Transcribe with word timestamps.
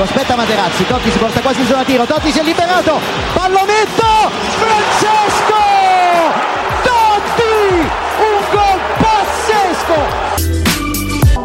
Lo 0.00 0.06
aspetta 0.06 0.34
Materazzi, 0.34 0.86
Totti 0.86 1.10
si 1.10 1.18
porta 1.18 1.40
quasi 1.40 1.60
in 1.60 1.66
zona 1.66 1.84
tiro, 1.84 2.06
Totti 2.06 2.30
si 2.32 2.38
è 2.38 2.42
liberato, 2.42 2.98
pallonetto, 3.34 4.30
Francesco! 4.56 5.60
Totti! 6.82 7.84
Un 8.16 8.40
gol 8.50 8.80
pazzesco! 8.96 9.98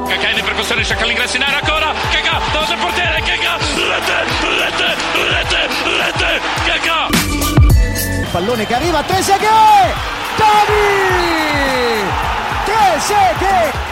Cacà 0.08 0.30
in 0.30 0.42
percussione, 0.42 0.86
cerca 0.86 1.04
l'ingresso 1.04 1.36
in 1.36 1.44
area 1.44 1.60
ancora, 1.60 1.94
Cacà, 2.10 2.40
davanti 2.54 2.72
al 2.72 2.80
portiere, 2.80 3.22
Cacà, 3.24 3.58
rete, 3.58 4.24
rete, 4.58 4.96
rete, 5.34 5.68
rete, 5.84 6.42
Cacà! 6.66 7.10
Pallone 8.32 8.66
che 8.66 8.74
arriva, 8.74 9.04
Trezeguet! 9.04 9.94
Totti! 10.38 12.04
Trezeguet! 12.64 13.85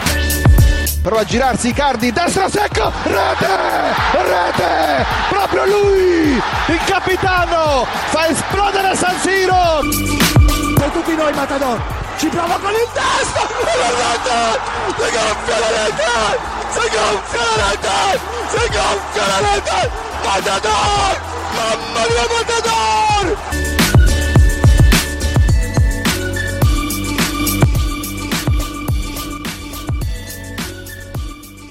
Prova 1.04 1.20
a 1.20 1.24
girarsi 1.24 1.68
Icardi, 1.68 2.10
destra 2.12 2.48
secco, 2.48 2.90
rete, 3.02 3.46
rete, 4.22 5.04
proprio 5.28 5.66
lui, 5.66 6.42
il 6.68 6.80
capitano, 6.86 7.86
fa 8.08 8.26
esplodere 8.28 8.96
San 8.96 9.14
Siro. 9.20 9.80
Per 10.74 10.88
tutti 10.92 11.14
noi 11.14 11.30
Matador, 11.34 11.78
ci 12.16 12.26
prova 12.28 12.58
con 12.58 12.70
il 12.70 12.88
testo, 12.94 13.40
si 14.96 15.10
gonfia 15.12 15.58
la 15.58 15.68
rete, 15.68 16.38
si 16.70 16.88
gonfia 16.88 17.42
la 17.54 17.64
rete, 17.68 18.20
si 18.48 18.64
gonfia 18.72 19.26
la 19.26 19.38
rete, 19.52 19.90
Matador, 20.24 21.20
mamma 21.52 22.02
mia 22.08 22.26
Matador. 22.32 23.73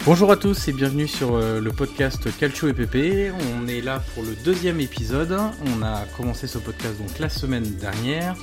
Bonjour 0.05 0.31
à 0.31 0.35
tous 0.37 0.67
et 0.67 0.73
bienvenue 0.73 1.07
sur 1.07 1.35
euh, 1.35 1.61
le 1.61 1.71
podcast 1.71 2.27
Calcio 2.37 2.67
et 2.67 2.73
PP. 2.73 3.31
On 3.57 3.67
est 3.67 3.79
là 3.81 4.03
pour 4.13 4.23
le 4.23 4.35
deuxième 4.43 4.81
épisode. 4.81 5.37
On 5.65 5.81
a 5.81 6.03
commencé 6.17 6.45
ce 6.47 6.57
podcast 6.57 6.97
donc 6.97 7.19
la 7.19 7.29
semaine 7.29 7.63
dernière. 7.79 8.35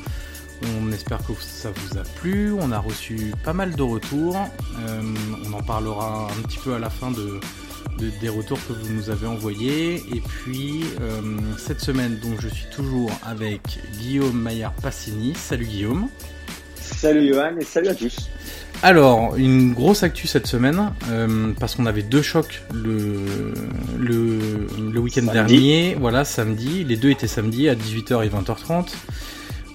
On 0.81 0.91
espère 0.93 1.19
que 1.19 1.32
ça 1.38 1.71
vous 1.75 1.98
a 1.98 2.03
plu. 2.21 2.53
On 2.59 2.72
a 2.72 2.78
reçu 2.78 3.32
pas 3.44 3.53
mal 3.53 3.75
de 3.76 3.82
retours. 3.82 4.37
Euh, 4.88 5.03
on 5.47 5.53
en 5.53 5.62
parlera 5.62 6.28
un 6.31 6.43
petit 6.43 6.59
peu 6.65 6.75
à 6.75 6.78
la 6.78 6.88
fin 6.91 7.10
de, 7.10 7.41
de- 7.98 8.10
des 8.22 8.28
retours 8.31 8.59
que 8.66 8.72
vous 8.72 8.92
nous 8.94 9.10
avez 9.10 9.27
envoyés. 9.27 9.97
Et 10.15 10.21
puis 10.21 10.84
euh, 11.03 11.21
cette 11.59 11.81
semaine, 11.81 12.19
donc 12.21 12.41
je 12.41 12.48
suis 12.48 12.66
toujours 12.75 13.10
avec 13.22 13.60
Guillaume 13.98 14.41
Maillard 14.41 14.72
Passini. 14.75 15.34
Salut 15.34 15.66
Guillaume. 15.66 16.09
Salut 16.81 17.28
Johan 17.28 17.56
et 17.60 17.65
salut 17.65 17.88
à 17.88 17.94
tous. 17.94 18.16
Alors, 18.82 19.36
une 19.36 19.74
grosse 19.74 20.02
actu 20.02 20.26
cette 20.26 20.46
semaine, 20.46 20.92
euh, 21.10 21.52
parce 21.60 21.74
qu'on 21.74 21.84
avait 21.84 22.02
deux 22.02 22.22
chocs 22.22 22.62
le, 22.72 23.52
le, 23.98 24.38
le 24.91 25.00
week-end 25.00 25.30
dernier, 25.30 25.96
voilà, 26.00 26.24
samedi, 26.24 26.82
les 26.84 26.96
deux 26.96 27.10
étaient 27.10 27.26
samedi 27.26 27.68
à 27.68 27.74
18h 27.74 28.24
et 28.24 28.30
20h30. 28.30 28.86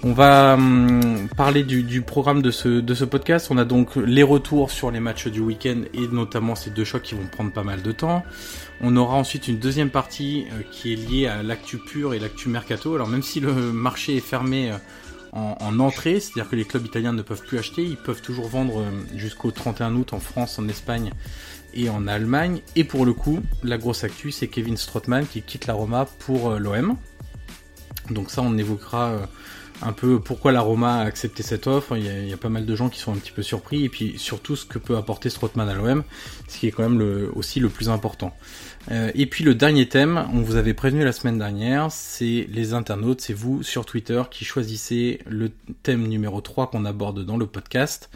On 0.08 0.14
va 0.14 0.54
hum, 0.54 1.28
parler 1.36 1.64
du, 1.64 1.84
du 1.84 2.02
programme 2.02 2.42
de 2.42 2.52
ce, 2.52 2.68
de 2.68 2.94
ce 2.94 3.06
podcast. 3.06 3.48
On 3.50 3.58
a 3.58 3.66
donc 3.66 3.96
les 3.96 4.22
retours 4.24 4.70
sur 4.70 4.92
les 4.92 5.00
matchs 5.00 5.28
du 5.28 5.40
week-end 5.40 5.82
et 5.94 6.08
notamment 6.08 6.54
ces 6.56 6.70
deux 6.70 6.84
chocs 6.84 7.02
qui 7.02 7.16
vont 7.16 7.26
prendre 7.26 7.52
pas 7.52 7.64
mal 7.64 7.82
de 7.82 7.92
temps. 7.92 8.24
On 8.82 8.96
aura 8.98 9.16
ensuite 9.16 9.48
une 9.48 9.58
deuxième 9.58 9.90
partie 9.90 10.46
euh, 10.52 10.62
qui 10.72 10.94
est 10.94 10.96
liée 10.96 11.28
à 11.28 11.42
l'actu 11.42 11.78
pure 11.78 12.14
et 12.14 12.20
l'actu 12.20 12.50
mercato. 12.50 12.94
Alors 12.94 13.08
même 13.08 13.24
si 13.24 13.40
le 13.40 13.52
marché 13.52 14.18
est 14.18 14.26
fermé 14.28 14.72
euh, 14.72 14.78
en, 15.32 15.58
en 15.60 15.80
entrée, 15.80 16.20
c'est-à-dire 16.20 16.50
que 16.50 16.56
les 16.56 16.66
clubs 16.66 16.86
italiens 16.86 17.14
ne 17.14 17.22
peuvent 17.22 17.42
plus 17.42 17.58
acheter, 17.58 17.84
ils 17.84 17.98
peuvent 17.98 18.22
toujours 18.22 18.48
vendre 18.48 18.80
euh, 18.80 18.92
jusqu'au 19.16 19.52
31 19.52 19.96
août 19.96 20.14
en 20.14 20.20
France, 20.20 20.60
en 20.60 20.68
Espagne 20.68 21.12
et 21.74 21.90
en 21.90 22.08
Allemagne. 22.08 22.62
Et 22.76 22.84
pour 22.84 23.06
le 23.06 23.14
coup, 23.14 23.42
la 23.64 23.78
grosse 23.78 24.04
actu, 24.04 24.32
c'est 24.32 24.48
Kevin 24.48 24.78
Strootman 24.78 25.26
qui 25.26 25.42
quitte 25.42 25.68
la 25.68 25.74
Roma 25.74 26.06
pour 26.20 26.52
euh, 26.52 26.60
l'OM. 26.60 26.96
Donc 28.10 28.30
ça, 28.30 28.42
on 28.42 28.58
évoquera 28.58 29.10
euh, 29.10 29.26
un 29.82 29.92
peu 29.92 30.20
pourquoi 30.20 30.52
la 30.52 30.62
Roma 30.62 30.98
a 30.98 31.02
accepté 31.02 31.44
cette 31.44 31.68
offre. 31.68 31.98
Il 31.98 32.06
y, 32.06 32.34
a, 32.34 32.38
pas 32.38 32.50
mal 32.50 32.66
de 32.66 32.76
gens 32.76 32.90
qui 32.90 33.00
sont 33.00 33.12
un 33.12 33.18
petit 33.18 33.32
peu 33.32 33.44
surpris 33.44 33.84
et 33.84 33.90
puis 33.90 34.16
surtout 34.18 34.56
ce 34.56 34.66
que 34.66 34.80
peut 34.80 34.96
apporter 34.96 35.30
Strootman 35.30 35.68
à 35.68 35.74
l'OM, 35.74 36.04
ce 36.48 36.58
qui 36.58 36.68
est 36.68 36.72
quand 36.72 36.88
même 36.88 37.30
aussi 37.36 37.60
le 37.60 37.70
plus 37.70 37.90
important. 37.90 38.36
Euh, 38.92 39.12
et 39.16 39.26
puis 39.26 39.44
le 39.44 39.56
dernier 39.56 39.88
thème, 39.88 40.28
on 40.34 40.42
vous 40.42 40.56
avait 40.56 40.74
prévenu 40.74 41.04
la 41.04 41.12
semaine 41.12 41.38
dernière, 41.38 41.92
c'est 41.92 42.48
les 42.50 42.74
internautes, 42.74 43.22
c'est 43.22 43.34
vous 43.34 43.64
sur 43.64 43.86
Twitter 43.86 44.22
qui 44.30 44.46
choisissez 44.46 45.20
le 45.28 45.52
thème 45.84 46.08
numéro 46.08 46.42
3 46.42 46.70
qu'on 46.70 46.86
aborde 46.86 47.26
dans 47.26 47.38
le 47.38 47.48
podcast. 47.48 48.10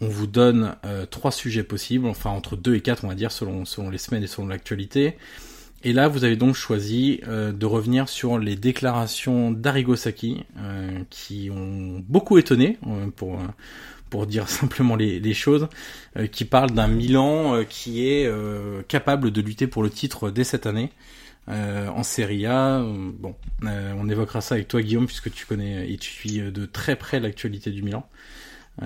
On 0.00 0.08
vous 0.08 0.26
donne 0.26 0.76
euh, 0.84 1.06
trois 1.06 1.32
sujets 1.32 1.64
possibles, 1.64 2.06
enfin 2.06 2.30
entre 2.30 2.56
2 2.56 2.74
et 2.74 2.80
4 2.80 3.04
on 3.04 3.08
va 3.08 3.14
dire 3.14 3.32
selon, 3.32 3.64
selon 3.64 3.90
les 3.90 3.98
semaines 3.98 4.22
et 4.22 4.28
selon 4.28 4.46
l'actualité. 4.46 5.16
Et 5.86 5.92
là, 5.92 6.08
vous 6.08 6.24
avez 6.24 6.36
donc 6.36 6.54
choisi 6.54 7.20
euh, 7.28 7.52
de 7.52 7.66
revenir 7.66 8.08
sur 8.08 8.38
les 8.38 8.56
déclarations 8.56 9.50
d'Arrigo 9.50 9.96
Sacchi, 9.96 10.42
euh, 10.56 11.00
qui 11.10 11.50
ont 11.52 12.02
beaucoup 12.08 12.38
étonné, 12.38 12.78
euh, 12.86 13.08
pour, 13.14 13.38
pour 14.14 14.28
dire 14.28 14.48
simplement 14.60 14.94
les, 14.94 15.18
les 15.18 15.34
choses, 15.34 15.66
euh, 16.16 16.28
qui 16.28 16.44
parlent 16.44 16.70
d'un 16.70 16.86
Milan 16.86 17.56
euh, 17.56 17.64
qui 17.64 18.08
est 18.08 18.26
euh, 18.26 18.82
capable 18.86 19.32
de 19.32 19.40
lutter 19.40 19.66
pour 19.66 19.82
le 19.82 19.90
titre 19.90 20.30
dès 20.30 20.44
cette 20.44 20.66
année. 20.66 20.90
En 21.48 22.02
Serie 22.04 22.46
A, 22.46 22.82
bon, 22.82 23.34
on 23.60 24.08
évoquera 24.08 24.40
ça 24.40 24.54
avec 24.54 24.66
toi 24.66 24.80
Guillaume 24.80 25.04
puisque 25.04 25.30
tu 25.30 25.44
connais 25.44 25.92
et 25.92 25.98
tu 25.98 26.10
suis 26.10 26.38
de 26.38 26.64
très 26.64 26.96
près 26.96 27.20
l'actualité 27.20 27.70
du 27.70 27.82
Milan. 27.82 28.08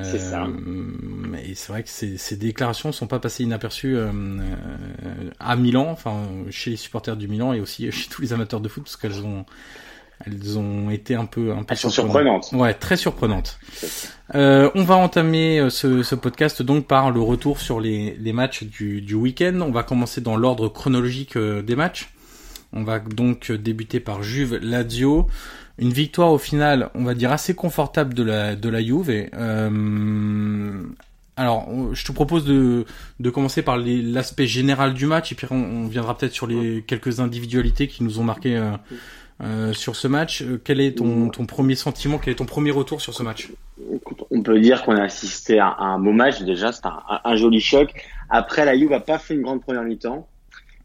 C'est 0.02 0.18
ça. 0.18 0.48
Et 1.44 1.54
c'est 1.54 1.70
vrai 1.70 1.84
que 1.84 1.88
ces, 1.88 2.18
ces 2.18 2.36
déclarations 2.36 2.90
sont 2.90 3.06
pas 3.06 3.20
passées 3.20 3.44
inaperçues 3.44 3.96
à 5.38 5.54
Milan, 5.54 5.86
enfin 5.88 6.26
chez 6.50 6.70
les 6.70 6.76
supporters 6.76 7.16
du 7.16 7.28
Milan 7.28 7.52
et 7.52 7.60
aussi 7.60 7.92
chez 7.92 8.08
tous 8.10 8.22
les 8.22 8.32
amateurs 8.32 8.60
de 8.60 8.68
foot 8.68 8.82
parce 8.82 8.96
qu'elles 8.96 9.24
ont 9.24 9.46
elles 10.26 10.58
ont 10.58 10.90
été 10.90 11.14
un 11.14 11.26
peu 11.26 11.52
un 11.52 11.62
peu 11.62 11.66
Elles 11.70 11.76
sont 11.76 11.90
surprenantes. 11.90 12.50
Ouais, 12.52 12.74
très 12.74 12.96
surprenantes. 12.96 13.58
Euh, 14.34 14.70
on 14.74 14.84
va 14.84 14.96
entamer 14.96 15.58
euh, 15.58 15.70
ce, 15.70 16.02
ce 16.02 16.14
podcast 16.14 16.62
donc 16.62 16.86
par 16.86 17.10
le 17.10 17.20
retour 17.20 17.60
sur 17.60 17.80
les, 17.80 18.16
les 18.18 18.32
matchs 18.32 18.64
du, 18.64 19.00
du 19.00 19.14
week-end. 19.14 19.60
On 19.62 19.70
va 19.70 19.82
commencer 19.82 20.20
dans 20.20 20.36
l'ordre 20.36 20.68
chronologique 20.68 21.36
euh, 21.36 21.62
des 21.62 21.76
matchs. 21.76 22.10
On 22.72 22.84
va 22.84 22.98
donc 22.98 23.50
débuter 23.50 24.00
par 24.00 24.22
Juve 24.22 24.56
Lazio. 24.56 25.26
Une 25.78 25.92
victoire 25.92 26.32
au 26.32 26.38
final, 26.38 26.90
on 26.94 27.04
va 27.04 27.14
dire 27.14 27.30
assez 27.32 27.54
confortable 27.54 28.12
de 28.12 28.24
la 28.24 28.56
de 28.56 28.68
la 28.68 28.82
Juve. 28.82 29.28
Euh, 29.32 30.82
Alors, 31.36 31.68
je 31.94 32.04
te 32.04 32.10
propose 32.10 32.44
de, 32.44 32.84
de 33.20 33.30
commencer 33.30 33.62
par 33.62 33.78
l'aspect 33.78 34.48
général 34.48 34.92
du 34.92 35.06
match 35.06 35.30
et 35.30 35.36
puis 35.36 35.46
on, 35.52 35.86
viendra 35.86 36.18
peut-être 36.18 36.32
sur 36.32 36.48
les 36.48 36.82
quelques 36.84 37.20
individualités 37.20 37.86
qui 37.86 38.02
nous 38.02 38.18
ont 38.18 38.24
marqué 38.24 38.56
euh, 38.56 38.72
euh, 39.40 39.72
sur 39.72 39.94
ce 39.94 40.08
match. 40.08 40.42
Euh, 40.42 40.60
quel 40.62 40.80
est 40.80 40.98
ton, 40.98 41.28
ton 41.28 41.46
premier 41.46 41.76
sentiment? 41.76 42.18
Quel 42.18 42.32
est 42.32 42.36
ton 42.36 42.44
premier 42.44 42.70
retour 42.70 43.00
sur 43.00 43.14
ce 43.14 43.22
match? 43.22 43.52
On 44.30 44.42
peut 44.42 44.58
dire 44.58 44.84
qu'on 44.84 44.96
a 44.96 45.04
assisté 45.04 45.60
à, 45.60 45.76
un 45.78 45.98
beau 45.98 46.12
match 46.12 46.42
déjà, 46.42 46.72
c'est 46.72 46.82
un, 46.86 47.36
joli 47.36 47.60
choc. 47.60 47.92
Après, 48.30 48.64
la 48.64 48.76
Juve 48.76 48.90
n'a 48.90 49.00
pas 49.00 49.18
fait 49.18 49.34
une 49.34 49.42
grande 49.42 49.62
première 49.62 49.84
mi-temps. 49.84 50.26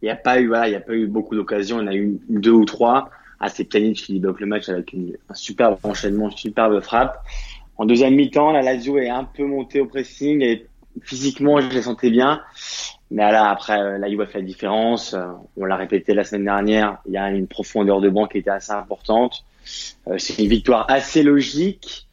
Il 0.01 0.05
n'y 0.05 0.11
a 0.11 0.15
pas 0.15 0.39
eu, 0.39 0.47
voilà, 0.47 0.67
il 0.67 0.71
y 0.71 0.75
a 0.75 0.81
pas 0.81 0.93
eu 0.93 1.07
beaucoup 1.07 1.35
d'occasions. 1.35 1.81
Il 1.81 1.85
y 1.85 1.87
en 1.87 1.91
a 1.91 1.95
eu 1.95 2.19
deux 2.29 2.51
ou 2.51 2.65
trois. 2.65 3.09
Ah, 3.39 3.49
c'est 3.49 3.63
Pjanic 3.63 3.97
qui 3.97 4.19
bloque 4.19 4.39
le 4.39 4.45
match 4.45 4.69
avec 4.69 4.93
un 4.93 5.33
superbe 5.33 5.77
enchaînement, 5.83 6.29
une 6.29 6.37
superbe 6.37 6.79
frappe. 6.81 7.25
En 7.77 7.85
deuxième 7.85 8.13
mi-temps, 8.13 8.51
la 8.51 8.61
Lazio 8.61 8.99
est 8.99 9.09
un 9.09 9.23
peu 9.23 9.45
montée 9.45 9.81
au 9.81 9.87
pressing 9.87 10.41
et 10.41 10.67
physiquement, 11.01 11.59
je 11.59 11.69
les 11.69 11.81
sentais 11.81 12.11
bien. 12.11 12.41
Mais 13.13 13.31
là, 13.31 13.51
après, 13.51 13.79
euh, 13.79 13.97
la 13.99 14.07
a 14.07 14.25
fait 14.25 14.39
la 14.39 14.43
différence. 14.43 15.13
Euh, 15.13 15.27
on 15.55 15.65
l'a 15.65 15.75
répété 15.75 16.15
la 16.15 16.23
semaine 16.23 16.45
dernière. 16.45 16.97
Il 17.05 17.13
y 17.13 17.17
a 17.17 17.29
une 17.29 17.45
profondeur 17.45 18.01
de 18.01 18.09
banc 18.09 18.25
qui 18.25 18.39
était 18.39 18.49
assez 18.49 18.71
importante. 18.71 19.45
Euh, 20.07 20.15
c'est 20.17 20.41
une 20.41 20.49
victoire 20.49 20.89
assez 20.89 21.21
logique, 21.21 22.07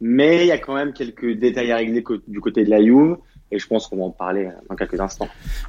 mais 0.00 0.44
il 0.44 0.46
y 0.46 0.52
a 0.52 0.58
quand 0.58 0.74
même 0.74 0.94
quelques 0.94 1.30
détails 1.38 1.72
à 1.72 1.76
régler 1.76 2.02
du 2.26 2.40
côté 2.40 2.64
de 2.64 2.70
la 2.70 2.82
Juve. 2.82 3.18
Et 3.52 3.58
je 3.58 3.66
pense 3.66 3.86
qu'on 3.86 3.98
va 3.98 4.04
en 4.04 4.10
parler 4.10 4.48
dans 4.68 4.74
quelques 4.74 4.98
instants. 4.98 5.28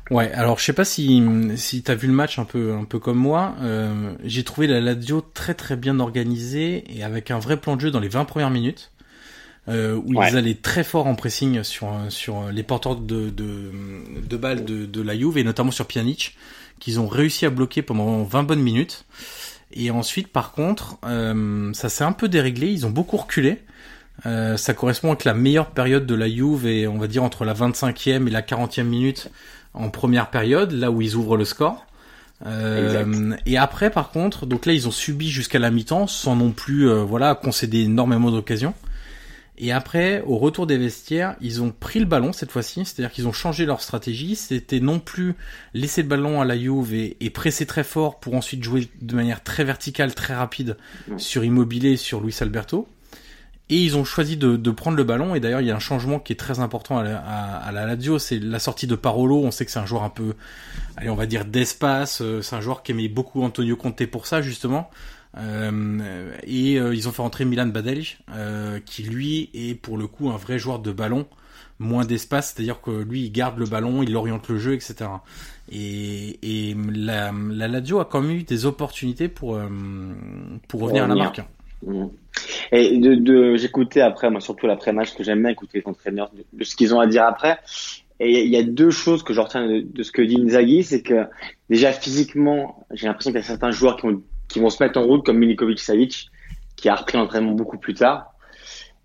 Ouais, 0.10 0.32
alors 0.32 0.58
je 0.58 0.64
sais 0.64 0.74
pas 0.74 0.86
si 0.86 1.22
si 1.58 1.84
t'as 1.84 1.94
vu 1.94 2.08
le 2.08 2.14
match 2.14 2.40
un 2.40 2.46
peu 2.46 2.74
un 2.74 2.86
peu 2.86 2.98
comme 2.98 3.20
moi. 3.20 3.54
J'ai 4.24 4.44
trouvé 4.44 4.66
la 4.66 4.82
Lazio 4.82 5.22
très 5.22 5.54
très 5.54 5.76
bien 5.76 6.00
organisée 6.00 6.84
et 6.90 7.04
avec 7.04 7.30
un 7.30 7.38
vrai 7.38 7.56
plan 7.56 7.76
de 7.76 7.82
jeu 7.82 7.92
dans 7.92 8.00
les 8.00 8.08
20 8.08 8.26
premières 8.26 8.50
minutes 8.50 8.92
euh, 9.68 9.96
où 9.96 10.14
ils 10.14 10.38
allaient 10.38 10.56
très 10.56 10.84
fort 10.84 11.08
en 11.08 11.16
pressing 11.16 11.64
sur 11.64 11.90
sur 12.10 12.50
les 12.52 12.64
porteurs 12.64 12.96
de 12.96 13.30
de, 13.30 13.72
de 14.28 14.38
balles 14.38 14.66
de, 14.66 14.86
de 14.86 15.02
la 15.02 15.18
Juve 15.18 15.38
et 15.38 15.44
notamment 15.44 15.72
sur 15.72 15.86
Pjanic 15.86 16.38
qu'ils 16.80 17.00
ont 17.00 17.08
réussi 17.08 17.46
à 17.46 17.50
bloquer 17.50 17.82
pendant 17.82 18.24
20 18.24 18.44
bonnes 18.44 18.62
minutes. 18.62 19.06
Et 19.74 19.92
ensuite, 19.92 20.30
par 20.30 20.52
contre, 20.52 20.98
euh, 21.06 21.74
ça 21.74 21.90
s'est 21.90 22.04
un 22.04 22.12
peu 22.12 22.30
déréglé. 22.30 22.68
Ils 22.68 22.86
ont 22.86 22.92
beaucoup 22.92 23.18
reculé. 23.18 23.60
Euh, 24.26 24.58
ça 24.58 24.74
correspond 24.74 25.10
avec 25.10 25.26
la 25.26 25.34
meilleure 25.34 25.72
période 25.72 26.06
de 26.06 26.16
la 26.16 26.30
Juve 26.30 26.66
et 26.66 26.88
on 26.88 26.98
va 26.98 27.08
dire 27.08 27.24
entre 27.24 27.46
la 27.46 27.54
25e 27.54 28.28
et 28.28 28.32
la 28.32 28.42
40e 28.42 28.84
minute 28.84 29.30
en 29.74 29.90
première 29.90 30.30
période, 30.30 30.72
là 30.72 30.90
où 30.90 31.02
ils 31.02 31.16
ouvrent 31.16 31.38
le 31.38 31.46
score. 31.46 31.86
Euh, 32.46 33.36
et 33.46 33.58
après, 33.58 33.90
par 33.90 34.10
contre, 34.10 34.46
donc 34.46 34.66
là, 34.66 34.74
ils 34.74 34.88
ont 34.88 34.92
subi 34.92 35.30
jusqu'à 35.30 35.60
la 35.60 35.72
mi-temps 35.72 36.08
sans 36.08 36.36
non 36.36 36.52
plus, 36.52 36.90
euh, 36.90 37.04
voilà, 37.04 37.36
concéder 37.36 37.82
énormément 37.82 38.32
d'occasions. 38.32 38.74
Et 39.60 39.72
après, 39.72 40.22
au 40.22 40.38
retour 40.38 40.68
des 40.68 40.78
vestiaires, 40.78 41.36
ils 41.42 41.64
ont 41.64 41.72
pris 41.72 42.00
le 42.00 42.06
ballon 42.06 42.32
cette 42.32 42.52
fois-ci, 42.52 42.86
c'est-à-dire 42.86 43.12
qu'ils 43.12 43.28
ont 43.28 43.32
changé 43.32 43.66
leur 43.66 43.82
stratégie. 43.82 44.36
C'était 44.36 44.80
non 44.80 45.00
plus 45.00 45.34
laisser 45.74 46.04
le 46.04 46.08
ballon 46.08 46.40
à 46.40 46.46
la 46.46 46.58
Juve 46.58 46.94
et, 46.94 47.30
presser 47.32 47.66
très 47.66 47.84
fort 47.84 48.20
pour 48.20 48.36
ensuite 48.36 48.64
jouer 48.64 48.88
de 49.02 49.16
manière 49.16 49.44
très 49.44 49.64
verticale, 49.64 50.14
très 50.14 50.36
rapide 50.36 50.78
sur 51.18 51.44
Immobilier, 51.44 51.98
sur 51.98 52.22
Luis 52.22 52.36
Alberto. 52.40 52.88
Et 53.70 53.84
ils 53.84 53.98
ont 53.98 54.06
choisi 54.06 54.38
de, 54.38 54.72
prendre 54.72 54.96
le 54.96 55.04
ballon. 55.04 55.34
Et 55.34 55.40
d'ailleurs, 55.40 55.62
il 55.62 55.68
y 55.68 55.72
a 55.72 55.76
un 55.76 55.80
changement 55.80 56.20
qui 56.20 56.34
est 56.34 56.38
très 56.38 56.60
important 56.60 57.00
à 57.00 57.04
la, 57.04 57.18
à, 57.18 57.72
la 57.72 57.86
Lazio, 57.88 58.20
c'est 58.20 58.40
la 58.40 58.60
sortie 58.60 58.86
de 58.86 58.96
Parolo. 58.96 59.42
On 59.44 59.52
sait 59.52 59.66
que 59.66 59.72
c'est 59.72 59.80
un 59.80 59.88
joueur 59.88 60.04
un 60.04 60.10
peu, 60.10 60.36
allez, 60.98 61.10
on 61.10 61.16
va 61.16 61.26
dire 61.26 61.46
d'espace. 61.46 62.22
Euh, 62.22 62.44
c'est 62.44 62.56
un 62.56 62.62
joueur 62.62 62.84
qui 62.84 62.92
aimait 62.92 63.10
beaucoup 63.10 63.42
Antonio 63.42 63.76
Conte 63.76 64.06
pour 64.06 64.28
ça 64.28 64.42
justement. 64.42 64.90
Euh, 65.38 66.32
et 66.44 66.80
euh, 66.80 66.96
ils 66.96 67.08
ont 67.08 67.12
fait 67.12 67.22
rentrer 67.22 67.46
Milan 67.46 67.68
Badelj, 67.68 68.20
euh, 68.34 68.80
qui 68.86 69.04
lui 69.04 69.50
est 69.54 69.76
pour 69.76 69.98
le 69.98 70.08
coup 70.08 70.30
un 70.30 70.38
vrai 70.38 70.58
joueur 70.58 70.80
de 70.80 70.92
ballon, 70.92 71.28
moins 71.80 72.06
d'espace, 72.06 72.54
c'est-à-dire 72.54 72.82
que 72.82 72.92
lui 72.92 73.26
il 73.26 73.32
garde 73.32 73.60
le 73.60 73.66
ballon, 73.66 74.02
il 74.02 74.16
oriente 74.16 74.48
le 74.50 74.58
jeu, 74.58 74.74
etc. 74.74 75.10
Et, 75.72 76.40
et 76.70 76.76
la, 76.94 77.32
la 77.52 77.68
Lazio 77.68 78.00
a 78.00 78.06
quand 78.06 78.22
même 78.22 78.38
eu 78.38 78.44
des 78.44 78.66
opportunités 78.66 79.28
pour 79.28 79.60
pour 80.68 80.82
revenir 80.82 81.04
à 81.04 81.08
la 81.08 81.16
marque. 81.16 81.42
Mmh. 81.86 82.06
Et 82.72 82.98
de, 82.98 83.14
de 83.14 83.56
j'écoutais 83.56 84.02
après, 84.02 84.32
moi 84.32 84.42
surtout 84.42 84.66
l'après-match 84.66 85.14
que 85.14 85.24
j'aime 85.24 85.42
bien 85.42 85.52
écouter 85.52 85.80
les 85.80 85.88
entraîneurs 85.88 86.32
de, 86.54 86.64
ce 86.64 86.76
qu'ils 86.76 86.96
ont 86.96 87.00
à 87.00 87.06
dire 87.06 87.26
après. 87.26 87.60
Et 88.20 88.46
il 88.46 88.50
y 88.50 88.58
a 88.58 88.64
deux 88.64 88.90
choses 88.90 89.22
que 89.22 89.32
je 89.32 89.40
retiens 89.40 89.68
de, 89.68 89.82
de 89.82 90.02
ce 90.02 90.12
que 90.12 90.24
dit 90.24 90.42
Inzaghi, 90.42 90.84
c'est 90.84 91.04
que 91.04 91.26
déjà 91.70 91.94
physiquement, 91.94 92.88
j'ai 92.92 93.06
l'impression 93.06 93.30
qu'il 93.30 93.40
y 93.40 93.44
a 93.44 93.46
certains 93.46 93.70
joueurs 93.70 93.98
qui 93.98 94.08
ont 94.08 94.24
qui 94.48 94.60
vont 94.60 94.70
se 94.70 94.82
mettre 94.84 95.00
en 95.00 95.04
route 95.04 95.26
comme 95.26 95.38
Milikovic 95.38 95.80
Savic, 95.80 96.30
qui 96.76 96.90
a 96.90 96.96
repris 96.96 97.18
l'entraînement 97.18 97.54
beaucoup 97.54 97.78
plus 97.78 97.94
tard. 97.94 98.34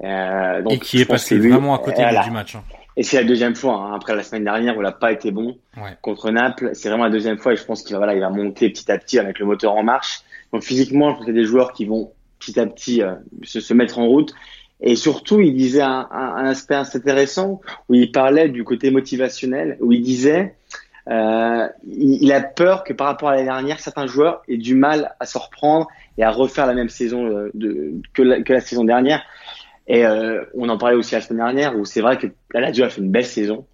Euh, 0.03 0.63
donc, 0.63 0.73
et 0.73 0.79
qui 0.79 1.01
est 1.01 1.05
passé 1.05 1.39
vraiment 1.39 1.75
à 1.75 1.79
côté 1.79 2.05
du 2.25 2.31
match. 2.31 2.57
Hein. 2.57 2.65
Et 2.97 3.03
c'est 3.03 3.17
la 3.17 3.25
deuxième 3.25 3.55
fois. 3.55 3.77
Hein. 3.77 3.95
Après 3.95 4.15
la 4.15 4.23
semaine 4.23 4.45
dernière 4.45 4.77
où 4.77 4.81
il 4.81 4.85
n'a 4.85 4.93
pas 4.93 5.13
été 5.13 5.31
bon 5.31 5.57
contre 6.01 6.31
Naples, 6.31 6.71
c'est 6.75 6.89
vraiment 6.89 7.05
la 7.05 7.11
deuxième 7.11 7.39
fois. 7.39 7.53
Et 7.53 7.57
je 7.57 7.65
pense 7.65 7.83
qu'il 7.83 7.95
va, 7.95 7.99
voilà, 7.99 8.15
il 8.15 8.21
va 8.21 8.31
monter 8.31 8.69
petit 8.69 8.91
à 8.91 8.99
petit 8.99 9.19
avec 9.19 9.39
le 9.39 9.47
moteur 9.47 9.75
en 9.75 9.83
marche. 9.83 10.23
Donc 10.53 10.63
physiquement, 10.63 11.11
je 11.11 11.15
pense 11.17 11.25
qu'il 11.25 11.35
y 11.35 11.39
a 11.39 11.41
des 11.41 11.47
joueurs 11.47 11.73
qui 11.73 11.87
vont 11.87 12.13
petit 12.39 12.59
à 12.59 12.67
petit 12.67 13.03
euh, 13.03 13.15
se, 13.45 13.61
se, 13.61 13.73
mettre 13.73 13.99
en 13.99 14.07
route. 14.07 14.35
Et 14.81 14.97
surtout, 14.97 15.41
il 15.41 15.55
disait 15.55 15.83
un, 15.83 16.09
un, 16.11 16.35
un, 16.37 16.47
aspect 16.47 16.75
assez 16.75 16.99
intéressant 16.99 17.61
où 17.89 17.95
il 17.95 18.11
parlait 18.11 18.49
du 18.49 18.65
côté 18.65 18.91
motivationnel, 18.91 19.79
où 19.81 19.93
il 19.93 20.03
disait 20.03 20.57
euh, 21.11 21.69
il, 21.85 22.33
a 22.33 22.41
peur 22.41 22.85
que 22.85 22.93
par 22.93 23.09
rapport 23.09 23.29
à 23.29 23.33
l'année 23.33 23.47
dernière, 23.47 23.81
certains 23.81 24.07
joueurs 24.07 24.43
aient 24.49 24.57
du 24.57 24.75
mal 24.75 25.15
à 25.19 25.27
se 25.27 25.37
reprendre 25.37 25.89
et 26.17 26.23
à 26.23 26.31
refaire 26.31 26.67
la 26.67 26.75
même 26.75 26.89
saison 26.89 27.27
euh, 27.27 27.51
de, 27.55 27.95
que, 28.15 28.23
la, 28.23 28.43
que, 28.43 28.53
la, 28.53 28.61
saison 28.61 28.85
dernière. 28.85 29.23
Et 29.89 30.07
euh, 30.07 30.45
on 30.55 30.69
en 30.69 30.79
parlait 30.79 30.97
aussi 30.97 31.15
la 31.15 31.21
semaine 31.21 31.45
dernière, 31.45 31.77
où 31.77 31.85
c'est 31.85 32.01
vrai 32.01 32.19
que 32.19 32.29
la 32.55 32.61
Lazio 32.61 32.85
a 32.85 32.89
fait 32.89 33.01
une 33.01 33.11
belle 33.11 33.27
saison 33.27 33.67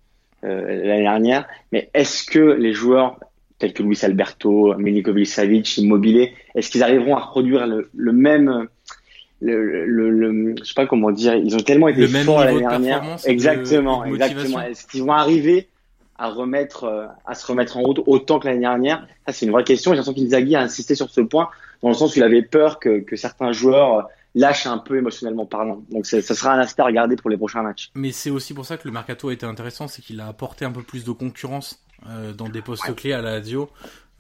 l'année 0.42 1.02
dernière, 1.02 1.48
mais 1.72 1.90
est-ce 1.94 2.25
que 2.25 2.38
les 2.38 2.72
joueurs 2.72 3.19
tels 3.58 3.72
que 3.72 3.82
Luis 3.82 3.98
Alberto, 4.02 4.72
Milinkovic 4.78 5.26
Savic, 5.26 5.78
Immobilier, 5.78 6.32
est-ce 6.54 6.70
qu'ils 6.70 6.84
arriveront 6.84 7.16
à 7.16 7.20
reproduire 7.20 7.66
le, 7.66 7.90
le 7.92 8.12
même 8.12 8.69
le, 9.40 9.84
le, 9.84 10.10
le, 10.10 10.54
je 10.58 10.64
sais 10.64 10.75
pas 10.75 10.86
comment 10.86 11.10
dire, 11.10 11.34
ils 11.34 11.54
ont 11.56 11.60
tellement 11.60 11.88
été 11.88 12.06
forts 12.06 12.44
l'année 12.44 12.60
dernière. 12.60 13.16
Exactement, 13.25 14.04
exactement. 14.04 14.62
Est-ce 14.62 14.86
qu'ils 14.86 15.02
vont 15.02 15.12
arriver 15.12 15.69
à 16.19 16.29
remettre, 16.29 16.85
euh, 16.85 17.06
à 17.26 17.35
se 17.35 17.47
remettre 17.47 17.76
en 17.76 17.82
route 17.82 18.00
autant 18.06 18.38
que 18.38 18.47
l'année 18.49 18.61
dernière 18.61 19.06
Ça, 19.26 19.32
c'est 19.32 19.47
une 19.47 19.53
vraie 19.53 19.65
question. 19.65 19.93
J'ai 19.93 19.99
l'impression 19.99 20.20
qu'Inzaghi 20.20 20.56
a 20.56 20.61
insisté 20.61 20.94
sur 20.94 21.09
ce 21.09 21.20
point 21.20 21.49
dans 21.82 21.88
le 21.88 21.94
sens 21.94 22.15
où 22.15 22.19
il 22.19 22.23
avait 22.25 22.43
peur 22.43 22.81
que, 22.81 23.00
que 23.00 23.17
certains 23.17 23.53
joueurs 23.53 23.99
euh, 23.99 24.03
lâchent 24.35 24.67
un 24.67 24.79
peu 24.79 24.99
émotionnellement 24.99 25.47
parlant. 25.47 25.82
Donc, 25.91 26.06
ça 26.06 26.20
sera 26.20 26.53
un 26.53 26.59
aspect 26.59 26.82
à 26.82 26.87
regarder 26.87 27.17
pour 27.17 27.31
les 27.31 27.37
prochains 27.37 27.62
matchs. 27.62 27.91
Mais 27.94 28.12
c'est 28.12 28.31
aussi 28.31 28.53
pour 28.53 28.67
ça 28.67 28.76
que 28.76 28.87
le 28.87 28.93
mercato 28.93 29.29
a 29.29 29.32
été 29.32 29.47
intéressant, 29.47 29.88
c'est 29.88 30.03
qu'il 30.03 30.20
a 30.20 30.26
apporté 30.26 30.65
un 30.65 30.73
peu 30.73 30.82
plus 30.82 31.05
de 31.05 31.12
concurrence 31.12 31.82
euh, 32.09 32.32
dans 32.32 32.49
des 32.49 32.62
postes 32.62 32.94
clés 32.94 33.12
à 33.12 33.23
la 33.23 33.38
Lazio. 33.38 33.71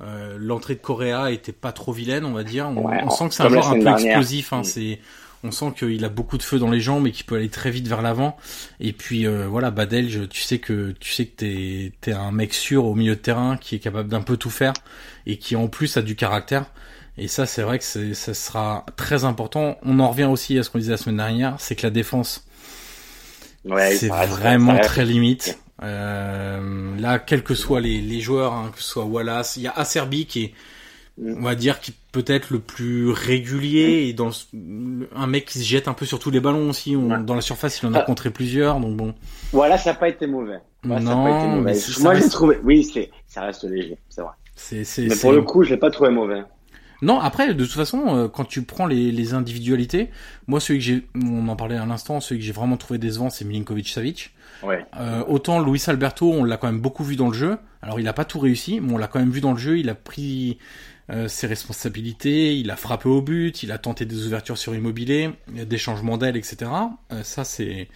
Euh, 0.00 0.36
L'entrée 0.38 0.76
de 0.76 0.80
Correa 0.80 1.32
était 1.32 1.52
pas 1.52 1.72
trop 1.72 1.92
vilaine, 1.92 2.24
on 2.24 2.32
va 2.32 2.44
dire. 2.44 2.68
On, 2.68 2.86
on 2.88 3.10
sent 3.10 3.28
que 3.28 3.34
c'est 3.34 3.42
un 3.42 3.48
joueur 3.48 3.70
un 3.70 3.80
peu 3.80 3.88
explosif. 3.88 4.52
Hein, 4.52 4.62
c'est 4.62 5.00
on 5.44 5.50
sent 5.50 5.72
qu'il 5.78 6.04
a 6.04 6.08
beaucoup 6.08 6.38
de 6.38 6.42
feu 6.42 6.58
dans 6.58 6.70
les 6.70 6.80
jambes 6.80 7.06
et 7.06 7.12
qu'il 7.12 7.24
peut 7.24 7.36
aller 7.36 7.48
très 7.48 7.70
vite 7.70 7.86
vers 7.86 8.02
l'avant. 8.02 8.36
Et 8.80 8.92
puis 8.92 9.26
euh, 9.26 9.46
voilà, 9.46 9.70
Badelj, 9.70 10.28
tu 10.28 10.40
sais 10.40 10.58
que 10.58 10.94
tu 10.98 11.12
sais 11.12 11.26
que 11.26 11.36
t'es 11.36 11.92
es 12.06 12.12
un 12.12 12.32
mec 12.32 12.54
sûr 12.54 12.84
au 12.84 12.94
milieu 12.94 13.14
de 13.14 13.20
terrain 13.20 13.56
qui 13.56 13.76
est 13.76 13.78
capable 13.78 14.08
d'un 14.08 14.22
peu 14.22 14.36
tout 14.36 14.50
faire 14.50 14.72
et 15.26 15.38
qui 15.38 15.56
en 15.56 15.68
plus 15.68 15.96
a 15.96 16.02
du 16.02 16.16
caractère. 16.16 16.66
Et 17.16 17.26
ça, 17.26 17.46
c'est 17.46 17.62
vrai 17.62 17.80
que 17.80 17.84
ça 17.84 18.34
sera 18.34 18.86
très 18.96 19.24
important. 19.24 19.76
On 19.82 19.98
en 19.98 20.10
revient 20.10 20.24
aussi 20.26 20.56
à 20.56 20.62
ce 20.62 20.70
qu'on 20.70 20.78
disait 20.78 20.92
la 20.92 20.96
semaine 20.98 21.16
dernière, 21.16 21.56
c'est 21.58 21.74
que 21.74 21.84
la 21.84 21.90
défense, 21.90 22.46
ouais, 23.64 23.96
c'est 23.96 24.08
vraiment 24.08 24.78
très 24.78 25.04
limite. 25.04 25.58
Euh, 25.82 26.96
là, 26.96 27.18
quels 27.18 27.42
que 27.42 27.54
soient 27.54 27.80
les, 27.80 28.00
les 28.00 28.20
joueurs, 28.20 28.52
hein, 28.52 28.70
que 28.74 28.80
ce 28.80 28.88
soit 28.88 29.04
Wallace, 29.04 29.56
il 29.56 29.62
y 29.62 29.66
a 29.66 29.72
Acerbi 29.72 30.26
qui 30.26 30.44
est 30.44 30.54
on 31.20 31.42
va 31.42 31.54
dire 31.54 31.80
qui 31.80 31.92
peut 32.12 32.24
être 32.26 32.50
le 32.50 32.58
plus 32.58 33.10
régulier 33.10 34.06
et 34.08 34.12
dans 34.12 34.30
un 35.16 35.26
mec 35.26 35.46
qui 35.46 35.58
se 35.58 35.64
jette 35.64 35.88
un 35.88 35.94
peu 35.94 36.06
sur 36.06 36.18
tous 36.18 36.30
les 36.30 36.40
ballons 36.40 36.70
aussi 36.70 36.94
dans 36.94 37.34
la 37.34 37.40
surface 37.40 37.80
il 37.82 37.86
en 37.86 37.94
a 37.94 38.00
ah. 38.00 38.02
contré 38.02 38.30
plusieurs 38.30 38.80
donc 38.80 38.96
bon 38.96 39.14
voilà 39.52 39.78
ça 39.78 39.92
n'a 39.92 39.98
pas 39.98 40.08
été 40.08 40.26
mauvais 40.26 40.60
non 40.84 40.98
moi 42.00 42.14
j'ai 42.14 42.28
trouvé 42.28 42.58
oui 42.64 42.84
c'est 42.84 43.10
ça 43.26 43.42
reste 43.42 43.64
léger 43.64 43.98
c'est 44.08 44.22
vrai 44.22 44.32
c'est, 44.54 44.84
mais 44.98 45.16
pour 45.16 45.32
le 45.32 45.42
coup 45.42 45.62
je 45.64 45.70
l'ai 45.70 45.76
pas 45.76 45.90
trouvé 45.90 46.10
mauvais 46.10 46.42
non, 47.00 47.20
après, 47.20 47.54
de 47.54 47.64
toute 47.64 47.74
façon, 47.74 48.02
euh, 48.08 48.28
quand 48.28 48.44
tu 48.44 48.62
prends 48.62 48.86
les, 48.86 49.12
les 49.12 49.34
individualités, 49.34 50.10
moi, 50.48 50.58
celui 50.58 50.80
que 50.80 50.84
j'ai, 50.84 51.06
on 51.14 51.46
en 51.46 51.54
parlait 51.54 51.76
à 51.76 51.86
l'instant, 51.86 52.20
celui 52.20 52.40
que 52.40 52.46
j'ai 52.46 52.52
vraiment 52.52 52.76
trouvé 52.76 52.98
décevant, 52.98 53.30
c'est 53.30 53.44
Milinkovic-Savic. 53.44 54.30
Ouais. 54.64 54.84
Euh, 54.98 55.22
autant 55.28 55.60
Luis 55.60 55.82
Alberto, 55.86 56.32
on 56.32 56.42
l'a 56.42 56.56
quand 56.56 56.66
même 56.66 56.80
beaucoup 56.80 57.04
vu 57.04 57.14
dans 57.14 57.28
le 57.28 57.34
jeu. 57.34 57.58
Alors, 57.82 58.00
il 58.00 58.08
a 58.08 58.12
pas 58.12 58.24
tout 58.24 58.40
réussi, 58.40 58.80
mais 58.80 58.92
on 58.92 58.98
l'a 58.98 59.06
quand 59.06 59.20
même 59.20 59.30
vu 59.30 59.40
dans 59.40 59.52
le 59.52 59.58
jeu. 59.58 59.78
Il 59.78 59.88
a 59.88 59.94
pris 59.94 60.58
euh, 61.10 61.28
ses 61.28 61.46
responsabilités, 61.46 62.56
il 62.56 62.70
a 62.70 62.76
frappé 62.76 63.08
au 63.08 63.22
but, 63.22 63.62
il 63.62 63.72
a 63.72 63.78
tenté 63.78 64.04
des 64.04 64.26
ouvertures 64.26 64.58
sur 64.58 64.74
immobilier, 64.74 65.30
des 65.48 65.78
changements 65.78 66.18
d'aile, 66.18 66.36
etc. 66.36 66.70
Euh, 67.12 67.22
ça 67.22 67.44
c'est 67.44 67.88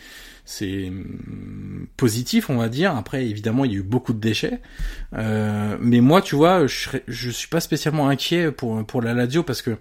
c'est 0.44 0.88
hum, 0.88 1.86
positif, 1.96 2.50
on 2.50 2.56
va 2.56 2.68
dire. 2.68 2.96
Après, 2.96 3.26
évidemment, 3.26 3.64
il 3.64 3.72
y 3.72 3.74
a 3.74 3.78
eu 3.78 3.82
beaucoup 3.82 4.12
de 4.12 4.18
déchets. 4.18 4.60
Euh, 5.14 5.76
mais 5.80 6.00
moi, 6.00 6.22
tu 6.22 6.34
vois, 6.34 6.66
je, 6.66 6.88
je 7.06 7.30
suis 7.30 7.48
pas 7.48 7.60
spécialement 7.60 8.08
inquiet 8.08 8.50
pour 8.50 8.84
pour 8.86 9.02
la 9.02 9.14
Lazio 9.14 9.42
parce 9.42 9.62
que 9.62 9.76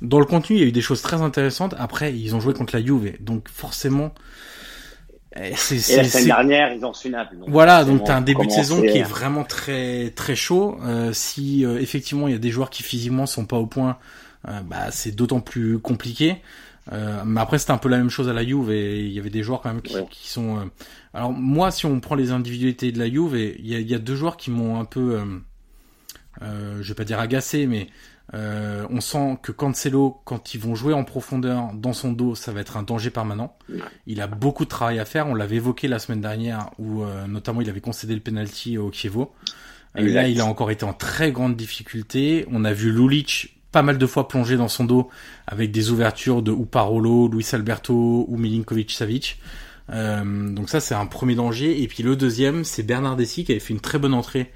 dans 0.00 0.20
le 0.20 0.26
contenu, 0.26 0.56
il 0.56 0.60
y 0.60 0.64
a 0.64 0.68
eu 0.68 0.72
des 0.72 0.80
choses 0.80 1.02
très 1.02 1.20
intéressantes. 1.22 1.74
Après, 1.78 2.16
ils 2.16 2.34
ont 2.34 2.40
joué 2.40 2.54
contre 2.54 2.76
la 2.76 2.84
Juve, 2.84 3.14
donc 3.20 3.48
forcément, 3.48 4.14
Et, 5.36 5.48
et 5.48 5.50
la 5.50 5.56
semaine 5.56 6.24
dernière, 6.24 6.72
ils 6.72 6.84
ont 6.84 6.92
Naples. 7.10 7.36
voilà, 7.48 7.84
donc 7.84 8.04
t'as 8.04 8.16
un 8.16 8.22
début 8.22 8.46
de 8.46 8.52
saison 8.52 8.80
qui 8.80 8.98
est 8.98 9.02
vraiment 9.02 9.44
très 9.44 10.10
très 10.10 10.34
chaud. 10.34 10.78
Euh, 10.82 11.12
si 11.12 11.64
euh, 11.64 11.78
effectivement 11.80 12.28
il 12.28 12.32
y 12.32 12.36
a 12.36 12.38
des 12.38 12.50
joueurs 12.50 12.70
qui 12.70 12.82
physiquement 12.82 13.26
sont 13.26 13.44
pas 13.44 13.58
au 13.58 13.66
point, 13.66 13.98
euh, 14.48 14.60
bah 14.62 14.90
c'est 14.90 15.14
d'autant 15.14 15.40
plus 15.40 15.78
compliqué. 15.78 16.36
Euh, 16.92 17.22
mais 17.26 17.42
après 17.42 17.58
c'était 17.58 17.72
un 17.72 17.78
peu 17.78 17.90
la 17.90 17.98
même 17.98 18.08
chose 18.08 18.30
à 18.30 18.32
la 18.32 18.42
Juve 18.42 18.70
et 18.70 19.00
il 19.00 19.12
y 19.12 19.18
avait 19.18 19.28
des 19.28 19.42
joueurs 19.42 19.60
quand 19.60 19.68
même 19.68 19.82
qui, 19.82 19.94
qui 20.10 20.28
sont. 20.28 20.70
Alors 21.12 21.32
moi, 21.32 21.70
si 21.70 21.84
on 21.84 22.00
prend 22.00 22.14
les 22.14 22.30
individualités 22.30 22.90
de 22.90 22.98
la 22.98 23.10
Juve, 23.10 23.36
il 23.36 23.66
y 23.66 23.74
a, 23.74 23.80
y 23.80 23.94
a, 23.94 23.98
deux 23.98 24.16
joueurs 24.16 24.38
qui 24.38 24.50
m'ont 24.50 24.80
un 24.80 24.86
peu, 24.86 25.20
je 26.40 26.88
vais 26.88 26.94
pas 26.94 27.04
dire 27.04 27.20
agacé, 27.20 27.66
mais 27.66 27.88
euh, 28.34 28.86
on 28.90 29.00
sent 29.00 29.38
que 29.42 29.52
Cancelo, 29.52 30.20
quand 30.24 30.54
ils 30.54 30.60
vont 30.60 30.74
jouer 30.74 30.92
en 30.92 31.04
profondeur 31.04 31.70
dans 31.74 31.92
son 31.92 32.12
dos, 32.12 32.34
ça 32.34 32.52
va 32.52 32.60
être 32.60 32.76
un 32.76 32.82
danger 32.82 33.10
permanent. 33.10 33.56
Il 34.06 34.20
a 34.20 34.26
beaucoup 34.26 34.64
de 34.64 34.68
travail 34.68 34.98
à 34.98 35.04
faire. 35.04 35.26
On 35.28 35.34
l'avait 35.34 35.56
évoqué 35.56 35.88
la 35.88 35.98
semaine 35.98 36.20
dernière, 36.20 36.70
où 36.78 37.02
euh, 37.02 37.26
notamment 37.26 37.60
il 37.60 37.70
avait 37.70 37.80
concédé 37.80 38.14
le 38.14 38.20
penalty 38.20 38.76
au 38.76 38.90
Kievo. 38.90 39.32
Et 39.96 40.02
euh, 40.02 40.12
là, 40.12 40.28
il 40.28 40.40
a 40.40 40.44
encore 40.44 40.70
été 40.70 40.84
en 40.84 40.92
très 40.92 41.32
grande 41.32 41.56
difficulté. 41.56 42.46
On 42.50 42.64
a 42.64 42.72
vu 42.72 42.92
Lulic 42.92 43.54
pas 43.72 43.82
mal 43.82 43.98
de 43.98 44.06
fois 44.06 44.28
plonger 44.28 44.56
dans 44.56 44.68
son 44.68 44.84
dos 44.84 45.08
avec 45.46 45.70
des 45.70 45.90
ouvertures 45.90 46.42
de 46.42 46.50
ou 46.50 46.64
Parolo, 46.64 47.28
Luis 47.28 47.46
Alberto 47.52 48.26
ou 48.28 48.36
Milinkovic 48.36 48.90
Savic. 48.90 49.40
donc 49.90 50.68
ça, 50.68 50.80
c'est 50.80 50.94
un 50.94 51.06
premier 51.06 51.34
danger. 51.34 51.82
Et 51.82 51.88
puis 51.88 52.02
le 52.02 52.16
deuxième, 52.16 52.64
c'est 52.64 52.82
Bernard 52.82 53.16
Dessy 53.16 53.44
qui 53.44 53.52
avait 53.52 53.60
fait 53.60 53.74
une 53.74 53.80
très 53.80 53.98
bonne 53.98 54.14
entrée 54.14 54.52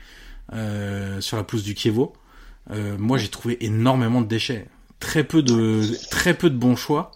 sur 1.21 1.37
la 1.37 1.45
pousse 1.45 1.63
du 1.63 1.75
Kievo. 1.75 2.15
Euh, 2.71 2.97
moi 2.99 3.19
j'ai 3.19 3.29
trouvé 3.29 3.65
énormément 3.65 4.21
de 4.21 4.27
déchets, 4.27 4.67
très 5.01 5.25
peu 5.25 5.43
de 5.43 5.83
très 6.11 6.35
peu 6.35 6.49
de 6.49 6.57
bons 6.57 6.77
choix. 6.77 7.11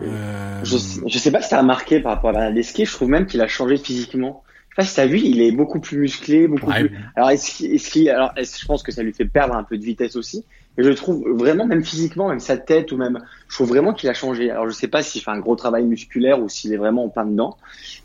Euh... 0.00 0.60
Je, 0.64 0.76
je, 1.06 1.18
sais 1.18 1.30
pas 1.30 1.42
si 1.42 1.50
ça 1.50 1.58
a 1.58 1.62
marqué 1.62 2.00
par 2.00 2.14
rapport 2.14 2.30
à 2.30 2.32
Bernardeschi, 2.32 2.86
je 2.86 2.92
trouve 2.92 3.08
même 3.08 3.26
qu'il 3.26 3.40
a 3.40 3.48
changé 3.48 3.76
physiquement. 3.76 4.42
Je 4.68 4.74
sais 4.74 4.76
pas 4.76 4.90
si 4.90 4.96
t'as 4.96 5.06
vu, 5.06 5.18
il 5.18 5.40
est 5.40 5.52
beaucoup 5.52 5.80
plus 5.80 5.96
musclé, 5.98 6.48
beaucoup 6.48 6.70
plus. 6.70 6.90
Alors 7.14 7.30
est-ce 7.30 7.90
qu'il, 7.90 8.10
alors 8.10 8.32
est-ce 8.36 8.60
je 8.60 8.66
pense 8.66 8.82
que 8.82 8.92
ça 8.92 9.02
lui 9.02 9.12
fait 9.12 9.24
perdre 9.24 9.54
un 9.54 9.62
peu 9.62 9.78
de 9.78 9.84
vitesse 9.84 10.16
aussi. 10.16 10.44
Mais 10.76 10.84
je 10.84 10.90
trouve 10.90 11.26
vraiment, 11.30 11.66
même 11.66 11.82
physiquement, 11.84 12.28
même 12.28 12.40
sa 12.40 12.58
tête 12.58 12.92
ou 12.92 12.98
même, 12.98 13.18
je 13.48 13.54
trouve 13.54 13.68
vraiment 13.68 13.94
qu'il 13.94 14.10
a 14.10 14.14
changé. 14.14 14.50
Alors 14.50 14.68
je 14.68 14.74
sais 14.74 14.88
pas 14.88 15.02
s'il 15.02 15.22
fait 15.22 15.30
un 15.30 15.38
gros 15.38 15.56
travail 15.56 15.84
musculaire 15.84 16.42
ou 16.42 16.48
s'il 16.48 16.72
est 16.74 16.76
vraiment 16.76 17.04
en 17.04 17.08
plein 17.08 17.24
dedans, 17.24 17.56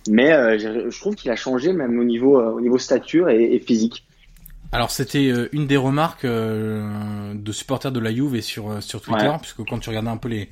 mais 0.08 0.32
euh, 0.32 0.58
je, 0.58 0.90
je, 0.90 1.00
trouve 1.00 1.16
qu'il 1.16 1.32
a 1.32 1.36
changé 1.36 1.74
même 1.74 2.00
au 2.00 2.06
niveau, 2.06 2.40
euh, 2.40 2.52
au 2.52 2.62
niveau 2.62 2.78
stature 2.78 3.30
et, 3.30 3.56
et 3.56 3.60
physique. 3.60 4.06
Alors 4.72 4.92
c'était 4.92 5.30
euh, 5.30 5.50
une 5.51 5.68
des 5.68 5.78
remarques 5.78 6.25
euh, 6.25 7.34
de 7.36 7.51
supporters 7.51 7.92
de 7.92 8.00
la 8.00 8.13
Juve 8.13 8.36
et 8.36 8.42
sur 8.42 8.72
euh, 8.72 8.82
sur 8.82 9.01
Twitter, 9.01 9.32
puisque 9.42 9.63
quand 9.63 9.80
tu 9.80 9.90
regardais 9.90 10.10
un 10.10 10.18
peu 10.18 10.30
les 10.30 10.50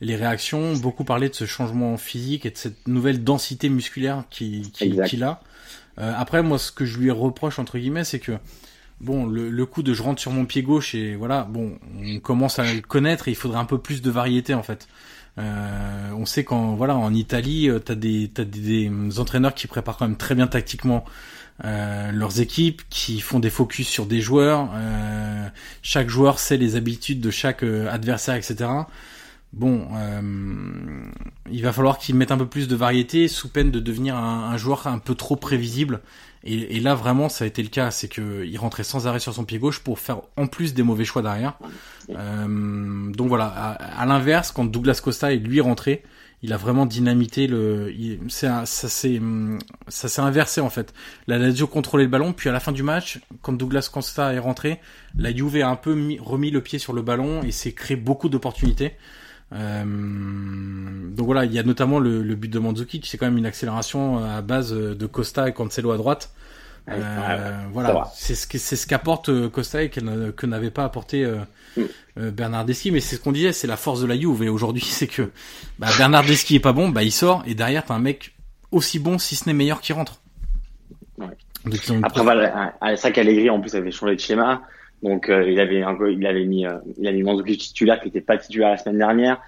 les 0.00 0.14
réactions, 0.14 0.74
beaucoup 0.74 1.04
parlaient 1.04 1.30
de 1.30 1.34
ce 1.34 1.46
changement 1.46 1.96
physique 1.96 2.46
et 2.46 2.50
de 2.50 2.56
cette 2.56 2.86
nouvelle 2.86 3.24
densité 3.24 3.68
musculaire 3.68 4.24
qu'il 4.30 4.70
qui, 4.70 4.90
qui 4.90 5.22
a. 5.22 5.40
après, 5.96 6.42
moi, 6.42 6.58
ce 6.58 6.70
que 6.70 6.84
je 6.84 6.98
lui 6.98 7.10
reproche 7.10 7.58
entre 7.58 7.78
guillemets, 7.78 8.04
c'est 8.04 8.18
que 8.20 8.32
bon, 9.00 9.24
le, 9.24 9.48
le, 9.48 9.66
coup 9.66 9.82
de 9.82 9.94
je 9.94 10.02
rentre 10.02 10.20
sur 10.20 10.32
mon 10.32 10.44
pied 10.44 10.62
gauche 10.62 10.94
et 10.94 11.16
voilà, 11.16 11.44
bon, 11.44 11.78
on 11.98 12.20
commence 12.20 12.58
à 12.58 12.70
le 12.70 12.82
connaître 12.82 13.26
et 13.28 13.30
il 13.30 13.36
faudrait 13.36 13.58
un 13.58 13.64
peu 13.64 13.78
plus 13.78 14.02
de 14.02 14.10
variété 14.10 14.52
en 14.52 14.62
fait. 14.62 14.86
Euh, 15.38 16.10
on 16.16 16.26
sait 16.26 16.44
qu'en 16.44 16.74
voilà, 16.76 16.94
en 16.94 17.12
Italie, 17.14 17.70
t'as 17.82 17.94
des 17.94 18.30
t'as 18.32 18.44
des, 18.44 18.90
des 18.90 19.18
entraîneurs 19.18 19.54
qui 19.54 19.66
préparent 19.66 19.96
quand 19.96 20.06
même 20.06 20.18
très 20.18 20.34
bien 20.34 20.46
tactiquement 20.46 21.06
euh, 21.64 22.12
leurs 22.12 22.40
équipes, 22.40 22.82
qui 22.90 23.20
font 23.20 23.38
des 23.38 23.48
focus 23.48 23.88
sur 23.88 24.06
des 24.06 24.20
joueurs. 24.20 24.70
Euh, 24.74 25.48
chaque 25.82 26.10
joueur 26.10 26.38
sait 26.38 26.58
les 26.58 26.76
habitudes 26.76 27.20
de 27.20 27.30
chaque 27.30 27.62
euh, 27.62 27.90
adversaire, 27.90 28.34
etc. 28.34 28.68
Bon, 29.54 29.88
il 31.50 31.62
va 31.62 31.72
falloir 31.72 31.96
qu'ils 31.96 32.14
mettent 32.14 32.32
un 32.32 32.36
peu 32.36 32.46
plus 32.46 32.68
de 32.68 32.76
variété 32.76 33.26
sous 33.26 33.48
peine 33.48 33.70
de 33.70 33.80
devenir 33.80 34.14
un, 34.14 34.54
joueur 34.58 34.86
un 34.86 34.98
peu 34.98 35.14
trop 35.14 35.36
prévisible. 35.36 36.02
Et, 36.44 36.78
là, 36.78 36.94
vraiment, 36.94 37.30
ça 37.30 37.44
a 37.44 37.46
été 37.46 37.62
le 37.62 37.70
cas. 37.70 37.90
C'est 37.90 38.08
qu'il 38.08 38.58
rentrait 38.58 38.84
sans 38.84 39.06
arrêt 39.06 39.18
sur 39.18 39.32
son 39.32 39.44
pied 39.44 39.58
gauche 39.58 39.78
pour 39.78 39.98
faire 39.98 40.20
en 40.36 40.46
plus 40.46 40.74
des 40.74 40.82
mauvais 40.82 41.06
choix 41.06 41.22
derrière. 41.22 41.58
donc 42.08 43.28
voilà, 43.28 43.46
à, 43.46 44.02
à 44.02 44.04
l'inverse, 44.04 44.52
quand 44.52 44.66
Douglas 44.66 45.00
Costa 45.02 45.32
est 45.32 45.38
lui 45.38 45.62
rentré, 45.62 46.02
il 46.42 46.52
a 46.52 46.56
vraiment 46.56 46.86
dynamité 46.86 47.46
le. 47.46 47.92
ça 48.28 48.66
s'est 48.66 49.20
ça 49.88 50.08
s'est 50.08 50.20
inversé 50.20 50.60
en 50.60 50.70
fait. 50.70 50.92
La 51.26 51.38
Lazio 51.38 51.66
contrôlait 51.66 52.04
le 52.04 52.10
ballon, 52.10 52.32
puis 52.32 52.48
à 52.48 52.52
la 52.52 52.60
fin 52.60 52.72
du 52.72 52.82
match, 52.82 53.20
quand 53.42 53.52
Douglas 53.52 53.88
Costa 53.92 54.32
est 54.32 54.38
rentré, 54.38 54.80
la 55.16 55.34
Juve 55.34 55.62
a 55.62 55.68
un 55.68 55.76
peu 55.76 55.92
remis 56.20 56.50
le 56.50 56.60
pied 56.60 56.78
sur 56.78 56.92
le 56.92 57.02
ballon 57.02 57.42
et 57.42 57.52
s'est 57.52 57.72
créé 57.72 57.96
beaucoup 57.96 58.28
d'opportunités. 58.28 58.92
Euh, 59.52 59.84
donc 59.84 61.26
voilà, 61.26 61.44
il 61.44 61.52
y 61.52 61.58
a 61.58 61.62
notamment 61.62 61.98
le, 61.98 62.22
but 62.34 62.48
de 62.48 62.58
Mandzukic, 62.58 63.06
c'est 63.06 63.16
quand 63.16 63.26
même 63.26 63.38
une 63.38 63.46
accélération 63.46 64.24
à 64.24 64.42
base 64.42 64.72
de 64.72 65.06
Costa 65.06 65.48
et 65.48 65.52
Cancelo 65.52 65.92
à 65.92 65.96
droite. 65.96 66.30
Euh, 66.88 67.58
voilà, 67.72 68.12
c'est 68.14 68.36
ce 68.36 68.46
c'est 68.58 68.76
ce 68.76 68.86
qu'apporte 68.86 69.28
euh, 69.28 69.48
Costa 69.48 69.82
et 69.82 69.90
que 69.90 70.46
n'avait 70.46 70.70
pas 70.70 70.84
apporté 70.84 71.26
euh, 71.78 71.88
euh, 72.18 72.30
Bernardeschi. 72.30 72.90
Mais 72.90 73.00
c'est 73.00 73.16
ce 73.16 73.20
qu'on 73.20 73.32
disait, 73.32 73.52
c'est 73.52 73.66
la 73.66 73.76
force 73.76 74.00
de 74.00 74.06
la 74.06 74.18
Juve. 74.18 74.42
Et 74.42 74.48
aujourd'hui, 74.48 74.82
c'est 74.86 75.06
que 75.06 75.30
bah, 75.78 75.88
Bernardeschi 75.98 76.56
est 76.56 76.60
pas 76.60 76.72
bon, 76.72 76.88
bah 76.88 77.02
il 77.02 77.12
sort 77.12 77.42
et 77.46 77.54
derrière 77.54 77.84
t'as 77.84 77.94
un 77.94 78.00
mec 78.00 78.34
aussi 78.72 78.98
bon, 78.98 79.18
si 79.18 79.36
ce 79.36 79.48
n'est 79.48 79.54
meilleur, 79.54 79.80
qui 79.80 79.92
rentre. 79.92 80.20
Ouais. 81.18 81.26
Après 82.02 82.22
voilà, 82.22 82.74
ça 82.96 83.10
qu'Allegri 83.10 83.50
en 83.50 83.60
plus 83.60 83.74
avait 83.74 83.90
changé 83.90 84.14
de 84.14 84.20
schéma. 84.20 84.62
Donc 85.02 85.26
il 85.28 85.58
avait 85.58 85.84
il 86.12 86.26
avait 86.26 86.44
mis 86.44 86.64
il 86.96 87.08
avait 87.08 87.16
mis 87.16 87.22
Mandzukic 87.24 87.58
titulaire 87.58 87.98
qui 87.98 88.06
n'était 88.06 88.20
pas 88.20 88.38
titulaire 88.38 88.70
la 88.70 88.76
semaine 88.76 88.98
dernière. 88.98 89.40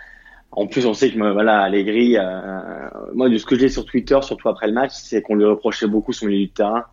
En 0.51 0.67
plus, 0.67 0.85
on 0.87 0.95
sait 0.95 1.11
que 1.11 1.33
voilà, 1.33 1.61
Allegri, 1.61 2.17
moi 3.15 3.29
de 3.29 3.39
ce 3.39 3.47
que 3.47 3.57
j'ai 3.57 3.69
sur 3.69 3.85
Twitter, 3.85 4.19
surtout 4.23 4.49
après 4.49 4.67
le 4.67 4.73
match, 4.73 4.93
c'est 4.95 5.23
qu'on 5.23 5.37
lui 5.37 5.45
reprochait 5.45 5.87
beaucoup 5.87 6.13
son 6.13 6.27
milieu 6.27 6.47
de 6.47 6.53
terrain 6.53 6.87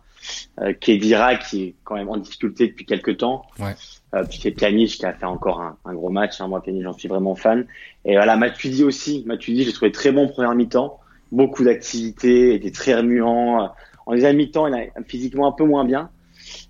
euh, 0.60 0.72
Kedira 0.72 1.36
qui 1.36 1.62
est 1.62 1.74
quand 1.84 1.96
même 1.96 2.08
en 2.08 2.16
difficulté 2.16 2.68
depuis 2.68 2.84
quelques 2.84 3.18
temps. 3.18 3.44
Ouais. 3.58 3.74
Euh, 4.16 4.24
puis 4.24 4.38
c'est 4.40 4.50
Pjanic 4.50 4.90
qui 4.98 5.06
a 5.06 5.12
fait 5.12 5.26
encore 5.26 5.60
un, 5.60 5.76
un 5.84 5.94
gros 5.94 6.10
match. 6.10 6.40
Hein. 6.40 6.48
Moi, 6.48 6.62
Pjanic, 6.62 6.82
j'en 6.82 6.92
suis 6.92 7.08
vraiment 7.08 7.34
fan. 7.34 7.66
Et 8.04 8.14
voilà, 8.14 8.36
Matuidi 8.36 8.84
aussi. 8.84 9.24
Matuidi, 9.26 9.64
j'ai 9.64 9.72
trouvé 9.72 9.92
très 9.92 10.12
bon 10.12 10.28
première 10.28 10.54
mi-temps. 10.54 10.98
Beaucoup 11.32 11.64
d'activité, 11.64 12.54
était 12.54 12.70
très 12.70 12.94
remuant. 12.94 13.70
En 14.06 14.12
deuxième 14.12 14.36
mi-temps, 14.36 14.68
il 14.68 14.74
a 14.74 15.02
physiquement 15.06 15.48
un 15.48 15.52
peu 15.52 15.64
moins 15.64 15.84
bien. 15.84 16.10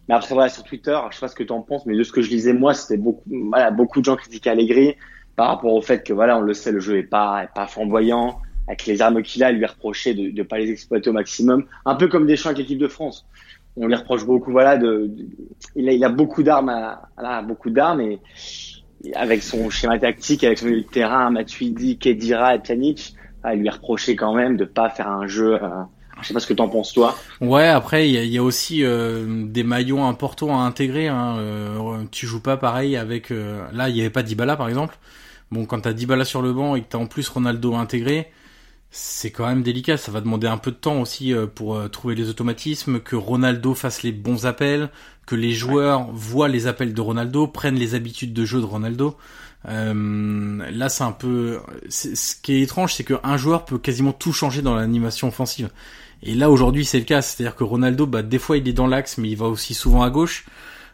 Mais 0.08 0.14
après, 0.14 0.34
voilà, 0.34 0.48
sur 0.48 0.64
Twitter, 0.64 0.98
je 1.10 1.16
sais 1.16 1.20
pas 1.20 1.28
ce 1.28 1.34
que 1.34 1.42
tu 1.42 1.52
en 1.52 1.60
penses, 1.60 1.84
mais 1.84 1.96
de 1.96 2.02
ce 2.02 2.12
que 2.12 2.22
je 2.22 2.30
lisais, 2.30 2.52
moi, 2.52 2.72
c'était 2.72 2.96
beaucoup, 2.96 3.22
voilà, 3.26 3.70
beaucoup 3.70 4.00
de 4.00 4.04
gens 4.04 4.16
critiquaient 4.16 4.50
Allegri 4.50 4.94
par 5.34 5.48
rapport 5.48 5.74
au 5.74 5.82
fait 5.82 6.02
que, 6.02 6.12
voilà, 6.12 6.38
on 6.38 6.40
le 6.40 6.54
sait, 6.54 6.72
le 6.72 6.80
jeu 6.80 6.96
est 6.96 7.02
pas, 7.02 7.44
est 7.44 7.54
pas 7.54 7.66
flamboyant. 7.66 8.40
Avec 8.68 8.86
les 8.86 9.00
armes 9.00 9.22
qu'il 9.22 9.44
a, 9.44 9.52
lui 9.52 9.64
reprocher 9.64 10.12
de 10.14 10.36
ne 10.36 10.42
pas 10.42 10.58
les 10.58 10.70
exploiter 10.72 11.10
au 11.10 11.12
maximum. 11.12 11.66
Un 11.84 11.94
peu 11.94 12.08
comme 12.08 12.26
Deschamps 12.26 12.48
avec 12.48 12.58
l'équipe 12.58 12.78
de 12.78 12.88
France 12.88 13.24
on 13.76 13.86
lui 13.86 13.94
reproche 13.94 14.24
beaucoup, 14.24 14.52
voilà, 14.52 14.76
de, 14.76 15.10
il, 15.74 16.04
a, 16.04 16.08
beaucoup 16.08 16.42
d'armes, 16.42 16.72
voilà, 17.16 17.42
beaucoup 17.42 17.70
d'armes 17.70 18.00
et 18.00 18.20
avec 19.14 19.42
son 19.42 19.70
schéma 19.70 19.98
tactique, 19.98 20.44
avec 20.44 20.58
son 20.58 20.82
terrain, 20.90 21.30
Matuidi, 21.30 21.98
Kedira 21.98 22.54
et 22.54 22.58
Pjanic, 22.58 23.14
il 23.52 23.60
lui 23.60 23.70
reproché 23.70 24.16
quand 24.16 24.34
même 24.34 24.56
de 24.56 24.64
pas 24.64 24.88
faire 24.88 25.08
un 25.08 25.26
jeu. 25.26 25.54
Euh, 25.62 25.68
je 26.22 26.28
sais 26.28 26.34
pas 26.34 26.40
ce 26.40 26.46
que 26.46 26.54
t'en 26.54 26.68
penses 26.68 26.92
toi. 26.92 27.16
Ouais, 27.40 27.68
après 27.68 28.08
il 28.08 28.14
y 28.14 28.18
a, 28.18 28.24
y 28.24 28.38
a, 28.38 28.42
aussi 28.42 28.82
euh, 28.82 29.44
des 29.46 29.62
maillons 29.62 30.06
importants 30.06 30.58
à 30.58 30.64
intégrer. 30.64 31.08
Hein. 31.08 31.36
Euh, 31.38 32.04
tu 32.10 32.26
joues 32.26 32.40
pas 32.40 32.56
pareil 32.56 32.96
avec. 32.96 33.30
Euh, 33.30 33.64
là, 33.72 33.88
il 33.88 33.96
y 33.96 34.00
avait 34.00 34.10
pas 34.10 34.22
Dybala 34.22 34.56
par 34.56 34.68
exemple. 34.68 34.96
Bon, 35.50 35.66
quand 35.66 35.80
t'as 35.80 35.92
Dybala 35.92 36.24
sur 36.24 36.42
le 36.42 36.52
banc 36.52 36.74
et 36.74 36.82
que 36.82 36.86
t'as 36.88 36.98
en 36.98 37.06
plus 37.06 37.28
Ronaldo 37.28 37.74
intégré, 37.74 38.30
c'est 38.98 39.30
quand 39.30 39.46
même 39.46 39.62
délicat. 39.62 39.98
Ça 39.98 40.10
va 40.10 40.22
demander 40.22 40.46
un 40.46 40.56
peu 40.56 40.70
de 40.70 40.76
temps 40.76 41.02
aussi 41.02 41.34
euh, 41.34 41.46
pour 41.46 41.76
euh, 41.76 41.88
trouver 41.88 42.14
les 42.14 42.30
automatismes, 42.30 42.98
que 42.98 43.14
Ronaldo 43.14 43.74
fasse 43.74 44.02
les 44.02 44.10
bons 44.10 44.46
appels, 44.46 44.88
que 45.26 45.34
les 45.34 45.52
joueurs 45.52 46.10
voient 46.12 46.48
les 46.48 46.66
appels 46.66 46.94
de 46.94 47.00
Ronaldo, 47.02 47.46
prennent 47.46 47.76
les 47.76 47.94
habitudes 47.94 48.32
de 48.32 48.46
jeu 48.46 48.58
de 48.58 48.64
Ronaldo. 48.64 49.18
Euh, 49.68 50.70
là, 50.70 50.88
c'est 50.88 51.04
un 51.04 51.12
peu. 51.12 51.60
Ce 51.90 52.34
qui 52.40 52.54
est 52.54 52.62
étrange, 52.62 52.94
c'est 52.94 53.04
qu'un 53.04 53.36
joueur 53.36 53.66
peut 53.66 53.78
quasiment 53.78 54.14
tout 54.14 54.32
changer 54.32 54.62
dans 54.62 54.74
l'animation 54.74 55.28
offensive. 55.28 55.68
Et 56.22 56.34
là, 56.34 56.50
aujourd'hui, 56.50 56.86
c'est 56.86 56.98
le 56.98 57.04
cas. 57.04 57.20
C'est-à-dire 57.20 57.54
que 57.54 57.64
Ronaldo, 57.64 58.06
bah, 58.06 58.22
des 58.22 58.38
fois, 58.38 58.56
il 58.56 58.66
est 58.66 58.72
dans 58.72 58.86
l'axe, 58.86 59.18
mais 59.18 59.28
il 59.28 59.36
va 59.36 59.46
aussi 59.46 59.74
souvent 59.74 60.04
à 60.04 60.10
gauche. 60.10 60.46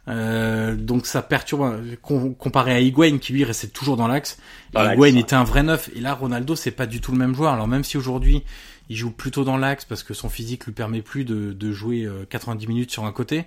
Euh, 0.08 0.74
donc 0.74 1.06
ça 1.06 1.22
perturbe 1.22 1.80
comparé 2.02 2.72
à 2.72 2.80
Higuain 2.80 3.18
qui 3.18 3.32
lui 3.32 3.44
restait 3.44 3.68
toujours 3.68 3.96
dans 3.96 4.08
l'axe. 4.08 4.38
Higuain 4.74 5.14
était 5.14 5.36
un 5.36 5.44
vrai 5.44 5.62
neuf 5.62 5.90
et 5.94 6.00
là 6.00 6.14
Ronaldo 6.14 6.56
c'est 6.56 6.72
pas 6.72 6.86
du 6.86 7.00
tout 7.00 7.12
le 7.12 7.18
même 7.18 7.34
joueur. 7.34 7.52
Alors 7.52 7.68
même 7.68 7.84
si 7.84 7.96
aujourd'hui 7.96 8.42
il 8.88 8.96
joue 8.96 9.10
plutôt 9.10 9.44
dans 9.44 9.56
l'axe 9.56 9.84
parce 9.84 10.02
que 10.02 10.12
son 10.12 10.28
physique 10.28 10.66
lui 10.66 10.72
permet 10.72 11.02
plus 11.02 11.24
de, 11.24 11.52
de 11.52 11.72
jouer 11.72 12.08
90 12.28 12.64
euh, 12.64 12.68
minutes 12.68 12.90
sur 12.90 13.04
un 13.04 13.12
côté, 13.12 13.44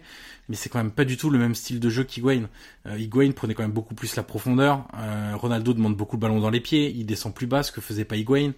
mais 0.50 0.56
c'est 0.56 0.70
quand 0.70 0.80
même 0.80 0.92
pas 0.92 1.06
du 1.06 1.18
tout 1.18 1.30
le 1.30 1.38
même 1.38 1.56
style 1.56 1.80
de 1.80 1.90
jeu 1.90 2.04
qu'Higuain. 2.04 2.50
Euh, 2.88 2.98
Higuain 2.98 3.32
prenait 3.32 3.54
quand 3.54 3.64
même 3.64 3.72
beaucoup 3.72 3.96
plus 3.96 4.16
la 4.16 4.24
profondeur. 4.24 4.88
Euh, 4.98 5.34
Ronaldo 5.36 5.74
demande 5.74 5.96
beaucoup 5.96 6.16
le 6.16 6.22
ballon 6.22 6.40
dans 6.40 6.50
les 6.50 6.62
pieds, 6.62 6.90
il 6.90 7.06
descend 7.06 7.34
plus 7.34 7.48
bas 7.48 7.64
ce 7.64 7.72
que 7.72 7.82
faisait 7.82 8.06
pas 8.06 8.16
Higuain. 8.16 8.54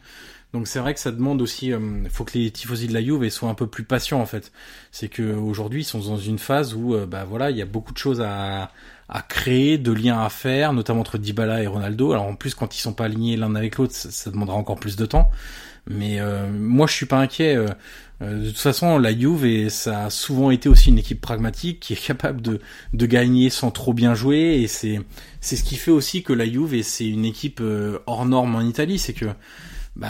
Donc 0.54 0.68
c'est 0.68 0.80
vrai 0.80 0.94
que 0.94 1.00
ça 1.00 1.12
demande 1.12 1.42
aussi, 1.42 1.74
euh, 1.74 1.80
faut 2.10 2.24
que 2.24 2.38
les 2.38 2.50
tifosi 2.51 2.88
de 2.88 2.94
la 2.94 3.04
Juve 3.04 3.27
soient 3.30 3.50
un 3.50 3.54
peu 3.54 3.68
plus 3.68 3.84
patients 3.84 4.22
en 4.22 4.25
fait. 4.25 4.51
C'est 4.92 5.10
que 5.10 5.36
aujourd'hui 5.36 5.82
ils 5.82 5.86
sont 5.86 6.00
dans 6.00 6.18
une 6.18 6.39
phase 6.39 6.74
où 6.74 6.96
euh, 6.96 7.06
bah 7.06 7.25
voilà, 7.25 7.51
il 7.51 7.58
y 7.58 7.62
a 7.62 7.66
beaucoup 7.66 7.94
de 7.94 7.98
choses 7.98 8.22
à, 8.22 8.72
à 9.10 9.22
créer, 9.22 9.77
de 9.77 9.92
liens 9.92 10.20
à 10.22 10.30
faire, 10.30 10.74
notamment 10.74 11.01
entre 11.01 11.18
Dybala 11.18 11.63
et 11.63 11.68
Ronaldo. 11.68 12.12
Alors 12.12 12.25
en 12.25 12.36
plus, 12.36 12.54
quand 12.54 12.75
ils 12.75 12.82
sont 12.82 12.94
pas 12.94 13.06
alignés 13.06 13.38
l'un 13.38 13.56
avec 13.56 13.77
l'autre, 13.77 13.94
ça, 13.94 14.32
demandera 14.32 14.58
encore 14.58 14.80
plus 14.80 14.96
de 14.96 15.06
temps. 15.06 15.30
Mais 15.89 16.20
euh, 16.20 16.51
moi, 16.51 16.88
je 16.88 16.94
suis 16.94 17.06
pas 17.06 17.18
inquiet. 17.18 17.56
Euh, 17.56 17.68
euh, 18.22 18.44
de 18.44 18.48
toute 18.50 18.60
façon, 18.60 18.98
la 18.98 19.18
Juve, 19.18 19.46
et 19.46 19.70
ça 19.70 20.06
a 20.06 20.10
souvent 20.10 20.51
été 20.51 20.68
aussi 20.68 20.89
une 20.89 20.98
équipe 20.98 21.22
pragmatique 21.22 21.80
qui 21.80 21.94
est 21.94 22.06
capable 22.06 22.42
de, 22.42 22.60
de 22.94 23.06
gagner 23.06 23.50
sans 23.50 23.72
trop 23.72 23.94
bien 23.94 24.13
jouer. 24.13 24.60
Et 24.62 24.68
c'est 24.68 25.00
c'est 25.39 25.56
ce 25.56 25.63
qui 25.63 25.77
fait 25.77 25.92
aussi 25.92 26.24
que 26.24 26.34
la 26.34 26.46
Juve, 26.46 26.82
c'est 26.84 27.08
une 27.08 27.24
équipe 27.24 27.62
hors 28.06 28.25
norme 28.25 28.56
en 28.56 28.62
Italie, 28.62 29.00
c'est 29.00 29.13
que 29.13 29.27
bah, 29.98 30.10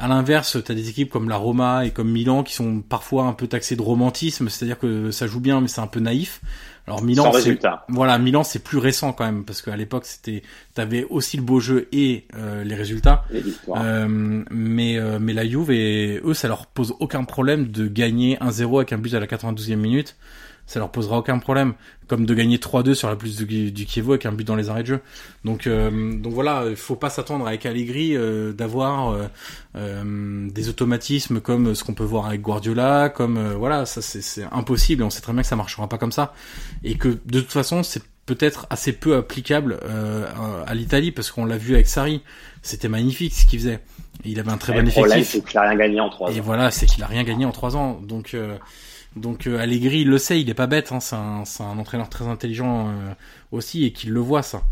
à 0.00 0.08
l'inverse, 0.08 0.56
tu 0.64 0.72
as 0.72 0.74
des 0.74 0.88
équipes 0.88 1.10
comme 1.10 1.28
la 1.28 1.36
Roma 1.36 1.84
et 1.84 1.90
comme 1.90 2.10
Milan 2.10 2.42
qui 2.42 2.54
sont 2.54 2.80
parfois 2.80 3.24
un 3.24 3.34
peu 3.34 3.46
taxées 3.46 3.76
de 3.76 3.82
romantisme, 3.82 4.48
c'est-à-dire 4.48 4.78
que 4.78 5.10
ça 5.10 5.26
joue 5.26 5.40
bien 5.40 5.60
mais 5.60 5.68
c'est 5.68 5.82
un 5.82 5.86
peu 5.86 6.00
naïf. 6.00 6.40
Alors 6.86 7.02
Milan, 7.02 7.30
c'est 7.34 7.60
voilà, 7.88 8.18
Milan 8.18 8.42
c'est 8.42 8.58
plus 8.58 8.78
récent 8.78 9.12
quand 9.12 9.24
même 9.24 9.44
parce 9.44 9.60
qu'à 9.60 9.76
l'époque 9.76 10.06
c'était, 10.06 10.42
t'avais 10.74 11.04
aussi 11.04 11.36
le 11.36 11.42
beau 11.42 11.60
jeu 11.60 11.88
et 11.92 12.24
euh, 12.36 12.64
les 12.64 12.74
résultats. 12.74 13.24
euh, 13.68 14.42
mais 14.50 14.98
euh, 14.98 15.18
mais 15.20 15.34
la 15.34 15.46
Juve 15.46 15.70
et 15.70 16.20
eux 16.24 16.34
ça 16.34 16.48
leur 16.48 16.66
pose 16.66 16.94
aucun 16.98 17.22
problème 17.24 17.68
de 17.68 17.86
gagner 17.86 18.36
1-0 18.38 18.76
avec 18.78 18.92
un 18.92 18.98
but 18.98 19.14
à 19.14 19.20
la 19.20 19.26
92e 19.26 19.76
minute 19.76 20.16
ça 20.66 20.78
leur 20.78 20.90
posera 20.90 21.18
aucun 21.18 21.38
problème, 21.38 21.74
comme 22.08 22.26
de 22.26 22.34
gagner 22.34 22.58
3-2 22.58 22.94
sur 22.94 23.08
la 23.08 23.16
plus 23.16 23.36
du, 23.36 23.72
du 23.72 23.86
Kievo 23.86 24.12
avec 24.12 24.26
un 24.26 24.32
but 24.32 24.46
dans 24.46 24.56
les 24.56 24.70
arrêts 24.70 24.82
de 24.82 24.88
jeu. 24.88 25.00
Donc, 25.44 25.66
euh, 25.66 26.14
donc 26.18 26.32
voilà, 26.32 26.64
il 26.68 26.76
faut 26.76 26.96
pas 26.96 27.10
s'attendre 27.10 27.46
avec 27.46 27.66
Allegri 27.66 28.16
euh, 28.16 28.52
d'avoir 28.52 29.10
euh, 29.10 29.26
euh, 29.76 30.48
des 30.50 30.68
automatismes 30.68 31.40
comme 31.40 31.74
ce 31.74 31.84
qu'on 31.84 31.94
peut 31.94 32.04
voir 32.04 32.26
avec 32.26 32.40
Guardiola, 32.40 33.08
comme 33.08 33.38
voilà, 33.54 33.86
ça 33.86 34.02
c'est 34.02 34.44
impossible. 34.52 35.02
Et 35.02 35.04
on 35.04 35.10
sait 35.10 35.20
très 35.20 35.32
bien 35.32 35.42
que 35.42 35.48
ça 35.48 35.56
marchera 35.56 35.88
pas 35.88 35.98
comme 35.98 36.12
ça, 36.12 36.32
et 36.84 36.96
que 36.96 37.08
de 37.08 37.40
toute 37.40 37.52
façon 37.52 37.82
c'est 37.82 38.02
peut-être 38.24 38.66
assez 38.70 38.92
peu 38.92 39.16
applicable 39.16 39.80
à 40.66 40.74
l'Italie 40.74 41.10
parce 41.10 41.30
qu'on 41.30 41.44
l'a 41.44 41.58
vu 41.58 41.74
avec 41.74 41.88
Sarri, 41.88 42.22
c'était 42.62 42.88
magnifique 42.88 43.34
ce 43.34 43.46
qu'il 43.46 43.58
faisait. 43.58 43.80
Il 44.24 44.38
avait 44.38 44.52
un 44.52 44.58
très 44.58 44.72
bon 44.72 44.86
effectif. 44.86 44.96
Le 44.96 45.08
problème 45.08 45.24
c'est 45.24 45.44
qu'il 45.44 45.58
a 45.58 45.62
rien 45.62 45.76
gagné 45.76 46.00
en 46.00 46.08
3 46.08 46.28
ans. 46.28 46.32
Et 46.32 46.40
voilà, 46.40 46.70
c'est 46.70 46.86
qu'il 46.86 47.02
a 47.02 47.06
rien 47.06 47.24
gagné 47.24 47.44
en 47.44 47.52
3 47.52 47.76
ans. 47.76 48.00
Donc 48.00 48.36
donc 49.16 49.46
euh, 49.46 49.58
Allegri, 49.58 50.00
il 50.00 50.08
le 50.08 50.18
sait, 50.18 50.40
il 50.40 50.48
est 50.48 50.54
pas 50.54 50.66
bête, 50.66 50.92
hein, 50.92 51.00
c'est 51.00 51.16
un, 51.16 51.78
entraîneur 51.78 52.08
très 52.08 52.26
intelligent 52.26 52.88
euh, 52.88 53.14
aussi 53.50 53.84
et 53.84 53.92
qu'il 53.92 54.10
le 54.10 54.20
voit 54.20 54.42
ça. 54.42 54.62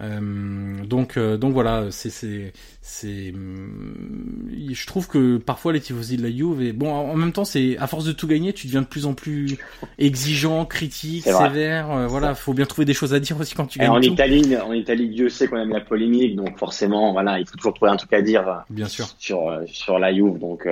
Euh, 0.00 0.84
donc, 0.84 1.16
euh, 1.16 1.36
donc 1.36 1.52
voilà, 1.52 1.86
c'est, 1.90 2.10
c'est, 2.10 2.52
c'est, 2.80 3.32
hum, 3.34 4.48
je 4.70 4.86
trouve 4.86 5.08
que 5.08 5.38
parfois 5.38 5.72
les 5.72 5.80
tifosi 5.80 6.16
de 6.16 6.22
la 6.22 6.30
Juve, 6.30 6.62
et 6.62 6.72
bon, 6.72 6.92
en 6.92 7.16
même 7.16 7.32
temps, 7.32 7.44
c'est 7.44 7.76
à 7.78 7.86
force 7.86 8.04
de 8.04 8.12
tout 8.12 8.28
gagner, 8.28 8.52
tu 8.52 8.66
deviens 8.66 8.82
de 8.82 8.86
plus 8.86 9.06
en 9.06 9.14
plus 9.14 9.58
exigeant, 9.98 10.64
critique, 10.66 11.24
sévère. 11.24 11.90
Euh, 11.90 12.06
voilà, 12.06 12.34
faut 12.34 12.54
bien 12.54 12.66
trouver 12.66 12.84
des 12.84 12.94
choses 12.94 13.12
à 13.12 13.20
dire 13.20 13.38
aussi 13.40 13.54
quand 13.54 13.66
tu 13.66 13.78
gagnes. 13.78 13.90
En 13.90 14.00
Italie, 14.00 14.56
en 14.56 14.72
Italie, 14.72 15.08
Dieu 15.08 15.28
sait 15.28 15.48
qu'on 15.48 15.58
aime 15.58 15.70
la 15.70 15.80
polémique, 15.80 16.36
donc 16.36 16.58
forcément, 16.58 17.12
voilà, 17.12 17.40
il 17.40 17.46
faut 17.46 17.56
toujours 17.56 17.74
trouver 17.74 17.90
un 17.90 17.96
truc 17.96 18.12
à 18.12 18.22
dire. 18.22 18.64
Bien 18.70 18.86
sûr. 18.86 19.06
Sur 19.18 19.60
sur 19.66 19.98
la 19.98 20.14
Juve, 20.14 20.38
donc 20.38 20.68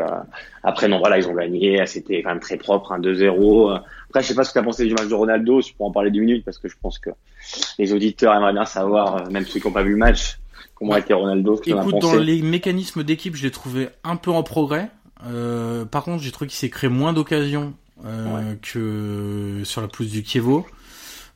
après 0.62 0.88
non, 0.88 0.98
voilà, 0.98 1.18
ils 1.18 1.28
ont 1.28 1.34
gagné, 1.34 1.84
c'était 1.86 2.22
quand 2.22 2.30
même 2.30 2.40
très 2.40 2.56
propre, 2.56 2.92
un 2.92 3.00
2-0. 3.00 3.80
Après, 4.16 4.22
je 4.22 4.28
sais 4.28 4.34
pas 4.34 4.44
ce 4.44 4.48
que 4.48 4.54
tu 4.54 4.58
as 4.60 4.62
pensé 4.62 4.86
du 4.86 4.94
match 4.94 5.08
de 5.08 5.14
Ronaldo, 5.14 5.60
je 5.60 5.74
pourrais 5.74 5.90
en 5.90 5.92
parler 5.92 6.10
deux 6.10 6.20
minutes 6.20 6.42
parce 6.42 6.56
que 6.56 6.68
je 6.68 6.76
pense 6.80 6.98
que 6.98 7.10
les 7.78 7.92
auditeurs 7.92 8.34
aimeraient 8.34 8.54
bien 8.54 8.64
savoir, 8.64 9.16
euh, 9.16 9.30
même 9.30 9.44
ceux 9.44 9.60
qui 9.60 9.66
n'ont 9.66 9.74
pas 9.74 9.82
vu 9.82 9.90
le 9.90 9.98
match, 9.98 10.38
comment 10.74 10.96
été 10.96 11.12
Ronaldo. 11.12 11.60
Écoute, 11.66 11.98
dans 11.98 12.14
les 12.14 12.40
mécanismes 12.40 13.02
d'équipe, 13.02 13.36
je 13.36 13.42
l'ai 13.42 13.50
trouvé 13.50 13.90
un 14.04 14.16
peu 14.16 14.30
en 14.30 14.42
progrès. 14.42 14.88
Euh, 15.26 15.84
par 15.84 16.02
contre, 16.02 16.22
j'ai 16.22 16.32
trouvé 16.32 16.48
qu'il 16.48 16.56
s'est 16.56 16.70
créé 16.70 16.88
moins 16.88 17.12
d'occasions 17.12 17.74
euh, 18.06 18.54
que 18.62 19.60
sur 19.64 19.82
la 19.82 19.88
pelouse 19.88 20.10
du 20.10 20.22
Kievo. 20.22 20.66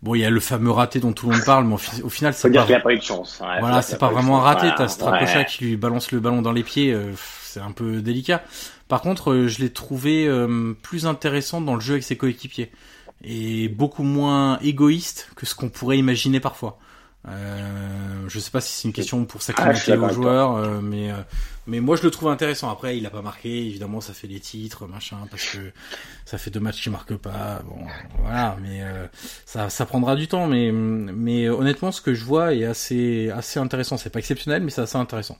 Bon, 0.02 0.14
il 0.14 0.22
y 0.22 0.24
a 0.24 0.30
le 0.30 0.40
fameux 0.40 0.70
raté 0.70 1.00
dont 1.00 1.12
tout 1.12 1.28
le 1.28 1.36
monde 1.36 1.44
parle, 1.44 1.66
mais 1.66 1.74
au, 1.74 2.08
final, 2.08 2.32
c'est 2.32 2.50
pas. 2.50 2.62
a 2.62 2.80
pas 2.80 2.94
eu 2.94 2.96
de 2.96 3.02
chance. 3.02 3.42
voilà, 3.60 3.82
c'est 3.82 3.98
pas 3.98 4.08
vraiment 4.08 4.38
un 4.38 4.42
raté. 4.42 4.68
T'as 4.74 4.88
Stracocha 4.88 5.44
qui 5.44 5.64
lui 5.64 5.76
balance 5.76 6.10
le 6.12 6.20
ballon 6.20 6.40
dans 6.40 6.52
les 6.52 6.62
pieds. 6.62 6.94
Euh, 6.94 7.12
c'est 7.42 7.60
un 7.60 7.72
peu 7.72 8.00
délicat. 8.00 8.42
Par 8.90 9.02
contre, 9.02 9.30
euh, 9.30 9.46
je 9.46 9.60
l'ai 9.60 9.70
trouvé 9.70 10.26
euh, 10.26 10.74
plus 10.82 11.06
intéressant 11.06 11.60
dans 11.60 11.76
le 11.76 11.80
jeu 11.80 11.92
avec 11.92 12.02
ses 12.02 12.16
coéquipiers 12.16 12.72
et 13.22 13.68
beaucoup 13.68 14.02
moins 14.02 14.58
égoïste 14.58 15.30
que 15.36 15.46
ce 15.46 15.54
qu'on 15.54 15.68
pourrait 15.68 15.96
imaginer 15.96 16.40
parfois. 16.40 16.76
Euh, 17.28 18.24
je 18.26 18.38
sais 18.40 18.50
pas 18.50 18.60
si 18.60 18.72
c'est 18.72 18.88
une 18.88 18.94
question 18.94 19.24
pour 19.26 19.42
s'acclimater 19.42 19.92
ah, 19.92 19.98
aux 19.98 20.08
joueurs, 20.08 20.56
euh, 20.56 20.80
mais 20.80 21.10
mais 21.68 21.78
moi 21.78 21.94
je 21.94 22.02
le 22.02 22.10
trouve 22.10 22.30
intéressant. 22.30 22.68
Après, 22.68 22.98
il 22.98 23.06
a 23.06 23.10
pas 23.10 23.22
marqué, 23.22 23.64
évidemment, 23.64 24.00
ça 24.00 24.12
fait 24.12 24.26
les 24.26 24.40
titres, 24.40 24.88
machin, 24.88 25.18
parce 25.30 25.44
que 25.44 25.58
ça 26.24 26.38
fait 26.38 26.50
deux 26.50 26.58
matchs 26.58 26.82
qu'il 26.82 26.90
marque 26.90 27.14
pas. 27.14 27.62
Bon, 27.66 27.86
voilà, 28.22 28.56
mais 28.60 28.82
ça 29.46 29.70
ça 29.70 29.86
prendra 29.86 30.16
du 30.16 30.26
temps, 30.26 30.48
mais 30.48 30.72
mais 30.72 31.48
honnêtement, 31.48 31.92
ce 31.92 32.00
que 32.00 32.14
je 32.14 32.24
vois 32.24 32.54
est 32.54 32.64
assez 32.64 33.30
assez 33.30 33.60
intéressant. 33.60 33.98
C'est 33.98 34.10
pas 34.10 34.18
exceptionnel, 34.18 34.64
mais 34.64 34.70
c'est 34.70 34.82
assez 34.82 34.98
intéressant. 34.98 35.38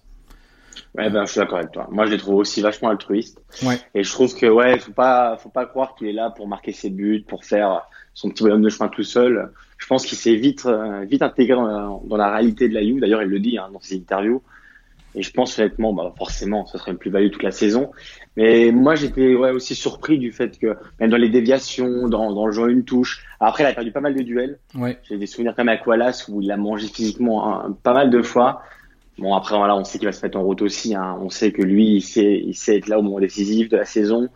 Ouais, 0.97 1.09
ben, 1.09 1.25
je 1.25 1.33
suis 1.33 1.41
d'accord 1.41 1.59
avec 1.59 1.71
toi. 1.71 1.89
Moi, 1.91 2.07
je 2.07 2.11
les 2.11 2.19
trouve 2.19 2.37
aussi 2.37 2.61
vachement 2.61 2.89
altruistes. 2.89 3.41
Ouais. 3.63 3.79
Et 3.95 4.03
je 4.03 4.11
trouve 4.11 4.35
que, 4.35 4.47
ouais, 4.47 4.79
faut 4.79 4.93
pas, 4.93 5.37
faut 5.37 5.49
pas 5.49 5.67
croire 5.67 5.95
qu'il 5.95 6.09
est 6.09 6.13
là 6.13 6.31
pour 6.31 6.49
marquer 6.49 6.73
ses 6.73 6.91
buts, 6.91 7.25
pour 7.27 7.45
faire 7.45 7.83
son 8.15 8.31
petit 8.31 8.43
bonhomme 8.43 8.63
de 8.63 8.69
chemin 8.69 8.89
tout 8.89 9.05
seul. 9.05 9.53
Je 9.79 9.87
pense 9.87 10.05
qu'il 10.05 10.19
s'est 10.19 10.35
vite, 10.35 10.67
euh, 10.67 11.05
vite 11.05 11.23
intégré 11.23 11.55
dans 11.55 12.17
la, 12.17 12.31
réalité 12.31 12.69
de 12.69 12.75
la 12.75 12.83
You. 12.83 12.99
D'ailleurs, 12.99 13.23
il 13.23 13.29
le 13.29 13.39
dit 13.39 13.57
hein, 13.57 13.69
dans 13.73 13.81
ses 13.81 13.97
interviews. 13.97 14.43
Et 15.15 15.23
je 15.23 15.33
pense 15.33 15.59
honnêtement, 15.59 15.93
bah, 15.93 16.13
forcément, 16.17 16.67
ce 16.67 16.79
serait 16.79 16.93
une 16.93 16.99
plus-value 16.99 17.31
toute 17.31 17.43
la 17.43 17.51
saison. 17.51 17.91
Mais 18.37 18.71
moi, 18.73 18.95
j'étais 18.95 19.35
ouais, 19.35 19.51
aussi 19.51 19.75
surpris 19.75 20.19
du 20.19 20.33
fait 20.33 20.59
que 20.59 20.77
même 21.01 21.11
dans 21.11 21.17
les 21.17 21.29
déviations, 21.29 22.09
dans, 22.09 22.33
dans 22.33 22.47
le 22.47 22.53
jeu 22.53 22.71
une 22.71 22.85
touche. 22.85 23.25
Après, 23.41 23.65
il 23.65 23.67
a 23.67 23.73
perdu 23.73 23.93
pas 23.93 24.01
mal 24.01 24.15
de 24.15 24.23
duels. 24.23 24.59
Ouais. 24.75 24.99
J'ai 25.05 25.19
des 25.19 25.27
souvenirs 25.27 25.55
quand 25.57 25.65
même 25.65 25.79
à 25.81 25.89
Wallace 25.89 26.29
où 26.29 26.43
il 26.43 26.51
a 26.51 26.57
mangé 26.57 26.89
physiquement 26.89 27.65
pas 27.83 27.95
mal 27.95 28.11
de 28.11 28.23
fois. 28.23 28.63
Bon, 29.21 29.35
après, 29.35 29.57
voilà, 29.57 29.77
on 29.77 29.85
sait 29.85 29.99
qu'il 29.99 30.09
va 30.09 30.13
se 30.13 30.25
mettre 30.25 30.39
en 30.39 30.43
route 30.43 30.63
aussi. 30.63 30.95
Hein. 30.95 31.19
On 31.21 31.29
sait 31.29 31.53
que 31.53 31.61
lui, 31.61 31.97
il 31.97 32.01
sait, 32.01 32.43
il 32.45 32.55
sait 32.55 32.79
être 32.79 32.89
là 32.89 32.99
au 32.99 33.03
moment 33.03 33.21
décisif 33.21 33.69
de 33.69 33.77
la 33.77 33.85
saison. 33.85 34.29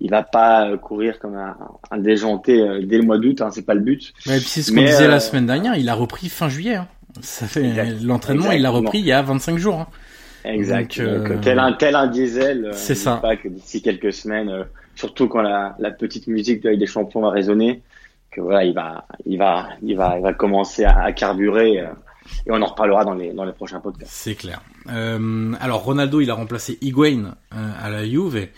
Il 0.00 0.10
va 0.10 0.22
pas 0.22 0.66
euh, 0.66 0.78
courir 0.78 1.18
comme 1.18 1.36
un, 1.36 1.54
un 1.90 1.98
déjanté 1.98 2.58
euh, 2.58 2.80
dès 2.82 2.96
le 2.96 3.02
mois 3.02 3.18
d'août. 3.18 3.42
Hein. 3.42 3.50
C'est 3.52 3.66
pas 3.66 3.74
le 3.74 3.80
but. 3.80 4.14
Ouais, 4.26 4.38
et 4.38 4.40
puis 4.40 4.48
c'est 4.48 4.62
ce 4.62 4.72
qu'on 4.72 4.80
disait 4.80 5.08
la 5.08 5.16
euh, 5.16 5.20
semaine 5.20 5.44
dernière. 5.44 5.76
Il 5.76 5.90
a 5.90 5.94
repris 5.94 6.30
fin 6.30 6.48
juillet. 6.48 6.76
Hein. 6.76 6.88
Ça 7.20 7.46
fait 7.46 7.70
l'entraînement. 8.02 8.50
Il 8.52 8.62
l'a 8.62 8.70
repris 8.70 9.00
il 9.00 9.04
y 9.04 9.12
a 9.12 9.20
25 9.20 9.58
jours. 9.58 9.80
Hein. 9.80 9.88
Exact. 10.44 10.98
Donc, 11.02 11.42
tel 11.42 11.58
un 11.58 11.74
tel 11.74 11.94
un 11.94 12.06
diesel. 12.06 12.70
C'est 12.72 12.94
ça. 12.94 13.16
Pas 13.16 13.36
que 13.36 13.48
d'ici 13.48 13.82
quelques 13.82 14.14
semaines, 14.14 14.64
surtout 14.94 15.28
quand 15.28 15.42
la, 15.42 15.76
la 15.78 15.90
petite 15.90 16.28
musique 16.28 16.62
de 16.62 16.74
des 16.74 16.86
Champions 16.86 17.20
va 17.20 17.28
résonner, 17.28 17.82
que 18.30 18.40
voilà, 18.40 18.64
il 18.64 18.72
va, 18.72 19.04
il 19.26 19.36
va, 19.36 19.68
il 19.82 19.96
va, 19.98 20.16
il 20.16 20.22
va 20.22 20.32
commencer 20.32 20.84
à, 20.84 21.02
à 21.02 21.12
carburer 21.12 21.84
et 22.46 22.50
on 22.50 22.60
en 22.60 22.66
reparlera 22.66 23.04
dans 23.04 23.14
les, 23.14 23.32
dans 23.32 23.44
les 23.44 23.52
prochains 23.52 23.80
podcasts. 23.80 24.12
C'est 24.12 24.34
clair. 24.34 24.62
Euh, 24.88 25.52
alors 25.60 25.84
Ronaldo, 25.84 26.20
il 26.20 26.30
a 26.30 26.34
remplacé 26.34 26.78
Higuain 26.80 27.34
euh, 27.54 27.72
à 27.82 27.90
la 27.90 28.04
Juve 28.06 28.36
et 28.36 28.50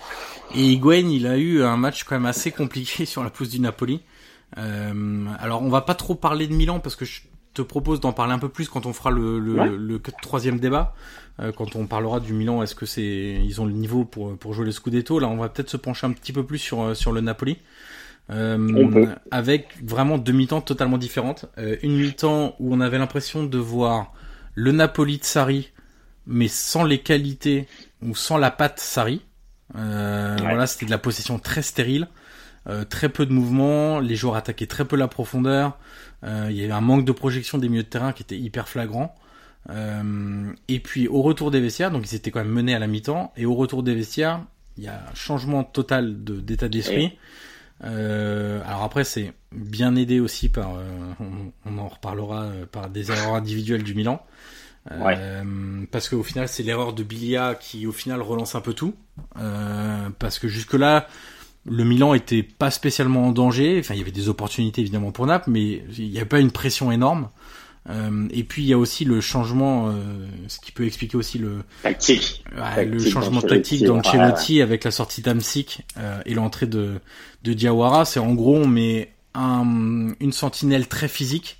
Higuain, 0.55 1.09
il 1.09 1.27
a 1.27 1.39
eu 1.39 1.63
un 1.63 1.77
match 1.77 2.05
quand 2.05 2.15
même 2.15 2.27
assez 2.27 2.51
compliqué 2.51 3.05
sur 3.07 3.23
la 3.23 3.31
pousse 3.31 3.51
du 3.51 3.61
Napoli. 3.61 4.03
Euh, 4.59 5.25
alors 5.41 5.63
on 5.63 5.71
va 5.71 5.81
pas 5.81 5.95
trop 5.95 6.15
parler 6.15 6.47
de 6.47 6.55
Milan 6.55 6.79
parce 6.79 6.95
que 6.97 7.05
je 7.05 7.23
te 7.55 7.63
propose 7.63 8.01
d'en 8.01 8.13
parler 8.13 8.33
un 8.33 8.39
peu 8.39 8.49
plus 8.49 8.69
quand 8.69 8.87
on 8.87 8.93
fera 8.93 9.11
le, 9.11 9.39
le, 9.39 9.77
le 9.77 10.01
troisième 10.23 10.59
débat. 10.59 10.95
Euh, 11.41 11.53
quand 11.53 11.77
on 11.77 11.87
parlera 11.87 12.21
du 12.21 12.35
Milan, 12.35 12.63
est-ce 12.63 12.75
que 12.75 12.85
c'est 12.85 13.03
ils 13.43 13.61
ont 13.61 13.65
le 13.67 13.73
niveau 13.73 14.05
pour 14.05 14.37
pour 14.37 14.53
jouer 14.53 14.67
le 14.67 14.73
Scudetto? 14.73 15.19
Là, 15.19 15.29
on 15.29 15.37
va 15.37 15.49
peut-être 15.49 15.71
se 15.71 15.79
pencher 15.79 16.07
un 16.07 16.13
petit 16.13 16.33
peu 16.33 16.45
plus 16.45 16.59
sur 16.59 16.95
sur 16.95 17.13
le 17.13 17.23
Napoli. 17.23 17.59
Euh, 18.31 19.07
avec 19.31 19.69
vraiment 19.83 20.17
deux 20.17 20.33
mi-temps 20.33 20.61
totalement 20.61 20.99
différentes. 20.99 21.47
Euh, 21.59 21.77
une 21.83 21.97
mi-temps 21.97 22.55
où 22.61 22.73
on 22.75 22.81
avait 22.81 22.99
l'impression 22.99 23.45
de 23.45 23.59
voir 23.59 24.13
le 24.55 24.73
Napoli 24.73 25.19
de 25.19 25.25
Sarri, 25.25 25.71
mais 26.27 26.49
sans 26.49 26.85
les 26.85 26.99
qualités 26.99 27.67
ou 28.03 28.15
sans 28.15 28.39
la 28.39 28.51
patte 28.51 28.79
Sarri. 28.81 29.23
Euh, 29.77 30.37
Voilà, 30.41 30.67
c'était 30.67 30.87
de 30.87 30.91
la 30.91 30.99
possession 30.99 31.39
très 31.39 31.63
stérile, 31.63 32.09
euh, 32.69 32.85
très 32.85 33.09
peu 33.09 33.27
de 33.27 33.33
mouvement, 33.33 34.01
les 34.01 34.17
joueurs 34.17 34.37
attaquaient 34.37 34.67
très 34.67 34.85
peu 34.85 34.97
la 34.97 35.09
profondeur. 35.09 35.79
Euh, 36.25 36.47
il 36.51 36.57
y 36.57 36.63
avait 36.63 36.73
un 36.73 36.81
manque 36.81 37.05
de 37.05 37.13
projection 37.13 37.59
des 37.59 37.69
milieux 37.69 37.83
de 37.83 37.89
terrain 37.89 38.13
qui 38.13 38.23
était 38.23 38.39
hyper 38.39 38.69
flagrant. 38.69 39.15
et 40.69 40.81
puis 40.81 41.09
au 41.09 41.23
retour 41.23 41.51
des 41.51 41.61
vestiaires, 41.61 41.91
donc 41.91 42.11
ils 42.11 42.15
étaient 42.15 42.31
quand 42.31 42.41
même 42.41 42.53
menés 42.53 42.75
à 42.75 42.79
la 42.79 42.87
mi-temps, 42.87 43.33
et 43.37 43.47
au 43.47 43.55
retour 43.55 43.83
des 43.83 43.95
vestiaires, 43.95 44.45
il 44.77 44.85
y 44.85 44.89
a 44.89 44.95
un 45.11 45.15
changement 45.15 45.65
total 45.65 46.25
d'état 46.25 46.69
d'esprit. 46.69 47.19
Euh, 47.85 48.61
alors 48.67 48.83
après, 48.83 49.05
c'est 49.05 49.33
bien 49.53 49.97
aidé 49.97 50.21
aussi 50.21 50.49
par, 50.49 50.77
euh, 50.77 51.53
on, 51.67 51.79
en 51.79 51.89
reparlera, 51.89 52.43
euh, 52.43 52.67
par 52.67 52.89
des 52.89 53.11
erreurs 53.11 53.35
individuelles 53.35 53.83
du 53.83 53.95
Milan. 53.95 54.25
Euh, 54.91 55.85
parce 55.91 56.09
qu'au 56.09 56.23
final, 56.23 56.49
c'est 56.49 56.63
l'erreur 56.63 56.93
de 56.93 57.03
Bilia 57.03 57.55
qui, 57.55 57.87
au 57.87 57.93
final, 57.93 58.21
relance 58.21 58.55
un 58.55 58.61
peu 58.61 58.75
tout. 58.75 58.95
parce 60.19 60.39
que 60.39 60.49
jusque-là, 60.49 61.07
le 61.65 61.85
Milan 61.85 62.15
était 62.15 62.43
pas 62.43 62.71
spécialement 62.71 63.29
en 63.29 63.33
danger. 63.33 63.79
Enfin, 63.79 63.95
il 63.95 63.99
y 63.99 64.03
avait 64.03 64.11
des 64.11 64.29
opportunités 64.29 64.81
évidemment 64.81 65.13
pour 65.13 65.27
Naples, 65.27 65.51
mais 65.51 65.85
il 65.97 66.11
n'y 66.11 66.17
avait 66.17 66.27
pas 66.27 66.41
une 66.41 66.51
pression 66.51 66.91
énorme. 66.91 67.29
Euh, 67.91 68.29
et 68.31 68.45
puis 68.45 68.63
il 68.63 68.69
y 68.69 68.73
a 68.73 68.79
aussi 68.79 69.05
le 69.05 69.21
changement, 69.21 69.89
euh, 69.89 69.93
ce 70.47 70.61
qui 70.61 70.71
peut 70.71 70.87
expliquer 70.87 71.17
aussi 71.17 71.39
le 71.39 71.65
tactique, 71.83 72.45
le 72.55 72.99
changement 73.01 73.43
tactique 73.43 73.85
d'Ancelotti 73.85 74.63
avec 74.63 74.85
la 74.85 74.93
sortie 74.93 75.21
d'Amsic 75.21 75.83
euh, 75.99 76.21
et 76.25 76.35
l'entrée 76.35 76.67
de 76.67 77.01
de 77.43 77.53
Diawara. 77.53 78.05
C'est 78.05 78.21
en 78.21 78.35
gros 78.35 78.57
on 78.57 78.69
met 78.69 79.13
un, 79.35 80.13
une 80.21 80.33
sentinelle 80.33 80.87
très 80.87 81.09
physique 81.09 81.59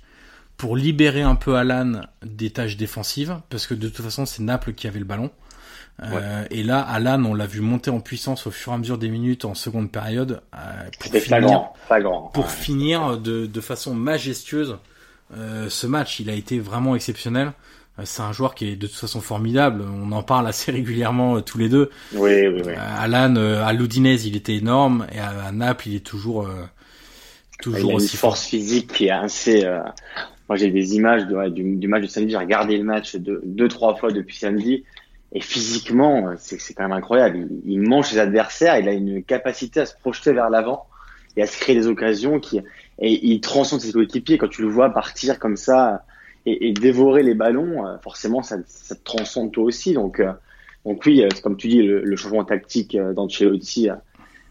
pour 0.55 0.77
libérer 0.77 1.23
un 1.23 1.35
peu 1.35 1.55
Alan 1.55 2.03
des 2.23 2.51
tâches 2.51 2.77
défensives, 2.77 3.41
parce 3.49 3.67
que 3.67 3.73
de 3.73 3.89
toute 3.89 4.05
façon 4.05 4.25
c'est 4.25 4.43
Naples 4.43 4.73
qui 4.73 4.87
avait 4.87 4.99
le 4.99 5.05
ballon. 5.05 5.29
Euh, 6.01 6.45
et 6.49 6.63
là, 6.63 6.79
Alan, 6.79 7.23
on 7.23 7.35
l'a 7.35 7.45
vu 7.45 7.61
monter 7.61 7.91
en 7.91 7.99
puissance 7.99 8.47
au 8.47 8.51
fur 8.51 8.71
et 8.71 8.75
à 8.75 8.77
mesure 8.79 8.97
des 8.97 9.09
minutes 9.09 9.45
en 9.45 9.53
seconde 9.53 9.91
période 9.91 10.41
euh, 10.55 10.89
pour 10.99 11.13
finir, 11.13 11.69
pour 12.33 12.49
finir 12.49 13.17
de, 13.19 13.45
de, 13.45 13.61
façon 13.61 13.93
majestueuse 13.93 14.77
ce 15.69 15.87
match. 15.87 16.19
Il 16.19 16.29
a 16.29 16.33
été 16.33 16.59
vraiment 16.59 16.95
exceptionnel. 16.95 17.53
Euh, 17.99 18.03
c'est 18.05 18.21
un 18.21 18.31
joueur 18.31 18.55
qui 18.55 18.69
est 18.69 18.75
de 18.75 18.87
toute 18.87 18.95
façon 18.95 19.21
formidable. 19.21 19.83
On 19.83 20.11
en 20.11 20.23
parle 20.23 20.47
assez 20.47 20.71
régulièrement 20.71 21.37
euh, 21.37 21.41
tous 21.41 21.57
les 21.57 21.69
deux. 21.69 21.89
Oui, 22.13 22.47
oui, 22.47 22.61
oui. 22.65 22.73
Alan, 22.77 23.35
à 23.35 23.73
l'Udinese, 23.73 24.25
il 24.25 24.35
était 24.35 24.55
énorme 24.55 25.07
et 25.13 25.19
à, 25.19 25.51
Naples, 25.51 25.89
il 25.89 25.95
est 25.95 26.05
toujours 26.05 26.47
toujours 27.61 27.91
il 27.91 27.93
a 27.93 27.95
aussi 27.95 28.13
une 28.15 28.19
force 28.19 28.45
physique 28.45 28.91
qui 28.93 29.05
est 29.05 29.11
assez. 29.11 29.63
Moi, 30.49 30.57
j'ai 30.57 30.69
des 30.69 30.95
images 30.95 31.25
du, 31.51 31.75
du, 31.75 31.87
match 31.87 32.03
de 32.03 32.07
samedi. 32.07 32.31
J'ai 32.31 32.37
regardé 32.37 32.77
le 32.77 32.83
match 32.83 33.15
deux, 33.15 33.41
deux, 33.45 33.67
trois 33.67 33.95
fois 33.95 34.11
depuis 34.11 34.35
samedi. 34.35 34.83
Et 35.35 35.39
physiquement, 35.39 36.33
c'est 36.37 36.73
quand 36.73 36.83
même 36.83 36.91
incroyable. 36.91 37.47
Il, 37.65 37.73
il, 37.73 37.81
mange 37.81 38.07
ses 38.07 38.19
adversaires. 38.19 38.77
Il 38.77 38.87
a 38.87 38.91
une 38.91 39.23
capacité 39.23 39.79
à 39.79 39.85
se 39.85 39.95
projeter 39.95 40.33
vers 40.33 40.49
l'avant 40.49 40.85
et 41.37 41.41
à 41.41 41.47
se 41.47 41.57
créer 41.57 41.75
des 41.75 41.87
occasions 41.87 42.39
qui 42.39 42.61
et 42.99 43.25
il 43.25 43.41
transcende 43.41 43.81
ses 43.81 43.91
coéquipiers. 43.91 44.37
Quand 44.37 44.47
tu 44.47 44.61
le 44.61 44.67
vois 44.67 44.89
partir 44.91 45.39
comme 45.39 45.57
ça 45.57 46.03
et, 46.45 46.69
et 46.69 46.73
dévorer 46.73 47.23
les 47.23 47.33
ballons, 47.33 47.85
euh, 47.85 47.97
forcément, 47.99 48.43
ça, 48.43 48.57
ça, 48.65 48.95
te 48.95 49.03
transcende 49.03 49.51
toi 49.51 49.63
aussi. 49.63 49.93
Donc, 49.93 50.19
euh, 50.19 50.31
donc 50.85 51.03
oui, 51.05 51.23
euh, 51.23 51.29
comme 51.41 51.57
tu 51.57 51.67
dis, 51.67 51.81
le, 51.81 52.01
le 52.01 52.15
changement 52.15 52.43
tactique 52.43 52.97
d'Ancelotti 52.97 53.89
a, 53.89 54.01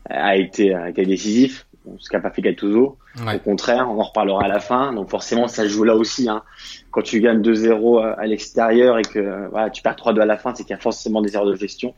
a, 0.09 0.37
été, 0.37 0.75
a 0.75 0.91
été 0.91 1.05
décisif. 1.05 1.67
Ce 1.99 2.09
qu'a 2.09 2.21
pas 2.21 2.31
fait 2.31 2.43
Gattuso. 2.43 2.97
Au 3.19 3.39
contraire, 3.41 3.89
on 3.91 3.99
en 3.99 4.05
reparlera 4.05 4.45
à 4.45 4.49
la 4.49 4.61
fin. 4.61 4.93
Donc 4.93 5.11
forcément, 5.11 5.49
ça 5.49 5.67
joue 5.67 5.83
là 5.83 5.97
aussi. 5.97 6.29
Hein. 6.29 6.45
Quand 6.93 7.03
tu 7.03 7.21
gagnes 7.21 7.43
2-0 7.43 8.15
à 8.17 8.25
l'extérieur 8.27 8.99
et 9.01 9.03
que 9.03 9.49
voilà, 9.51 9.69
tu 9.69 9.83
perds 9.83 9.97
3-2 9.97 10.21
à 10.21 10.27
la 10.27 10.37
fin, 10.37 10.55
c'est 10.55 10.63
qu'il 10.63 10.71
y 10.71 10.79
a 10.79 10.81
forcément 10.81 11.21
des 11.23 11.35
erreurs 11.35 11.49
de 11.49 11.57
gestion. 11.57 11.93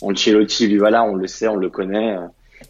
Ancelotti, 0.00 0.68
lui, 0.68 0.78
voilà, 0.78 1.04
on 1.04 1.14
le 1.14 1.26
sait, 1.26 1.48
on 1.48 1.56
le 1.56 1.68
connaît. 1.68 2.16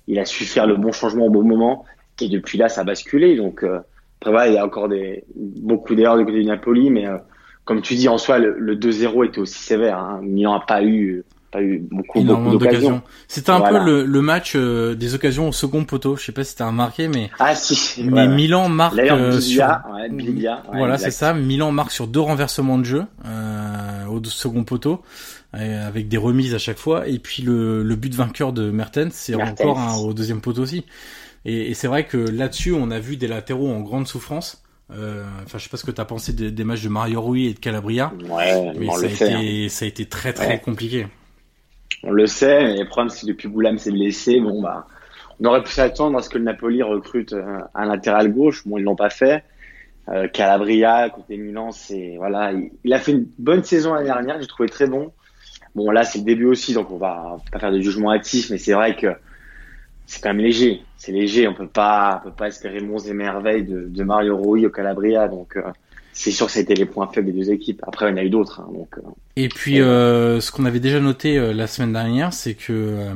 Il 0.09 0.19
a 0.19 0.25
su 0.25 0.45
faire 0.45 0.67
le 0.67 0.75
bon 0.75 0.91
changement 0.91 1.27
au 1.27 1.31
bon 1.31 1.45
moment. 1.45 1.85
Et 2.23 2.29
depuis 2.29 2.59
là, 2.59 2.69
ça 2.69 2.83
a 2.83 2.85
basculé. 2.85 3.37
Donc, 3.37 3.63
euh, 3.63 3.79
après, 4.21 4.31
voilà, 4.31 4.49
il 4.49 4.55
y 4.55 4.59
a 4.59 4.65
encore 4.65 4.89
des, 4.89 5.25
beaucoup 5.35 5.95
d'erreurs 5.95 6.19
du 6.19 6.25
côté 6.25 6.41
du 6.41 6.47
Napoli, 6.47 6.91
mais 6.91 7.07
euh, 7.07 7.17
comme 7.65 7.83
tu 7.83 7.95
dis, 7.95 8.09
en 8.09 8.19
soi, 8.19 8.39
le, 8.39 8.77
2-0 8.77 9.27
était 9.27 9.39
aussi 9.39 9.59
sévère. 9.59 9.99
Hein. 9.99 10.21
Milan 10.23 10.55
n'a 10.55 10.65
pas 10.67 10.83
eu, 10.83 11.25
pas 11.51 11.63
eu 11.63 11.79
beaucoup, 11.91 12.23
beaucoup 12.23 12.51
d'occasions. 12.51 13.03
C'était 13.29 13.51
un 13.51 13.61
peu 13.61 13.79
le, 13.85 14.05
le 14.05 14.21
match 14.23 14.53
euh, 14.55 14.95
des 14.95 15.15
occasions 15.15 15.49
au 15.49 15.53
second 15.53 15.85
poteau. 15.85 16.17
Je 16.17 16.25
sais 16.25 16.33
pas 16.33 16.45
si 16.45 16.57
t'as 16.57 16.67
remarqué, 16.67 17.09
mais 17.09 17.31
ah 17.39 17.55
si. 17.55 18.03
Mais 18.05 18.29
Milan 18.29 18.69
marque 18.69 18.99
euh, 18.99 19.41
sur. 19.41 19.67
voilà, 20.73 20.99
c'est 20.99 21.11
ça. 21.11 21.35
Milan 21.35 21.73
marque 21.73 21.91
sur 21.93 22.07
deux 22.07 22.21
renversements 22.21 22.79
de 22.79 22.85
jeu 22.85 23.05
euh, 23.27 24.07
au 24.07 24.23
second 24.25 24.65
poteau 24.65 25.03
avec 25.53 26.09
des 26.09 26.17
remises 26.17 26.55
à 26.55 26.59
chaque 26.59 26.79
fois. 26.79 27.09
Et 27.09 27.19
puis 27.19 27.43
le, 27.43 27.83
le 27.83 27.97
but 27.97 28.15
vainqueur 28.15 28.53
de 28.53 28.71
Mertens, 28.71 29.13
c'est 29.13 29.35
encore 29.35 30.05
au 30.05 30.15
deuxième 30.15 30.41
poteau 30.41 30.63
aussi. 30.63 30.85
Et, 31.45 31.71
et 31.71 31.75
c'est 31.75 31.89
vrai 31.89 32.05
que 32.05 32.17
là-dessus, 32.17 32.73
on 32.73 32.91
a 32.91 32.99
vu 32.99 33.17
des 33.17 33.29
latéraux 33.29 33.71
en 33.71 33.81
grande 33.81 34.07
souffrance. 34.07 34.63
Euh, 34.93 35.25
enfin, 35.45 35.59
je 35.59 35.65
sais 35.65 35.71
pas 35.71 35.77
ce 35.77 35.85
que 35.85 35.91
tu 35.91 36.01
as 36.01 36.05
pensé 36.05 36.33
des, 36.33 36.51
des, 36.51 36.65
matchs 36.65 36.83
de 36.83 36.89
Mario 36.89 37.21
Rui 37.23 37.47
et 37.47 37.55
de 37.55 37.59
Calabria. 37.59 38.13
Ouais, 38.29 38.73
mais 38.77 38.89
ça, 38.89 39.07
a 39.07 39.09
été, 39.09 39.65
hein. 39.65 39.69
ça 39.69 39.85
a 39.85 39.89
été 39.89 40.07
très 40.07 40.33
très 40.33 40.61
compliqué. 40.61 41.07
On 42.03 42.11
le 42.11 42.27
sait, 42.27 42.65
mais 42.65 42.79
le 42.79 42.87
problème 42.87 43.11
c'est 43.11 43.23
que 43.23 43.27
depuis 43.27 43.47
Boulam 43.47 43.79
s'est 43.79 43.93
blessé, 43.93 44.41
bon 44.41 44.63
bah, 44.63 44.87
on 45.39 45.45
aurait 45.45 45.63
pu 45.63 45.71
s'attendre 45.71 46.19
à 46.19 46.23
ce 46.23 46.29
que 46.29 46.39
le 46.39 46.45
Napoli 46.45 46.83
recrute 46.83 47.35
un 47.75 47.87
latéral 47.87 48.33
gauche. 48.33 48.67
Bon, 48.67 48.79
ils 48.79 48.85
l'ont 48.85 48.97
pas 48.97 49.11
fait. 49.11 49.45
Euh, 50.09 50.27
Calabria, 50.27 51.09
côté 51.11 51.37
Milan, 51.37 51.71
c'est 51.71 52.15
voilà, 52.17 52.53
il, 52.53 52.71
il, 52.83 52.93
a 52.93 52.99
fait 52.99 53.13
une 53.13 53.27
bonne 53.39 53.63
saison 53.63 53.95
l'année 53.95 54.07
dernière, 54.07 54.41
j'ai 54.41 54.49
trouvé 54.49 54.69
très 54.69 54.89
bon. 54.89 55.13
Bon 55.77 55.91
là, 55.93 56.03
c'est 56.03 56.19
le 56.19 56.25
début 56.25 56.47
aussi, 56.47 56.75
donc 56.75 56.91
on 56.91 56.97
va 56.97 57.37
pas 57.53 57.61
faire 57.61 57.71
de 57.71 57.81
jugement 57.81 58.11
actif, 58.11 58.51
mais 58.51 58.59
c'est 58.59 58.73
vrai 58.73 58.97
que 58.97 59.09
c'est 60.07 60.23
quand 60.23 60.31
même 60.31 60.45
léger. 60.45 60.83
C'est 60.97 61.13
léger. 61.13 61.49
On 61.49 61.55
peut 61.55 61.69
pas, 61.69 62.21
on 62.21 62.29
peut 62.29 62.35
pas 62.35 62.49
espérer 62.49 62.81
monts 62.81 62.99
et 62.99 63.13
merveilles 63.13 63.65
de, 63.65 63.87
de 63.89 64.05
Mario 64.05 64.37
Rui 64.37 64.67
au 64.67 64.71
Calabria. 64.71 65.29
Donc, 65.29 65.57
euh, 65.57 65.63
c'est 66.13 66.31
sûr 66.31 66.47
que 66.47 66.53
ça 66.53 66.59
a 66.59 66.63
été 66.63 66.75
les 66.75 66.87
points 66.87 67.09
faibles 67.13 67.33
des 67.33 67.39
deux 67.39 67.51
équipes. 67.51 67.83
Après, 67.87 68.07
il 68.07 68.11
y 68.11 68.13
en 68.13 68.17
a 68.17 68.25
eu 68.25 68.31
d'autres. 68.31 68.61
Hein, 68.61 68.71
donc. 68.73 68.89
Euh, 68.99 69.03
et 69.37 69.49
puis, 69.49 69.81
euh, 69.81 70.41
ce 70.41 70.51
qu'on 70.51 70.65
avait 70.65 70.81
déjà 70.81 71.01
noté 71.01 71.39
la 71.55 71.67
semaine 71.67 71.93
dernière, 71.93 72.33
c'est 72.33 72.55
que 72.55 73.07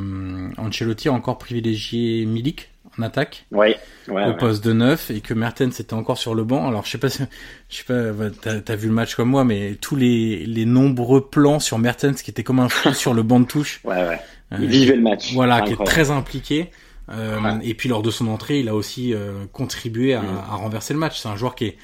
Ancelotti 0.57 1.09
a 1.09 1.13
encore 1.13 1.39
privilégié 1.39 2.25
Milik 2.27 2.71
en 2.99 3.03
attaque 3.03 3.47
ouais, 3.51 3.77
ouais, 4.09 4.27
au 4.27 4.35
poste 4.35 4.65
de 4.65 4.73
neuf 4.73 5.11
et 5.11 5.21
que 5.21 5.35
Mertens 5.35 5.81
était 5.81 5.95
encore 5.95 6.19
sur 6.19 6.35
le 6.35 6.45
banc. 6.45 6.69
Alors 6.69 6.85
je 6.85 6.91
sais 6.91 6.99
pas, 6.99 7.09
si, 7.09 7.23
je 7.69 7.77
sais 7.77 7.85
pas, 7.85 8.31
t'as 8.61 8.73
as 8.73 8.77
vu 8.77 8.89
le 8.89 8.95
match 8.95 9.15
comme 9.15 9.31
moi, 9.31 9.45
mais 9.45 9.77
tous 9.81 9.97
les, 9.97 10.47
les 10.47 10.65
nombreux 10.65 11.27
plans 11.27 11.59
sur 11.59 11.79
Mertens 11.79 12.23
qui 12.23 12.31
étaient 12.31 12.45
comme 12.45 12.61
un 12.61 12.69
fou 12.69 12.93
sur 12.95 13.15
le 13.15 13.23
banc 13.23 13.41
de 13.41 13.47
touche. 13.47 13.81
Ouais, 13.85 13.97
ouais. 14.07 14.21
Il 14.61 14.69
vivait 14.69 14.97
le 14.97 15.03
match. 15.03 15.33
Voilà, 15.35 15.63
qui 15.63 15.73
est 15.73 15.85
très 15.85 16.11
impliqué. 16.11 16.71
Euh, 17.11 17.59
et 17.63 17.75
puis 17.75 17.89
lors 17.89 18.03
de 18.03 18.11
son 18.11 18.29
entrée, 18.29 18.61
il 18.61 18.69
a 18.69 18.75
aussi 18.75 19.13
euh, 19.13 19.45
contribué 19.53 20.15
à, 20.15 20.23
mm. 20.23 20.43
à, 20.51 20.55
renverser 20.55 20.95
le 20.95 21.01
match. 21.01 21.21
C'est 21.21 21.29
un 21.29 21.37
joueur 21.37 21.55
qui 21.55 21.67
est, 21.67 21.77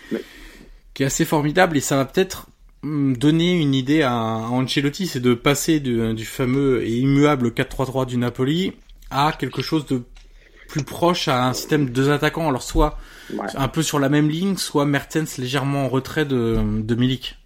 qui 0.95 1.03
est 1.03 1.07
assez 1.07 1.25
formidable 1.25 1.77
et 1.77 1.81
ça 1.81 1.97
va 1.97 2.05
peut-être 2.05 2.47
mm, 2.83 3.15
donner 3.15 3.53
une 3.53 3.75
idée 3.75 4.03
à, 4.03 4.13
à 4.13 4.49
Ancelotti, 4.51 5.07
c'est 5.07 5.21
de 5.21 5.35
passer 5.35 5.81
du, 5.81 6.15
du, 6.15 6.25
fameux 6.25 6.83
et 6.83 6.97
immuable 6.97 7.49
4-3-3 7.49 8.07
du 8.07 8.17
Napoli 8.17 8.73
à 9.11 9.33
quelque 9.39 9.61
chose 9.61 9.85
de 9.87 10.03
plus 10.69 10.85
proche 10.85 11.29
à 11.29 11.49
un 11.49 11.53
système 11.53 11.87
de 11.87 11.91
deux 11.91 12.11
attaquants. 12.11 12.49
Alors 12.49 12.63
soit 12.63 12.97
un 13.55 13.69
peu 13.69 13.83
sur 13.83 13.99
la 13.99 14.09
même 14.09 14.31
ligne, 14.31 14.57
soit 14.57 14.87
Mertens 14.87 15.37
légèrement 15.37 15.85
en 15.85 15.89
retrait 15.89 16.25
de, 16.25 16.59
de 16.81 16.95
Milik. 16.95 17.37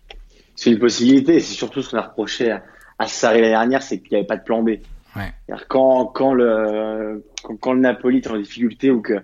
C'est 0.54 0.70
une 0.70 0.78
possibilité. 0.78 1.40
C'est 1.40 1.54
surtout 1.54 1.82
ce 1.82 1.90
qu'on 1.90 1.98
a 1.98 2.02
reproché 2.02 2.52
à, 2.52 2.62
à 2.98 3.08
Sarri 3.08 3.40
l'année 3.40 3.52
dernière, 3.52 3.82
c'est 3.82 3.98
qu'il 3.98 4.10
n'y 4.12 4.18
avait 4.18 4.26
pas 4.26 4.36
de 4.36 4.44
plan 4.44 4.62
B. 4.62 4.70
Ouais. 5.16 5.32
Quand, 5.68 6.06
quand, 6.06 6.34
le, 6.34 7.24
quand, 7.60 7.72
le 7.72 7.80
Napoli 7.80 8.18
est 8.18 8.28
en 8.28 8.36
difficulté 8.36 8.90
ou 8.90 9.00
que 9.00 9.14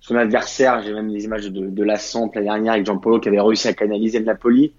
son 0.00 0.16
adversaire, 0.16 0.82
j'ai 0.82 0.92
même 0.92 1.12
des 1.12 1.24
images 1.24 1.50
de, 1.50 1.66
de 1.66 1.82
la 1.84 1.96
sample 1.96 2.38
la 2.38 2.44
dernière 2.44 2.72
avec 2.74 2.86
Jean-Paulo 2.86 3.20
qui 3.20 3.28
avait 3.28 3.40
réussi 3.40 3.68
à 3.68 3.72
canaliser 3.72 4.18
le 4.18 4.24
Napoli, 4.24 4.72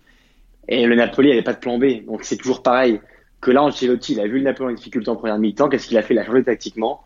et 0.67 0.85
le 0.85 0.95
Napoli 0.95 1.29
n'avait 1.29 1.41
pas 1.41 1.53
de 1.53 1.59
plan 1.59 1.77
B. 1.77 2.05
Donc 2.05 2.23
c'est 2.23 2.37
toujours 2.37 2.63
pareil. 2.63 3.01
Que 3.39 3.51
là, 3.51 3.63
Ancelotti, 3.63 4.13
il 4.13 4.19
a 4.19 4.27
vu 4.27 4.37
le 4.37 4.43
Napoli 4.43 4.73
en 4.73 4.75
difficulté 4.75 5.09
en 5.09 5.15
première 5.15 5.39
mi-temps, 5.39 5.67
qu'est-ce 5.67 5.87
qu'il 5.87 5.97
a 5.97 6.01
fait? 6.03 6.13
Il 6.13 6.19
a 6.19 6.25
changé 6.25 6.43
tactiquement. 6.43 7.03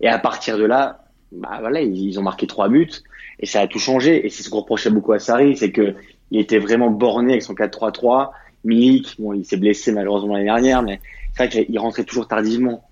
Et 0.00 0.08
à 0.08 0.18
partir 0.18 0.58
de 0.58 0.64
là, 0.64 1.04
bah 1.32 1.58
voilà, 1.60 1.80
ils 1.80 2.18
ont 2.18 2.22
marqué 2.22 2.46
trois 2.46 2.68
buts 2.68 2.90
et 3.38 3.46
ça 3.46 3.60
a 3.60 3.66
tout 3.66 3.78
changé. 3.78 4.26
Et 4.26 4.30
c'est 4.30 4.42
ce 4.42 4.50
qu'on 4.50 4.60
reprochait 4.60 4.90
beaucoup 4.90 5.12
à 5.12 5.18
Sarri, 5.18 5.56
c'est 5.56 5.72
que 5.72 5.94
il 6.30 6.40
était 6.40 6.58
vraiment 6.58 6.90
borné 6.90 7.32
avec 7.32 7.42
son 7.42 7.54
4-3-3. 7.54 8.30
Milik, 8.64 9.14
bon, 9.20 9.32
il 9.32 9.44
s'est 9.44 9.56
blessé 9.56 9.92
malheureusement 9.92 10.34
l'année 10.34 10.46
dernière, 10.46 10.82
mais 10.82 11.00
c'est 11.34 11.46
vrai 11.46 11.64
qu'il 11.64 11.78
rentrait 11.78 12.04
toujours 12.04 12.26
tardivement 12.26 12.85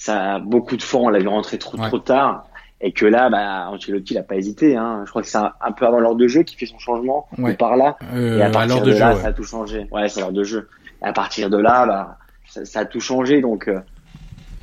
ça 0.00 0.38
beaucoup 0.38 0.78
de 0.78 0.82
fois 0.82 1.00
on 1.02 1.08
l'a 1.10 1.18
vu 1.18 1.28
rentrer 1.28 1.58
trop 1.58 1.76
trop 1.76 1.98
tard. 1.98 2.46
Et 2.82 2.92
que 2.92 3.04
là 3.04 3.28
bah 3.28 3.68
Ancelotti 3.70 4.14
n'a 4.14 4.22
pas 4.22 4.36
hésité 4.36 4.74
hein. 4.74 5.02
je 5.04 5.10
crois 5.10 5.20
que 5.20 5.28
c'est 5.28 5.36
un, 5.36 5.72
peu 5.76 5.86
avant 5.86 6.00
l'heure 6.00 6.16
de 6.16 6.26
jeu 6.26 6.42
qui 6.42 6.56
fait 6.56 6.64
son 6.64 6.78
changement 6.78 7.28
ou 7.36 7.52
par 7.52 7.76
là. 7.76 7.98
Euh, 8.14 8.38
et 8.38 8.42
à 8.42 8.48
partir 8.48 8.80
de, 8.82 8.92
là 8.92 9.14
ça 9.16 9.28
a 9.28 9.32
tout 9.34 9.44
changé. 9.44 9.86
Ouais 9.92 10.08
c'est 10.08 10.20
l'heure 10.20 10.32
de 10.32 10.42
jeu. 10.42 10.70
Et 11.02 11.04
à 11.04 11.12
partir 11.12 11.50
de 11.50 11.58
là 11.58 11.84
bah 11.84 12.18
ça, 12.48 12.64
ça 12.64 12.80
a 12.80 12.84
tout 12.86 13.00
changé. 13.00 13.42
Donc 13.42 13.68
euh, 13.68 13.80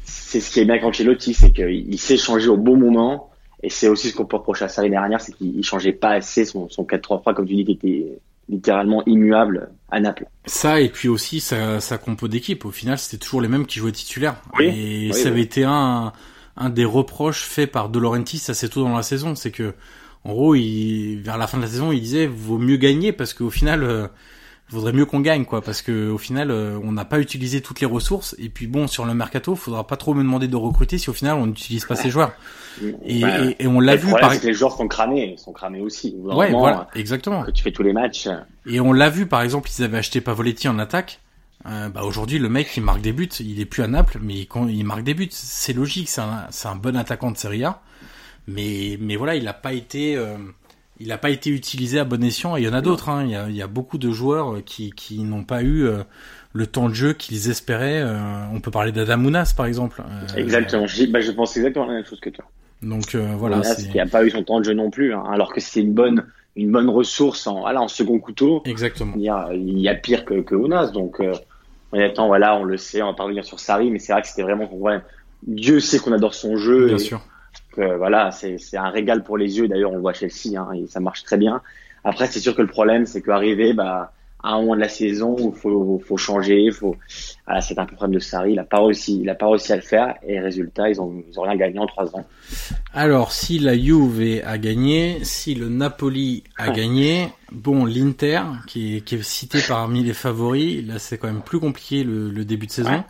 c'est 0.04 0.40
ce 0.40 0.50
qui 0.50 0.60
est 0.62 0.66
bien 0.66 0.74
avec 0.74 0.84
Ancelotti 0.86 1.36
c'est 1.36 1.52
qu'il 1.52 2.00
sait 2.00 2.18
changer 2.18 2.50
au 2.50 2.58
bon 2.58 2.76
moment. 2.76 3.30
Et 3.62 3.70
c'est 3.70 3.88
aussi 3.88 4.10
ce 4.10 4.16
qu'on 4.16 4.26
peut 4.26 4.38
reprocher 4.38 4.66
à 4.66 4.70
Sarri 4.70 4.90
dernière 4.90 5.22
c'est 5.22 5.34
qu'il 5.34 5.64
changeait 5.64 5.94
pas 5.94 6.14
assez 6.14 6.46
son, 6.46 6.68
son 6.70 6.86
4-3-3 6.86 7.36
comme 7.36 7.46
tu 7.46 7.54
dis 7.54 7.66
qui 7.66 7.72
était 7.74 8.20
littéralement 8.50 9.04
immuable 9.06 9.70
à 9.90 10.00
Naples. 10.00 10.28
Ça 10.46 10.82
et 10.82 10.90
puis 10.90 11.10
aussi 11.10 11.40
sa, 11.40 11.80
sa 11.80 11.98
compo 11.98 12.28
d'équipe. 12.28 12.66
Au 12.66 12.72
final, 12.72 12.98
c'était 12.98 13.24
toujours 13.24 13.42
les 13.42 13.48
mêmes 13.48 13.66
qui 13.66 13.80
jouaient 13.80 13.92
titulaires. 13.92 14.36
et 14.60 15.12
ça 15.14 15.30
avait 15.30 15.42
été 15.42 15.64
un, 15.64 16.14
un 16.56 16.70
des 16.70 16.86
reproches 16.86 17.44
faits 17.44 17.72
par 17.72 17.90
De 17.90 18.00
Laurentiis 18.00 18.44
assez 18.48 18.70
tôt 18.70 18.84
dans 18.84 18.96
la 18.96 19.04
saison, 19.04 19.36
c'est 19.36 19.52
que 19.52 19.74
en 20.24 20.34
gros, 20.34 20.56
il, 20.56 21.22
vers 21.22 21.38
la 21.38 21.48
fin 21.48 21.58
de 21.58 21.64
la 21.64 21.70
saison, 21.70 21.92
il 21.92 22.02
disait 22.02 22.28
vaut 22.28 22.58
mieux 22.58 22.76
gagner 22.76 23.14
parce 23.14 23.34
qu'au 23.34 23.50
final, 23.50 23.84
euh, 23.84 24.08
vaudrait 24.70 24.94
mieux 24.94 25.06
qu'on 25.06 25.22
gagne 25.22 25.46
quoi 25.46 25.62
parce 25.62 25.82
que 25.82 26.10
au 26.10 26.18
final 26.18 26.52
euh, 26.52 26.78
on 26.84 26.92
n'a 26.92 27.06
pas 27.06 27.20
utilisé 27.20 27.62
toutes 27.62 27.80
les 27.80 27.88
ressources. 27.88 28.36
Et 28.38 28.50
puis 28.50 28.68
bon 28.68 28.88
sur 28.88 29.06
le 29.06 29.14
mercato 29.14 29.56
faudra 29.56 29.88
pas 29.88 29.98
trop 29.98 30.14
me 30.14 30.24
demander 30.24 30.48
de 30.48 30.56
recruter 30.56 30.98
si 30.98 31.10
au 31.10 31.14
final 31.14 31.36
on 31.36 31.48
n'utilise 31.48 31.86
pas 31.86 31.96
ces 31.96 32.10
joueurs. 32.10 32.34
Et, 33.06 33.22
et, 33.60 33.68
on 33.68 33.80
l'a 33.80 33.96
vu 33.96 34.12
par 34.12 34.34
les 34.34 34.54
joueurs 34.54 34.76
sont 34.76 34.88
cramés 34.88 35.36
sont 35.38 35.54
cramés 35.54 35.82
aussi. 35.82 36.16
Ouais 36.20 36.52
voilà 36.52 36.88
exactement. 36.96 37.44
que 37.44 37.52
tu 37.52 37.64
fais 37.64 37.72
tous 37.72 37.84
les 37.84 37.94
matchs. 37.94 38.28
Et 38.66 38.80
on 38.80 38.94
l'a 38.94 39.10
vu 39.10 39.26
par 39.26 39.42
exemple 39.42 39.70
ils 39.78 39.84
avaient 39.84 40.00
acheté 40.00 40.22
Pavoletti 40.22 40.68
en 40.68 40.80
attaque. 40.80 41.20
Euh, 41.66 41.90
bah 41.90 42.04
aujourd'hui 42.04 42.38
le 42.38 42.50
mec 42.50 42.70
il 42.76 42.84
marque 42.84 43.02
des 43.02 43.14
buts. 43.14 43.30
Il 43.40 43.60
est 43.60 43.66
plus 43.66 43.84
à 43.84 43.88
Naples 43.88 44.20
mais 44.22 44.48
il 44.70 44.84
marque 44.86 45.04
des 45.04 45.14
buts. 45.14 45.30
C'est 45.32 45.74
logique 45.74 46.10
c'est 46.10 46.22
un 46.22 46.46
c'est 46.50 46.68
un 46.68 46.76
bon 46.76 46.98
attaquant 46.98 47.32
de 47.32 47.38
Serie 47.38 47.64
A. 47.64 47.82
Mais 48.48 48.98
mais 49.00 49.16
voilà 49.16 49.36
il 49.36 49.48
a 49.48 49.54
pas 49.54 49.74
été 49.74 50.16
euh, 50.18 50.38
il 51.00 51.08
n'a 51.10 51.18
pas 51.18 51.30
été 51.30 51.50
utilisé 51.50 52.00
à 52.00 52.04
bon 52.04 52.24
escient. 52.24 52.58
Et 52.58 52.62
il 52.62 52.66
y 52.66 52.70
en 52.70 52.74
a 52.74 52.82
d'autres. 52.82 53.10
Hein. 53.10 53.24
Il, 53.26 53.32
y 53.32 53.36
a, 53.36 53.50
il, 53.50 53.56
y 53.56 53.62
a, 53.62 53.68
beaucoup 53.68 53.98
de 53.98 54.12
joueurs 54.12 54.64
qui, 54.66 54.92
qui 54.92 55.24
n'ont 55.24 55.44
pas 55.44 55.62
eu 55.62 55.86
euh, 55.86 56.04
le 56.54 56.68
temps 56.68 56.90
de 56.90 56.94
jeu 56.94 57.14
qu'ils 57.14 57.50
espéraient. 57.50 58.02
Euh, 58.02 58.18
on 58.54 58.60
peut 58.60 58.72
parler 58.72 58.92
d'Adamounas, 58.92 59.54
par 59.56 59.66
exemple. 59.66 60.02
Euh, 60.02 60.38
exactement. 60.38 60.88
Je, 60.88 61.06
bah, 61.06 61.22
je 61.22 61.32
pense 61.32 61.56
exactement 61.58 61.86
la 61.86 61.94
même 61.94 62.06
chose 62.06 62.20
que 62.20 62.30
toi. 62.30 62.46
Donc 62.82 63.16
voilà. 63.16 63.62
qui 63.62 63.98
n'a 63.98 64.06
pas 64.06 64.24
eu 64.24 64.30
son 64.30 64.44
temps 64.44 64.60
de 64.60 64.66
jeu 64.66 64.74
non 64.74 64.92
plus, 64.92 65.12
hein, 65.12 65.24
alors 65.32 65.52
que 65.52 65.60
c'est 65.60 65.82
une 65.82 65.94
bonne 65.94 66.24
une 66.58 66.72
bonne 66.72 66.90
ressource 66.90 67.48
en, 67.48 67.62
voilà, 67.62 67.82
en 67.82 67.88
second 67.88 68.20
couteau. 68.20 68.64
Exactement. 68.66 69.14
Il 69.16 69.22
y 69.22 69.30
a, 69.30 69.50
il 69.54 69.80
y 69.80 69.88
a 69.88 69.96
pire 69.96 70.26
que, 70.26 70.42
que 70.42 70.56
Ounas. 70.56 70.88
Donc, 70.88 71.20
euh, 71.20 71.34
honnêtement, 71.92 72.28
voilà, 72.28 72.56
on 72.58 72.64
le 72.64 72.78
sait, 72.78 73.02
on 73.02 73.08
va 73.08 73.14
pas 73.14 73.24
revenir 73.24 73.46
sur 73.46 73.60
Sarri, 73.60 73.92
mais 73.92 74.00
c'est 74.00 74.12
vrai 74.12 74.24
que 74.24 74.28
c'était 74.28 74.42
vraiment 74.42 74.66
son 74.66 74.78
problème. 74.78 75.04
Dieu 75.46 75.80
sait 75.80 76.00
qu'on 76.00 76.12
adore 76.12 76.34
son 76.34 76.58
jeu. 76.58 76.88
Bien 76.88 76.98
sûr. 76.98 77.22
Que, 77.78 77.96
voilà, 77.96 78.32
c'est 78.32 78.58
un 78.76 78.90
régal 78.90 79.24
pour 79.24 79.38
les 79.38 79.60
yeux. 79.60 79.68
D'ailleurs, 79.68 79.92
on 79.92 79.98
le 79.98 80.02
voit 80.02 80.14
chez 80.14 80.30
Chelsea, 80.30 80.60
hein, 80.60 80.72
et 80.74 80.88
ça 80.88 81.00
marche 81.00 81.24
très 81.24 81.38
bien. 81.38 81.62
Après, 82.04 82.26
c'est 82.26 82.40
sûr 82.40 82.56
que 82.56 82.64
le 82.64 82.68
problème, 82.68 83.06
c'est 83.06 83.22
qu'arriver, 83.22 83.74
bah, 83.74 84.12
à 84.44 84.54
un 84.54 84.62
moment 84.62 84.76
de 84.76 84.82
la 84.82 84.90
saison 84.90 85.36
il 85.40 85.60
faut, 85.60 86.02
faut 86.08 86.18
changer, 86.18 86.72
faut, 86.72 86.96
voilà, 87.46 87.62
c'est 87.62 87.78
un 87.78 87.86
peu 87.86 87.92
le 87.92 87.98
problème 87.98 88.16
de 88.16 88.20
Sarri. 88.20 88.54
Il 88.54 88.60
a 88.60 88.64
pas 88.64 88.80
réussi, 88.80 89.20
il 89.22 89.30
a 89.30 89.36
pas 89.36 89.48
réussi 89.48 89.74
à 89.74 89.76
le 89.76 89.82
faire, 89.82 90.16
et 90.28 90.40
résultat, 90.40 90.90
ils 90.90 91.00
ont, 91.02 91.24
ils 91.30 91.40
ont 91.40 91.44
rien 91.44 91.56
gagné 91.56 91.80
en 91.80 91.86
trois 91.88 92.16
ans. 92.16 92.26
Alors, 92.94 93.32
si 93.32 93.60
la 93.60 93.78
Juve 93.78 94.42
a 94.44 94.58
gagné, 94.58 95.20
si 95.24 95.54
le 95.54 95.70
Napoli 95.70 96.44
a 96.58 96.70
gagné, 96.72 97.28
bon, 97.52 97.86
l'Inter, 97.86 98.42
qui 98.68 98.98
est, 98.98 99.02
qui 99.02 99.16
est 99.16 99.24
cité 99.24 99.60
parmi 99.68 100.04
les 100.04 100.14
favoris, 100.14 100.86
là, 100.86 100.98
c'est 100.98 101.18
quand 101.18 101.28
même 101.28 101.42
plus 101.42 101.60
compliqué 101.60 102.04
le, 102.04 102.32
le 102.32 102.46
début 102.46 102.68
de 102.68 102.72
saison. 102.72 102.90
Ouais. 102.90 103.04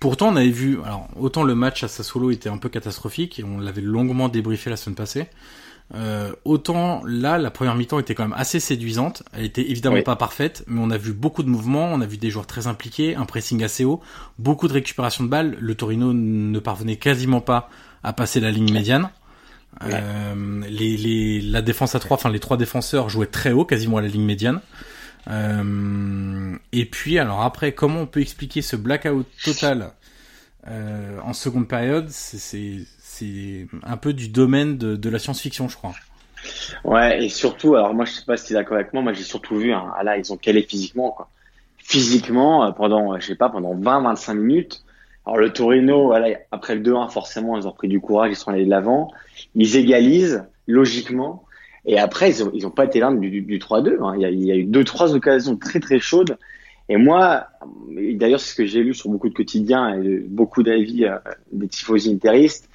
Pourtant, 0.00 0.28
on 0.30 0.36
avait 0.36 0.48
vu, 0.48 0.78
alors 0.82 1.08
autant 1.18 1.44
le 1.44 1.54
match 1.54 1.84
à 1.84 1.88
Sassuolo 1.88 2.30
était 2.30 2.48
un 2.48 2.56
peu 2.56 2.68
catastrophique 2.70 3.38
et 3.38 3.44
on 3.44 3.60
l'avait 3.60 3.82
longuement 3.82 4.28
débriefé 4.28 4.70
la 4.70 4.76
semaine 4.76 4.96
passée. 4.96 5.26
Euh, 5.94 6.32
autant 6.44 7.02
là, 7.04 7.36
la 7.36 7.50
première 7.50 7.74
mi-temps 7.74 7.98
était 7.98 8.14
quand 8.14 8.22
même 8.22 8.36
assez 8.38 8.60
séduisante. 8.60 9.22
Elle 9.32 9.44
était 9.44 9.68
évidemment 9.70 9.96
Oui. 9.96 10.02
pas 10.02 10.16
parfaite, 10.16 10.64
mais 10.68 10.80
on 10.82 10.90
a 10.90 10.96
vu 10.96 11.12
beaucoup 11.12 11.42
de 11.42 11.48
mouvements, 11.50 11.90
on 11.92 12.00
a 12.00 12.06
vu 12.06 12.16
des 12.16 12.30
joueurs 12.30 12.46
très 12.46 12.66
impliqués, 12.66 13.14
un 13.16 13.24
pressing 13.26 13.62
assez 13.62 13.84
haut, 13.84 14.00
beaucoup 14.38 14.68
de 14.68 14.72
récupération 14.72 15.24
de 15.24 15.28
balles. 15.28 15.56
Le 15.60 15.74
Torino 15.74 16.12
ne 16.14 16.58
parvenait 16.60 16.96
quasiment 16.96 17.40
pas 17.40 17.68
à 18.02 18.12
passer 18.12 18.40
la 18.40 18.50
ligne 18.50 18.72
médiane. 18.72 19.10
Euh, 19.84 20.62
les, 20.68 20.96
les, 20.96 21.40
la 21.40 21.60
défense 21.62 21.94
à 21.94 22.00
trois, 22.00 22.16
enfin 22.16 22.30
les 22.30 22.40
trois 22.40 22.56
défenseurs 22.56 23.08
jouaient 23.08 23.26
très 23.26 23.52
haut, 23.52 23.64
quasiment 23.64 23.98
à 23.98 24.00
la 24.00 24.08
ligne 24.08 24.24
médiane. 24.24 24.60
Euh, 25.28 26.56
et 26.72 26.86
puis 26.86 27.18
alors 27.18 27.42
après, 27.42 27.72
comment 27.72 28.00
on 28.00 28.06
peut 28.06 28.20
expliquer 28.20 28.62
ce 28.62 28.76
blackout 28.76 29.26
total 29.44 29.92
euh, 30.68 31.18
en 31.22 31.32
seconde 31.32 31.68
période? 31.68 32.08
C'est- 32.08 32.86
un 33.82 33.98
peu 33.98 34.14
du 34.14 34.28
domaine 34.28 34.78
de, 34.78 35.10
la 35.10 35.18
science-fiction, 35.18 35.68
je 35.68 35.76
crois. 35.76 35.92
Ouais, 36.84 37.22
et 37.22 37.28
surtout, 37.28 37.74
alors 37.74 37.92
moi, 37.92 38.06
je 38.06 38.12
sais 38.12 38.24
pas 38.24 38.38
si 38.38 38.46
tu 38.46 38.52
es 38.52 38.56
d'accord 38.56 38.76
avec 38.76 38.94
moi, 38.94 39.02
moi, 39.02 39.12
j'ai 39.12 39.24
surtout 39.24 39.56
vu, 39.56 39.74
hein, 39.74 39.92
ah 39.94 40.02
là, 40.02 40.16
ils 40.16 40.32
ont 40.32 40.38
calé 40.38 40.62
physiquement. 40.62 41.18
Physiquement, 41.76 42.64
euh, 42.64 42.70
pendant, 42.70 43.18
je 43.20 43.26
sais 43.26 43.34
pas, 43.34 43.50
pendant 43.50 43.74
20-25 43.74 44.34
minutes. 44.34 44.84
Alors, 45.26 45.36
le 45.36 45.52
Torino, 45.52 46.06
voilà, 46.06 46.38
après 46.50 46.76
le 46.76 46.80
2-1, 46.80 47.08
forcément, 47.08 47.58
ils 47.58 47.68
ont 47.68 47.72
pris 47.72 47.88
du 47.88 48.00
courage, 48.00 48.30
ils 48.32 48.36
sont 48.36 48.50
allés 48.50 48.64
de 48.64 48.70
l'avant. 48.70 49.12
Ils 49.54 49.76
égalisent, 49.76 50.44
logiquement. 50.66 51.44
Et 51.86 51.98
après, 51.98 52.30
ils 52.30 52.42
ont, 52.44 52.50
ils 52.54 52.66
ont 52.66 52.70
pas 52.70 52.84
été 52.84 53.00
là 53.00 53.12
du, 53.12 53.30
du, 53.30 53.42
du 53.42 53.58
3-2. 53.58 54.02
Hein. 54.02 54.14
Il, 54.16 54.22
y 54.22 54.24
a, 54.24 54.30
il 54.30 54.44
y 54.44 54.52
a 54.52 54.56
eu 54.56 54.64
deux, 54.64 54.84
trois 54.84 55.14
occasions 55.14 55.56
très, 55.56 55.80
très 55.80 55.98
chaudes. 55.98 56.36
Et 56.88 56.96
moi, 56.96 57.46
d'ailleurs, 58.16 58.40
c'est 58.40 58.50
ce 58.50 58.54
que 58.56 58.66
j'ai 58.66 58.82
lu 58.82 58.94
sur 58.94 59.08
beaucoup 59.10 59.28
de 59.28 59.34
quotidiens 59.34 60.00
et 60.02 60.18
beaucoup 60.28 60.62
d'avis 60.62 61.04
euh, 61.04 61.16
des 61.52 61.68
tifosi 61.68 62.12
interistes, 62.12 62.68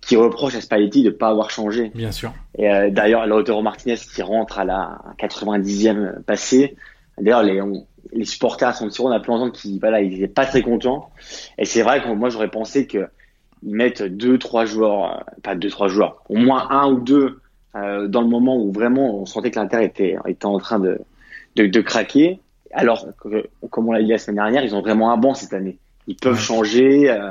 qui 0.00 0.16
reprochent 0.16 0.54
à 0.56 0.60
Spalletti 0.60 1.02
de 1.02 1.10
pas 1.10 1.28
avoir 1.28 1.50
changé. 1.50 1.90
Bien 1.94 2.12
sûr. 2.12 2.32
Et 2.56 2.70
euh, 2.70 2.88
d'ailleurs, 2.90 3.26
Lautaro 3.26 3.60
Martinez 3.62 3.96
qui 3.96 4.22
rentre 4.22 4.58
à 4.58 4.64
la 4.64 4.98
90e 5.20 6.22
passée. 6.22 6.76
D'ailleurs, 7.20 7.42
les, 7.42 7.60
on- 7.60 7.86
les 8.12 8.24
supporters 8.24 8.68
à 8.68 8.72
San 8.72 8.90
Siro, 8.90 9.08
on 9.08 9.12
a 9.12 9.20
pu 9.20 9.30
entendre 9.30 9.52
qu'ils 9.52 9.78
voilà, 9.80 10.00
ils 10.00 10.14
étaient 10.14 10.28
pas 10.28 10.46
très 10.46 10.62
contents. 10.62 11.10
Et 11.58 11.64
c'est 11.66 11.82
vrai 11.82 12.02
que 12.02 12.08
moi, 12.08 12.30
j'aurais 12.30 12.48
pensé 12.50 12.86
que 12.86 13.06
ils 13.62 13.74
mettent 13.74 14.02
deux, 14.02 14.38
trois 14.38 14.64
joueurs, 14.64 15.04
euh, 15.04 15.20
pas 15.42 15.54
deux, 15.54 15.68
trois 15.68 15.88
joueurs, 15.88 16.22
au 16.28 16.36
moins 16.36 16.68
un 16.70 16.90
ou 16.90 17.00
deux 17.00 17.40
euh, 17.78 18.08
dans 18.08 18.20
le 18.22 18.28
moment 18.28 18.56
où 18.56 18.72
vraiment 18.72 19.20
on 19.20 19.26
sentait 19.26 19.50
que 19.50 19.58
l'Inter 19.58 19.84
était, 19.84 20.16
était 20.26 20.46
en 20.46 20.58
train 20.58 20.78
de, 20.78 20.98
de, 21.56 21.66
de 21.66 21.80
craquer. 21.80 22.40
Alors, 22.72 23.06
que, 23.22 23.46
comme 23.70 23.88
on 23.88 23.92
l'a 23.92 24.02
dit 24.02 24.08
la 24.10 24.18
semaine 24.18 24.36
dernière, 24.36 24.64
ils 24.64 24.74
ont 24.74 24.80
vraiment 24.82 25.10
un 25.12 25.16
banc 25.16 25.34
cette 25.34 25.52
année. 25.54 25.78
Ils 26.06 26.16
peuvent 26.16 26.38
changer. 26.38 27.10
euh, 27.10 27.30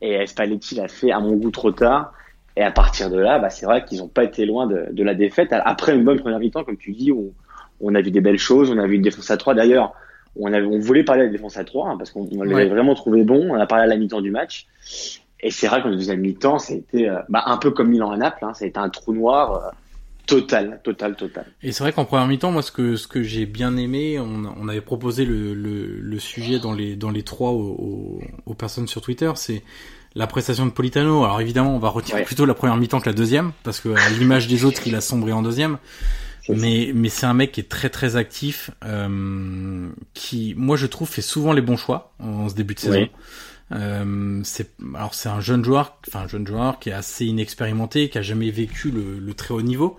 et 0.00 0.26
Spalletti 0.26 0.74
l'a 0.74 0.88
fait 0.88 1.10
à 1.12 1.20
mon 1.20 1.32
goût 1.36 1.50
trop 1.50 1.70
tard. 1.72 2.12
Et 2.56 2.62
à 2.62 2.70
partir 2.70 3.10
de 3.10 3.18
là, 3.18 3.38
bah, 3.38 3.50
c'est 3.50 3.66
vrai 3.66 3.84
qu'ils 3.84 3.98
n'ont 3.98 4.08
pas 4.08 4.22
été 4.24 4.46
loin 4.46 4.66
de, 4.66 4.86
de 4.92 5.02
la 5.02 5.14
défaite. 5.14 5.48
Après 5.52 5.94
une 5.94 6.04
bonne 6.04 6.20
première 6.20 6.38
mi-temps, 6.38 6.62
comme 6.64 6.76
tu 6.76 6.92
dis, 6.92 7.10
où 7.10 7.32
on 7.80 7.94
a 7.94 8.00
vu 8.00 8.10
des 8.10 8.20
belles 8.20 8.38
choses, 8.38 8.70
on 8.70 8.78
a 8.78 8.86
vu 8.86 8.94
une 8.96 9.02
défense 9.02 9.30
à 9.30 9.36
3. 9.36 9.54
D'ailleurs, 9.54 9.92
on, 10.36 10.52
avait, 10.52 10.66
on 10.66 10.78
voulait 10.78 11.02
parler 11.04 11.22
de 11.22 11.26
la 11.26 11.32
défense 11.32 11.56
à 11.56 11.64
3 11.64 11.88
hein, 11.88 11.96
parce 11.96 12.10
qu'on 12.10 12.28
on 12.36 12.42
l'avait 12.42 12.54
Ouais. 12.54 12.66
vraiment 12.68 12.94
trouvé 12.94 13.24
bon. 13.24 13.48
On 13.50 13.54
a 13.54 13.66
parlé 13.66 13.84
à 13.84 13.86
la 13.86 13.96
mi-temps 13.96 14.20
du 14.20 14.30
match. 14.30 14.66
Et 15.40 15.50
c'est 15.50 15.66
vrai 15.66 15.82
qu'en 15.82 15.90
deuxième 15.90 16.20
mi-temps, 16.20 16.58
ça 16.58 16.72
a 16.72 16.76
été 16.76 17.08
euh, 17.08 17.18
bah, 17.28 17.42
un 17.46 17.56
peu 17.58 17.70
comme 17.70 17.88
Milan 17.90 18.10
à 18.10 18.16
Naples. 18.16 18.44
Hein, 18.44 18.54
ça 18.54 18.64
a 18.64 18.68
été 18.68 18.78
un 18.78 18.88
trou 18.88 19.12
noir 19.12 19.52
euh, 19.54 19.70
total, 20.26 20.80
total, 20.82 21.16
total. 21.16 21.44
Et 21.62 21.72
c'est 21.72 21.82
vrai 21.84 21.92
qu'en 21.92 22.06
première 22.06 22.26
mi-temps, 22.26 22.50
moi, 22.50 22.62
ce 22.62 22.72
que 22.72 22.96
ce 22.96 23.06
que 23.06 23.22
j'ai 23.22 23.44
bien 23.44 23.76
aimé, 23.76 24.18
on, 24.18 24.44
on 24.58 24.68
avait 24.68 24.80
proposé 24.80 25.26
le, 25.26 25.52
le, 25.52 26.00
le 26.00 26.18
sujet 26.18 26.58
dans 26.58 26.72
les 26.72 26.96
dans 26.96 27.10
les 27.10 27.22
trois 27.22 27.50
aux, 27.50 27.76
aux, 27.78 28.22
aux 28.46 28.54
personnes 28.54 28.86
sur 28.88 29.02
Twitter, 29.02 29.30
c'est 29.34 29.62
la 30.14 30.26
prestation 30.26 30.64
de 30.64 30.70
Politano. 30.70 31.24
Alors 31.24 31.40
évidemment, 31.42 31.74
on 31.74 31.78
va 31.80 31.88
retirer 31.90 32.20
Ouais. 32.20 32.24
plutôt 32.24 32.46
la 32.46 32.54
première 32.54 32.76
mi-temps 32.76 33.00
que 33.00 33.08
la 33.08 33.14
deuxième, 33.14 33.52
parce 33.64 33.80
que 33.80 33.90
à 33.90 34.08
l'image 34.18 34.46
des 34.48 34.64
autres, 34.64 34.86
il 34.86 34.94
a 34.94 35.00
sombré 35.02 35.32
en 35.32 35.42
deuxième. 35.42 35.76
Mais 36.48 36.92
mais 36.94 37.08
c'est 37.08 37.24
un 37.26 37.32
mec 37.34 37.52
qui 37.52 37.60
est 37.60 37.68
très 37.70 37.88
très 37.88 38.16
actif, 38.16 38.70
euh, 38.84 39.88
qui, 40.12 40.54
moi, 40.58 40.76
je 40.76 40.86
trouve, 40.86 41.08
fait 41.08 41.22
souvent 41.22 41.52
les 41.54 41.62
bons 41.62 41.78
choix 41.78 42.12
en 42.18 42.48
ce 42.50 42.54
début 42.54 42.74
de 42.74 42.80
saison. 42.80 42.98
Oui. 43.00 43.10
Euh, 43.72 44.40
c'est 44.44 44.72
alors 44.94 45.14
c'est 45.14 45.30
un 45.30 45.40
jeune 45.40 45.64
joueur, 45.64 45.98
enfin 46.06 46.20
un 46.20 46.28
jeune 46.28 46.46
joueur 46.46 46.78
qui 46.78 46.90
est 46.90 46.92
assez 46.92 47.24
inexpérimenté, 47.24 48.10
qui 48.10 48.18
a 48.18 48.22
jamais 48.22 48.50
vécu 48.50 48.90
le, 48.90 49.18
le 49.18 49.34
très 49.34 49.54
haut 49.54 49.62
niveau, 49.62 49.96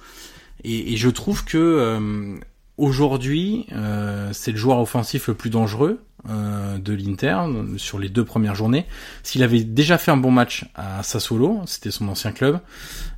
et, 0.63 0.93
et 0.93 0.97
je 0.97 1.10
trouve 1.10 1.45
que 1.45 1.58
euh, 1.58 2.38
aujourd'hui 2.78 3.65
euh, 3.71 4.30
c'est 4.34 4.51
le 4.51 4.58
joueur 4.58 4.80
offensif 4.80 5.28
le 5.28 5.34
plus 5.34 5.49
dangereux 5.49 5.99
euh, 6.30 6.78
de 6.78 6.93
l'Inter 6.93 7.38
sur 7.78 7.97
les 7.97 8.10
deux 8.10 8.23
premières 8.23 8.56
journées. 8.56 8.86
S'il 9.23 9.41
avait 9.41 9.63
déjà 9.63 9.97
fait 9.97 10.12
un 10.12 10.17
bon 10.17 10.32
match 10.32 10.65
à 10.75 11.01
Sassuolo, 11.01 11.62
c'était 11.65 11.91
son 11.91 12.08
ancien 12.08 12.32
club, 12.32 12.60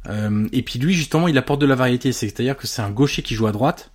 euh, 0.07 0.47
et 0.53 0.61
puis 0.61 0.79
lui 0.79 0.93
justement 0.93 1.27
il 1.27 1.37
apporte 1.37 1.59
de 1.59 1.65
la 1.65 1.75
variété, 1.75 2.13
c'est-à-dire 2.13 2.55
que 2.55 2.67
c'est 2.67 2.81
un 2.81 2.91
gaucher 2.91 3.21
qui 3.21 3.35
joue 3.35 3.47
à 3.47 3.51
droite, 3.51 3.91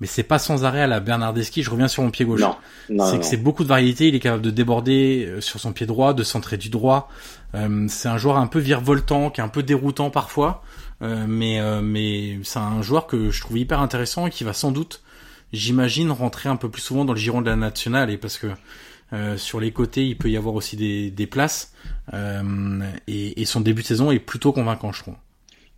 mais 0.00 0.06
c'est 0.06 0.22
pas 0.22 0.38
sans 0.38 0.64
arrêt 0.64 0.82
à 0.82 0.86
la 0.86 1.00
Bernardeschi. 1.00 1.62
Je 1.62 1.70
reviens 1.70 1.88
sur 1.88 2.02
mon 2.02 2.10
pied 2.10 2.24
gauche 2.24 2.40
Non, 2.40 2.56
non, 2.90 3.10
c'est 3.10 3.18
que 3.18 3.24
c'est 3.24 3.36
beaucoup 3.36 3.62
de 3.62 3.68
variété. 3.68 4.08
Il 4.08 4.14
est 4.14 4.20
capable 4.20 4.42
de 4.42 4.50
déborder 4.50 5.26
euh, 5.26 5.40
sur 5.40 5.58
son 5.58 5.72
pied 5.72 5.86
droit, 5.86 6.14
de 6.14 6.22
centrer 6.22 6.56
du 6.56 6.68
droit. 6.68 7.08
Euh, 7.54 7.86
c'est 7.88 8.08
un 8.08 8.18
joueur 8.18 8.36
un 8.36 8.46
peu 8.46 8.58
virevoltant, 8.58 9.30
qui 9.30 9.40
est 9.40 9.44
un 9.44 9.48
peu 9.48 9.62
déroutant 9.62 10.10
parfois, 10.10 10.62
euh, 11.02 11.24
mais 11.26 11.60
euh, 11.60 11.80
mais 11.82 12.38
c'est 12.42 12.58
un 12.58 12.82
joueur 12.82 13.06
que 13.06 13.30
je 13.30 13.40
trouve 13.40 13.58
hyper 13.58 13.80
intéressant 13.80 14.26
et 14.26 14.30
qui 14.30 14.44
va 14.44 14.52
sans 14.52 14.72
doute, 14.72 15.02
j'imagine, 15.52 16.10
rentrer 16.10 16.48
un 16.48 16.56
peu 16.56 16.68
plus 16.68 16.82
souvent 16.82 17.04
dans 17.04 17.14
le 17.14 17.18
giron 17.18 17.40
de 17.40 17.48
la 17.48 17.56
nationale 17.56 18.10
et 18.10 18.18
parce 18.18 18.38
que 18.38 18.48
euh, 19.12 19.36
sur 19.36 19.60
les 19.60 19.72
côtés, 19.72 20.06
il 20.06 20.18
peut 20.18 20.30
y 20.30 20.36
avoir 20.36 20.54
aussi 20.54 20.76
des, 20.76 21.10
des 21.10 21.26
places 21.26 21.72
euh, 22.12 22.80
et, 23.06 23.40
et 23.40 23.44
son 23.44 23.60
début 23.60 23.82
de 23.82 23.86
saison 23.86 24.10
est 24.10 24.18
plutôt 24.18 24.52
convaincant, 24.52 24.92
je 24.92 25.02
trouve. 25.02 25.14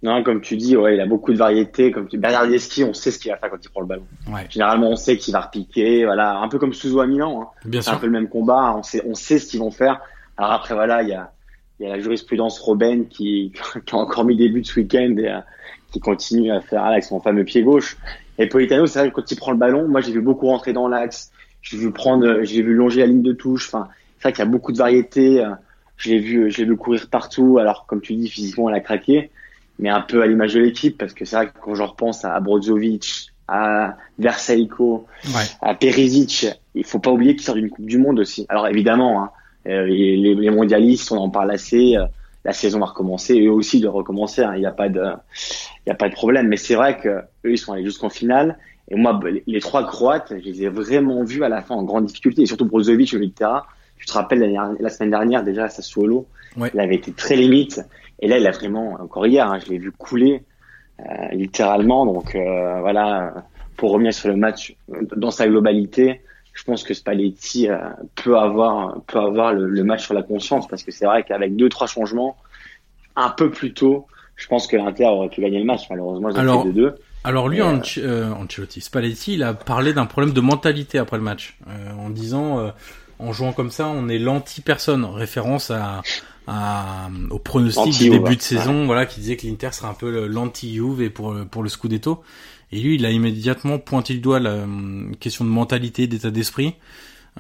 Non, 0.02 0.22
comme 0.22 0.40
tu 0.40 0.56
dis, 0.56 0.76
ouais, 0.76 0.94
il 0.94 1.00
a 1.00 1.06
beaucoup 1.06 1.32
de 1.32 1.38
variété. 1.38 1.90
Comme 1.90 2.06
tu... 2.06 2.18
Bernardeschi, 2.18 2.84
on 2.84 2.92
sait 2.94 3.10
ce 3.10 3.18
qu'il 3.18 3.32
va 3.32 3.36
faire 3.36 3.50
quand 3.50 3.58
il 3.64 3.68
prend 3.68 3.80
le 3.80 3.86
ballon. 3.88 4.06
Ouais, 4.32 4.46
Généralement, 4.48 4.90
on 4.90 4.96
sait 4.96 5.16
qu'il 5.16 5.32
va 5.32 5.40
repiquer, 5.40 6.04
voilà, 6.04 6.38
un 6.38 6.48
peu 6.48 6.58
comme 6.58 6.72
Souzo 6.72 7.00
à 7.00 7.06
Milan. 7.06 7.42
Hein. 7.42 7.46
bien 7.64 7.82
C'est 7.82 7.88
un 7.90 7.92
sûr. 7.94 8.00
peu 8.00 8.06
le 8.06 8.12
même 8.12 8.28
combat. 8.28 8.74
On 8.78 8.82
sait, 8.84 9.02
on 9.06 9.14
sait 9.14 9.38
ce 9.40 9.46
qu'ils 9.50 9.58
vont 9.60 9.72
faire. 9.72 10.00
Alors 10.36 10.52
après, 10.52 10.74
voilà, 10.74 11.02
il 11.02 11.08
y 11.08 11.14
a, 11.14 11.32
il 11.80 11.86
y 11.86 11.90
a 11.90 11.96
la 11.96 12.00
jurisprudence 12.00 12.60
Robben 12.60 13.08
qui, 13.08 13.52
qui 13.86 13.94
a 13.94 13.98
encore 13.98 14.24
mis 14.24 14.36
des 14.36 14.48
buts 14.48 14.64
ce 14.64 14.78
week-end 14.78 15.16
et 15.18 15.28
euh, 15.30 15.40
qui 15.90 15.98
continue 15.98 16.52
à 16.52 16.60
faire 16.60 16.84
avec 16.84 17.02
son 17.02 17.20
fameux 17.20 17.44
pied 17.44 17.62
gauche. 17.64 17.96
Et 18.38 18.46
Politano, 18.46 18.86
c'est 18.86 19.00
vrai 19.00 19.10
que 19.10 19.16
quand 19.16 19.28
il 19.32 19.36
prend 19.36 19.50
le 19.50 19.58
ballon, 19.58 19.88
moi 19.88 20.00
j'ai 20.00 20.12
vu 20.12 20.20
beaucoup 20.20 20.46
rentrer 20.46 20.72
dans 20.72 20.86
l'axe. 20.86 21.32
J'ai 21.60 21.76
vu 21.76 21.90
prendre, 21.90 22.44
j'ai 22.44 22.62
vu 22.62 22.72
longer 22.72 23.00
la 23.00 23.06
ligne 23.06 23.22
de 23.22 23.32
touche. 23.32 23.66
Enfin, 23.66 23.88
c'est 24.18 24.22
vrai 24.28 24.32
qu'il 24.32 24.44
y 24.44 24.46
a 24.46 24.50
beaucoup 24.50 24.70
de 24.70 24.78
variété. 24.78 25.44
euh, 25.44 25.50
Je 25.96 26.10
l'ai 26.10 26.20
vu, 26.20 26.52
je 26.52 26.58
l'ai 26.58 26.64
vu 26.66 26.76
courir 26.76 27.08
partout. 27.10 27.58
Alors, 27.58 27.84
comme 27.86 28.00
tu 28.00 28.14
dis, 28.14 28.28
physiquement, 28.28 28.68
elle 28.68 28.76
a 28.76 28.80
craqué, 28.80 29.32
mais 29.78 29.88
un 29.88 30.00
peu 30.00 30.22
à 30.22 30.26
l'image 30.26 30.54
de 30.54 30.60
l'équipe, 30.60 30.98
parce 30.98 31.12
que 31.12 31.24
c'est 31.24 31.36
vrai 31.36 31.46
que 31.48 31.52
quand 31.60 31.74
je 31.74 31.82
repense 31.82 32.24
à 32.24 32.38
Brozovic, 32.40 33.32
à 33.46 33.96
Versailles, 34.18 34.68
Ouais. 34.78 35.44
à 35.62 35.74
Perisic, 35.74 36.46
il 36.74 36.84
faut 36.84 36.98
pas 36.98 37.10
oublier 37.10 37.34
qu'il 37.34 37.44
sort 37.44 37.54
d'une 37.54 37.70
Coupe 37.70 37.86
du 37.86 37.98
Monde 37.98 38.18
aussi. 38.20 38.44
Alors 38.48 38.68
évidemment, 38.68 39.22
hein, 39.22 39.30
euh, 39.66 39.86
les, 39.86 40.16
les- 40.34 40.50
mondialistes, 40.50 41.10
on 41.12 41.16
en 41.18 41.30
parle 41.30 41.50
assez. 41.50 41.96
euh, 41.96 42.04
la 42.44 42.52
saison 42.52 42.78
va 42.78 42.86
recommencer, 42.86 43.38
eux 43.40 43.50
aussi 43.50 43.80
doivent 43.80 43.96
recommencer. 43.96 44.42
hein, 44.42 44.52
Il 44.54 44.60
n'y 44.60 44.66
a 44.66 44.70
pas 44.72 44.88
de, 44.88 45.02
y 45.86 45.90
a 45.90 45.94
pas 45.94 46.08
de 46.08 46.14
problème. 46.14 46.48
Mais 46.48 46.56
c'est 46.56 46.76
vrai 46.76 46.96
que 46.98 47.08
eux, 47.08 47.52
ils 47.52 47.58
sont 47.58 47.72
allés 47.72 47.84
jusqu'en 47.84 48.08
finale. 48.08 48.58
Et 48.90 48.94
moi, 48.96 49.18
les, 49.24 49.42
les 49.46 49.60
trois 49.60 49.86
Croates, 49.86 50.28
je 50.30 50.44
les 50.44 50.62
ai 50.62 50.68
vraiment 50.68 51.24
vus 51.24 51.44
à 51.44 51.48
la 51.48 51.62
fin 51.62 51.74
en 51.74 51.82
grande 51.82 52.06
difficulté. 52.06 52.42
Et 52.42 52.46
surtout 52.46 52.64
Brozovic 52.64 53.12
au 53.12 53.16
milieu 53.18 53.28
de 53.28 53.34
terrain. 53.34 53.64
Tu 53.98 54.06
te 54.06 54.12
rappelles 54.12 54.40
la, 54.80 54.90
semaine 54.90 55.10
dernière 55.10 55.42
déjà 55.44 55.64
à 55.64 55.68
Sassuolo, 55.68 56.26
Ouais. 56.56 56.70
il 56.74 56.80
avait 56.80 56.96
été 56.96 57.12
très 57.12 57.36
limite. 57.36 57.80
Et 58.20 58.28
là, 58.28 58.38
il 58.38 58.46
a 58.46 58.50
vraiment 58.50 58.94
encore 59.00 59.26
hier, 59.26 59.46
hein, 59.46 59.58
je 59.64 59.70
l'ai 59.70 59.78
vu 59.78 59.92
couler 59.92 60.42
euh, 61.00 61.28
littéralement. 61.32 62.06
Donc 62.06 62.34
euh, 62.34 62.80
voilà, 62.80 63.44
pour 63.76 63.92
revenir 63.92 64.12
sur 64.12 64.28
le 64.28 64.36
match 64.36 64.74
euh, 64.92 65.02
dans 65.16 65.30
sa 65.30 65.46
globalité, 65.46 66.20
je 66.52 66.64
pense 66.64 66.82
que 66.82 66.94
Spalletti 66.94 67.68
euh, 67.68 67.76
peut 68.16 68.36
avoir 68.36 69.00
peut 69.06 69.18
avoir 69.18 69.52
le, 69.52 69.68
le 69.68 69.84
match 69.84 70.04
sur 70.04 70.14
la 70.14 70.22
conscience 70.22 70.66
parce 70.66 70.82
que 70.82 70.90
c'est 70.90 71.06
vrai 71.06 71.22
qu'avec 71.22 71.54
deux 71.54 71.68
trois 71.68 71.86
changements 71.86 72.36
un 73.14 73.30
peu 73.30 73.50
plus 73.50 73.72
tôt, 73.74 74.06
je 74.34 74.46
pense 74.48 74.66
que 74.66 74.76
l'Inter 74.76 75.06
aurait 75.06 75.28
pu 75.28 75.40
gagner 75.40 75.58
le 75.58 75.64
match. 75.64 75.82
Malheureusement, 75.90 76.30
ils 76.30 76.38
ont 76.48 76.62
fait 76.62 76.70
2-2. 76.70 76.94
Alors 77.24 77.48
lui, 77.48 77.60
Ancelotti, 77.60 78.80
Spalletti, 78.80 79.34
il 79.34 79.42
a 79.42 79.54
parlé 79.54 79.92
d'un 79.92 80.06
problème 80.06 80.32
de 80.32 80.40
mentalité 80.40 80.98
après 80.98 81.16
le 81.16 81.24
match, 81.24 81.58
en 81.98 82.10
disant, 82.10 82.72
en 83.18 83.32
jouant 83.32 83.52
comme 83.52 83.70
ça, 83.70 83.88
on 83.88 84.08
est 84.08 84.18
l'anti-personne, 84.18 85.04
référence 85.04 85.70
à, 85.70 86.02
à, 86.46 87.08
au 87.30 87.38
pronostic 87.38 87.98
du 87.98 88.10
début 88.10 88.36
de 88.36 88.42
saison, 88.42 88.86
voilà, 88.86 89.06
qui 89.06 89.20
disait 89.20 89.36
que 89.36 89.46
l'Inter 89.46 89.70
serait 89.72 89.88
un 89.88 89.94
peu 89.94 90.26
l'anti-Juve 90.26 91.10
pour 91.10 91.34
pour 91.50 91.62
le 91.62 91.68
Scudetto. 91.68 92.22
Et 92.70 92.80
lui, 92.80 92.96
il 92.96 93.06
a 93.06 93.10
immédiatement 93.10 93.78
pointé 93.78 94.12
le 94.14 94.20
doigt 94.20 94.40
la 94.40 94.66
question 95.20 95.44
de 95.44 95.50
mentalité, 95.50 96.06
d'état 96.06 96.30
d'esprit. 96.30 96.74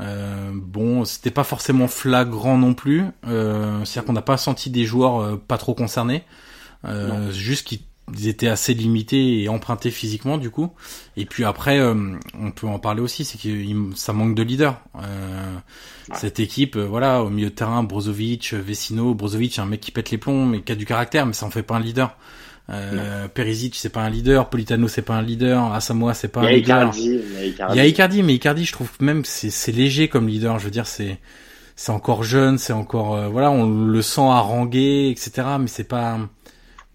Euh, 0.00 0.50
bon, 0.54 1.04
c'était 1.04 1.30
pas 1.30 1.44
forcément 1.44 1.88
flagrant 1.88 2.56
non 2.56 2.72
plus. 2.72 3.04
Euh, 3.26 3.84
C'est-à-dire 3.84 4.06
qu'on 4.06 4.12
n'a 4.12 4.22
pas 4.22 4.36
senti 4.36 4.70
des 4.70 4.84
joueurs 4.84 5.20
euh, 5.20 5.36
pas 5.36 5.58
trop 5.58 5.74
concernés. 5.74 6.22
Euh, 6.84 7.32
juste 7.32 7.66
qu'ils 8.14 8.28
étaient 8.28 8.48
assez 8.48 8.74
limités 8.74 9.42
et 9.42 9.48
empruntés 9.48 9.90
physiquement 9.90 10.38
du 10.38 10.50
coup. 10.50 10.70
Et 11.16 11.26
puis 11.26 11.44
après, 11.44 11.78
euh, 11.78 11.94
on 12.40 12.50
peut 12.50 12.66
en 12.66 12.78
parler 12.78 13.00
aussi, 13.00 13.24
c'est 13.24 13.38
que 13.38 13.48
ça 13.94 14.12
manque 14.12 14.34
de 14.34 14.42
leader. 14.42 14.80
Cette 16.14 16.40
équipe, 16.40 16.76
voilà, 16.76 17.22
au 17.22 17.28
milieu 17.28 17.50
de 17.50 17.54
terrain, 17.54 17.82
Brozovic, 17.82 18.54
Vecino, 18.54 19.14
Brozovic, 19.14 19.58
un 19.58 19.66
mec 19.66 19.80
qui 19.80 19.90
pète 19.90 20.10
les 20.10 20.16
plombs, 20.16 20.46
mais 20.46 20.62
qui 20.62 20.72
a 20.72 20.74
du 20.74 20.86
caractère, 20.86 21.26
mais 21.26 21.34
ça 21.34 21.44
en 21.44 21.50
fait 21.50 21.62
pas 21.62 21.76
un 21.76 21.80
leader. 21.80 22.16
Euh, 22.70 23.28
Perisic 23.28 23.74
c'est 23.76 23.88
pas 23.88 24.02
un 24.02 24.10
leader, 24.10 24.50
Politano 24.50 24.88
c'est 24.88 25.00
pas 25.02 25.14
un 25.14 25.22
leader, 25.22 25.72
Asamoah 25.72 26.12
c'est 26.12 26.28
pas 26.28 26.42
un 26.42 26.50
leader. 26.50 26.92
il 26.94 27.76
y 27.76 27.80
a 27.80 27.86
Icardi, 27.86 28.22
mais 28.22 28.34
Icardi 28.34 28.66
je 28.66 28.72
trouve 28.72 28.90
même 29.00 29.24
c'est 29.24 29.48
c'est 29.48 29.72
léger 29.72 30.08
comme 30.08 30.28
leader. 30.28 30.58
Je 30.58 30.64
veux 30.64 30.70
dire 30.70 30.86
c'est 30.86 31.18
c'est 31.76 31.92
encore 31.92 32.24
jeune, 32.24 32.58
c'est 32.58 32.74
encore 32.74 33.14
euh, 33.14 33.28
voilà 33.28 33.50
on 33.50 33.86
le 33.86 34.02
sent 34.02 34.20
haranguer 34.20 35.08
etc. 35.08 35.46
Mais 35.58 35.66
c'est 35.66 35.88
pas 35.88 36.18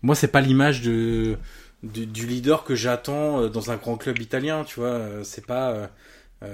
moi 0.04 0.16
c'est 0.16 0.28
pas 0.28 0.42
l'image 0.42 0.82
de, 0.84 1.38
du 1.82 2.28
leader 2.28 2.64
que 2.64 2.76
j'attends 2.76 3.42
euh, 3.42 3.50
dans 3.50 3.72
un 3.72 3.78
grand 3.78 3.98
club 3.98 4.20
italien. 4.20 4.64
Tu 4.64 4.80
vois 4.80 4.90
euh, 4.90 5.24
c'est 5.24 5.46
pas 5.46 5.90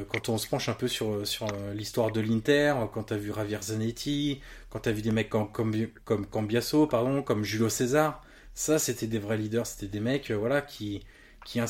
quand 0.10 0.30
on 0.30 0.38
se 0.38 0.48
penche 0.48 0.70
un 0.70 0.74
peu 0.74 0.88
sur 0.88 1.26
sur 1.26 1.48
l'histoire 1.74 2.12
de 2.12 2.22
l'Inter, 2.22 2.76
quand 2.94 3.04
t'as 3.04 3.18
vu 3.18 3.34
Javier 3.36 3.58
Zanetti, 3.60 4.40
quand 4.70 4.80
t'as 4.80 4.92
vu 4.92 5.02
des 5.02 5.12
mecs 5.12 5.30
comme 5.30 5.52
comme 5.52 5.74
comme 6.06 6.28
Cambiasso 6.28 6.86
pardon, 6.86 7.24
comme 7.24 7.44
Julio 7.44 7.70
César 7.70 8.22
ça, 8.60 8.78
c'était 8.78 9.08
des 9.08 9.20
vrais 9.20 9.38
leaders, 9.38 9.66
c'était 9.66 9.88
des 9.88 10.02
mecs, 10.02 10.32
euh, 10.32 10.36
voilà, 10.36 10.62
qui 10.62 11.02
qui 11.46 11.62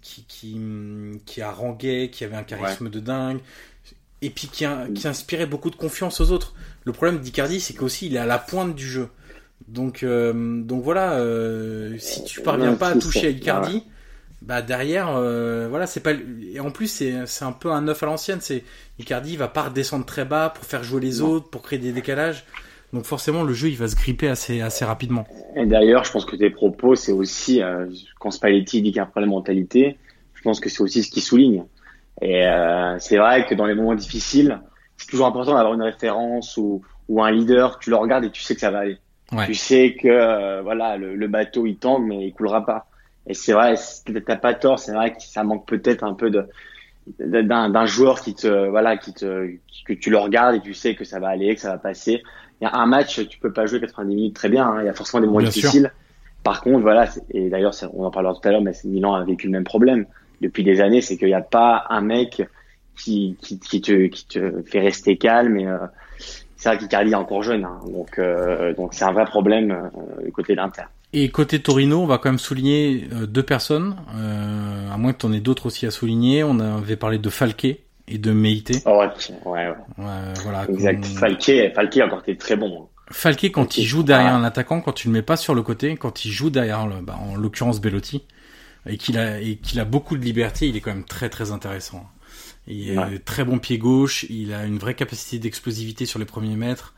qui 0.00 0.24
qui, 0.28 0.60
qui 1.26 1.42
haranguaient, 1.42 2.10
qui 2.10 2.22
avaient 2.22 2.36
un 2.36 2.44
charisme 2.44 2.88
de 2.88 3.00
dingue, 3.00 3.40
et 4.20 4.30
puis 4.30 4.46
qui, 4.46 4.64
qui 4.94 5.08
inspirait 5.08 5.46
beaucoup 5.46 5.68
de 5.68 5.74
confiance 5.74 6.20
aux 6.20 6.30
autres. 6.30 6.54
Le 6.84 6.92
problème 6.92 7.18
d'Icardi, 7.18 7.60
c'est 7.60 7.74
qu'aussi 7.74 8.06
il 8.06 8.14
est 8.14 8.20
à 8.20 8.26
la 8.26 8.38
pointe 8.38 8.76
du 8.76 8.88
jeu. 8.88 9.08
Donc 9.68 10.02
euh, 10.02 10.62
donc 10.62 10.82
voilà, 10.82 11.14
euh, 11.14 11.96
si 11.98 12.24
tu 12.24 12.40
parviens 12.40 12.74
pas 12.74 12.88
à 12.88 12.98
toucher 12.98 13.26
à 13.28 13.30
Icardi, 13.30 13.84
bah 14.40 14.62
derrière, 14.62 15.12
voilà, 15.68 15.86
c'est 15.86 16.00
pas. 16.00 16.12
Et 16.12 16.60
en 16.60 16.70
plus, 16.70 16.88
c'est 16.88 17.26
c'est 17.26 17.44
un 17.44 17.52
peu 17.52 17.70
un 17.70 17.82
neuf 17.82 18.02
à 18.02 18.06
l'ancienne. 18.06 18.38
C'est 18.40 18.64
Icardi 18.98 19.36
va 19.36 19.48
pas 19.48 19.62
redescendre 19.64 20.04
très 20.04 20.24
bas 20.24 20.50
pour 20.50 20.64
faire 20.64 20.82
jouer 20.82 21.00
les 21.00 21.20
autres, 21.20 21.48
pour 21.48 21.62
créer 21.62 21.78
des 21.78 21.92
décalages. 21.92 22.44
Donc 22.92 23.04
forcément, 23.04 23.42
le 23.42 23.54
jeu, 23.54 23.68
il 23.68 23.76
va 23.76 23.88
se 23.88 23.96
gripper 23.96 24.28
assez, 24.28 24.60
assez 24.60 24.84
rapidement. 24.84 25.24
Et 25.56 25.64
d'ailleurs, 25.64 26.04
je 26.04 26.12
pense 26.12 26.26
que 26.26 26.36
tes 26.36 26.50
propos, 26.50 26.94
c'est 26.94 27.12
aussi, 27.12 27.62
euh, 27.62 27.86
quand 28.18 28.30
Spalletti 28.30 28.82
dit 28.82 28.90
qu'il 28.90 28.96
y 28.96 29.00
a 29.00 29.04
un 29.04 29.06
problème 29.06 29.30
de 29.30 29.34
mentalité, 29.34 29.96
je 30.34 30.42
pense 30.42 30.60
que 30.60 30.68
c'est 30.68 30.82
aussi 30.82 31.02
ce 31.02 31.10
qui 31.10 31.22
souligne. 31.22 31.64
Et 32.20 32.46
euh, 32.46 32.98
c'est 32.98 33.16
vrai 33.16 33.46
que 33.46 33.54
dans 33.54 33.64
les 33.64 33.74
moments 33.74 33.94
difficiles, 33.94 34.60
c'est 34.98 35.06
toujours 35.06 35.26
important 35.26 35.54
d'avoir 35.54 35.72
une 35.72 35.82
référence 35.82 36.58
ou, 36.58 36.82
ou 37.08 37.22
un 37.22 37.30
leader. 37.30 37.78
Tu 37.78 37.88
le 37.88 37.96
regardes 37.96 38.24
et 38.24 38.30
tu 38.30 38.42
sais 38.42 38.54
que 38.54 38.60
ça 38.60 38.70
va 38.70 38.80
aller. 38.80 38.98
Tu 39.46 39.54
sais 39.54 39.94
que 39.94 40.08
euh, 40.08 40.62
voilà, 40.62 40.96
le, 40.96 41.26
bateau 41.28 41.66
il 41.66 41.76
tangue, 41.76 42.06
mais 42.06 42.26
il 42.26 42.32
coulera 42.32 42.64
pas. 42.64 42.86
Et 43.26 43.34
c'est 43.34 43.52
vrai, 43.52 43.74
t'as 44.26 44.36
pas 44.36 44.54
tort. 44.54 44.78
C'est 44.78 44.92
vrai 44.92 45.12
que 45.12 45.22
ça 45.22 45.44
manque 45.44 45.66
peut-être 45.66 46.04
un 46.04 46.14
peu 46.14 46.30
de 46.30 46.48
d'un 47.18 47.86
joueur 47.86 48.20
qui 48.20 48.32
te 48.32 48.68
voilà 48.68 48.96
qui 48.96 49.12
te 49.12 49.56
que 49.84 49.92
tu 49.92 50.08
le 50.08 50.18
regardes 50.18 50.54
et 50.54 50.60
tu 50.60 50.72
sais 50.72 50.94
que 50.94 51.02
ça 51.02 51.18
va 51.18 51.30
aller 51.30 51.52
que 51.52 51.60
ça 51.60 51.72
va 51.72 51.78
passer 51.78 52.22
il 52.62 52.66
y 52.66 52.68
a 52.68 52.76
un 52.76 52.86
match, 52.86 53.26
tu 53.26 53.38
peux 53.40 53.52
pas 53.52 53.66
jouer 53.66 53.80
90 53.80 54.14
minutes 54.14 54.36
très 54.36 54.48
bien. 54.48 54.64
Hein. 54.64 54.82
Il 54.82 54.86
y 54.86 54.88
a 54.88 54.94
forcément 54.94 55.20
des 55.20 55.26
moments 55.26 55.40
difficiles. 55.40 55.92
Par 56.44 56.60
contre, 56.60 56.80
voilà, 56.80 57.08
et 57.30 57.48
d'ailleurs, 57.50 57.74
on 57.92 58.04
en 58.04 58.10
parlera 58.12 58.34
tout 58.34 58.48
à 58.48 58.52
l'heure, 58.52 58.62
mais 58.62 58.72
Milan 58.84 59.14
a 59.14 59.24
vécu 59.24 59.46
le 59.46 59.52
même 59.52 59.64
problème 59.64 60.06
depuis 60.40 60.62
des 60.62 60.80
années, 60.80 61.00
c'est 61.00 61.16
qu'il 61.16 61.26
n'y 61.26 61.34
a 61.34 61.40
pas 61.40 61.86
un 61.90 62.00
mec 62.00 62.40
qui, 62.96 63.36
qui, 63.42 63.58
qui, 63.58 63.80
te, 63.80 64.06
qui 64.06 64.26
te 64.26 64.62
fait 64.62 64.78
rester 64.78 65.16
calme. 65.16 65.58
Et 65.58 65.66
euh, 65.66 65.78
c'est 66.62 66.68
vrai 66.68 66.78
qu'Icardi 66.78 67.10
est 67.10 67.16
encore 67.16 67.42
jeune, 67.42 67.64
hein. 67.64 67.80
donc 67.92 68.20
euh, 68.20 68.72
donc 68.74 68.94
c'est 68.94 69.04
un 69.04 69.10
vrai 69.10 69.24
problème 69.24 69.72
euh, 69.72 70.24
du 70.24 70.30
côté 70.30 70.54
d'Inter. 70.54 70.82
Et 71.12 71.28
côté 71.28 71.60
Torino, 71.60 72.00
on 72.00 72.06
va 72.06 72.18
quand 72.18 72.28
même 72.28 72.38
souligner 72.38 73.08
euh, 73.12 73.26
deux 73.26 73.42
personnes, 73.42 73.96
à 74.08 74.96
moins 74.96 75.12
que 75.12 75.18
tu 75.18 75.26
en 75.26 75.32
aies 75.32 75.40
d'autres 75.40 75.66
aussi 75.66 75.86
à 75.86 75.90
souligner. 75.90 76.44
On 76.44 76.60
avait 76.60 76.94
parlé 76.94 77.18
de 77.18 77.28
Falquet, 77.30 77.80
et 78.06 78.18
de 78.18 78.30
Meite. 78.30 78.80
Oh, 78.86 79.00
ouais, 79.00 79.08
ouais, 79.44 79.68
ouais. 79.98 80.04
voilà. 80.44 80.64
Exact. 80.68 81.04
Falquet, 81.04 81.72
Falquet 81.74 82.02
a 82.02 82.06
encore 82.06 82.20
été 82.20 82.36
très 82.36 82.54
bon. 82.54 82.82
Hein. 82.82 82.86
Falquet, 83.10 83.50
quand 83.50 83.76
il 83.76 83.84
joue 83.84 84.04
derrière 84.04 84.32
un 84.32 84.44
attaquant, 84.44 84.80
quand 84.80 84.92
tu 84.92 85.08
le 85.08 85.14
mets 85.14 85.22
pas 85.22 85.36
sur 85.36 85.56
le 85.56 85.62
côté, 85.62 85.96
quand 85.96 86.24
il 86.24 86.30
joue 86.30 86.48
derrière, 86.48 86.86
le, 86.86 87.00
bah, 87.02 87.18
en 87.20 87.34
l'occurrence 87.34 87.80
Bellotti, 87.80 88.24
et 88.86 88.98
qu'il 88.98 89.18
a, 89.18 89.40
et 89.40 89.56
qu'il 89.56 89.80
a 89.80 89.84
beaucoup 89.84 90.16
de 90.16 90.24
liberté, 90.24 90.68
il 90.68 90.76
est 90.76 90.80
quand 90.80 90.94
même 90.94 91.04
très 91.04 91.28
très 91.28 91.50
intéressant. 91.50 92.06
Il 92.66 92.90
est 92.90 93.18
très 93.24 93.44
bon 93.44 93.58
pied 93.58 93.78
gauche, 93.78 94.24
il 94.30 94.52
a 94.52 94.64
une 94.64 94.78
vraie 94.78 94.94
capacité 94.94 95.38
d'explosivité 95.38 96.06
sur 96.06 96.18
les 96.18 96.24
premiers 96.24 96.54
mètres, 96.54 96.94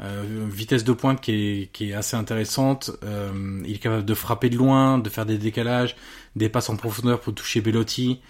euh, 0.00 0.46
vitesse 0.48 0.84
de 0.84 0.92
pointe 0.92 1.20
qui 1.20 1.32
est, 1.32 1.72
qui 1.72 1.90
est 1.90 1.94
assez 1.94 2.16
intéressante. 2.16 2.92
Euh, 3.02 3.62
il 3.64 3.74
est 3.74 3.78
capable 3.78 4.04
de 4.04 4.14
frapper 4.14 4.48
de 4.48 4.56
loin, 4.56 4.98
de 4.98 5.08
faire 5.08 5.26
des 5.26 5.38
décalages, 5.38 5.96
des 6.36 6.48
passes 6.48 6.70
en 6.70 6.76
profondeur 6.76 7.20
pour 7.20 7.34
toucher 7.34 7.60
Bellotti. 7.60 8.20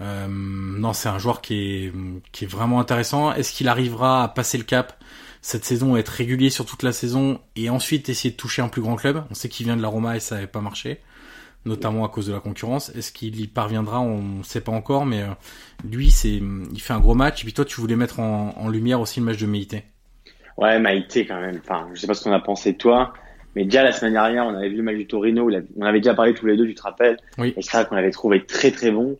Euh, 0.00 0.26
non, 0.28 0.92
c'est 0.92 1.08
un 1.08 1.18
joueur 1.18 1.40
qui 1.40 1.54
est, 1.54 1.92
qui 2.30 2.44
est 2.44 2.48
vraiment 2.48 2.78
intéressant. 2.78 3.32
Est-ce 3.32 3.52
qu'il 3.52 3.66
arrivera 3.68 4.22
à 4.22 4.28
passer 4.28 4.58
le 4.58 4.64
cap 4.64 5.02
cette 5.42 5.64
saison, 5.64 5.96
être 5.96 6.08
régulier 6.10 6.50
sur 6.50 6.64
toute 6.66 6.82
la 6.82 6.92
saison 6.92 7.40
et 7.56 7.70
ensuite 7.70 8.08
essayer 8.08 8.30
de 8.30 8.36
toucher 8.36 8.62
un 8.62 8.68
plus 8.68 8.82
grand 8.82 8.96
club? 8.96 9.24
On 9.30 9.34
sait 9.34 9.48
qu'il 9.48 9.66
vient 9.66 9.76
de 9.76 9.82
la 9.82 9.88
Roma 9.88 10.16
et 10.16 10.20
ça 10.20 10.36
n'avait 10.36 10.46
pas 10.46 10.60
marché, 10.60 11.00
notamment 11.66 12.04
à 12.04 12.08
cause 12.08 12.26
de 12.28 12.32
la 12.32 12.40
concurrence. 12.40 12.88
Est-ce 12.96 13.12
qu'il 13.12 13.38
y 13.38 13.46
parviendra 13.46 14.00
On 14.00 14.22
ne 14.22 14.42
sait 14.42 14.62
pas 14.62 14.72
encore, 14.72 15.04
mais 15.04 15.22
euh, 15.22 15.26
lui, 15.84 16.10
c'est, 16.10 16.40
il 16.72 16.80
fait 16.80 16.94
un 16.94 17.00
gros 17.00 17.14
match. 17.14 17.42
Et 17.42 17.44
puis 17.44 17.52
toi, 17.52 17.64
tu 17.64 17.80
voulais 17.80 17.96
mettre 17.96 18.20
en, 18.20 18.54
en 18.56 18.68
lumière 18.68 19.00
aussi 19.00 19.20
le 19.20 19.26
match 19.26 19.38
de 19.38 19.46
Meïté. 19.46 19.84
Ouais, 20.56 20.78
Maïté 20.78 21.26
quand 21.26 21.40
même. 21.40 21.60
Enfin, 21.62 21.88
je 21.92 22.00
sais 22.00 22.06
pas 22.06 22.14
ce 22.14 22.24
qu'on 22.24 22.32
a 22.32 22.40
pensé 22.40 22.72
de 22.72 22.78
toi, 22.78 23.12
mais 23.54 23.64
déjà 23.64 23.82
la 23.82 23.92
semaine 23.92 24.14
dernière, 24.14 24.46
on 24.46 24.54
avait 24.54 24.70
vu 24.70 24.76
le 24.76 24.82
match 24.82 24.96
du 24.96 25.06
Torino. 25.06 25.50
On 25.76 25.82
avait 25.82 26.00
déjà 26.00 26.14
parlé 26.14 26.32
tous 26.32 26.46
les 26.46 26.56
deux, 26.56 26.66
tu 26.66 26.74
te 26.74 26.82
rappelles? 26.82 27.18
Oui. 27.36 27.52
Et 27.56 27.62
c'est 27.62 27.76
vrai 27.76 27.86
qu'on 27.86 27.96
avait 27.96 28.10
trouvé 28.10 28.44
très 28.44 28.70
très 28.70 28.90
bon. 28.90 29.18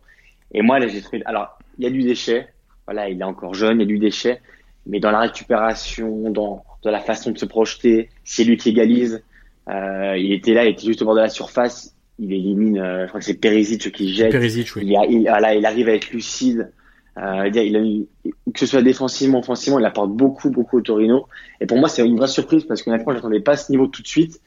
Et 0.53 0.61
moi, 0.61 0.79
là, 0.79 0.87
j'ai 0.87 1.01
trouvé. 1.01 1.21
Alors, 1.25 1.59
il 1.77 1.83
y 1.83 1.87
a 1.87 1.91
du 1.91 2.01
déchet. 2.01 2.47
Voilà, 2.85 3.09
il 3.09 3.19
est 3.19 3.23
encore 3.23 3.53
jeune, 3.53 3.79
il 3.79 3.81
y 3.81 3.83
a 3.83 3.87
du 3.87 3.99
déchet. 3.99 4.41
Mais 4.85 4.99
dans 4.99 5.11
la 5.11 5.19
récupération, 5.19 6.31
dans, 6.31 6.63
dans 6.81 6.91
la 6.91 7.01
façon 7.01 7.31
de 7.31 7.37
se 7.37 7.45
projeter, 7.45 8.09
c'est 8.23 8.45
lui 8.45 8.55
qui 8.57 8.69
égalise. 8.69 9.21
Euh, 9.69 10.17
il 10.17 10.31
était 10.31 10.53
là, 10.53 10.63
il 10.63 10.71
était 10.71 10.85
juste 10.85 11.01
au 11.01 11.05
bord 11.05 11.15
de 11.15 11.19
la 11.19 11.29
surface. 11.29 11.93
Il 12.19 12.33
élimine, 12.33 12.79
euh, 12.79 13.03
je 13.03 13.07
crois 13.09 13.19
que 13.19 13.25
c'est 13.25 13.35
Perisic 13.35 13.91
qui 13.91 14.13
jette. 14.13 14.31
Perisic, 14.31 14.75
oui. 14.75 14.83
Il, 14.85 14.95
a, 14.95 15.05
il, 15.05 15.21
voilà, 15.23 15.53
il 15.53 15.65
arrive 15.65 15.87
à 15.89 15.93
être 15.93 16.11
lucide. 16.11 16.71
Euh, 17.17 17.49
il 17.53 17.75
a, 17.75 18.31
que 18.53 18.59
ce 18.59 18.65
soit 18.65 18.81
défensivement, 18.81 19.39
offensivement, 19.39 19.79
il 19.79 19.85
apporte 19.85 20.11
beaucoup, 20.11 20.49
beaucoup 20.49 20.77
au 20.77 20.81
Torino. 20.81 21.27
Et 21.61 21.65
pour 21.65 21.77
moi, 21.77 21.89
c'est 21.89 22.05
une 22.05 22.17
vraie 22.17 22.27
surprise 22.27 22.63
parce 22.65 22.81
qu'honnêtement, 22.81 23.13
j'attendais 23.13 23.39
pas 23.39 23.55
ce 23.55 23.71
niveau 23.71 23.87
tout 23.87 24.01
de 24.01 24.07
suite. 24.07 24.41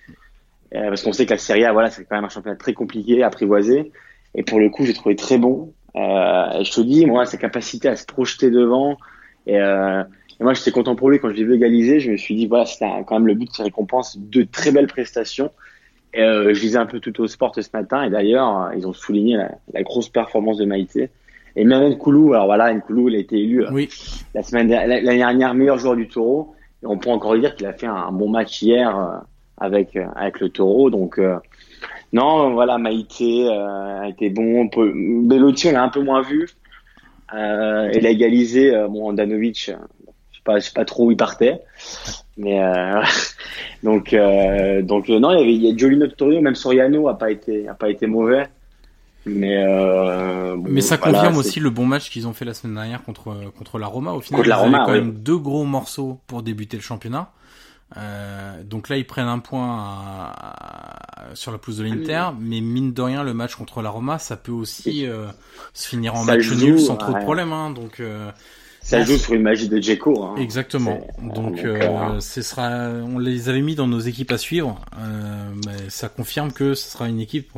Euh, 0.74 0.88
parce 0.88 1.02
qu'on 1.02 1.12
sait 1.12 1.26
que 1.26 1.32
la 1.32 1.38
Serie 1.38 1.64
A, 1.64 1.72
voilà, 1.72 1.90
c'est 1.90 2.04
quand 2.04 2.16
même 2.16 2.24
un 2.24 2.28
championnat 2.28 2.56
très 2.56 2.72
compliqué, 2.72 3.22
apprivoisé. 3.22 3.92
Et 4.34 4.42
pour 4.44 4.60
le 4.60 4.68
coup, 4.70 4.84
j'ai 4.84 4.94
trouvé 4.94 5.16
très 5.16 5.38
bon. 5.38 5.72
Euh, 5.96 6.62
je 6.62 6.70
te 6.70 6.80
dis, 6.80 7.06
moi, 7.06 7.24
sa 7.24 7.36
capacité 7.36 7.88
à 7.88 7.96
se 7.96 8.06
projeter 8.06 8.50
devant. 8.50 8.96
Et, 9.46 9.58
euh, 9.60 10.02
et 10.38 10.44
moi, 10.44 10.54
j'étais 10.54 10.70
content 10.70 10.94
pour 10.94 11.10
lui 11.10 11.18
quand 11.18 11.28
je 11.28 11.34
l'ai 11.34 11.44
vu 11.44 11.54
égaliser. 11.54 11.98
Je 11.98 12.12
me 12.12 12.16
suis 12.16 12.36
dit, 12.36 12.46
voilà, 12.46 12.66
c'était 12.66 12.86
quand 13.06 13.16
même 13.18 13.26
le 13.26 13.34
but 13.34 13.50
qui 13.50 13.62
récompense 13.62 14.16
de 14.18 14.42
très 14.44 14.70
belles 14.70 14.86
prestations. 14.86 15.50
Euh, 16.16 16.52
je 16.54 16.60
lisais 16.60 16.78
un 16.78 16.86
peu 16.86 17.00
tout 17.00 17.20
au 17.20 17.26
sport 17.26 17.54
ce 17.54 17.60
matin. 17.72 18.02
Et 18.02 18.10
d'ailleurs, 18.10 18.70
ils 18.76 18.86
ont 18.86 18.92
souligné 18.92 19.36
la, 19.36 19.50
la, 19.72 19.82
grosse 19.82 20.08
performance 20.08 20.58
de 20.58 20.64
Maïté. 20.64 21.10
Et 21.56 21.64
même 21.64 21.92
Nkoulou, 21.92 22.34
alors 22.34 22.46
voilà, 22.46 22.72
Nkoulou, 22.72 23.08
il 23.08 23.16
a 23.16 23.18
été 23.18 23.38
élu 23.38 23.64
oui. 23.72 23.88
la 24.34 24.42
semaine 24.42 24.68
l'année 24.68 25.18
dernière 25.18 25.54
meilleur 25.54 25.78
joueur 25.78 25.96
du 25.96 26.08
Taureau. 26.08 26.54
Et 26.82 26.86
on 26.86 26.96
peut 26.98 27.10
encore 27.10 27.36
dire 27.38 27.54
qu'il 27.54 27.66
a 27.66 27.72
fait 27.72 27.86
un, 27.86 27.94
un, 27.94 28.12
bon 28.12 28.28
match 28.28 28.62
hier 28.62 28.96
euh, 28.96 29.18
avec 29.58 29.96
avec 30.16 30.40
le 30.40 30.48
Taureau. 30.48 30.90
Donc 30.90 31.20
non, 32.12 32.54
voilà, 32.54 32.78
Maïté 32.78 33.46
euh, 33.48 34.02
a 34.02 34.08
été 34.08 34.30
bon. 34.30 34.68
Bellotti, 35.22 35.68
on 35.68 35.72
l'a 35.72 35.82
un 35.84 35.88
peu 35.88 36.02
moins 36.02 36.22
vu. 36.22 36.48
Euh, 37.32 37.90
il 37.94 38.04
a 38.06 38.10
égalisé, 38.10 38.74
euh, 38.74 38.88
bon, 38.88 39.12
Danovic, 39.12 39.66
je 39.66 40.36
sais 40.36 40.42
pas, 40.44 40.58
je 40.58 40.66
sais 40.66 40.72
pas 40.72 40.84
trop 40.84 41.06
où 41.06 41.10
il 41.12 41.16
partait. 41.16 41.60
Mais 42.40 42.60
euh, 42.64 43.02
donc, 43.82 44.12
euh, 44.12 44.82
donc 44.82 45.08
non, 45.08 45.30
il 45.32 45.38
y 45.38 45.42
avait, 45.42 45.54
il 45.54 45.62
y 45.62 45.72
a 45.72 45.76
Giolino 45.76 46.06
Torino, 46.08 46.40
même 46.40 46.54
Soriano 46.54 47.08
a 47.08 47.18
pas 47.18 47.30
été, 47.30 47.68
a 47.68 47.74
pas 47.74 47.90
été 47.90 48.06
mauvais. 48.06 48.48
Mais 49.26 49.62
euh, 49.62 50.56
bon, 50.56 50.64
mais 50.70 50.80
ça 50.80 50.96
confirme 50.96 51.36
aussi 51.36 51.60
le 51.60 51.68
bon 51.68 51.84
match 51.84 52.08
qu'ils 52.08 52.26
ont 52.26 52.32
fait 52.32 52.46
la 52.46 52.54
semaine 52.54 52.74
dernière 52.74 53.02
contre 53.02 53.52
contre 53.58 53.78
la 53.78 53.86
Roma. 53.86 54.12
Au 54.12 54.22
final, 54.22 54.38
contre 54.38 54.48
la 54.48 54.56
Roma, 54.56 54.82
quand 54.86 54.92
même 54.92 55.12
deux 55.12 55.36
gros 55.36 55.64
morceaux 55.64 56.18
pour 56.26 56.42
débuter 56.42 56.78
le 56.78 56.82
championnat. 56.82 57.30
Euh, 57.96 58.62
donc 58.62 58.88
là, 58.88 58.96
ils 58.96 59.06
prennent 59.06 59.28
un 59.28 59.40
point 59.40 60.32
sur 61.34 61.52
la 61.52 61.58
pelouse 61.58 61.78
de 61.78 61.84
l'Inter, 61.84 62.30
mais 62.38 62.60
mine 62.60 62.92
de 62.92 63.02
rien, 63.02 63.22
le 63.22 63.34
match 63.34 63.56
contre 63.56 63.82
la 63.82 63.90
Roma, 63.90 64.18
ça 64.18 64.36
peut 64.36 64.52
aussi 64.52 65.06
euh, 65.06 65.26
se 65.74 65.88
finir 65.88 66.14
en 66.14 66.24
match 66.24 66.50
nul 66.52 66.78
sans 66.80 66.96
trop 66.96 67.12
de 67.12 67.18
problèmes. 67.18 67.52
Hein, 67.52 67.70
donc 67.70 68.00
euh, 68.00 68.30
ça 68.80 69.02
joue 69.02 69.16
sur 69.16 69.34
une 69.34 69.42
magie 69.42 69.68
de 69.68 69.78
Djeko. 69.78 70.24
Hein. 70.24 70.34
Exactement. 70.38 71.06
Donc, 71.22 71.60
ce 72.20 72.42
sera, 72.42 72.88
on 72.88 73.18
les 73.18 73.48
avait 73.48 73.60
mis 73.60 73.74
dans 73.74 73.86
nos 73.86 74.00
équipes 74.00 74.32
à 74.32 74.38
suivre, 74.38 74.80
mais 75.66 75.88
ça 75.88 76.08
confirme 76.08 76.52
que 76.52 76.74
ce 76.74 76.90
sera 76.90 77.08
une 77.08 77.20
équipe 77.20 77.50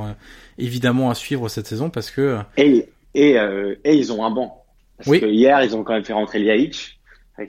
évidemment 0.58 1.10
à 1.10 1.14
suivre 1.14 1.48
cette 1.48 1.66
saison 1.66 1.90
parce 1.90 2.10
que 2.10 2.38
et 2.56 2.88
et, 3.14 3.36
et 3.84 3.94
ils 3.94 4.12
ont 4.12 4.24
un 4.24 4.30
banc. 4.30 4.64
Parce 4.98 5.08
oui. 5.08 5.20
que 5.20 5.26
hier, 5.26 5.62
ils 5.62 5.74
ont 5.74 5.82
quand 5.82 5.94
même 5.94 6.04
fait 6.04 6.12
rentrer 6.12 6.38
Liaïch 6.38 6.98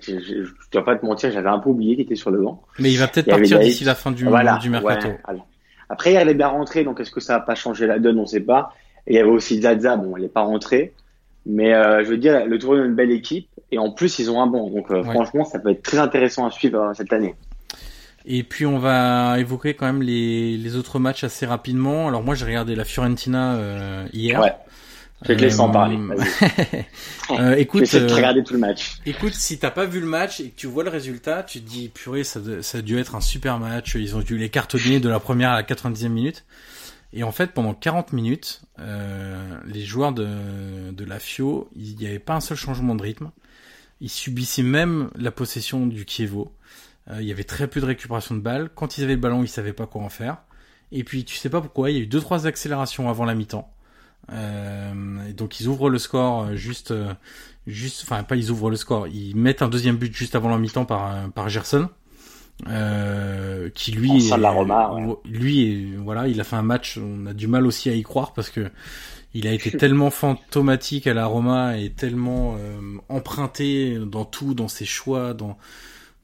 je, 0.01 0.19
je, 0.19 0.51
dois 0.71 0.84
pas 0.84 0.95
te 0.95 1.05
mentir, 1.05 1.32
j'avais 1.32 1.49
un 1.49 1.59
peu 1.59 1.69
oublié 1.69 1.95
qu'il 1.95 2.05
était 2.05 2.15
sur 2.15 2.32
le 2.32 2.41
banc. 2.41 2.63
Mais 2.80 2.91
il 2.91 2.97
va 2.97 3.07
peut-être 3.07 3.30
partir 3.30 3.59
d'ici 3.59 3.84
la 3.84 3.95
fin 3.95 4.11
du, 4.11 4.26
du 4.61 4.69
mercato. 4.69 5.09
Après, 5.89 6.13
il 6.13 6.30
est 6.30 6.34
bien 6.34 6.47
rentré, 6.47 6.84
donc 6.84 6.99
est-ce 6.99 7.11
que 7.11 7.19
ça 7.19 7.38
va 7.38 7.43
pas 7.43 7.55
changer 7.55 7.86
la 7.86 7.99
donne? 7.99 8.17
On 8.19 8.26
sait 8.26 8.39
pas. 8.39 8.74
Et 9.05 9.13
il 9.13 9.15
y 9.17 9.19
avait 9.19 9.30
aussi 9.30 9.61
Zaza, 9.61 9.97
bon, 9.97 10.15
il 10.17 10.24
est 10.24 10.30
pas 10.30 10.41
rentré. 10.41 10.93
Mais 11.45 11.73
euh, 11.73 12.03
je 12.03 12.09
veux 12.09 12.17
dire, 12.17 12.45
le 12.45 12.57
Tour 12.57 12.77
est 12.77 12.85
une 12.85 12.95
belle 12.95 13.11
équipe. 13.11 13.47
Et 13.71 13.77
en 13.77 13.91
plus, 13.91 14.19
ils 14.19 14.29
ont 14.29 14.41
un 14.41 14.47
bon. 14.47 14.69
Donc 14.69 14.91
euh, 14.91 15.03
franchement, 15.03 15.45
ça 15.45 15.59
peut 15.59 15.71
être 15.71 15.81
très 15.81 15.99
intéressant 15.99 16.45
à 16.45 16.51
suivre 16.51 16.79
euh, 16.79 16.93
cette 16.93 17.11
année. 17.11 17.35
Et 18.25 18.43
puis 18.43 18.65
on 18.65 18.79
va 18.79 19.37
évoquer 19.39 19.73
quand 19.73 19.85
même 19.85 20.01
les, 20.01 20.55
les 20.57 20.75
autres 20.77 20.97
matchs 20.97 21.25
assez 21.25 21.45
rapidement. 21.45 22.07
Alors 22.07 22.23
moi 22.23 22.35
j'ai 22.35 22.45
regardé 22.45 22.73
la 22.73 22.85
Fiorentina 22.85 23.59
hier. 24.13 24.39
Ouais. 24.39 24.53
Je 25.23 25.33
te 25.33 25.39
laisse 25.39 25.59
en 25.59 25.69
parler. 25.69 25.97
euh, 27.31 27.55
écoute, 27.55 27.83
de 27.93 27.99
euh, 27.99 28.15
regarder 28.15 28.43
tout 28.43 28.53
le 28.53 28.59
match. 28.59 28.97
Écoute, 29.05 29.33
si 29.33 29.57
t'as 29.57 29.71
pas 29.71 29.85
vu 29.85 29.99
le 29.99 30.05
match 30.05 30.41
et 30.41 30.49
que 30.49 30.55
tu 30.55 30.67
vois 30.67 30.83
le 30.83 30.89
résultat, 30.89 31.43
tu 31.43 31.61
te 31.61 31.69
dis 31.69 31.89
purée, 31.89 32.23
ça, 32.23 32.39
ça 32.61 32.79
a 32.79 32.81
dû 32.81 32.99
être 32.99 33.15
un 33.15 33.21
super 33.21 33.57
match. 33.59 33.95
Ils 33.95 34.15
ont 34.15 34.19
dû 34.19 34.37
les 34.37 34.49
cartonner 34.49 34.99
de 34.99 35.09
la 35.09 35.19
première 35.19 35.51
à 35.51 35.55
la 35.55 35.63
90e 35.63 36.09
minute. 36.09 36.43
Et 37.14 37.24
en 37.24 37.32
fait, 37.32 37.53
pendant 37.53 37.74
40 37.74 38.11
minutes, 38.14 38.64
euh, 38.80 39.59
les 39.66 39.82
joueurs 39.82 40.14
de, 40.14 40.91
de 40.91 41.05
la 41.05 41.20
FIO, 41.20 41.70
il 41.76 41.95
n'y 41.95 42.07
avait 42.07 42.20
pas 42.20 42.36
un 42.36 42.39
seul 42.39 42.57
changement 42.57 42.95
de 42.95 43.03
rythme. 43.03 43.32
Ils 44.01 44.09
subissaient 44.09 44.64
même 44.64 45.09
la 45.16 45.32
possession 45.32 45.86
du 45.86 46.05
Kievo. 46.05 46.51
Euh, 47.09 47.22
il 47.22 47.28
y 47.28 47.32
avait 47.32 47.43
très 47.43 47.68
peu 47.68 47.80
de 47.80 47.86
récupération 47.86 48.36
de 48.36 48.41
balles. 48.41 48.70
Quand 48.74 48.97
ils 48.97 49.03
avaient 49.03 49.16
le 49.16 49.22
ballon, 49.22 49.43
ils 49.43 49.47
savaient 49.47 49.74
pas 49.74 49.86
quoi 49.86 50.01
en 50.01 50.09
faire. 50.09 50.38
Et 50.91 51.03
puis, 51.03 51.24
tu 51.24 51.36
sais 51.36 51.49
pas 51.49 51.61
pourquoi, 51.61 51.91
il 51.91 51.97
y 51.97 51.99
a 51.99 52.03
eu 52.03 52.07
deux 52.07 52.22
trois 52.22 52.47
accélérations 52.47 53.09
avant 53.09 53.26
la 53.26 53.36
mi-temps. 53.36 53.74
Euh, 54.32 55.28
et 55.28 55.34
donc 55.34 55.59
ils 55.59 55.68
ouvrent 55.68 55.89
le 55.89 55.97
score 55.97 56.43
euh, 56.43 56.55
juste, 56.55 56.91
euh, 56.91 57.14
juste, 57.68 58.03
enfin 58.03 58.24
pas 58.24 58.38
ils 58.38 58.51
ouvrent 58.51 58.70
le 58.70 58.78
score, 58.78 59.07
ils 59.07 59.36
mettent 59.36 59.61
un 59.61 59.68
deuxième 59.68 59.97
but 59.97 60.16
juste 60.16 60.36
avant 60.36 60.49
la 60.49 60.57
mi-temps 60.57 60.86
par 60.86 61.30
par 61.32 61.49
Gerson. 61.49 61.89
Euh, 62.67 63.69
qui 63.73 63.91
lui 63.91 64.29
est, 64.29 64.37
la 64.37 64.53
lui 65.25 65.95
voilà 65.97 66.27
il 66.27 66.39
a 66.39 66.43
fait 66.43 66.55
un 66.55 66.61
match 66.61 66.97
on 66.97 67.25
a 67.25 67.33
du 67.33 67.47
mal 67.47 67.65
aussi 67.65 67.89
à 67.89 67.93
y 67.93 68.03
croire 68.03 68.31
parce 68.31 68.51
que 68.51 68.69
il 69.33 69.47
a 69.47 69.51
été 69.51 69.71
tellement 69.77 70.11
fantomatique 70.11 71.07
à 71.07 71.15
la 71.15 71.25
Roma 71.25 71.77
et 71.77 71.89
tellement 71.89 72.55
emprunté 73.09 73.97
dans 73.97 74.23
tout 74.23 74.53
dans 74.53 74.67
ses 74.67 74.85
choix 74.85 75.33
dans 75.33 75.57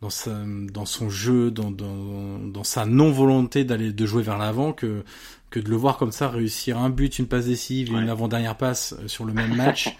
dans 0.01 0.11
sa 0.11 0.31
dans 0.71 0.85
son 0.85 1.09
jeu 1.09 1.51
dans 1.51 1.71
dans, 1.71 2.39
dans 2.39 2.63
sa 2.63 2.85
non 2.85 3.11
volonté 3.11 3.63
d'aller 3.63 3.91
de 3.91 4.05
jouer 4.05 4.23
vers 4.23 4.37
l'avant 4.37 4.71
que 4.71 5.03
que 5.49 5.59
de 5.59 5.69
le 5.69 5.75
voir 5.75 5.97
comme 5.97 6.11
ça 6.11 6.29
réussir 6.29 6.77
un 6.77 6.89
but, 6.89 7.17
une 7.17 7.27
passe 7.27 7.45
décisive, 7.45 7.89
une 7.89 8.09
avant-dernière 8.09 8.55
passe 8.55 8.93
euh, 8.93 9.07
sur 9.07 9.25
le 9.25 9.33
même 9.33 9.55
match, 9.55 9.95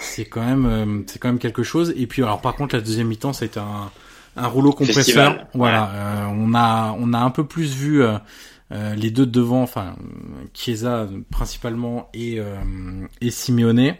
c'est 0.00 0.26
quand 0.26 0.44
même 0.44 0.66
euh, 0.66 1.02
c'est 1.06 1.18
quand 1.18 1.28
même 1.28 1.38
quelque 1.38 1.62
chose. 1.62 1.94
Et 1.96 2.06
puis 2.06 2.22
alors 2.22 2.40
par 2.40 2.54
contre 2.54 2.74
la 2.74 2.82
deuxième 2.82 3.08
mi-temps 3.08 3.32
ça 3.32 3.44
a 3.44 3.46
été 3.46 3.60
un, 3.60 3.90
un 4.36 4.46
rouleau 4.46 4.72
compresseur. 4.72 5.46
Voilà, 5.54 5.90
euh, 5.90 6.26
on 6.32 6.54
a 6.54 6.96
on 6.98 7.12
a 7.12 7.18
un 7.18 7.30
peu 7.30 7.46
plus 7.46 7.74
vu 7.74 8.02
les 8.70 9.10
deux 9.10 9.26
de 9.26 9.30
devant, 9.30 9.62
enfin 9.62 9.96
Chiesa 10.54 11.08
principalement 11.30 12.08
et 12.14 12.38
et 13.20 13.30
Simeone. 13.30 13.94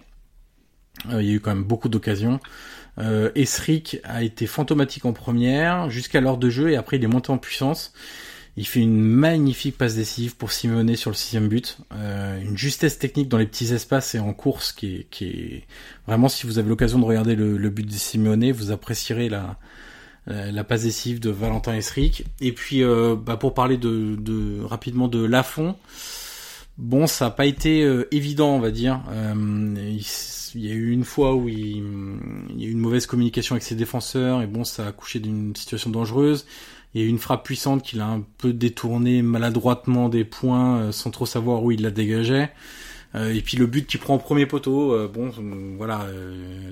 il 1.10 1.22
y 1.22 1.30
a 1.30 1.32
eu 1.32 1.40
quand 1.40 1.54
même 1.54 1.64
beaucoup 1.64 1.88
d'occasions. 1.88 2.40
Euh, 2.98 3.30
Esric 3.34 3.98
a 4.04 4.22
été 4.22 4.46
fantomatique 4.46 5.04
en 5.04 5.12
première 5.12 5.90
jusqu'à 5.90 6.20
l'heure 6.20 6.38
de 6.38 6.50
jeu 6.50 6.70
et 6.70 6.76
après 6.76 6.96
il 6.96 7.04
est 7.04 7.08
monté 7.08 7.30
en 7.30 7.38
puissance. 7.38 7.92
Il 8.56 8.66
fait 8.66 8.80
une 8.80 9.00
magnifique 9.00 9.78
passe 9.78 9.94
décisive 9.94 10.36
pour 10.36 10.52
Simone 10.52 10.94
sur 10.96 11.10
le 11.10 11.16
sixième 11.16 11.48
but. 11.48 11.78
Euh, 11.94 12.40
une 12.40 12.58
justesse 12.58 12.98
technique 12.98 13.28
dans 13.28 13.38
les 13.38 13.46
petits 13.46 13.72
espaces 13.72 14.14
et 14.14 14.18
en 14.18 14.34
course 14.34 14.72
qui 14.72 14.96
est, 14.96 15.06
qui 15.08 15.24
est... 15.26 15.66
vraiment 16.06 16.28
si 16.28 16.46
vous 16.46 16.58
avez 16.58 16.68
l'occasion 16.68 16.98
de 16.98 17.04
regarder 17.04 17.36
le, 17.36 17.70
but 17.70 17.86
de 17.86 17.92
Simone, 17.92 18.50
vous 18.50 18.70
apprécierez 18.70 19.28
la, 19.28 19.56
la 20.26 20.64
passe 20.64 20.84
de 21.06 21.30
Valentin 21.30 21.74
Esric. 21.74 22.24
Et 22.40 22.52
puis 22.52 22.82
euh, 22.82 23.16
bah, 23.16 23.36
pour 23.36 23.54
parler 23.54 23.76
de, 23.76 24.16
de, 24.16 24.62
rapidement 24.62 25.08
de 25.08 25.24
Lafont, 25.24 25.76
bon 26.78 27.06
ça 27.06 27.26
n'a 27.26 27.30
pas 27.30 27.46
été 27.46 27.82
euh, 27.82 28.08
évident 28.14 28.54
on 28.54 28.60
va 28.60 28.70
dire. 28.70 29.00
Il, 29.12 30.00
il, 30.54 30.66
y 30.66 30.70
a 30.70 30.74
eu 30.74 30.90
une 30.90 31.04
fois 31.04 31.34
où 31.34 31.48
il, 31.48 31.76
y 32.56 32.64
a 32.64 32.68
eu 32.68 32.72
une 32.72 32.78
mauvaise 32.78 33.06
communication 33.06 33.54
avec 33.54 33.62
ses 33.62 33.74
défenseurs 33.74 34.42
et 34.42 34.46
bon 34.46 34.64
ça 34.64 34.86
a 34.86 34.92
couché 34.92 35.20
d'une 35.20 35.54
situation 35.56 35.90
dangereuse. 35.90 36.46
Il 36.94 37.00
y 37.00 37.04
a 37.04 37.06
eu 37.06 37.10
une 37.10 37.18
frappe 37.18 37.44
puissante 37.44 37.82
qu'il 37.82 38.00
a 38.00 38.06
un 38.06 38.24
peu 38.38 38.52
détourné 38.52 39.22
maladroitement 39.22 40.08
des 40.08 40.24
points 40.24 40.78
euh, 40.78 40.92
sans 40.92 41.10
trop 41.10 41.26
savoir 41.26 41.62
où 41.62 41.70
il 41.70 41.82
la 41.82 41.90
dégageait. 41.90 42.50
Euh, 43.16 43.34
et 43.34 43.40
puis 43.40 43.56
le 43.56 43.66
but 43.66 43.86
qu'il 43.86 43.98
prend 43.98 44.14
au 44.14 44.18
premier 44.18 44.46
poteau, 44.46 44.92
euh, 44.92 45.10
bon, 45.12 45.32
voilà, 45.76 46.06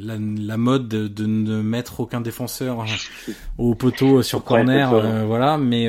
la, 0.00 0.16
la, 0.18 0.56
mode 0.56 0.86
de, 0.86 1.08
de, 1.08 1.26
ne 1.26 1.60
mettre 1.62 2.00
aucun 2.00 2.20
défenseur 2.20 2.84
au 3.58 3.74
poteau 3.74 4.22
sur 4.22 4.44
corner, 4.44 5.26
voilà, 5.26 5.58
mais 5.58 5.88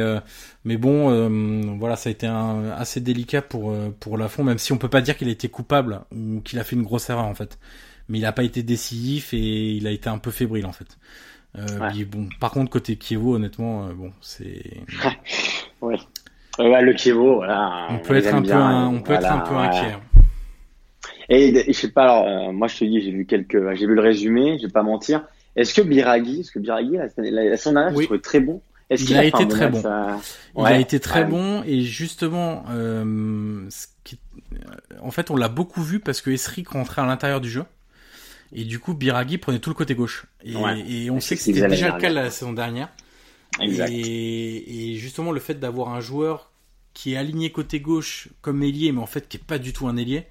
mais 0.65 0.77
bon, 0.77 1.77
voilà, 1.77 1.95
ça 1.95 2.09
a 2.09 2.11
été 2.11 2.25
un, 2.25 2.71
assez 2.71 2.99
délicat 2.99 3.41
pour 3.41 3.75
pour 3.99 4.17
Lafont, 4.17 4.43
même 4.43 4.57
si 4.57 4.73
on 4.73 4.77
peut 4.77 4.89
pas 4.89 5.01
dire 5.01 5.17
qu'il 5.17 5.27
a 5.27 5.31
été 5.31 5.49
coupable 5.49 6.01
ou 6.15 6.41
qu'il 6.41 6.57
a 6.57 6.63
fait 6.63 6.75
une 6.75 6.83
grosse 6.83 7.09
erreur 7.09 7.25
en 7.25 7.35
fait, 7.35 7.59
mais 8.07 8.17
il 8.17 8.25
a 8.25 8.31
pas 8.31 8.43
été 8.43 8.63
décisif 8.63 9.33
et 9.33 9.73
il 9.73 9.85
a 9.85 9.91
été 9.91 10.09
un 10.09 10.17
peu 10.17 10.31
fébrile 10.31 10.65
en 10.65 10.73
fait. 10.73 10.97
Euh, 11.57 12.05
bon, 12.05 12.29
par 12.39 12.51
contre, 12.51 12.69
côté 12.69 12.95
Kievo, 12.95 13.35
honnêtement, 13.35 13.87
euh, 13.87 13.93
bon, 13.93 14.11
c'est. 14.21 14.63
ouais. 15.81 15.97
ouais. 16.59 16.81
le 16.81 16.93
Kievo, 16.93 17.35
voilà. 17.35 17.87
On 17.89 17.99
peut 17.99 18.15
être 18.15 18.33
un 18.33 18.41
peu, 18.41 18.53
on 18.53 19.01
peut 19.01 19.13
être 19.13 19.31
un 19.31 19.39
peu 19.39 19.55
inquiet. 19.55 19.97
Et 21.29 21.63
je 21.67 21.71
sais 21.73 21.91
pas, 21.91 22.03
alors, 22.03 22.27
euh, 22.27 22.51
moi 22.51 22.67
je 22.67 22.77
te 22.77 22.85
dis, 22.85 23.01
j'ai 23.01 23.11
vu 23.11 23.25
quelques, 23.25 23.75
j'ai 23.75 23.85
vu 23.85 23.93
le 23.93 24.01
résumé, 24.01 24.57
je 24.57 24.65
vais 24.65 24.71
pas 24.71 24.83
mentir. 24.83 25.23
Est-ce 25.55 25.73
que 25.73 25.81
Biraghi, 25.81 26.41
est-ce 26.41 26.51
que 26.51 26.59
Biraghi, 26.59 26.97
la, 26.97 27.03
la, 27.05 27.57
semaine 27.57 27.75
dernière, 27.75 27.95
oui. 27.95 28.03
je 28.03 28.05
trouvais 28.05 28.21
très 28.21 28.39
bon. 28.39 28.61
Est-ce 28.89 29.03
il, 29.03 29.15
a, 29.15 29.23
été 29.23 29.47
très 29.47 29.69
bon. 29.69 29.83
Il 30.57 30.65
a 30.65 30.79
été 30.79 30.99
très 30.99 31.23
bon 31.23 31.61
et 31.63 31.81
justement, 31.81 32.63
euh, 32.71 33.63
ce 33.69 33.85
qui... 34.03 34.17
en 35.03 35.11
fait, 35.11 35.29
on 35.29 35.35
l'a 35.35 35.47
beaucoup 35.47 35.83
vu 35.83 35.99
parce 35.99 36.21
que 36.21 36.31
Esric 36.31 36.69
rentrait 36.69 37.03
à 37.03 37.05
l'intérieur 37.05 37.39
du 37.39 37.49
jeu. 37.49 37.63
Et 38.51 38.63
du 38.63 38.79
coup, 38.79 38.95
Biraghi 38.95 39.37
prenait 39.37 39.59
tout 39.59 39.69
le 39.69 39.75
côté 39.75 39.93
gauche. 39.93 40.25
Et, 40.43 40.53
et 40.87 41.11
on 41.11 41.19
sait 41.19 41.35
que 41.35 41.41
c'était 41.43 41.67
déjà 41.67 41.93
le 41.93 42.01
cas 42.01 42.09
la 42.09 42.31
saison 42.31 42.51
dernière. 42.51 42.89
Exact. 43.61 43.91
Et, 43.91 44.93
et 44.93 44.95
justement, 44.95 45.31
le 45.31 45.39
fait 45.39 45.59
d'avoir 45.59 45.89
un 45.89 45.99
joueur 45.99 46.51
qui 46.95 47.13
est 47.13 47.17
aligné 47.17 47.51
côté 47.51 47.79
gauche 47.79 48.29
comme 48.41 48.63
ailier, 48.63 48.91
mais 48.91 49.01
en 49.01 49.05
fait 49.05 49.27
qui 49.29 49.37
est 49.37 49.43
pas 49.43 49.59
du 49.59 49.71
tout 49.71 49.87
un 49.87 49.97
ailier, 49.97 50.17
euh, 50.17 50.23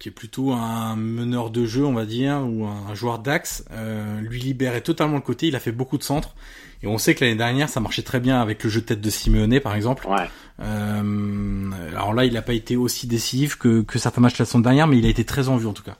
qui 0.00 0.08
est 0.08 0.12
plutôt 0.12 0.52
un 0.52 0.96
meneur 0.96 1.50
de 1.50 1.66
jeu, 1.66 1.84
on 1.84 1.92
va 1.92 2.06
dire, 2.06 2.40
ou 2.42 2.64
un, 2.64 2.94
joueur 2.94 3.18
d'axe, 3.18 3.64
euh, 3.70 4.18
lui 4.22 4.40
libérait 4.40 4.80
totalement 4.80 5.16
le 5.16 5.20
côté. 5.20 5.46
Il 5.46 5.54
a 5.54 5.60
fait 5.60 5.72
beaucoup 5.72 5.98
de 5.98 6.02
centres. 6.02 6.34
Et 6.82 6.86
on 6.86 6.96
sait 6.96 7.14
que 7.14 7.22
l'année 7.22 7.36
dernière, 7.36 7.68
ça 7.68 7.80
marchait 7.80 8.02
très 8.02 8.18
bien 8.18 8.40
avec 8.40 8.64
le 8.64 8.70
jeu 8.70 8.80
de 8.80 8.86
tête 8.86 9.02
de 9.02 9.10
Simeone, 9.10 9.60
par 9.60 9.74
exemple. 9.74 10.08
Ouais. 10.08 10.26
Euh, 10.60 11.70
alors 11.90 12.14
là, 12.14 12.24
il 12.24 12.32
n'a 12.32 12.40
pas 12.40 12.54
été 12.54 12.76
aussi 12.76 13.06
décisif 13.06 13.56
que, 13.56 13.82
que 13.82 13.98
certains 13.98 14.22
matchs 14.22 14.38
la 14.38 14.46
saison 14.46 14.60
dernière, 14.60 14.86
mais 14.86 14.96
il 14.96 15.04
a 15.04 15.10
été 15.10 15.24
très 15.24 15.50
en 15.50 15.58
vue 15.58 15.66
en 15.66 15.74
tout 15.74 15.82
cas. 15.82 15.96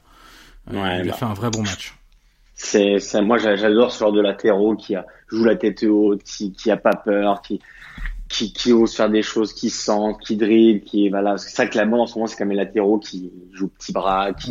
Ouais, 0.73 1.01
il 1.01 1.09
a 1.09 1.13
bah. 1.13 1.13
fait 1.13 1.27
un 1.27 1.35
vrai 1.35 1.51
bon 1.51 1.63
match. 1.63 1.95
C'est, 2.55 2.99
moi 3.23 3.39
j'adore 3.39 3.91
ce 3.91 4.01
genre 4.01 4.13
de 4.13 4.21
latéraux 4.21 4.77
qui 4.77 4.95
a, 4.95 5.07
joue 5.29 5.45
la 5.45 5.57
tête 5.57 5.83
haute, 5.83 6.23
qui, 6.23 6.53
qui 6.53 6.71
a 6.71 6.77
pas 6.77 6.95
peur, 6.95 7.41
qui, 7.43 7.61
qui, 8.31 8.53
qui 8.53 8.73
ose 8.73 8.95
faire 8.95 9.11
des 9.11 9.23
choses, 9.23 9.53
qui 9.53 9.69
sent, 9.69 10.15
qui 10.23 10.37
dribble, 10.37 10.85
qui 10.85 11.11
voilà. 11.11 11.37
C'est 11.37 11.51
ça 11.51 11.67
que 11.67 11.77
la 11.77 11.85
mode 11.85 12.01
en 12.01 12.07
ce 12.07 12.15
moment, 12.15 12.27
c'est 12.27 12.37
quand 12.37 12.47
même 12.47 12.57
les 12.57 12.65
latéraux 12.65 12.99
qui 12.99 13.31
jouent 13.53 13.69
petit 13.69 13.93
bras, 13.93 14.33
qui, 14.33 14.51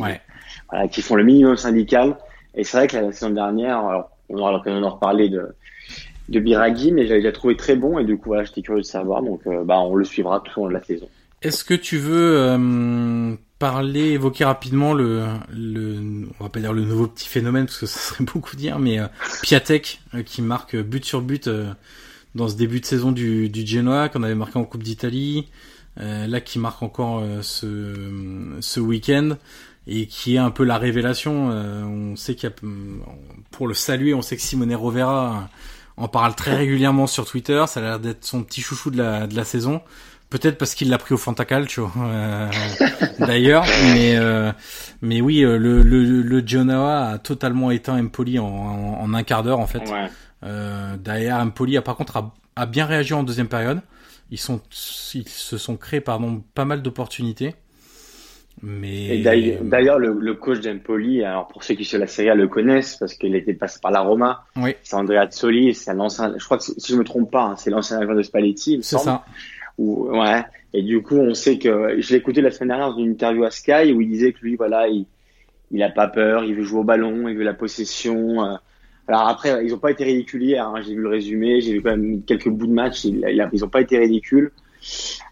voilà, 0.69 0.87
qui 0.89 1.01
font 1.01 1.15
le 1.15 1.23
minimum 1.23 1.55
syndical. 1.55 2.17
Et 2.53 2.63
c'est 2.63 2.77
vrai 2.77 2.87
que 2.87 2.97
la 2.97 3.11
saison 3.11 3.29
dernière, 3.29 3.79
alors, 3.79 4.11
on 4.27 4.37
aura 4.37 4.51
l'occasion 4.51 4.81
d'en 4.81 4.91
reparler 4.91 5.29
de, 5.29 5.55
de 6.27 6.39
Biraghi, 6.39 6.91
mais 6.91 7.07
j'avais 7.07 7.21
déjà 7.21 7.31
trouvé 7.31 7.55
très 7.55 7.75
bon 7.75 7.97
et 7.97 8.05
du 8.05 8.17
coup 8.17 8.29
voilà, 8.29 8.43
j'étais 8.43 8.61
curieux 8.61 8.81
de 8.81 8.85
savoir. 8.85 9.23
Donc 9.23 9.41
euh, 9.47 9.63
bah 9.63 9.79
on 9.79 9.95
le 9.95 10.03
suivra 10.03 10.41
tout 10.41 10.59
au 10.59 10.63
long 10.63 10.69
de 10.69 10.73
la 10.73 10.83
saison. 10.83 11.07
Est-ce 11.41 11.63
que 11.63 11.73
tu 11.73 11.97
veux 11.97 12.37
euh, 12.37 13.33
parler, 13.59 14.11
évoquer 14.11 14.43
rapidement 14.43 14.93
le, 14.93 15.23
le, 15.53 16.27
on 16.37 16.43
va 16.43 16.49
pas 16.49 16.59
dire 16.59 16.73
le 16.73 16.83
nouveau 16.83 17.07
petit 17.07 17.29
phénomène 17.29 17.65
parce 17.65 17.79
que 17.79 17.85
ça 17.85 17.99
serait 17.99 18.23
beaucoup 18.33 18.57
dire, 18.57 18.77
mais 18.77 18.99
euh, 18.99 19.07
Piatek 19.41 20.01
euh, 20.15 20.23
qui 20.23 20.41
marque 20.41 20.75
but 20.75 21.05
sur 21.05 21.21
but 21.21 21.49
dans 22.35 22.47
ce 22.47 22.55
début 22.55 22.79
de 22.79 22.85
saison 22.85 23.11
du, 23.11 23.49
du 23.49 23.65
Genoa 23.65 24.09
qu'on 24.09 24.23
avait 24.23 24.35
marqué 24.35 24.57
en 24.59 24.63
Coupe 24.63 24.83
d'Italie, 24.83 25.49
là 25.97 26.39
qui 26.39 26.59
marque 26.59 26.81
encore 26.81 27.21
ce, 27.41 28.55
ce 28.61 28.79
week-end 28.79 29.31
et 29.87 30.05
qui 30.05 30.35
est 30.35 30.39
un 30.39 30.51
peu 30.51 30.63
la 30.63 30.77
révélation. 30.77 31.49
on 31.49 32.15
sait 32.15 32.35
qu'il 32.35 32.49
y 32.49 32.53
a, 32.53 32.55
pour 33.51 33.67
le 33.67 33.73
saluer, 33.73 34.13
on 34.13 34.21
sait 34.21 34.35
que 34.35 34.41
Simone 34.41 34.73
Rovera 34.75 35.49
en 35.99 36.07
parle 36.07 36.33
très 36.33 36.55
régulièrement 36.55 37.07
sur 37.07 37.25
Twitter. 37.25 37.63
Ça 37.67 37.81
a 37.81 37.83
l'air 37.83 37.99
d'être 37.99 38.23
son 38.25 38.43
petit 38.43 38.61
chouchou 38.61 38.89
de 38.89 38.97
la, 38.97 39.27
de 39.27 39.35
la 39.35 39.43
saison. 39.43 39.81
Peut-être 40.29 40.57
parce 40.57 40.75
qu'il 40.75 40.89
l'a 40.89 40.99
pris 40.99 41.15
au 41.15 41.17
Fantacalcio, 41.17 41.91
euh, 41.97 42.49
d'ailleurs. 43.19 43.65
Mais, 43.93 44.15
euh, 44.15 44.51
mais 45.01 45.21
oui, 45.21 45.43
euh, 45.43 45.57
le, 45.57 45.81
le, 45.81 46.21
le 46.21 46.47
Genoa 46.47 47.09
a 47.09 47.17
totalement 47.17 47.71
éteint 47.71 47.99
Empoli 47.99 48.37
en, 48.39 48.45
en, 48.45 49.13
un 49.13 49.23
quart 49.23 49.43
d'heure, 49.43 49.59
en 49.59 49.65
fait. 49.67 49.81
Euh, 50.43 50.97
derrière, 50.97 51.37
Empoli, 51.37 51.77
a, 51.77 51.81
par 51.81 51.95
contre, 51.95 52.17
a, 52.17 52.33
a, 52.55 52.65
bien 52.65 52.85
réagi 52.85 53.13
en 53.13 53.23
deuxième 53.23 53.47
période. 53.47 53.81
Ils, 54.31 54.37
sont, 54.37 54.61
ils 55.13 55.27
se 55.27 55.57
sont 55.57 55.75
créés 55.75 56.01
pardon, 56.01 56.43
pas 56.53 56.65
mal 56.65 56.81
d'opportunités. 56.81 57.55
Mais 58.61 59.23
d'ailleurs, 59.61 59.99
le, 59.99 60.11
le, 60.19 60.33
coach 60.33 60.59
d'Empoli, 60.59 61.23
alors 61.23 61.47
pour 61.47 61.63
ceux 61.63 61.75
qui 61.75 61.85
sur 61.85 61.97
la 61.97 62.07
Serie 62.07 62.29
A 62.29 62.35
le 62.35 62.49
connaissent 62.49 62.97
parce 62.97 63.13
qu'il 63.13 63.33
était 63.35 63.53
passé 63.53 63.79
par 63.81 63.89
la 63.89 64.01
Roma, 64.01 64.43
oui. 64.57 64.75
c'est 64.83 64.97
Andrea 64.97 65.21
Azzoli, 65.21 65.73
c'est 65.73 65.93
l'ancien, 65.93 66.33
je 66.37 66.43
crois 66.43 66.57
que 66.57 66.65
si 66.65 66.91
je 66.91 66.97
me 66.97 67.05
trompe 67.05 67.31
pas, 67.31 67.43
hein, 67.43 67.55
c'est 67.57 67.69
l'ancien 67.69 67.99
agent 67.99 68.13
de 68.13 68.21
Spalletti. 68.21 68.79
C'est 68.81 68.97
ça 68.97 69.23
ouais. 69.79 70.43
Et 70.73 70.83
du 70.83 71.01
coup, 71.01 71.17
on 71.17 71.33
sait 71.33 71.57
que 71.57 71.99
je 71.99 72.09
l'ai 72.11 72.17
écouté 72.17 72.41
la 72.41 72.51
semaine 72.51 72.69
dernière 72.69 72.91
dans 72.91 72.97
une 72.97 73.11
interview 73.11 73.43
à 73.43 73.51
Sky 73.51 73.93
où 73.93 74.01
il 74.01 74.09
disait 74.09 74.33
que 74.33 74.39
lui, 74.41 74.55
voilà, 74.55 74.87
il, 74.87 75.05
il 75.71 75.81
a 75.81 75.89
pas 75.89 76.07
peur, 76.07 76.43
il 76.43 76.55
veut 76.55 76.63
jouer 76.63 76.81
au 76.81 76.83
ballon, 76.83 77.27
il 77.27 77.35
veut 77.35 77.43
la 77.43 77.53
possession. 77.53 78.43
Euh. 78.43 78.55
Alors 79.09 79.27
après, 79.27 79.65
ils 79.65 79.73
ont 79.73 79.79
pas 79.79 79.89
été 79.89 80.03
ridicules 80.03 80.43
hier. 80.43 80.67
Hein. 80.67 80.81
J'ai 80.85 80.93
vu 80.93 81.01
le 81.01 81.09
résumé, 81.09 81.61
j'ai 81.61 81.73
vu 81.73 81.81
quand 81.81 81.89
même 81.89 82.21
quelques 82.21 82.49
bouts 82.49 82.67
de 82.67 82.73
match. 82.73 83.05
Ils, 83.05 83.49
ils 83.51 83.65
ont 83.65 83.69
pas 83.69 83.81
été 83.81 83.97
ridicules. 83.97 84.51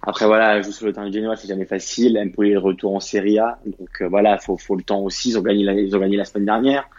Après 0.01 0.25
voilà, 0.25 0.61
jouer 0.61 0.71
sur 0.71 0.85
le 0.87 0.93
terrain 0.93 1.07
de 1.09 1.13
Genoa, 1.13 1.35
c'est 1.35 1.47
jamais 1.47 1.65
facile. 1.65 2.17
Empoli 2.17 2.53
le 2.53 2.59
retour 2.59 2.95
en 2.95 2.99
Serie 2.99 3.39
A, 3.39 3.59
donc 3.65 4.01
euh, 4.01 4.07
voilà, 4.07 4.37
faut 4.39 4.57
faut 4.57 4.75
le 4.75 4.83
temps 4.83 5.01
aussi. 5.01 5.29
Ils 5.29 5.37
ont 5.37 5.41
gagné 5.41 5.63
la, 5.63 5.73
ils 5.73 5.95
ont 5.95 5.99
gagné 5.99 6.17
la 6.17 6.25
semaine 6.25 6.45
dernière, 6.45 6.89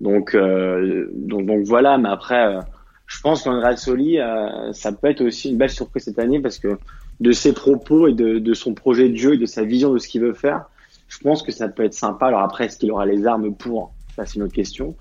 donc 0.00 0.34
euh, 0.34 1.08
donc 1.12 1.46
donc 1.46 1.64
voilà. 1.64 1.98
Mais 1.98 2.08
après, 2.08 2.58
je 3.06 3.20
pense 3.20 3.42
qu'Andrea 3.42 3.76
Soli, 3.76 4.18
euh, 4.18 4.72
ça 4.72 4.92
peut 4.92 5.08
être 5.08 5.20
aussi 5.20 5.50
une 5.50 5.56
belle 5.56 5.70
surprise 5.70 6.04
cette 6.04 6.18
année 6.18 6.40
parce 6.40 6.58
que 6.58 6.78
de 7.20 7.32
ses 7.32 7.52
propos 7.52 8.08
et 8.08 8.12
de, 8.12 8.38
de 8.38 8.54
son 8.54 8.74
projet 8.74 9.08
de 9.08 9.16
jeu 9.16 9.34
et 9.34 9.38
de 9.38 9.46
sa 9.46 9.62
vision 9.62 9.92
de 9.92 9.98
ce 9.98 10.08
qu'il 10.08 10.22
veut 10.22 10.34
faire, 10.34 10.64
je 11.08 11.18
pense 11.18 11.42
que 11.42 11.52
ça 11.52 11.68
peut 11.68 11.84
être 11.84 11.94
sympa. 11.94 12.26
Alors 12.26 12.40
après, 12.40 12.66
est-ce 12.66 12.78
qu'il 12.78 12.90
aura 12.90 13.06
les 13.06 13.26
armes 13.26 13.54
pour 13.54 13.93
Ça, 14.16 14.24
c'est 14.26 14.36
une 14.36 14.42
autre 14.42 14.54
question. 14.54 14.96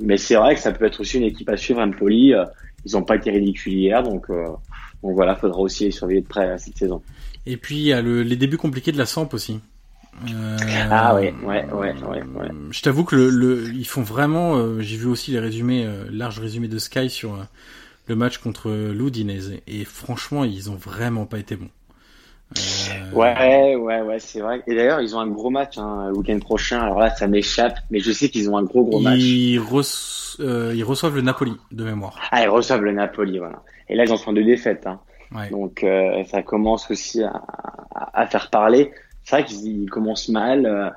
Mais 0.00 0.16
c'est 0.16 0.36
vrai 0.36 0.54
que 0.54 0.60
ça 0.60 0.72
peut 0.72 0.84
être 0.84 1.00
aussi 1.00 1.18
une 1.18 1.24
équipe 1.24 1.48
à 1.48 1.56
suivre, 1.56 1.80
Empoli. 1.80 2.34
Euh, 2.34 2.44
ils 2.84 2.92
n'ont 2.92 3.02
pas 3.02 3.16
été 3.16 3.30
ridicules 3.30 3.72
hier, 3.72 4.02
donc, 4.02 4.28
euh, 4.30 4.46
donc 5.02 5.14
voilà, 5.14 5.36
faudra 5.36 5.60
aussi 5.60 5.84
les 5.84 5.90
surveiller 5.90 6.20
de 6.20 6.26
près 6.26 6.56
cette 6.58 6.76
saison. 6.76 7.02
Et 7.46 7.56
puis 7.56 7.76
il 7.76 7.82
y 7.84 7.92
a 7.92 8.02
le, 8.02 8.22
les 8.22 8.36
débuts 8.36 8.56
compliqués 8.56 8.92
de 8.92 8.98
la 8.98 9.06
Samp 9.06 9.28
aussi. 9.32 9.60
Euh, 10.30 10.56
ah 10.90 11.14
ouais, 11.14 11.34
ouais, 11.42 11.64
ouais, 11.72 11.92
ouais, 12.02 12.22
ouais. 12.22 12.48
Je 12.70 12.82
t'avoue 12.82 13.04
que 13.04 13.16
le, 13.16 13.30
le, 13.30 13.72
ils 13.74 13.86
font 13.86 14.02
vraiment. 14.02 14.56
Euh, 14.56 14.80
j'ai 14.80 14.96
vu 14.96 15.06
aussi 15.06 15.32
les 15.32 15.40
résumés, 15.40 15.84
euh, 15.84 16.04
large 16.10 16.38
résumé 16.38 16.68
de 16.68 16.78
Sky 16.78 17.10
sur 17.10 17.36
le 18.06 18.16
match 18.16 18.38
contre 18.38 18.70
l'Udinese 18.70 19.54
et 19.66 19.84
franchement, 19.84 20.44
ils 20.44 20.70
ont 20.70 20.76
vraiment 20.76 21.26
pas 21.26 21.38
été 21.38 21.56
bons. 21.56 21.70
Ouais, 23.12 23.76
ouais, 23.76 24.02
ouais, 24.02 24.18
c'est 24.18 24.40
vrai. 24.40 24.62
Et 24.66 24.74
d'ailleurs, 24.74 25.00
ils 25.00 25.16
ont 25.16 25.20
un 25.20 25.26
gros 25.26 25.50
match 25.50 25.78
hein, 25.78 26.08
le 26.08 26.18
week-end 26.18 26.38
prochain. 26.38 26.80
Alors 26.80 26.98
là, 26.98 27.10
ça 27.10 27.26
m'échappe, 27.26 27.78
mais 27.90 28.00
je 28.00 28.12
sais 28.12 28.28
qu'ils 28.28 28.50
ont 28.50 28.56
un 28.56 28.62
gros 28.62 28.84
gros 28.84 29.00
match. 29.00 29.18
Ils, 29.18 29.54
ils 29.54 30.84
reçoivent 30.84 31.14
le 31.14 31.22
Napoli 31.22 31.56
de 31.72 31.84
mémoire. 31.84 32.20
Ah, 32.30 32.42
ils 32.42 32.48
reçoivent 32.48 32.82
le 32.82 32.92
Napoli, 32.92 33.38
voilà. 33.38 33.62
Et 33.88 33.96
là, 33.96 34.04
ils 34.04 34.12
en 34.12 34.16
font 34.16 34.32
deux 34.32 34.44
défaites. 34.44 34.86
Hein. 34.86 35.00
Ouais. 35.34 35.50
Donc, 35.50 35.84
ça 36.30 36.42
commence 36.42 36.90
aussi 36.90 37.22
à, 37.22 37.42
à, 37.94 38.22
à 38.22 38.26
faire 38.26 38.50
parler 38.50 38.92
c'est 39.24 39.36
vrai 39.36 39.44
qu'il 39.44 39.88
commence 39.90 40.28
mal. 40.28 40.66
Euh, 40.66 40.90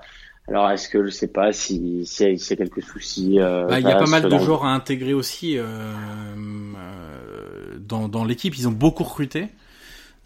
alors, 0.48 0.70
est-ce 0.70 0.88
que 0.88 1.06
je 1.06 1.10
sais 1.10 1.28
pas 1.28 1.52
si 1.52 2.06
s'il 2.06 2.34
y, 2.34 2.54
a 2.54 2.56
quelques 2.56 2.84
soucis 2.84 3.40
euh, 3.40 3.66
bah, 3.66 3.80
Il 3.80 3.88
y 3.88 3.92
a 3.92 3.96
pas 3.96 4.06
mal 4.06 4.30
de 4.30 4.38
joueurs 4.38 4.66
à 4.66 4.74
intégrer 4.74 5.14
aussi 5.14 5.58
euh, 5.58 5.66
euh, 5.66 7.78
dans, 7.80 8.08
dans 8.08 8.24
l'équipe. 8.24 8.58
Ils 8.58 8.68
ont 8.68 8.72
beaucoup 8.72 9.04
recruté. 9.04 9.48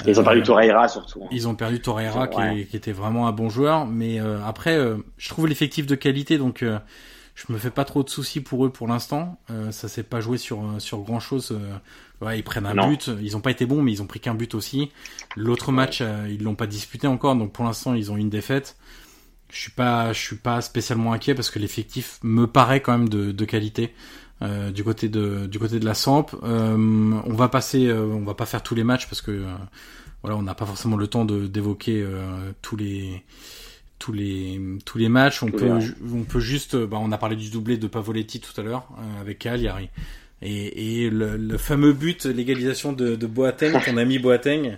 Ils 0.05 0.19
ont 0.19 0.23
perdu 0.23 0.41
Torreira 0.43 0.87
surtout. 0.87 1.23
Hein. 1.23 1.27
Ils 1.31 1.47
ont 1.47 1.55
perdu 1.55 1.81
Torreira 1.81 2.27
qui, 2.27 2.65
qui, 2.65 2.77
était 2.77 2.91
vraiment 2.91 3.27
un 3.27 3.31
bon 3.31 3.49
joueur, 3.49 3.85
mais 3.85 4.19
après, 4.45 4.77
je 5.17 5.29
trouve 5.29 5.47
l'effectif 5.47 5.85
de 5.85 5.95
qualité, 5.95 6.37
donc 6.37 6.63
je 7.35 7.51
me 7.53 7.57
fais 7.57 7.71
pas 7.71 7.85
trop 7.85 8.03
de 8.03 8.09
soucis 8.09 8.41
pour 8.41 8.65
eux 8.65 8.71
pour 8.71 8.87
l'instant. 8.87 9.39
Euh, 9.49 9.71
ça 9.71 9.87
s'est 9.87 10.03
pas 10.03 10.21
joué 10.21 10.37
sur 10.37 10.63
sur 10.79 10.99
grand 10.99 11.19
chose. 11.19 11.51
Euh, 11.51 12.25
ouais, 12.25 12.39
ils 12.39 12.43
prennent 12.43 12.65
un 12.65 12.87
but. 12.87 13.09
Ils 13.21 13.37
ont 13.37 13.41
pas 13.41 13.51
été 13.51 13.65
bons, 13.65 13.81
mais 13.81 13.91
ils 13.91 14.01
ont 14.01 14.07
pris 14.07 14.19
qu'un 14.19 14.35
but 14.35 14.53
aussi. 14.53 14.91
L'autre 15.35 15.71
match, 15.71 15.99
euh, 16.01 16.27
ils 16.29 16.43
l'ont 16.43 16.55
pas 16.55 16.67
disputé 16.67 17.07
encore, 17.07 17.35
donc 17.35 17.51
pour 17.53 17.65
l'instant 17.65 17.93
ils 17.93 18.11
ont 18.11 18.17
une 18.17 18.29
défaite. 18.29 18.77
Je 19.49 19.59
suis 19.59 19.71
pas, 19.71 20.13
je 20.13 20.19
suis 20.19 20.37
pas 20.37 20.61
spécialement 20.61 21.13
inquiet 21.13 21.35
parce 21.35 21.49
que 21.49 21.59
l'effectif 21.59 22.19
me 22.23 22.47
paraît 22.47 22.81
quand 22.81 22.97
même 22.97 23.09
de, 23.09 23.31
de 23.31 23.45
qualité. 23.45 23.93
Euh, 24.41 24.71
du 24.71 24.83
côté 24.83 25.07
de 25.07 25.45
du 25.45 25.59
côté 25.59 25.79
de 25.79 25.85
la 25.85 25.93
Samp, 25.93 26.27
on 26.41 27.33
va 27.33 27.47
passer, 27.47 27.91
on 27.91 28.23
va 28.23 28.33
pas 28.33 28.45
faire 28.45 28.63
tous 28.63 28.75
les 28.75 28.83
matchs 28.83 29.07
parce 29.07 29.21
que 29.21 29.43
voilà, 30.23 30.37
on 30.37 30.41
n'a 30.41 30.55
pas 30.55 30.65
forcément 30.65 30.97
le 30.97 31.07
temps 31.07 31.25
de 31.25 31.47
d'évoquer 31.47 32.05
tous 32.61 32.75
les 32.75 33.23
tous 34.01 34.11
les 34.11 34.59
tous 34.83 34.97
les 34.97 35.09
matchs. 35.09 35.43
On 35.43 35.51
peut 35.51 35.69
on 36.13 36.23
peut 36.23 36.39
juste 36.39 36.75
bah, 36.75 36.97
on 36.99 37.11
a 37.11 37.17
parlé 37.17 37.35
du 37.35 37.49
doublé 37.49 37.77
de 37.77 37.87
Pavoletti 37.87 38.41
tout 38.41 38.59
à 38.59 38.63
l'heure 38.63 38.87
euh, 38.97 39.21
avec 39.21 39.39
Cagliari 39.39 39.89
et, 40.41 41.03
et 41.05 41.09
le, 41.11 41.37
le, 41.37 41.57
fameux 41.59 41.93
but 41.93 42.25
l'égalisation 42.25 42.93
de, 42.93 43.15
de 43.15 43.27
Boateng 43.27 43.79
ton 43.85 43.97
ami 43.97 44.17
Boateng 44.17 44.77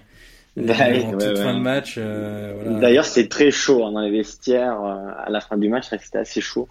bah 0.55 0.73
en 1.05 1.11
toute 1.11 1.37
fin 1.37 1.53
de 1.55 1.59
match. 1.59 1.95
Euh, 1.97 2.53
voilà. 2.61 2.79
D'ailleurs, 2.79 3.05
c'était 3.05 3.27
très 3.27 3.51
chaud 3.51 3.85
hein, 3.85 3.91
dans 3.91 4.01
les 4.01 4.11
vestiaires 4.11 4.81
euh, 4.83 5.25
à 5.25 5.29
la 5.29 5.41
fin 5.41 5.57
du 5.57 5.69
match. 5.69 5.89
C'était 5.89 6.19
assez 6.19 6.41
chaud. 6.41 6.67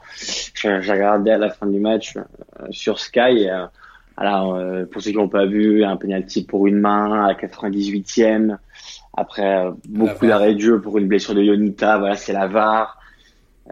J'ai 0.54 0.70
regardé 0.70 1.30
à 1.30 1.38
la 1.38 1.50
fin 1.50 1.66
du 1.66 1.80
match 1.80 2.14
sur 2.70 3.00
Sky. 3.00 3.48
alors, 4.16 4.60
pour 4.90 5.02
ceux 5.02 5.10
qui 5.10 5.16
n'ont 5.16 5.28
pas 5.28 5.46
vu, 5.46 5.84
un 5.84 5.96
penalty 5.96 6.44
pour 6.44 6.66
une 6.66 6.78
main 6.78 7.26
à 7.26 7.32
98e. 7.34 8.56
Après, 9.14 9.66
euh, 9.66 9.72
beaucoup 9.88 10.26
d'arrêts 10.26 10.54
de 10.54 10.60
jeu 10.60 10.80
pour 10.80 10.98
une 10.98 11.06
blessure 11.06 11.34
de 11.34 11.42
Yonita, 11.42 11.98
voilà, 11.98 12.16
c'est 12.16 12.32
la 12.32 12.46
VAR. 12.46 12.98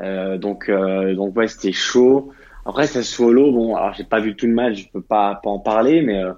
Euh, 0.00 0.38
donc, 0.38 0.68
euh, 0.68 1.14
donc 1.14 1.36
ouais, 1.36 1.48
c'était 1.48 1.72
chaud. 1.72 2.32
Après, 2.66 2.86
Sassuolo, 2.86 3.50
bon, 3.52 3.74
alors 3.74 3.94
j'ai 3.94 4.04
pas 4.04 4.20
vu 4.20 4.36
tout 4.36 4.46
le 4.46 4.52
match, 4.52 4.76
je 4.76 4.88
peux 4.92 5.00
pas, 5.00 5.40
pas 5.42 5.50
en 5.50 5.58
parler, 5.58 6.02
mais 6.02 6.22
euh, 6.22 6.32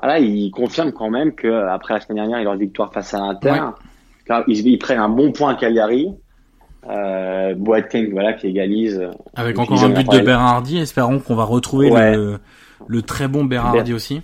voilà, 0.00 0.18
il 0.18 0.50
confirme 0.50 0.92
quand 0.92 1.10
même 1.10 1.32
que 1.32 1.48
après 1.68 1.94
la 1.94 2.00
semaine 2.00 2.16
dernière, 2.16 2.40
il 2.40 2.44
leur 2.44 2.56
victoire 2.56 2.92
face 2.92 3.14
à 3.14 3.18
l'Inter. 3.18 3.60
Ils, 4.48 4.66
ils, 4.66 4.78
prennent 4.78 4.98
un 4.98 5.08
bon 5.08 5.32
point 5.32 5.52
à 5.52 5.54
Cagliari. 5.54 6.08
Euh, 6.88 7.54
Boateng, 7.54 8.10
voilà, 8.12 8.34
qui 8.34 8.48
égalise. 8.48 9.00
Avec 9.34 9.58
encore 9.58 9.82
un 9.82 9.90
but 9.90 10.10
de 10.10 10.20
Berardi, 10.20 10.78
espérons 10.78 11.18
qu'on 11.18 11.34
va 11.34 11.44
retrouver 11.44 11.90
le, 11.90 12.38
le, 12.86 13.02
très 13.02 13.28
bon 13.28 13.44
Berardi 13.44 13.94
aussi. 13.94 14.22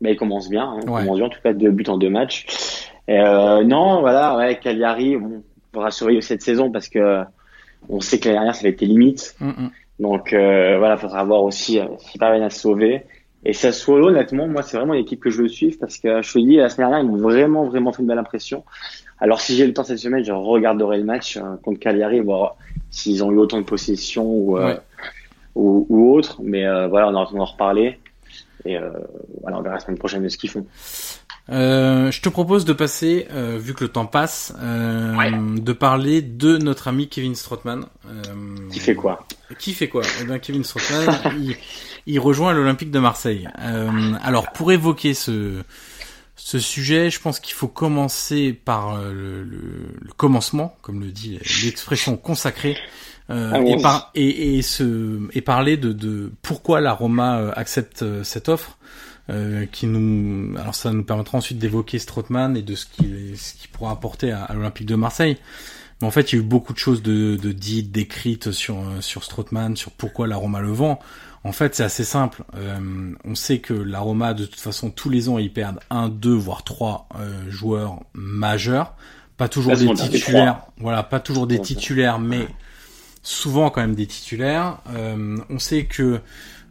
Mais 0.00 0.12
il 0.12 0.16
commence 0.16 0.50
bien, 0.50 0.64
hein, 0.64 0.80
il 0.82 0.86
commence 0.86 1.16
bien, 1.16 1.24
en 1.24 1.28
tout 1.30 1.40
cas 1.42 1.54
deux 1.54 1.70
buts 1.70 1.84
en 1.88 1.96
deux 1.96 2.10
matchs. 2.10 2.90
Euh, 3.08 3.64
non, 3.64 4.00
voilà, 4.00 4.36
ouais, 4.36 4.58
Cagliari, 4.58 5.16
on 5.16 5.42
pourra 5.72 5.90
surveiller 5.90 6.20
cette 6.20 6.42
saison 6.42 6.70
parce 6.70 6.88
que 6.88 7.22
on 7.88 8.00
sait 8.00 8.18
que 8.18 8.24
l'année 8.24 8.38
dernière, 8.38 8.54
ça 8.54 8.60
avait 8.60 8.70
été 8.70 8.86
limite. 8.86 9.34
Mm, 9.40 9.48
mm. 9.48 9.70
Donc 10.00 10.32
euh, 10.32 10.76
voilà, 10.78 10.96
faudra 10.96 11.24
voir 11.24 11.42
aussi 11.42 11.78
euh, 11.78 11.86
s'ils 11.98 12.20
parviennent 12.20 12.42
à 12.42 12.50
se 12.50 12.60
sauver. 12.60 13.04
Et 13.48 13.52
Sassuolo, 13.52 14.08
honnêtement, 14.08 14.48
moi, 14.48 14.62
c'est 14.62 14.76
vraiment 14.76 14.94
l'équipe 14.94 15.20
que 15.20 15.30
je 15.30 15.42
veux 15.42 15.48
suivre 15.48 15.76
parce 15.78 15.98
que 15.98 16.20
je 16.20 16.32
te 16.32 16.38
dis, 16.38 16.56
la 16.56 16.68
semaine 16.68 16.88
dernière, 16.88 17.06
ils 17.06 17.10
m'ont 17.10 17.22
vraiment, 17.22 17.66
vraiment 17.66 17.92
fait 17.92 18.02
une 18.02 18.08
belle 18.08 18.18
impression. 18.18 18.64
Alors, 19.20 19.40
si 19.40 19.56
j'ai 19.56 19.66
le 19.66 19.72
temps 19.72 19.84
cette 19.84 19.98
semaine, 19.98 20.24
je 20.24 20.32
regarderai 20.32 20.98
le 20.98 21.04
match 21.04 21.36
euh, 21.36 21.56
contre 21.62 21.78
Cagliari, 21.78 22.20
voir 22.20 22.56
s'ils 22.90 23.22
ont 23.22 23.30
eu 23.30 23.38
autant 23.38 23.58
de 23.58 23.64
possession 23.64 24.24
ou, 24.24 24.58
euh, 24.58 24.76
ou, 25.54 25.86
ou, 25.88 26.12
autre. 26.12 26.40
Mais 26.42 26.64
voilà, 26.88 27.08
on 27.08 27.14
aura 27.14 27.32
en 27.32 27.44
reparler. 27.44 28.00
Et 28.64 28.76
voilà, 29.42 29.58
on 29.58 29.62
verra 29.62 29.76
la 29.76 29.80
semaine 29.80 29.98
prochaine 29.98 30.24
de 30.24 30.28
ce 30.28 30.36
qu'ils 30.36 30.50
font. 30.50 30.66
Euh, 31.48 32.10
je 32.10 32.20
te 32.20 32.28
propose 32.28 32.64
de 32.64 32.72
passer, 32.72 33.28
euh, 33.30 33.56
vu 33.58 33.74
que 33.74 33.84
le 33.84 33.88
temps 33.88 34.06
passe, 34.06 34.52
euh, 34.60 35.56
de 35.56 35.72
parler 35.72 36.20
de 36.20 36.58
notre 36.58 36.88
ami 36.88 37.08
Kevin 37.08 37.34
Strootman. 37.34 37.86
Euh, 38.08 38.68
qui 38.72 38.80
fait 38.80 38.94
quoi? 38.94 39.24
Qui 39.58 39.74
fait 39.74 39.88
quoi? 39.88 40.02
Eh 40.20 40.24
bien, 40.24 40.38
Kevin 40.38 40.64
Strootman, 40.64 41.20
il, 41.40 41.56
il, 42.06 42.18
rejoint 42.18 42.52
l'Olympique 42.52 42.90
de 42.90 42.98
Marseille. 42.98 43.48
Euh, 43.60 44.12
alors, 44.22 44.52
pour 44.52 44.72
évoquer 44.72 45.14
ce 45.14 45.62
ce 46.38 46.58
sujet, 46.58 47.08
je 47.08 47.18
pense 47.18 47.40
qu'il 47.40 47.54
faut 47.54 47.68
commencer 47.68 48.52
par 48.52 49.02
le, 49.02 49.42
le, 49.42 49.58
le, 50.00 50.12
commencement, 50.16 50.76
comme 50.82 51.00
le 51.00 51.10
dit 51.10 51.38
l'expression 51.64 52.16
consacrée. 52.16 52.76
Ah 53.28 53.58
et, 53.60 53.82
par, 53.82 54.12
et, 54.14 54.58
et, 54.58 54.62
ce, 54.62 55.18
et 55.32 55.40
parler 55.40 55.76
de, 55.76 55.92
de 55.92 56.30
pourquoi 56.42 56.80
la 56.80 56.92
Roma 56.92 57.50
accepte 57.56 58.04
cette 58.22 58.48
offre. 58.48 58.76
Euh, 59.28 59.66
qui 59.66 59.88
nous, 59.88 60.56
alors 60.56 60.76
ça 60.76 60.92
nous 60.92 61.02
permettra 61.02 61.38
ensuite 61.38 61.58
d'évoquer 61.58 61.98
Strootman 61.98 62.56
et 62.56 62.62
de 62.62 62.76
ce 62.76 62.86
qu'il 62.86 63.36
ce 63.36 63.54
qu'il 63.54 63.68
pourra 63.70 63.90
apporter 63.90 64.30
à, 64.30 64.48
l'Olympique 64.54 64.86
de 64.86 64.94
Marseille. 64.94 65.36
Mais 66.00 66.06
en 66.06 66.10
fait, 66.10 66.32
il 66.32 66.36
y 66.36 66.38
a 66.38 66.42
eu 66.42 66.46
beaucoup 66.46 66.72
de 66.72 66.78
choses 66.78 67.02
de, 67.02 67.36
de 67.36 67.52
dites, 67.52 67.90
d'écrites 67.90 68.50
sur 68.52 68.76
sur 69.00 69.24
Strootman, 69.24 69.76
sur 69.76 69.92
pourquoi 69.92 70.26
la 70.26 70.36
Roma 70.36 70.60
le 70.60 70.72
vend. 70.72 70.98
En 71.44 71.52
fait, 71.52 71.74
c'est 71.74 71.84
assez 71.84 72.04
simple. 72.04 72.42
Euh, 72.56 73.12
on 73.24 73.34
sait 73.34 73.60
que 73.60 73.72
la 73.72 74.00
Roma, 74.00 74.34
de 74.34 74.46
toute 74.46 74.60
façon, 74.60 74.90
tous 74.90 75.10
les 75.10 75.28
ans, 75.28 75.38
ils 75.38 75.52
perdent 75.52 75.80
un, 75.90 76.08
deux, 76.08 76.34
voire 76.34 76.64
trois 76.64 77.08
euh, 77.18 77.50
joueurs 77.50 78.00
majeurs. 78.14 78.94
Pas 79.36 79.48
toujours 79.48 79.76
des 79.76 79.92
titulaires. 79.94 80.62
Voilà, 80.78 81.02
pas 81.02 81.20
toujours 81.20 81.46
des 81.46 81.60
titulaires, 81.60 82.18
mais 82.18 82.48
souvent 83.22 83.70
quand 83.70 83.80
même 83.80 83.94
des 83.94 84.06
titulaires. 84.06 84.78
Euh, 84.94 85.36
on 85.50 85.58
sait 85.58 85.84
que 85.84 86.20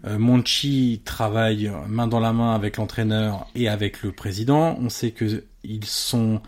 Euh, 0.07 0.19
Monchi 0.19 1.01
travaille 1.03 1.71
main 1.87 2.05
dans 2.05 2.19
la 2.19 2.31
main 2.31 2.53
avec 2.53 2.77
l'entraîneur 2.77 3.47
et 3.55 3.67
avec 3.67 4.03
le 4.03 4.11
président. 4.11 4.77
On 4.79 4.89
sait 4.89 5.09
que 5.09 5.43
ils 5.63 5.83
sont 5.83 6.41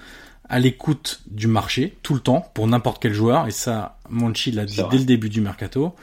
à 0.49 0.59
l'écoute 0.59 1.21
du 1.27 1.47
marché 1.47 1.95
tout 2.03 2.13
le 2.13 2.19
temps 2.19 2.49
pour 2.53 2.67
n'importe 2.67 3.01
quel 3.01 3.13
joueur 3.13 3.47
et 3.47 3.51
ça 3.51 3.97
Monchi 4.09 4.51
l'a 4.51 4.65
dit 4.65 4.81
dès 4.89 4.97
le 4.97 5.05
début 5.05 5.29
du 5.29 5.41
mercato 5.41 5.93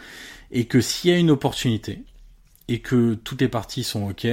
et 0.50 0.66
que 0.66 0.80
s'il 0.80 1.10
y 1.10 1.14
a 1.14 1.18
une 1.18 1.30
opportunité 1.30 2.02
et 2.68 2.78
que 2.80 3.14
toutes 3.14 3.40
les 3.40 3.48
parties 3.48 3.84
sont 3.84 4.08
ok 4.08 4.26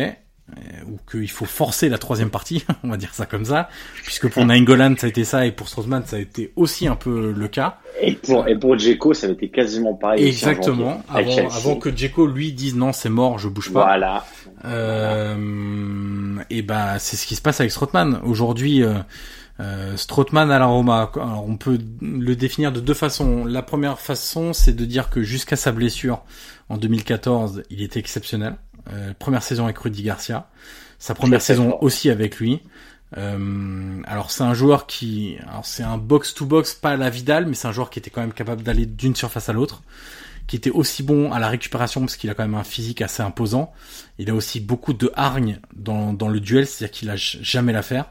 euh, 0.58 0.62
ou 0.86 1.00
qu'il 1.10 1.30
faut 1.30 1.46
forcer 1.46 1.88
la 1.88 1.98
troisième 1.98 2.30
partie, 2.30 2.66
on 2.84 2.90
va 2.90 2.98
dire 2.98 3.14
ça 3.14 3.26
comme 3.26 3.46
ça, 3.46 3.70
puisque 4.04 4.28
pour 4.28 4.46
Nainggolan 4.46 4.96
ça 4.98 5.06
a 5.06 5.10
été 5.10 5.24
ça 5.24 5.46
et 5.46 5.52
pour 5.52 5.70
Strootman 5.70 6.04
ça 6.06 6.18
a 6.18 6.20
été 6.20 6.52
aussi 6.58 6.88
un 6.88 6.96
peu 6.96 7.32
le 7.32 7.48
cas. 7.48 7.78
Et 8.02 8.14
pour 8.14 8.48
et 8.48 8.58
pour 8.58 8.78
Djeko 8.78 9.14
ça 9.14 9.28
a 9.28 9.30
été 9.30 9.50
quasiment 9.50 9.94
pareil. 9.94 10.28
Exactement. 10.28 11.04
Avant, 11.08 11.50
avant 11.50 11.76
que 11.78 11.96
Djeko 11.96 12.28
lui 12.28 12.52
dise 12.52 12.76
non 12.76 12.92
c'est 12.92 13.10
mort 13.10 13.40
je 13.40 13.48
bouge 13.48 13.72
pas. 13.72 13.86
Voilà. 13.86 14.26
Euh, 14.66 16.36
et 16.50 16.62
ben 16.64 16.98
c'est 17.00 17.16
ce 17.16 17.26
qui 17.26 17.36
se 17.36 17.42
passe 17.42 17.62
avec 17.62 17.72
Strootman 17.72 18.20
aujourd'hui. 18.24 18.84
Euh, 18.84 18.96
euh, 19.62 19.96
Strootman 19.96 20.50
à 20.50 20.58
la 20.58 20.66
Roma, 20.66 21.12
alors 21.16 21.46
on 21.48 21.56
peut 21.56 21.78
le 22.02 22.36
définir 22.36 22.72
de 22.72 22.80
deux 22.80 22.94
façons. 22.94 23.46
La 23.46 23.62
première 23.62 24.00
façon, 24.00 24.54
c'est 24.54 24.74
de 24.74 24.86
dire 24.86 25.10
que 25.10 25.22
jusqu'à 25.22 25.56
sa 25.56 25.72
blessure 25.72 26.24
en 26.70 26.78
2014, 26.78 27.64
il 27.70 27.82
était 27.84 28.00
exceptionnel. 28.00 28.56
Euh, 28.92 29.14
première 29.18 29.44
saison 29.44 29.66
avec 29.66 29.78
Rudy 29.78 30.02
Garcia, 30.02 30.50
sa 30.98 31.14
première 31.14 31.42
saison 31.42 31.78
aussi 31.82 32.10
avec 32.10 32.38
lui. 32.38 32.62
Euh, 33.18 34.02
alors 34.06 34.32
c'est 34.32 34.44
un 34.44 34.54
joueur 34.54 34.88
qui, 34.88 35.36
alors 35.48 35.66
c'est 35.66 35.84
un 35.84 35.98
box 35.98 36.34
to 36.34 36.46
box, 36.46 36.74
pas 36.74 36.92
à 36.92 36.98
la 36.98 37.10
Vidal, 37.10 37.46
mais 37.46 37.54
c'est 37.54 37.68
un 37.68 37.74
joueur 37.74 37.90
qui 37.90 38.00
était 38.00 38.10
quand 38.10 38.22
même 38.22 38.34
capable 38.34 38.64
d'aller 38.64 38.88
d'une 38.88 39.16
surface 39.16 39.50
à 39.50 39.54
l'autre, 39.54 39.84
qui 40.48 40.56
était 40.56 40.72
aussi 40.72 41.04
bon 41.04 41.32
à 41.32 41.40
la 41.40 41.50
récupération 41.50 42.02
parce 42.02 42.16
qu'il 42.16 42.30
a 42.32 42.34
quand 42.34 42.44
même 42.44 42.56
un 42.56 42.64
physique 42.64 43.02
assez 43.02 43.22
imposant. 43.22 43.74
Il 44.18 44.30
a 44.32 44.34
aussi 44.34 44.60
beaucoup 44.60 44.94
de 44.94 45.12
hargne 45.16 45.60
dans, 45.76 46.14
dans 46.14 46.30
le 46.30 46.40
duel, 46.40 46.66
c'est-à-dire 46.66 46.98
qu'il 46.98 47.10
a 47.12 47.16
jamais 47.16 47.74
l'affaire. 47.74 48.06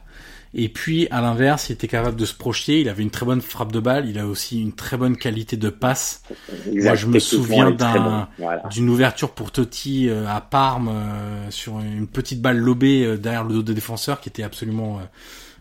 Et 0.53 0.67
puis, 0.67 1.07
à 1.11 1.21
l'inverse, 1.21 1.69
il 1.69 1.73
était 1.73 1.87
capable 1.87 2.17
de 2.17 2.25
se 2.25 2.33
projeter. 2.33 2.81
Il 2.81 2.89
avait 2.89 3.03
une 3.03 3.09
très 3.09 3.25
bonne 3.25 3.41
frappe 3.41 3.71
de 3.71 3.79
balle. 3.79 4.09
Il 4.09 4.19
a 4.19 4.27
aussi 4.27 4.61
une 4.61 4.73
très 4.73 4.97
bonne 4.97 5.15
qualité 5.15 5.55
de 5.55 5.69
passe. 5.69 6.23
Moi, 6.73 6.95
je 6.95 7.07
me 7.07 7.19
souviens 7.19 7.71
d'un, 7.71 8.27
d'une 8.69 8.89
ouverture 8.89 9.31
pour 9.31 9.51
Totti 9.51 10.09
euh, 10.09 10.27
à 10.27 10.41
Parme 10.41 10.89
euh, 10.89 11.51
sur 11.51 11.79
une 11.79 12.07
petite 12.07 12.41
balle 12.41 12.57
lobée 12.57 13.05
euh, 13.05 13.17
derrière 13.17 13.45
le 13.45 13.53
dos 13.53 13.61
des 13.61 13.73
défenseurs 13.73 14.19
qui 14.19 14.27
était 14.27 14.43
absolument 14.43 14.99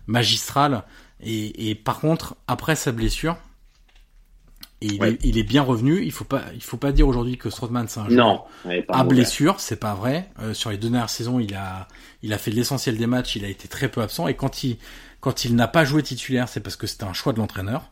magistrale. 0.09 0.83
Et, 1.23 1.71
et, 1.71 1.75
par 1.77 2.01
contre, 2.01 2.35
après 2.49 2.75
sa 2.75 2.91
blessure, 2.91 3.37
et 4.83 4.87
il, 4.87 5.05
est, 5.05 5.19
il, 5.25 5.39
est, 5.39 5.43
bien 5.43 5.63
revenu. 5.63 6.03
Il 6.03 6.13
faut 6.13 6.25
pas, 6.25 6.43
il 6.55 6.63
faut 6.63 6.77
pas 6.77 6.93
dire 6.93 7.07
aujourd'hui 7.07 7.37
que 7.37 7.51
Strootman 7.51 7.87
c'est 7.87 8.01
un 8.01 8.09
joueur 8.09 8.47
à 8.89 9.05
blessure, 9.05 9.61
c'est 9.61 9.79
pas 9.79 9.95
vrai. 9.95 10.31
Euh, 10.41 10.55
sur 10.55 10.71
les 10.71 10.79
deux 10.79 10.89
dernières 10.89 11.11
saisons, 11.11 11.39
il 11.39 11.55
a, 11.55 11.87
il 12.23 12.33
a 12.33 12.39
fait 12.39 12.51
l'essentiel 12.51 12.97
des 12.97 13.07
matchs. 13.07 13.37
Il 13.37 13.45
a 13.45 13.49
été 13.49 13.69
très 13.69 13.89
peu 13.89 14.01
absent. 14.01 14.27
Et 14.27 14.35
quand 14.35 14.65
il, 14.65 14.79
quand 15.21 15.45
il 15.45 15.55
n'a 15.55 15.69
pas 15.69 15.85
joué 15.85 16.03
titulaire, 16.03 16.49
c'est 16.49 16.61
parce 16.61 16.77
que 16.77 16.87
c'était 16.87 17.05
un 17.05 17.13
choix 17.13 17.33
de 17.33 17.39
l'entraîneur. 17.39 17.91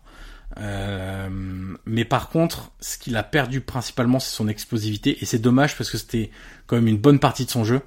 Euh, 0.56 1.28
mais 1.84 2.04
par 2.06 2.30
contre, 2.30 2.70
ce 2.80 2.96
qu'il 2.96 3.16
a 3.16 3.22
perdu 3.22 3.60
principalement, 3.60 4.18
c'est 4.18 4.34
son 4.34 4.48
explosivité. 4.48 5.18
Et 5.20 5.26
c'est 5.26 5.38
dommage 5.38 5.76
parce 5.76 5.90
que 5.90 5.98
c'était 5.98 6.30
quand 6.66 6.76
même 6.76 6.88
une 6.88 6.96
bonne 6.96 7.18
partie 7.18 7.44
de 7.44 7.50
son 7.50 7.64
jeu. 7.64 7.82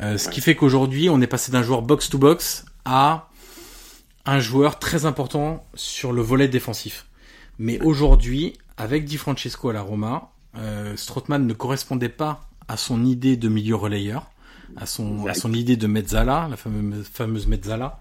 Euh, 0.00 0.16
ce 0.16 0.28
qui 0.28 0.40
fait 0.40 0.54
qu'aujourd'hui, 0.54 1.10
on 1.10 1.20
est 1.20 1.26
passé 1.26 1.52
d'un 1.52 1.62
joueur 1.62 1.82
box 1.82 2.08
to 2.08 2.18
box 2.18 2.64
à 2.84 3.28
un 4.24 4.40
joueur 4.40 4.78
très 4.78 5.04
important 5.04 5.66
sur 5.74 6.12
le 6.12 6.22
volet 6.22 6.48
défensif. 6.48 7.07
Mais 7.58 7.80
aujourd'hui, 7.80 8.54
avec 8.76 9.04
Di 9.04 9.16
Francesco 9.16 9.68
à 9.68 9.72
la 9.72 9.82
Roma, 9.82 10.32
euh, 10.56 10.96
Strootman 10.96 11.46
ne 11.46 11.52
correspondait 11.52 12.08
pas 12.08 12.48
à 12.68 12.76
son 12.76 13.04
idée 13.04 13.36
de 13.36 13.48
milieu 13.48 13.74
relayeur, 13.74 14.30
à 14.76 14.86
son, 14.86 15.26
à 15.26 15.34
son 15.34 15.52
idée 15.52 15.76
de 15.76 15.86
mezzala, 15.86 16.48
la 16.50 16.56
fameuse, 16.56 17.06
fameuse 17.08 17.46
mezzala, 17.46 18.00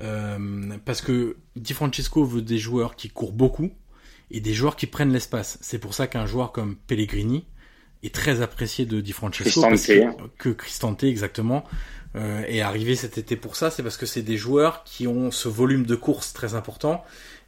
euh, 0.00 0.76
parce 0.84 1.00
que 1.00 1.36
Di 1.56 1.72
Francesco 1.72 2.24
veut 2.24 2.42
des 2.42 2.58
joueurs 2.58 2.96
qui 2.96 3.08
courent 3.08 3.32
beaucoup 3.32 3.70
et 4.30 4.40
des 4.40 4.54
joueurs 4.54 4.76
qui 4.76 4.86
prennent 4.86 5.12
l'espace. 5.12 5.58
C'est 5.60 5.78
pour 5.78 5.94
ça 5.94 6.06
qu'un 6.06 6.26
joueur 6.26 6.52
comme 6.52 6.76
Pellegrini 6.76 7.44
est 8.02 8.14
très 8.14 8.40
apprécié 8.40 8.86
de 8.86 9.00
Di 9.00 9.12
Francesco, 9.12 9.62
parce 9.62 9.86
que, 9.86 10.02
que 10.38 10.48
Cristante 10.50 11.04
exactement, 11.04 11.64
euh, 12.14 12.42
est 12.46 12.60
arrivé 12.60 12.94
cet 12.94 13.16
été 13.16 13.36
pour 13.36 13.56
ça. 13.56 13.70
C'est 13.70 13.82
parce 13.82 13.96
que 13.96 14.06
c'est 14.06 14.22
des 14.22 14.36
joueurs 14.36 14.84
qui 14.84 15.06
ont 15.06 15.30
ce 15.30 15.48
volume 15.48 15.86
de 15.86 15.94
course 15.94 16.32
très 16.32 16.54
important 16.54 17.02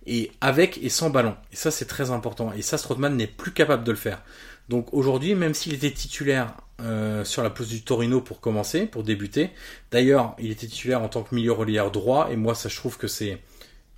et 0.07 0.33
avec 0.41 0.79
et 0.83 0.89
sans 0.89 1.11
ballon. 1.11 1.37
Et 1.53 1.57
ça, 1.57 1.71
c'est 1.71 1.87
très 1.87 2.11
important. 2.11 2.53
Et 2.53 2.63
ça, 2.63 2.79
Strootman 2.79 3.17
n'est 3.17 3.27
plus 3.27 3.53
capable 3.53 3.85
de 3.85 3.91
le 3.91 3.97
faire. 3.97 4.23
Donc 4.69 4.93
aujourd'hui, 4.93 5.35
même 5.35 5.55
s'il 5.55 5.75
était 5.75 5.91
titulaire 5.91 6.55
euh, 6.81 7.25
sur 7.25 7.43
la 7.43 7.51
place 7.51 7.69
du 7.69 7.83
Torino 7.83 8.21
pour 8.21 8.41
commencer, 8.41 8.87
pour 8.87 9.03
débuter, 9.03 9.51
d'ailleurs, 9.91 10.35
il 10.39 10.51
était 10.51 10.67
titulaire 10.67 11.03
en 11.03 11.09
tant 11.09 11.23
que 11.23 11.35
milieu 11.35 11.53
relayeur 11.53 11.91
droit, 11.91 12.29
et 12.31 12.37
moi, 12.37 12.55
ça, 12.55 12.69
je 12.69 12.77
trouve 12.77 12.97
que 12.97 13.07
c'est 13.07 13.39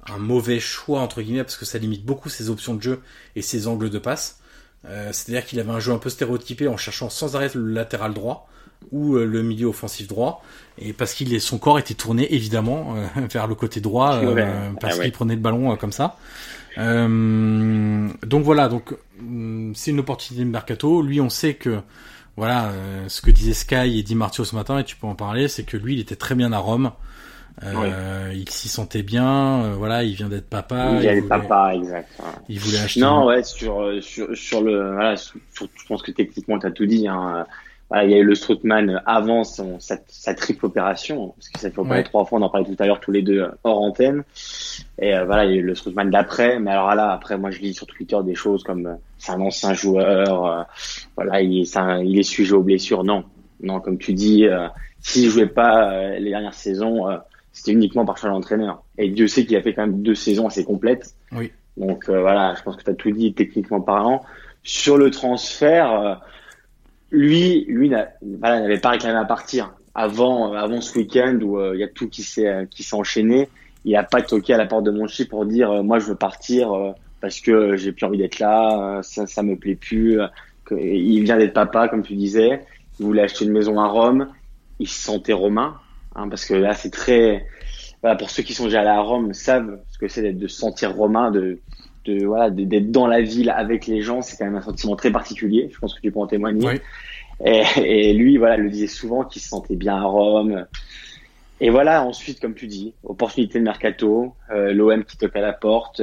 un 0.09 0.19
mauvais 0.19 0.61
choix, 0.61 1.01
entre 1.01 1.23
guillemets, 1.23 1.45
parce 1.45 1.57
que 1.57 1.65
ça 1.65 1.79
limite 1.79 2.05
beaucoup 2.05 2.29
ses 2.29 2.51
options 2.51 2.75
de 2.75 2.83
jeu 2.83 3.03
et 3.35 3.43
ses 3.43 3.67
angles 3.67 3.91
de 3.91 3.99
passe. 3.99 4.41
Euh, 4.85 5.13
C'est-à-dire 5.13 5.47
qu'il 5.47 5.59
avait 5.61 5.71
un 5.71 5.81
jeu 5.81 5.93
un 5.93 5.99
peu 5.99 6.11
stéréotypé 6.11 6.69
en 6.69 6.77
cherchant 6.77 7.11
sans 7.11 7.37
arrêt 7.37 7.51
le 7.55 7.73
latéral 7.73 8.15
droit 8.15 8.49
ou 8.93 9.16
euh, 9.16 9.24
le 9.24 9.43
milieu 9.43 9.66
offensif 9.66 10.07
droit 10.07 10.43
et 10.79 10.93
parce 10.93 11.14
qu'il 11.14 11.41
son 11.41 11.59
corps 11.59 11.79
était 11.79 11.95
tourné 11.95 12.35
évidemment 12.35 12.95
euh, 12.97 13.27
vers 13.31 13.47
le 13.47 13.55
côté 13.55 13.81
droit 13.81 14.14
euh, 14.14 14.70
parce 14.81 14.99
ah 14.99 15.03
qu'il 15.03 15.12
prenait 15.12 15.35
le 15.35 15.41
ballon 15.41 15.77
comme 15.77 15.93
ça. 15.93 16.16
donc 16.77 18.43
voilà, 18.45 18.68
donc 18.68 18.95
mm, 19.20 19.72
c'est 19.74 19.91
une 19.91 20.01
opportunité 20.01 20.45
de 20.45 20.51
mercato. 20.51 21.03
Lui, 21.03 21.20
on 21.20 21.31
sait 21.31 21.55
que 21.55 21.81
voilà 22.37 22.70
ce 23.09 23.22
que 23.22 23.31
disait 23.31 23.55
Sky 23.55 23.99
et 23.99 24.03
dit 24.03 24.14
Martio 24.14 24.45
ce 24.45 24.55
matin 24.55 24.79
et 24.79 24.85
tu 24.85 24.95
peux 24.97 25.07
en 25.07 25.14
parler, 25.14 25.49
c'est 25.49 25.64
que 25.64 25.79
lui, 25.79 25.95
il 25.95 26.01
était 26.01 26.16
très 26.16 26.35
bien 26.35 26.53
à 26.53 26.59
Rome. 26.59 26.93
Il 27.62 28.45
s'y 28.51 28.68
sentait 28.68 29.03
bien, 29.03 29.72
voilà, 29.79 30.03
il 30.03 30.14
vient 30.14 30.29
d'être 30.29 30.51
papa. 30.51 30.91
Il 30.93 31.01
vient 31.01 31.14
d'être 31.14 31.29
papa, 31.29 31.72
exact. 31.74 32.11
Il 32.51 32.61
voulait 32.61 32.81
acheter. 32.81 33.01
Non, 33.01 33.24
ouais, 33.24 33.43
sur 33.43 33.91
sur 34.03 34.37
sur 34.37 34.61
le, 34.61 34.93
voilà, 34.93 35.14
je 35.14 35.64
pense 35.89 36.03
que 36.03 36.11
techniquement 36.11 36.59
tu 36.59 36.66
as 36.66 36.70
tout 36.70 36.85
dit. 36.85 37.09
Hein, 37.09 37.47
voilà, 37.89 38.05
il 38.05 38.11
y 38.11 38.14
a 38.14 38.18
eu 38.18 38.24
le 38.24 38.34
Strootman 38.34 39.01
avant 39.07 39.45
son, 39.45 39.78
sa, 39.78 39.97
sa, 40.09 40.34
triple 40.34 40.66
opération, 40.66 41.34
parce 41.37 41.49
que 41.51 41.61
ça 41.61 41.70
fait 41.70 41.78
opérer 41.78 42.03
trois 42.03 42.24
fois, 42.24 42.41
on 42.41 42.43
en 42.43 42.51
parlait 42.51 42.66
tout 42.66 42.82
à 42.82 42.87
l'heure 42.87 42.99
tous 42.99 43.12
les 43.12 43.22
deux 43.22 43.47
hors 43.62 43.80
antenne. 43.80 44.24
Et 44.99 45.14
euh, 45.14 45.24
voilà, 45.24 45.45
il 45.45 45.53
y 45.53 45.55
a 45.55 45.57
eu 45.59 45.62
le 45.62 45.74
Strootman 45.76 46.11
d'après, 46.11 46.59
mais 46.59 46.72
alors 46.72 46.93
là, 46.97 47.12
après, 47.12 47.39
moi 47.39 47.53
je 47.53 47.61
lis 47.61 47.74
sur 47.74 47.87
Twitter 47.87 48.18
des 48.24 48.34
choses 48.34 48.64
comme 48.64 48.87
euh, 48.87 48.95
c'est 49.18 49.30
un 49.30 49.41
ancien 49.41 49.72
joueur, 49.72 50.47
euh, 50.47 50.62
voilà, 51.14 51.41
il 51.43 51.61
est, 51.61 51.76
un, 51.76 52.03
il 52.03 52.18
est 52.18 52.24
sujet 52.24 52.55
aux 52.55 52.62
blessures. 52.62 53.05
Non, 53.05 53.24
non, 53.62 53.78
comme 53.78 53.99
tu 53.99 54.12
dis, 54.14 54.47
s'il 55.01 55.30
jouait 55.30 55.47
pas 55.47 56.18
les 56.18 56.30
dernières 56.30 56.55
saisons, 56.55 57.07
c'était 57.53 57.72
uniquement 57.72 58.05
par 58.05 58.18
choix 58.18 58.28
d'entraîneur. 58.28 58.82
Et 58.99 59.09
Dieu 59.09 59.28
sait 59.28 59.47
qu'il 59.47 59.57
a 59.57 59.62
fait 59.62 59.72
quand 59.72 59.87
même 59.87 60.03
deux 60.03 60.14
saisons 60.14 60.49
assez 60.49 60.64
complètes. 60.64 61.14
Oui. 61.32 61.53
Donc 61.78 62.11
voilà, 62.11 62.55
je 62.55 62.62
pense 62.62 62.76
que 62.76 62.82
tu 62.82 62.91
as 62.91 62.95
tout 62.95 63.11
dit 63.12 63.32
techniquement 63.32 63.80
parlant. 63.80 64.22
Sur 64.62 64.99
le 64.99 65.11
transfert 65.11 66.20
lui, 67.11 67.65
lui 67.69 67.89
n'avait 67.89 68.79
pas 68.79 68.91
réclamé 68.91 69.19
à 69.19 69.25
partir 69.25 69.73
avant, 69.95 70.53
euh, 70.53 70.57
avant 70.57 70.81
ce 70.81 70.99
week-end 70.99 71.39
où 71.43 71.59
euh, 71.59 71.73
il 71.75 71.81
y 71.81 71.85
a 71.85 71.89
tout 71.89 72.09
qui 72.09 72.23
s'est 72.23 72.47
euh, 72.47 72.67
qui 72.67 72.83
s'est 72.83 72.97
enchaîné. 72.97 73.49
Il 73.85 73.93
n'a 73.93 74.05
pas 74.05 74.23
toqué 74.23 74.53
à 74.53 74.59
la 74.59 74.67
porte 74.67 74.85
de 74.85 74.91
Monchi 74.91 75.25
pour 75.25 75.47
dire 75.47 75.83
moi 75.85 75.99
je 75.99 76.07
veux 76.07 76.17
partir 76.17 76.73
parce 77.21 77.41
que 77.41 77.77
j'ai 77.77 77.93
plus 77.93 78.05
envie 78.05 78.19
d'être 78.19 78.41
là, 78.41 79.01
ça, 79.03 79.29
ça 79.29 79.45
me 79.45 79.57
plaît 79.57 79.77
plus. 79.77 80.19
Que, 80.65 80.75
il 80.75 81.23
vient 81.23 81.37
d'être 81.37 81.53
papa 81.53 81.87
comme 81.87 82.03
tu 82.03 82.17
disais. 82.17 82.63
Il 82.99 83.07
voulait 83.07 83.23
acheter 83.23 83.45
une 83.45 83.53
maison 83.53 83.79
à 83.79 83.87
Rome. 83.87 84.29
Il 84.81 84.89
se 84.89 85.01
sentait 85.01 85.33
romain 85.33 85.77
hein, 86.17 86.29
parce 86.29 86.47
que 86.47 86.55
là 86.55 86.75
c'est 86.75 86.91
très 86.91 87.47
voilà, 88.03 88.17
pour 88.17 88.29
ceux 88.31 88.43
qui 88.43 88.55
sont 88.55 88.65
déjà 88.65 88.81
allés 88.81 88.91
à 88.91 89.01
Rome 89.01 89.33
savent 89.33 89.79
ce 89.93 89.99
que 89.99 90.09
c'est 90.09 90.33
de 90.33 90.49
se 90.49 90.57
sentir 90.59 90.95
romain, 90.95 91.31
de 91.31 91.61
de 92.07 92.25
voilà 92.25 92.51
d'être 92.51 92.91
dans 92.91 93.07
la 93.07 93.21
ville 93.21 93.51
avec 93.51 93.87
les 93.87 94.03
gens, 94.03 94.23
c'est 94.23 94.37
quand 94.37 94.45
même 94.45 94.57
un 94.57 94.63
sentiment 94.63 94.97
très 94.97 95.11
particulier. 95.11 95.69
Je 95.73 95.79
pense 95.79 95.95
que 95.95 96.01
tu 96.01 96.11
peux 96.11 96.21
en 96.21 96.27
témoigner. 96.27 96.81
Et, 97.45 97.63
et, 97.77 98.13
lui, 98.15 98.39
voilà, 98.39 98.57
le 98.57 98.71
disait 98.71 98.87
souvent 98.87 99.25
qu'il 99.25 99.43
se 99.43 99.49
sentait 99.49 99.77
bien 99.77 99.97
à 99.97 100.03
Rome. 100.03 100.67
Et 101.61 101.71
voilà, 101.71 102.03
ensuite, 102.05 102.41
comme 102.41 102.55
tu 102.55 102.67
dis, 102.67 102.95
opportunité 103.03 103.59
de 103.59 103.65
mercato, 103.65 104.35
euh, 104.51 104.73
l'OM 104.73 105.05
qui 105.05 105.17
toque 105.17 105.37
à 105.37 105.41
la 105.41 105.53
porte, 105.53 106.03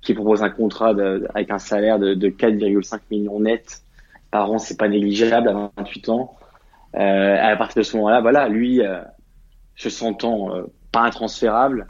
qui 0.00 0.14
propose 0.14 0.42
un 0.42 0.50
contrat 0.50 0.94
de, 0.94 1.26
avec 1.34 1.50
un 1.50 1.58
salaire 1.58 1.98
de, 1.98 2.14
de 2.14 2.28
4,5 2.28 3.00
millions 3.10 3.40
net 3.40 3.82
par 4.30 4.50
an, 4.50 4.58
c'est 4.58 4.78
pas 4.78 4.88
négligeable 4.88 5.48
à 5.48 5.70
28 5.76 6.08
ans. 6.08 6.36
Euh, 6.96 7.36
à 7.40 7.56
partir 7.56 7.80
de 7.80 7.86
ce 7.86 7.96
moment-là, 7.96 8.20
voilà, 8.20 8.48
lui, 8.48 8.82
euh, 8.82 9.00
se 9.76 9.90
sentant 9.90 10.50
pas 10.92 11.02
intransférable, 11.02 11.86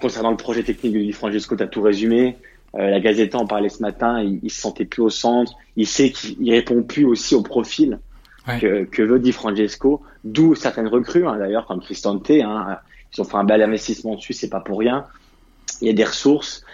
concernant 0.00 0.30
le 0.30 0.36
projet 0.36 0.62
technique 0.62 0.94
de 0.94 1.00
Di 1.00 1.12
Francesco, 1.12 1.56
tu 1.56 1.62
as 1.62 1.66
tout 1.66 1.82
résumé. 1.82 2.36
Euh, 2.76 2.90
la 2.90 3.00
Gazette 3.00 3.34
en 3.34 3.46
parlait 3.46 3.68
ce 3.68 3.82
matin, 3.82 4.22
il, 4.22 4.50
se 4.50 4.60
sentait 4.60 4.84
plus 4.84 5.02
au 5.02 5.10
centre, 5.10 5.54
il 5.76 5.86
sait 5.86 6.10
qu'il 6.10 6.50
répond 6.50 6.82
plus 6.82 7.04
aussi 7.04 7.34
au 7.34 7.42
profil 7.42 7.98
que, 8.60 8.84
que, 8.84 9.02
veut 9.02 9.18
Di 9.18 9.32
Francesco, 9.32 10.02
d'où 10.24 10.54
certaines 10.54 10.86
recrues 10.86 11.26
hein, 11.26 11.36
d'ailleurs 11.36 11.66
comme 11.66 11.80
Cristante, 11.80 12.30
hein, 12.30 12.78
ils 13.12 13.20
ont 13.20 13.24
fait 13.24 13.36
un 13.36 13.44
bel 13.44 13.62
investissement 13.62 14.14
dessus, 14.14 14.34
c'est 14.34 14.50
pas 14.50 14.60
pour 14.60 14.78
rien. 14.78 15.06
Il 15.80 15.88
y 15.88 15.90
a 15.90 15.94
des 15.94 16.04
ressources 16.04 16.64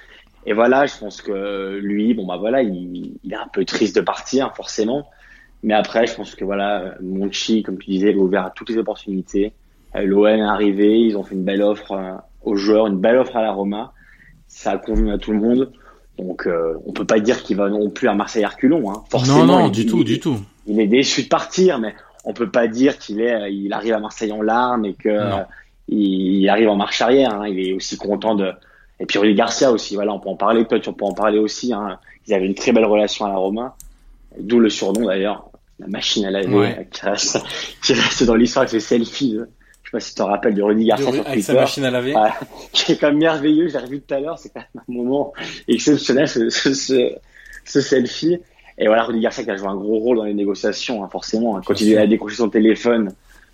et 0.44 0.52
voilà, 0.52 0.86
je 0.86 0.98
pense 0.98 1.22
que 1.22 1.78
lui, 1.80 2.14
bon 2.14 2.26
bah 2.26 2.36
voilà, 2.36 2.62
il, 2.62 3.18
il 3.22 3.32
est 3.32 3.36
un 3.36 3.48
peu 3.52 3.64
triste 3.64 3.94
de 3.96 4.00
partir 4.00 4.54
forcément, 4.54 5.08
Mais 5.62 5.74
après, 5.74 6.06
je 6.06 6.14
pense 6.14 6.34
que 6.34 6.44
voilà, 6.44 6.96
Monchi, 7.00 7.62
comme 7.62 7.78
tu 7.78 7.90
disais, 7.90 8.10
est 8.10 8.16
ouvert 8.16 8.46
à 8.46 8.50
toutes 8.50 8.70
les 8.70 8.78
opportunités. 8.78 9.52
Euh, 9.94 10.04
L'OM 10.04 10.26
est 10.26 10.40
arrivé, 10.40 11.00
ils 11.00 11.16
ont 11.16 11.22
fait 11.22 11.34
une 11.34 11.44
belle 11.44 11.62
offre 11.62 11.92
euh, 11.92 12.14
aux 12.42 12.56
joueurs, 12.56 12.88
une 12.88 12.98
belle 12.98 13.18
offre 13.18 13.36
à 13.36 13.42
la 13.42 13.52
Roma. 13.52 13.92
Ça 14.48 14.72
a 14.72 14.78
convenu 14.78 15.12
à 15.12 15.18
tout 15.18 15.32
le 15.32 15.38
monde. 15.38 15.72
Donc, 16.18 16.46
euh, 16.46 16.74
on 16.86 16.92
peut 16.92 17.04
pas 17.04 17.20
dire 17.20 17.42
qu'il 17.42 17.56
va 17.56 17.68
non 17.68 17.90
plus 17.90 18.08
à 18.08 18.14
Marseille 18.14 18.44
Arculon. 18.44 18.90
Hein. 18.90 19.02
Forcément, 19.10 19.44
non, 19.44 19.58
non, 19.60 19.68
du 19.68 19.86
tout, 19.86 20.04
du 20.04 20.20
tout. 20.20 20.38
Il 20.66 20.78
est 20.80 20.86
déçu 20.86 21.24
de 21.24 21.28
partir, 21.28 21.78
mais 21.78 21.94
on 22.24 22.32
peut 22.32 22.50
pas 22.50 22.68
dire 22.68 22.98
qu'il 22.98 23.20
est, 23.20 23.52
il 23.52 23.72
arrive 23.72 23.94
à 23.94 23.98
Marseille 23.98 24.32
en 24.32 24.42
larmes 24.42 24.84
et 24.84 24.94
que 24.94 25.18
il, 25.88 26.48
arrive 26.48 26.68
en 26.68 26.76
marche 26.76 27.00
arrière. 27.00 27.34
Hein. 27.34 27.48
Il 27.48 27.68
est 27.68 27.72
aussi 27.72 27.96
content 27.96 28.34
de. 28.34 28.52
Et 29.00 29.06
puis 29.06 29.18
Rudy 29.18 29.34
Garcia 29.34 29.72
aussi. 29.72 29.94
Voilà, 29.94 30.12
on 30.12 30.20
peut 30.20 30.28
en 30.28 30.36
parler. 30.36 30.64
Toi, 30.64 30.78
tu 30.78 30.92
peux 30.92 31.04
en 31.04 31.14
parler 31.14 31.38
aussi. 31.38 31.72
Hein. 31.72 31.98
Ils 32.26 32.34
avaient 32.34 32.46
une 32.46 32.54
très 32.54 32.72
belle 32.72 32.84
relation 32.84 33.24
à 33.24 33.28
la 33.28 33.36
Roma, 33.36 33.76
d'où 34.38 34.60
le 34.60 34.70
surnom 34.70 35.06
d'ailleurs, 35.06 35.50
la 35.80 35.88
machine 35.88 36.24
à 36.24 36.30
laver, 36.30 36.86
qui, 36.92 37.00
reste, 37.02 37.42
qui 37.82 37.94
reste 37.94 38.22
dans 38.22 38.36
l'histoire 38.36 38.62
avec 38.62 38.70
ses 38.70 38.80
selfies 38.80 39.38
sais 39.92 39.96
pas 39.98 40.00
si 40.00 40.10
tu 40.10 40.16
te 40.16 40.22
rappelles 40.22 40.54
de 40.54 40.62
Rudy 40.62 40.86
Garcia 40.86 41.12
sur 41.12 41.24
Twitter. 41.24 41.42
Sa 41.42 41.54
machine 41.54 41.84
à 41.84 41.90
laver. 41.90 42.14
qui 42.72 42.92
est 42.92 42.96
quand 42.96 43.08
même 43.08 43.18
merveilleux, 43.18 43.68
j'ai 43.68 43.78
revu 43.78 44.00
tout 44.00 44.14
à 44.14 44.20
l'heure, 44.20 44.38
c'est 44.38 44.50
quand 44.50 44.60
même 44.60 44.84
un 44.88 44.92
moment 44.92 45.32
exceptionnel 45.68 46.28
ce, 46.28 46.48
ce, 46.48 47.14
ce, 47.64 47.80
selfie. 47.80 48.38
Et 48.78 48.86
voilà, 48.86 49.04
Rudy 49.04 49.20
Garcia 49.20 49.44
qui 49.44 49.50
a 49.50 49.56
joué 49.56 49.68
un 49.68 49.76
gros 49.76 49.98
rôle 49.98 50.16
dans 50.16 50.24
les 50.24 50.34
négociations, 50.34 51.04
hein, 51.04 51.08
forcément. 51.10 51.56
Hein, 51.56 51.62
quand 51.64 51.80
il 51.80 51.96
a 51.98 52.06
décroché 52.06 52.36
son 52.36 52.48
téléphone 52.48 53.12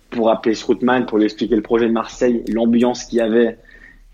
pour 0.09 0.31
appeler 0.31 0.55
Strootman, 0.55 1.05
pour 1.05 1.17
lui 1.17 1.25
expliquer 1.25 1.55
le 1.55 1.61
projet 1.61 1.87
de 1.87 1.91
Marseille, 1.91 2.43
l'ambiance 2.47 3.05
qu'il 3.05 3.19
y 3.19 3.21
avait. 3.21 3.57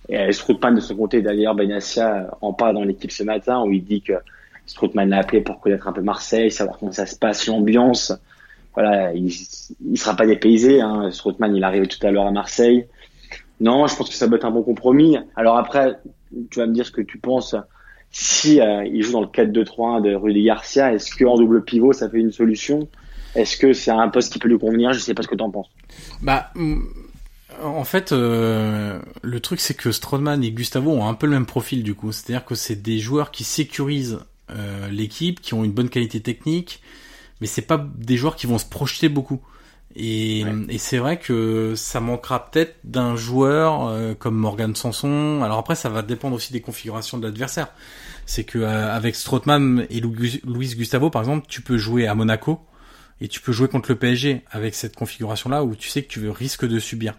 Et 0.10 0.32
Strootman, 0.32 0.76
de 0.76 0.82
son 0.82 0.96
côté, 0.96 1.22
d'ailleurs, 1.22 1.56
Benassia 1.56 2.38
en 2.42 2.54
parle 2.54 2.76
dans 2.76 2.84
l'équipe 2.84 3.12
ce 3.12 3.24
matin, 3.24 3.64
où 3.64 3.72
il 3.72 3.84
dit 3.84 4.02
que 4.02 4.14
Strootman 4.66 5.10
l'a 5.10 5.20
appelé 5.20 5.42
pour 5.42 5.60
connaître 5.60 5.88
un 5.88 5.94
peu 5.94 6.02
Marseille, 6.02 6.52
savoir 6.52 6.78
comment 6.80 6.92
ça 6.92 7.06
se 7.06 7.16
passe, 7.16 7.48
l'ambiance 7.48 8.14
voilà, 8.76 9.14
il, 9.14 9.28
il 9.28 9.98
sera 9.98 10.16
pas 10.16 10.26
dépaysé. 10.26 10.82
Hein. 10.82 11.10
Strootman, 11.12 11.56
il 11.56 11.64
est 11.64 11.66
arrivé 11.66 11.88
tout 11.88 12.06
à 12.06 12.12
l'heure 12.12 12.28
à 12.28 12.32
Marseille. 12.32 12.88
Non, 13.60 13.88
je 13.88 13.96
pense 13.96 14.10
que 14.10 14.16
ça 14.16 14.28
peut 14.28 14.36
être 14.36 14.46
un 14.46 14.52
bon 14.52 14.64
compromis. 14.64 15.18
Alors 15.36 15.58
après, 15.58 15.98
tu 16.52 16.60
vas 16.60 16.68
me 16.68 16.74
dire 16.74 16.86
ce 16.86 16.92
que 16.92 17.02
tu 17.02 17.18
penses. 17.18 17.56
Si 18.12 18.62
euh, 18.62 18.86
il 18.86 19.02
joue 19.04 19.14
dans 19.14 19.22
le 19.22 19.28
4-2-3-1 19.28 20.02
de 20.02 20.16
Rudy 20.16 20.44
Garcia, 20.44 20.94
est-ce 20.94 21.16
qu'en 21.16 21.36
double 21.36 21.64
pivot, 21.64 21.94
ça 21.94 22.10
fait 22.10 22.20
une 22.20 22.32
solution? 22.32 22.88
Est-ce 23.36 23.58
que 23.58 23.74
c'est 23.74 23.92
un 23.92 24.08
poste 24.08 24.32
qui 24.32 24.40
peut 24.40 24.48
lui 24.48 24.58
convenir? 24.58 24.94
Je 24.94 25.00
sais 25.00 25.14
pas 25.14 25.24
ce 25.24 25.28
que 25.28 25.36
tu 25.36 25.44
en 25.44 25.52
penses. 25.52 25.68
Bah, 26.22 26.52
mm, 26.56 26.82
en 27.62 27.84
fait, 27.84 28.12
euh, 28.12 29.00
le 29.22 29.40
truc 29.40 29.60
c'est 29.60 29.74
que 29.74 29.92
Strootman 29.92 30.44
et 30.44 30.52
Gustavo 30.52 30.92
ont 30.92 31.08
un 31.08 31.14
peu 31.14 31.28
le 31.28 31.34
même 31.34 31.46
profil 31.46 31.84
du 31.84 31.94
coup. 31.94 32.12
C'est-à-dire 32.12 32.46
que 32.46 32.56
c'est 32.56 32.82
des 32.82 33.00
joueurs 33.00 33.32
qui 33.32 33.44
sécurisent 33.44 34.20
euh, 34.52 34.90
l'équipe, 34.90 35.42
qui 35.42 35.54
ont 35.54 35.64
une 35.64 35.72
bonne 35.72 35.90
qualité 35.90 36.22
technique, 36.22 36.82
mais 37.42 37.48
c'est 37.48 37.62
pas 37.62 37.86
des 37.96 38.18
joueurs 38.18 38.36
qui 38.36 38.48
vont 38.48 38.58
se 38.58 38.66
projeter 38.66 39.10
beaucoup. 39.10 39.42
Et, 39.98 40.44
et 40.68 40.78
c'est 40.78 40.98
vrai 40.98 41.18
que 41.18 41.74
ça 41.76 42.02
manquera 42.02 42.46
peut-être 42.46 42.76
d'un 42.84 43.16
joueur 43.16 43.88
euh, 43.88 44.14
comme 44.14 44.36
Morgan 44.36 44.76
Sanson. 44.76 45.42
Alors 45.42 45.58
après, 45.58 45.76
ça 45.76 45.88
va 45.88 46.02
dépendre 46.02 46.36
aussi 46.36 46.52
des 46.52 46.60
configurations 46.60 47.18
de 47.18 47.26
l'adversaire. 47.26 47.70
C'est 48.26 48.44
que 48.44 48.60
euh, 48.60 48.94
avec 48.94 49.16
Strootman 49.16 49.88
et 49.90 50.02
Luis 50.02 50.76
Gustavo, 50.76 51.10
par 51.10 51.22
exemple, 51.22 51.46
tu 51.48 51.62
peux 51.62 51.78
jouer 51.78 52.08
à 52.08 52.16
Monaco 52.16 52.60
et 53.22 53.30
tu 53.30 53.40
peux 53.40 53.54
jouer 53.54 53.70
contre 53.70 53.90
le 53.90 53.96
PSG 53.98 54.42
avec 54.52 54.76
cette 54.76 54.96
configuration-là 54.96 55.64
où 55.64 55.76
tu 55.76 55.88
sais 55.90 56.04
que 56.04 56.10
tu 56.10 56.30
risques 56.30 56.68
de 56.68 56.80
subir. 56.80 57.18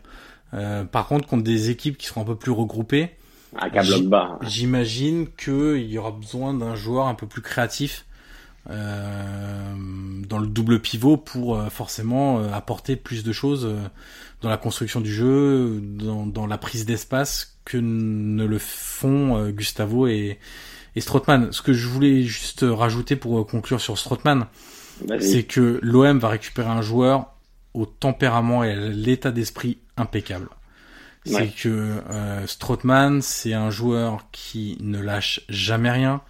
Euh, 0.53 0.85
par 0.85 1.07
contre, 1.07 1.27
contre 1.27 1.45
des 1.45 1.71
équipes 1.71 1.97
qui 1.97 2.07
seront 2.07 2.23
un 2.23 2.25
peu 2.25 2.37
plus 2.37 2.53
regroupées, 2.53 3.11
j'imagine 4.43 5.29
qu'il 5.29 5.87
y 5.87 5.97
aura 5.97 6.11
besoin 6.11 6.53
d'un 6.53 6.75
joueur 6.75 7.07
un 7.07 7.14
peu 7.14 7.27
plus 7.27 7.41
créatif 7.41 8.06
dans 8.69 10.39
le 10.39 10.47
double 10.47 10.81
pivot 10.81 11.17
pour 11.17 11.57
euh, 11.57 11.69
forcément 11.69 12.41
euh, 12.41 12.53
apporter 12.53 12.97
plus 12.97 13.25
de 13.25 13.33
choses 13.33 13.69
dans 14.41 14.49
la 14.49 14.57
construction 14.57 15.01
du 15.01 15.12
jeu, 15.12 15.81
dans, 15.81 16.27
dans 16.27 16.47
la 16.47 16.59
prise 16.59 16.85
d'espace 16.85 17.59
que 17.64 17.79
ne 17.79 18.45
le 18.45 18.59
font 18.59 19.49
Gustavo 19.51 20.07
et, 20.07 20.39
et 20.95 21.01
Strootman. 21.01 21.53
Ce 21.53 21.62
que 21.62 21.73
je 21.73 21.89
voulais 21.89 22.23
juste 22.23 22.64
rajouter 22.69 23.17
pour 23.17 23.47
conclure 23.47 23.81
sur 23.81 23.99
Strootman, 23.99 24.47
c'est 25.21 25.45
que 25.45 25.81
l'OM 25.83 26.19
va 26.19 26.29
récupérer 26.29 26.69
un 26.69 26.83
joueur 26.83 27.35
au 27.75 27.87
tempérament 27.87 28.64
et 28.64 28.73
à 28.73 28.77
l'état 28.77 29.31
d'esprit 29.31 29.79
impeccable. 29.97 30.49
C'est 31.27 31.49
que 31.49 31.69
euh, 31.69 32.47
Strootman, 32.47 33.21
c'est 33.21 33.53
un 33.53 33.71
joueur 33.71 34.27
qui 34.31 34.79
ne 34.81 35.01
lâche 35.01 35.41
jamais 35.49 35.91
rien, 35.91 36.23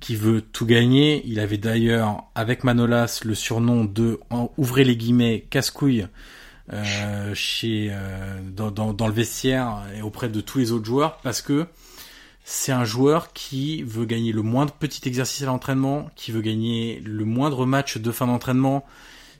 qui 0.00 0.16
veut 0.16 0.40
tout 0.40 0.66
gagner. 0.66 1.22
Il 1.26 1.40
avait 1.40 1.58
d'ailleurs, 1.58 2.24
avec 2.34 2.64
Manolas, 2.64 3.20
le 3.24 3.34
surnom 3.34 3.84
de, 3.84 4.20
ouvrez 4.56 4.84
les 4.84 4.96
guillemets, 4.96 5.46
casse-couille, 5.50 6.06
euh, 6.72 7.34
chez, 7.34 7.88
euh, 7.90 8.40
dans, 8.42 8.70
dans, 8.70 8.92
dans, 8.92 9.06
le 9.06 9.14
vestiaire 9.14 9.84
et 9.96 10.02
auprès 10.02 10.28
de 10.28 10.40
tous 10.42 10.58
les 10.58 10.72
autres 10.72 10.84
joueurs, 10.84 11.16
parce 11.22 11.40
que 11.40 11.66
c'est 12.44 12.72
un 12.72 12.84
joueur 12.84 13.32
qui 13.32 13.82
veut 13.82 14.04
gagner 14.04 14.32
le 14.32 14.42
moindre 14.42 14.72
petit 14.72 15.06
exercice 15.08 15.42
à 15.42 15.46
l'entraînement, 15.46 16.10
qui 16.16 16.32
veut 16.32 16.40
gagner 16.40 17.00
le 17.04 17.24
moindre 17.24 17.66
match 17.66 17.98
de 17.98 18.10
fin 18.10 18.26
d'entraînement. 18.26 18.86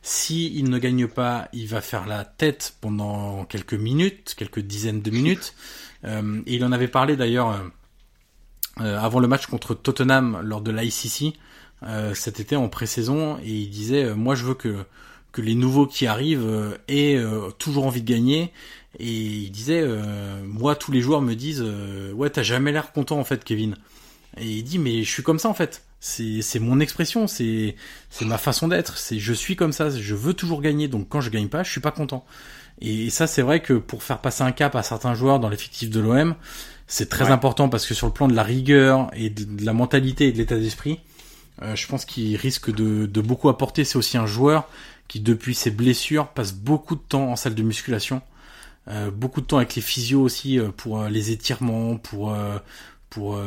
Si 0.02 0.54
il 0.54 0.70
ne 0.70 0.78
gagne 0.78 1.06
pas, 1.06 1.48
il 1.52 1.66
va 1.68 1.80
faire 1.80 2.06
la 2.06 2.24
tête 2.24 2.74
pendant 2.80 3.44
quelques 3.44 3.74
minutes, 3.74 4.34
quelques 4.36 4.61
dizaines 4.61 5.02
de 5.02 5.11
minutes. 5.11 5.54
Euh, 6.04 6.42
et 6.46 6.56
il 6.56 6.64
en 6.64 6.72
avait 6.72 6.88
parlé 6.88 7.16
d'ailleurs 7.16 7.50
euh, 7.50 7.59
avant 8.81 9.20
le 9.20 9.29
match 9.29 9.47
contre 9.47 9.74
Tottenham 9.74 10.41
lors 10.43 10.61
de 10.61 10.70
l'ICC 10.70 11.35
euh, 11.85 12.12
cet 12.12 12.41
été 12.41 12.57
en 12.57 12.68
pré-saison 12.68 13.39
et 13.45 13.53
il 13.53 13.70
disait 13.70 14.03
euh, 14.05 14.14
moi 14.16 14.35
je 14.35 14.45
veux 14.45 14.55
que 14.55 14.85
que 15.31 15.41
les 15.41 15.55
nouveaux 15.55 15.87
qui 15.87 16.07
arrivent 16.07 16.79
aient 16.89 17.22
toujours 17.59 17.87
envie 17.87 18.03
de 18.03 18.11
gagner. 18.11 18.51
Et 18.99 19.12
il 19.12 19.51
disait 19.51 19.87
moi 20.43 20.74
tous 20.74 20.91
les 20.91 21.03
joueurs 21.03 21.20
me 21.20 21.35
disent 21.35 21.62
ouais 22.14 22.31
t'as 22.31 22.43
jamais 22.43 22.72
l'air 22.72 22.93
content 22.93 23.18
en 23.18 23.24
fait 23.24 23.45
Kevin. 23.45 23.76
Et 24.39 24.47
il 24.47 24.62
dit 24.64 24.79
mais 24.79 25.05
je 25.05 25.11
suis 25.11 25.22
comme 25.22 25.39
ça 25.39 25.51
en 25.51 25.55
fait. 25.55 25.85
C'est 26.01 26.59
mon 26.61 26.81
expression 26.81 27.26
c'est 27.26 27.76
ma 28.22 28.39
façon 28.39 28.68
d'être. 28.68 28.97
C'est 28.97 29.18
je 29.18 29.35
suis 29.35 29.55
comme 29.55 29.72
ça 29.72 29.91
je 29.91 30.14
veux 30.14 30.33
toujours 30.33 30.62
gagner. 30.62 30.89
Donc 30.89 31.11
quand 31.11 31.20
je 31.20 31.29
gagne 31.29 31.49
pas 31.49 31.62
je 31.62 31.70
suis 31.70 31.83
pas 31.83 31.93
content. 31.93 32.24
Et 32.81 33.11
ça 33.11 33.26
c'est 33.26 33.43
vrai 33.43 33.61
que 33.61 33.74
pour 33.74 34.03
faire 34.03 34.22
passer 34.22 34.43
un 34.43 34.53
cap 34.53 34.74
à 34.76 34.83
certains 34.83 35.14
joueurs 35.14 35.41
dans 35.41 35.51
l'effectif 35.51 35.91
de 35.91 36.01
l'OM 36.01 36.35
c'est 36.89 37.11
très 37.11 37.30
important 37.30 37.68
parce 37.68 37.86
que 37.86 37.93
sur 37.93 38.07
le 38.07 38.12
plan 38.14 38.28
de 38.28 38.34
la 38.34 38.43
rigueur 38.43 39.11
et 39.12 39.28
de, 39.28 39.64
la 39.64 39.74
mentalité 39.74 40.28
et 40.28 40.32
de 40.32 40.39
l'état 40.39 40.57
d'esprit, 40.57 41.01
euh, 41.62 41.76
je 41.76 41.86
pense 41.86 42.07
qu'il 42.07 42.34
risque 42.36 42.74
de, 42.74 43.05
de, 43.05 43.20
beaucoup 43.20 43.51
apporter. 43.51 43.84
C'est 43.84 43.99
aussi 43.99 44.16
un 44.16 44.26
joueur 44.26 44.66
qui, 45.07 45.20
depuis 45.20 45.55
ses 45.55 45.70
blessures, 45.70 46.28
passe 46.28 46.55
beaucoup 46.55 46.97
de 46.97 47.01
temps 47.01 47.30
en 47.30 47.36
salle 47.36 47.55
de 47.55 47.62
musculation, 47.62 48.22
euh, 48.89 49.11
beaucoup 49.11 49.43
de 49.43 49.47
temps 49.47 49.59
avec 49.59 49.74
les 49.74 49.82
physios 49.82 50.22
aussi 50.22 50.59
euh, 50.59 50.70
pour 50.74 51.05
les 51.05 51.30
étirements, 51.30 51.97
pour 51.97 52.34
pour 53.11 53.41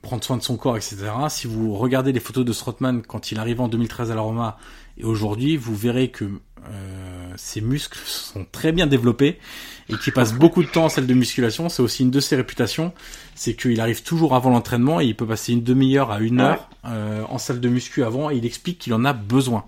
prendre 0.00 0.24
soin 0.24 0.38
de 0.38 0.42
son 0.42 0.56
corps, 0.56 0.76
etc. 0.78 0.96
Si 1.28 1.46
vous 1.46 1.76
regardez 1.76 2.12
les 2.12 2.20
photos 2.20 2.46
de 2.46 2.52
Strootman 2.54 3.02
quand 3.02 3.30
il 3.30 3.38
arrive 3.38 3.60
en 3.60 3.68
2013 3.68 4.10
à 4.10 4.14
la 4.14 4.22
Roma 4.22 4.58
et 4.98 5.04
aujourd'hui, 5.04 5.56
vous 5.56 5.74
verrez 5.74 6.08
que 6.08 6.24
euh, 6.24 7.28
ses 7.36 7.60
muscles 7.60 7.98
sont 8.04 8.46
très 8.50 8.72
bien 8.72 8.86
développés 8.86 9.38
et 9.88 9.96
qu'il 9.96 10.12
passe 10.12 10.32
beaucoup 10.38 10.62
de 10.62 10.68
temps 10.68 10.86
en 10.86 10.88
salle 10.88 11.06
de 11.06 11.14
musculation. 11.14 11.68
C'est 11.68 11.82
aussi 11.82 12.02
une 12.02 12.10
de 12.10 12.20
ses 12.20 12.36
réputations, 12.36 12.92
c'est 13.34 13.54
qu'il 13.54 13.80
arrive 13.80 14.02
toujours 14.02 14.34
avant 14.34 14.50
l'entraînement 14.50 15.00
et 15.00 15.04
il 15.04 15.14
peut 15.14 15.26
passer 15.26 15.52
une 15.52 15.62
demi-heure 15.62 16.10
à 16.10 16.20
une 16.20 16.40
heure 16.40 16.68
euh, 16.86 17.22
en 17.28 17.38
salle 17.38 17.60
de 17.60 17.68
muscu 17.68 18.04
avant 18.04 18.30
et 18.30 18.36
il 18.36 18.46
explique 18.46 18.78
qu'il 18.78 18.94
en 18.94 19.04
a 19.04 19.12
besoin. 19.12 19.64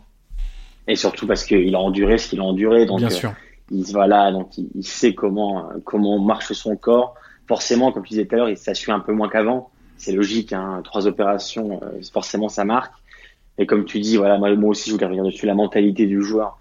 Et 0.87 0.97
surtout 0.97 1.27
parce 1.27 1.45
qu'il 1.45 1.75
a 1.75 1.79
enduré 1.79 2.17
ce 2.17 2.29
qu'il 2.29 2.41
a 2.41 2.45
enduré, 2.45 2.87
donc 2.87 2.99
bien 2.99 3.11
sûr. 3.11 3.31
Euh, 3.31 3.33
il 3.71 3.85
voilà, 3.93 4.33
donc 4.33 4.57
il, 4.57 4.83
sait 4.83 5.15
comment 5.15 5.69
comment 5.85 6.19
marche 6.19 6.55
son 6.55 6.75
corps. 6.77 7.15
Forcément, 7.47 7.93
comme 7.93 8.03
tu 8.03 8.11
disais 8.11 8.25
tout 8.25 8.35
à 8.35 8.39
l'heure, 8.39 8.49
il 8.49 8.57
s'assure 8.57 8.95
un 8.95 9.01
peu 9.01 9.13
moins 9.13 9.29
qu'avant. 9.29 9.71
C'est 9.99 10.13
logique, 10.13 10.55
hein, 10.55 10.81
trois 10.85 11.07
opérations, 11.07 11.81
forcément 12.13 12.49
ça 12.49 12.65
marque. 12.65 12.95
Et 13.59 13.67
comme 13.67 13.85
tu 13.85 13.99
dis, 13.99 14.17
voilà, 14.17 14.39
moi, 14.39 14.51
aussi 14.71 14.89
je 14.89 14.95
voulais 14.95 15.07
revenir 15.07 15.25
dessus, 15.25 15.47
la 15.47 15.55
mentalité 15.55 16.07
du 16.07 16.23
joueur 16.23 16.59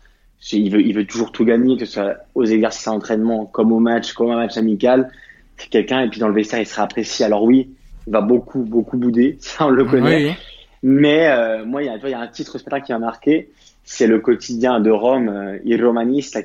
il 0.52 0.72
veut, 0.72 0.82
il 0.82 0.94
veut 0.94 1.06
toujours 1.06 1.32
tout 1.32 1.46
gagner, 1.46 1.78
que 1.78 1.86
ce 1.86 1.94
soit 1.94 2.18
aux 2.36 2.46
exercices 2.46 2.88
à 2.88 2.92
l'entraînement, 2.92 3.46
comme 3.46 3.72
au 3.72 3.80
match, 3.80 4.14
comme 4.14 4.30
un 4.30 4.36
match 4.36 4.58
amical. 4.58 5.10
C'est 5.58 5.70
quelqu'un, 5.70 6.02
et 6.02 6.10
puis 6.10 6.20
dans 6.20 6.28
le 6.28 6.34
vestiaire, 6.34 6.60
il 6.60 6.68
sera 6.68 6.84
apprécié. 6.84 7.26
Alors 7.26 7.44
oui, 7.44 7.70
il 8.06 8.14
va 8.14 8.22
beaucoup, 8.22 8.64
beaucoup 8.64 8.98
bouder, 8.98 9.38
ça 9.40 9.66
on 9.66 9.70
le 9.70 9.86
connaît. 9.86 10.36
Mais 10.84 11.28
euh, 11.28 11.66
moi, 11.66 11.82
il 11.82 11.88
y, 11.88 11.90
a, 11.90 11.98
il 11.98 12.10
y 12.10 12.14
a 12.14 12.20
un 12.20 12.28
titre 12.28 12.58
spectacle 12.60 12.86
qui 12.86 12.92
m'a 12.94 13.00
marqué, 13.00 13.50
c'est 13.84 14.06
le 14.06 14.20
quotidien 14.20 14.80
de 14.80 14.92
Rome, 14.92 15.30
euh, 15.30 15.58
Il 15.66 15.82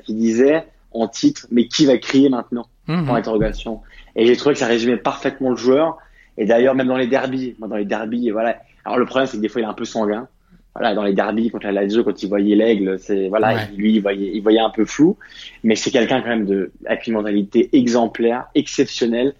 qui 0.01 0.13
disait 0.15 0.65
en 0.91 1.07
titre, 1.07 1.47
mais 1.51 1.67
qui 1.67 1.85
va 1.85 1.97
crier 1.97 2.29
maintenant? 2.29 2.65
Mmh. 2.87 3.09
Interrogation. 3.09 3.81
Et 4.15 4.25
j'ai 4.25 4.35
trouvé 4.35 4.53
que 4.53 4.59
ça 4.59 4.67
résumait 4.67 4.97
parfaitement 4.97 5.51
le 5.51 5.55
joueur. 5.55 5.97
Et 6.37 6.45
d'ailleurs, 6.45 6.75
même 6.75 6.87
dans 6.87 6.97
les 6.97 7.07
derbies, 7.07 7.55
moi 7.59 7.67
dans 7.67 7.75
les 7.75 7.85
derbies, 7.85 8.31
voilà. 8.31 8.57
Alors 8.85 8.97
le 8.97 9.05
problème, 9.05 9.27
c'est 9.27 9.37
que 9.37 9.41
des 9.41 9.49
fois, 9.49 9.61
il 9.61 9.65
est 9.65 9.67
un 9.67 9.73
peu 9.73 9.85
sanguin 9.85 10.27
voilà, 10.75 10.95
dans 10.95 11.03
les 11.03 11.13
derbies 11.13 11.49
contre 11.49 11.67
la 11.67 11.71
Lazio, 11.71 12.03
quand 12.03 12.23
il 12.23 12.29
voyait 12.29 12.55
l'aigle, 12.55 12.97
c'est 12.97 13.27
voilà, 13.27 13.65
lui 13.75 13.93
il 13.95 14.01
voyait, 14.01 14.31
il 14.33 14.41
voyait 14.41 14.59
un 14.59 14.71
peu 14.71 14.85
flou, 14.85 15.17
mais 15.63 15.75
c'est 15.75 15.91
quelqu'un 15.91 16.21
quand 16.21 16.29
même 16.29 16.45
de 16.45 16.71
avec 16.85 17.05
une 17.05 17.13
mentalité 17.13 17.69
exemplaire, 17.73 18.47
exceptionnelle, 18.55 19.35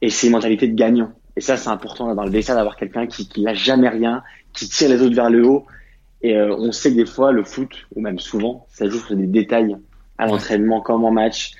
et 0.00 0.10
c'est 0.10 0.28
une 0.28 0.34
mentalité 0.34 0.68
de 0.68 0.74
gagnant. 0.74 1.12
Et 1.36 1.40
ça, 1.40 1.56
c'est 1.56 1.68
important 1.68 2.14
dans 2.14 2.24
le 2.24 2.30
vestiaire 2.30 2.56
d'avoir 2.56 2.76
quelqu'un 2.76 3.06
qui, 3.06 3.28
qui 3.28 3.42
n'a 3.42 3.52
jamais 3.52 3.88
rien, 3.88 4.22
qui 4.52 4.68
tire 4.68 4.88
les 4.88 5.02
autres 5.02 5.14
vers 5.14 5.28
le 5.28 5.44
haut. 5.46 5.66
Et 6.22 6.40
on 6.40 6.72
sait 6.72 6.90
que 6.90 6.96
des 6.96 7.06
fois, 7.06 7.30
le 7.30 7.44
foot, 7.44 7.86
ou 7.94 8.00
même 8.00 8.18
souvent, 8.18 8.66
ça 8.70 8.88
joue 8.88 8.98
sur 8.98 9.14
des 9.16 9.26
détails 9.26 9.76
à 10.16 10.26
l'entraînement 10.26 10.80
comme 10.80 11.04
en 11.04 11.10
match. 11.10 11.52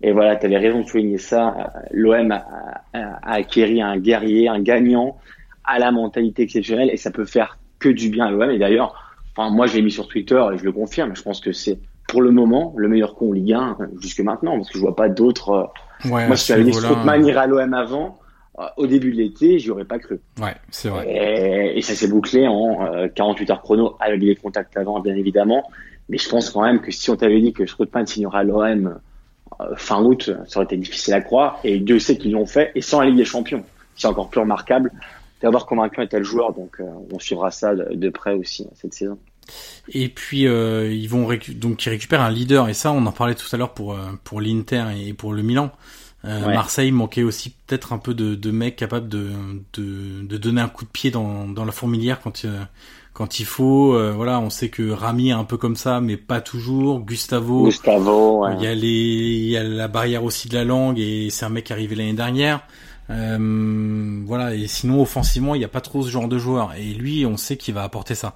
Et 0.00 0.12
voilà, 0.12 0.36
tu 0.36 0.46
avais 0.46 0.56
raison 0.56 0.80
de 0.80 0.86
souligner 0.86 1.18
ça. 1.18 1.72
L'OM 1.90 2.30
a, 2.30 2.46
a, 2.94 3.32
acquéri 3.34 3.82
un 3.82 3.98
guerrier, 3.98 4.48
un 4.48 4.60
gagnant, 4.60 5.18
à 5.64 5.78
la 5.78 5.90
mentalité 5.90 6.44
exceptionnelle, 6.44 6.88
et 6.90 6.96
ça 6.96 7.10
peut 7.10 7.26
faire 7.26 7.58
que 7.78 7.88
du 7.88 8.10
bien 8.10 8.26
à 8.26 8.30
l'OM. 8.30 8.50
Et 8.50 8.58
d'ailleurs, 8.58 8.94
enfin, 9.36 9.50
moi, 9.50 9.66
je 9.66 9.76
l'ai 9.76 9.82
mis 9.82 9.90
sur 9.90 10.08
Twitter 10.08 10.42
et 10.52 10.58
je 10.58 10.64
le 10.64 10.72
confirme. 10.72 11.14
Je 11.14 11.22
pense 11.22 11.40
que 11.40 11.52
c'est 11.52 11.78
pour 12.08 12.22
le 12.22 12.30
moment 12.30 12.74
le 12.76 12.88
meilleur 12.88 13.14
con 13.14 13.32
Ligue 13.32 13.52
1 13.52 13.76
jusque 14.00 14.20
maintenant, 14.20 14.56
parce 14.56 14.70
que 14.70 14.78
je 14.78 14.82
vois 14.82 14.96
pas 14.96 15.08
d'autres. 15.08 15.70
Ouais, 16.04 16.26
moi, 16.26 16.36
si 16.36 16.46
tu 16.46 16.52
avais 16.52 16.64
dit 16.64 16.72
Strootman 16.72 17.24
irait 17.26 17.40
à 17.40 17.46
l'OM 17.46 17.74
avant, 17.74 18.18
euh, 18.58 18.64
au 18.76 18.86
début 18.86 19.12
de 19.12 19.18
l'été, 19.18 19.58
j'y 19.58 19.70
aurais 19.70 19.84
pas 19.84 19.98
cru. 19.98 20.20
Ouais, 20.40 20.54
c'est 20.70 20.88
vrai. 20.88 21.06
Et, 21.08 21.78
et 21.78 21.82
ça 21.82 21.94
s'est 21.94 22.08
bouclé 22.08 22.48
en 22.48 23.08
48 23.14 23.50
euh, 23.50 23.52
heures 23.52 23.62
chrono 23.62 23.96
avec 24.00 24.20
les 24.20 24.34
contacts 24.34 24.76
avant, 24.76 25.00
bien 25.00 25.14
évidemment. 25.14 25.62
Mais 26.08 26.18
je 26.18 26.28
pense 26.28 26.50
quand 26.50 26.62
même 26.62 26.80
que 26.80 26.90
si 26.90 27.10
on 27.10 27.16
t'avait 27.16 27.40
dit 27.40 27.52
que 27.52 27.66
Strootman 27.66 28.06
signera 28.06 28.40
à 28.40 28.42
l'OM 28.42 28.98
euh, 29.60 29.64
fin 29.76 30.02
août, 30.02 30.30
ça 30.46 30.58
aurait 30.58 30.64
été 30.64 30.76
difficile 30.76 31.14
à 31.14 31.20
croire. 31.20 31.60
Et 31.62 31.78
Dieu 31.78 31.98
sait 31.98 32.16
qu'ils 32.16 32.32
l'ont 32.32 32.46
fait, 32.46 32.72
et 32.74 32.80
sans 32.80 33.00
la 33.00 33.06
Ligue 33.06 33.18
des 33.18 33.24
Champions. 33.24 33.64
C'est 33.94 34.08
encore 34.08 34.28
plus 34.28 34.40
remarquable 34.40 34.92
d'avoir 35.40 35.66
convaincu 35.66 36.00
un 36.00 36.06
tel 36.06 36.24
joueur. 36.24 36.52
Donc, 36.52 36.80
on 37.12 37.18
suivra 37.18 37.50
ça 37.50 37.74
de, 37.74 38.08
près 38.10 38.34
aussi 38.34 38.66
cette 38.74 38.94
saison. 38.94 39.18
Et 39.94 40.10
puis 40.10 40.42
ils 40.42 41.06
vont 41.06 41.26
donc 41.54 41.86
ils 41.86 41.88
récupèrent 41.88 42.20
un 42.20 42.30
leader 42.30 42.68
et 42.68 42.74
ça 42.74 42.92
on 42.92 43.06
en 43.06 43.12
parlait 43.12 43.34
tout 43.34 43.46
à 43.50 43.56
l'heure 43.56 43.72
pour 43.72 43.96
pour 44.22 44.42
l'Inter 44.42 44.84
et 44.94 45.14
pour 45.14 45.32
le 45.32 45.42
Milan. 45.42 45.70
Euh, 46.24 46.46
Marseille 46.46 46.90
manquait 46.90 47.22
aussi 47.22 47.50
peut-être 47.50 47.92
un 47.92 47.98
peu 47.98 48.12
de, 48.12 48.34
de 48.34 48.50
mecs 48.50 48.74
capables 48.74 49.08
de, 49.08 49.30
de, 49.74 50.22
de, 50.22 50.36
donner 50.36 50.60
un 50.60 50.68
coup 50.68 50.84
de 50.84 50.90
pied 50.90 51.12
dans, 51.12 51.46
dans 51.46 51.64
la 51.64 51.70
fourmilière 51.70 52.20
quand, 52.20 52.44
euh, 52.44 52.64
quand 53.12 53.38
il 53.38 53.46
faut. 53.46 53.94
Euh, 53.94 54.12
voilà, 54.12 54.40
on 54.40 54.50
sait 54.50 54.68
que 54.68 54.90
Rami 54.90 55.28
est 55.28 55.32
un 55.32 55.44
peu 55.44 55.56
comme 55.56 55.76
ça, 55.76 56.00
mais 56.00 56.16
pas 56.16 56.40
toujours. 56.40 57.00
Gustavo, 57.00 57.66
Gustavo 57.66 58.48
il 58.48 58.62
y 58.62 58.66
a 58.66 58.74
les, 58.74 58.88
il 58.88 59.48
y 59.50 59.56
a 59.56 59.62
la 59.62 59.86
barrière 59.86 60.24
aussi 60.24 60.48
de 60.48 60.54
la 60.54 60.64
langue 60.64 60.98
et 60.98 61.28
c'est 61.30 61.44
un 61.44 61.50
mec 61.50 61.70
arrivé 61.70 61.94
l'année 61.94 62.14
dernière. 62.14 62.62
Euh, 63.10 64.22
voilà, 64.26 64.54
et 64.54 64.66
sinon 64.66 65.00
offensivement, 65.00 65.54
il 65.54 65.58
n'y 65.58 65.64
a 65.64 65.68
pas 65.68 65.80
trop 65.80 66.02
ce 66.02 66.10
genre 66.10 66.28
de 66.28 66.38
joueur. 66.38 66.74
Et 66.74 66.92
lui, 66.92 67.24
on 67.24 67.36
sait 67.36 67.56
qu'il 67.56 67.74
va 67.74 67.82
apporter 67.82 68.14
ça. 68.14 68.34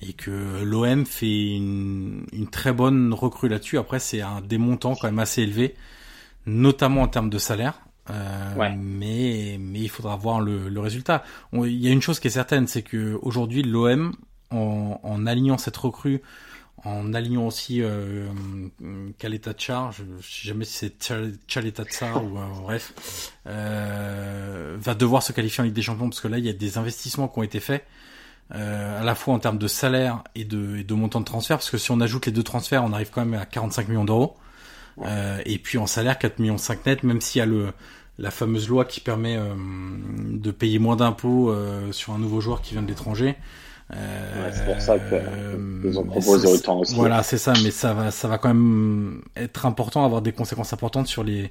Et 0.00 0.12
que 0.12 0.62
l'OM 0.64 1.04
fait 1.04 1.56
une, 1.56 2.26
une, 2.32 2.48
très 2.48 2.72
bonne 2.72 3.12
recrue 3.12 3.48
là-dessus. 3.48 3.78
Après, 3.78 3.98
c'est 3.98 4.22
un 4.22 4.40
des 4.40 4.58
montants 4.58 4.94
quand 4.94 5.08
même 5.08 5.18
assez 5.18 5.42
élevés 5.42 5.74
notamment 6.46 7.02
en 7.02 7.08
termes 7.08 7.30
de 7.30 7.38
salaire. 7.38 7.80
Euh, 8.10 8.54
mais 8.76 9.56
mais 9.58 9.80
il 9.80 9.88
faudra 9.88 10.16
voir 10.16 10.40
le, 10.40 10.68
le 10.68 10.80
résultat. 10.80 11.24
il 11.54 11.80
y 11.80 11.88
a 11.88 11.90
une 11.90 12.02
chose 12.02 12.20
qui 12.20 12.28
est 12.28 12.30
certaine, 12.30 12.66
c'est 12.66 12.82
que 12.82 13.18
aujourd'hui 13.22 13.62
l'OM 13.62 14.14
en, 14.50 15.00
en 15.02 15.26
alignant 15.26 15.56
cette 15.56 15.76
recrue, 15.76 16.20
en 16.84 17.14
alignant 17.14 17.46
aussi 17.46 17.82
euh, 17.82 18.28
Kaleta 19.18 19.52
Char, 19.56 19.92
je, 19.92 20.04
je 20.20 20.26
sais 20.26 20.48
jamais 20.48 20.64
si 20.64 20.92
c'est 20.98 21.14
Chaleta 21.46 21.84
Tsar 21.84 22.22
ou 22.22 22.38
euh, 22.38 22.42
bref, 22.62 23.32
euh, 23.46 24.76
va 24.78 24.94
devoir 24.94 25.22
se 25.22 25.32
qualifier 25.32 25.62
en 25.62 25.64
Ligue 25.64 25.74
des 25.74 25.82
Champions 25.82 26.08
parce 26.08 26.20
que 26.20 26.28
là 26.28 26.38
il 26.38 26.44
y 26.44 26.50
a 26.50 26.52
des 26.52 26.78
investissements 26.78 27.28
qui 27.28 27.38
ont 27.38 27.42
été 27.42 27.60
faits. 27.60 27.84
Euh, 28.54 29.00
à 29.00 29.04
la 29.04 29.14
fois 29.14 29.32
en 29.32 29.38
termes 29.38 29.56
de 29.56 29.66
salaire 29.66 30.22
et 30.34 30.44
de, 30.44 30.76
et 30.76 30.84
de 30.84 30.94
montant 30.94 31.20
de 31.20 31.24
transfert, 31.24 31.56
parce 31.56 31.70
que 31.70 31.78
si 31.78 31.90
on 31.90 32.00
ajoute 32.00 32.26
les 32.26 32.32
deux 32.32 32.42
transferts, 32.42 32.84
on 32.84 32.92
arrive 32.92 33.08
quand 33.10 33.24
même 33.24 33.40
à 33.40 33.46
45 33.46 33.88
millions 33.88 34.04
d'euros. 34.04 34.36
Euh, 35.02 35.40
et 35.46 35.58
puis 35.58 35.78
en 35.78 35.86
salaire 35.86 36.18
4 36.18 36.38
millions 36.38 36.58
5 36.58 36.86
net, 36.86 37.02
même 37.02 37.20
s'il 37.20 37.38
y 37.40 37.42
a 37.42 37.46
le 37.46 37.72
la 38.18 38.30
fameuse 38.30 38.68
loi 38.68 38.84
qui 38.84 39.00
permet 39.00 39.36
euh, 39.36 39.54
de 40.30 40.50
payer 40.50 40.78
moins 40.78 40.96
d'impôts 40.96 41.50
euh, 41.50 41.90
sur 41.92 42.12
un 42.12 42.18
nouveau 42.18 42.40
joueur 42.40 42.62
qui 42.62 42.74
vient 42.74 42.82
de 42.82 42.86
l'étranger. 42.86 43.36
Euh, 43.92 44.50
c'est 44.52 44.64
pour 44.64 44.80
ça 44.80 44.96
qu'ils 44.98 45.98
ont 45.98 46.04
proposé 46.04 46.48
autant 46.48 46.78
aussi. 46.78 46.94
Voilà, 46.94 47.22
c'est 47.22 47.38
ça, 47.38 47.52
mais 47.62 47.70
ça 47.70 47.92
va, 47.92 48.10
ça 48.10 48.28
va 48.28 48.38
quand 48.38 48.48
même 48.48 49.22
être 49.36 49.66
important, 49.66 50.04
avoir 50.04 50.22
des 50.22 50.32
conséquences 50.32 50.72
importantes 50.72 51.06
sur 51.06 51.22
les 51.22 51.50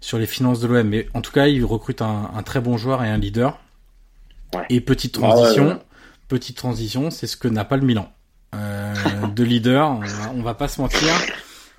sur 0.00 0.18
les 0.18 0.26
finances 0.26 0.60
de 0.60 0.66
l'OM. 0.66 0.88
Mais 0.88 1.08
en 1.14 1.20
tout 1.20 1.32
cas, 1.32 1.46
ils 1.46 1.64
recrutent 1.64 2.02
un, 2.02 2.30
un, 2.34 2.42
très 2.42 2.60
bon 2.60 2.76
joueur 2.76 3.04
et 3.04 3.08
un 3.08 3.18
leader. 3.18 3.58
Ouais. 4.54 4.64
Et 4.70 4.80
petite 4.80 5.18
ah 5.18 5.28
transition, 5.28 5.80
petite 6.28 6.56
transition, 6.56 7.10
c'est 7.10 7.26
ce 7.26 7.36
que 7.36 7.48
n'a 7.48 7.64
pas 7.64 7.76
le 7.76 7.84
Milan. 7.84 8.10
Euh, 8.54 8.94
de 9.34 9.44
leader, 9.44 9.90
on 9.90 10.00
va, 10.00 10.32
on 10.34 10.42
va 10.42 10.54
pas 10.54 10.68
se 10.68 10.80
mentir. 10.80 11.12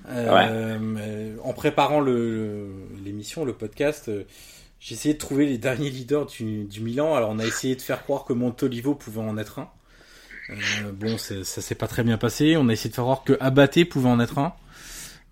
Euh, 0.08 1.36
en 1.42 1.52
préparant 1.52 2.00
l'émission, 2.00 3.44
le, 3.44 3.52
podcast, 3.52 4.08
euh, 4.08 4.24
j'ai 4.78 4.94
essayé 4.94 5.14
de 5.14 5.18
trouver 5.18 5.46
les 5.46 5.58
derniers 5.58 5.90
leaders 5.90 6.26
du, 6.26 6.64
du, 6.64 6.80
Milan. 6.80 7.14
Alors 7.14 7.30
on 7.30 7.38
a 7.38 7.44
essayé 7.44 7.76
de 7.76 7.82
faire 7.82 8.02
croire 8.02 8.24
que 8.24 8.32
Montolivo 8.32 8.94
pouvait 8.94 9.20
en 9.20 9.36
être 9.36 9.58
un. 9.58 9.68
Euh, 10.50 10.92
bon, 10.92 11.16
ça 11.18 11.44
s'est 11.44 11.74
pas 11.74 11.86
très 11.86 12.02
bien 12.02 12.18
passé. 12.18 12.56
On 12.56 12.68
a 12.68 12.72
essayé 12.72 12.90
de 12.90 12.94
faire 12.94 13.04
croire 13.04 13.24
que 13.24 13.36
Abate 13.40 13.84
pouvait 13.84 14.08
en 14.08 14.20
être 14.20 14.38
un. 14.38 14.52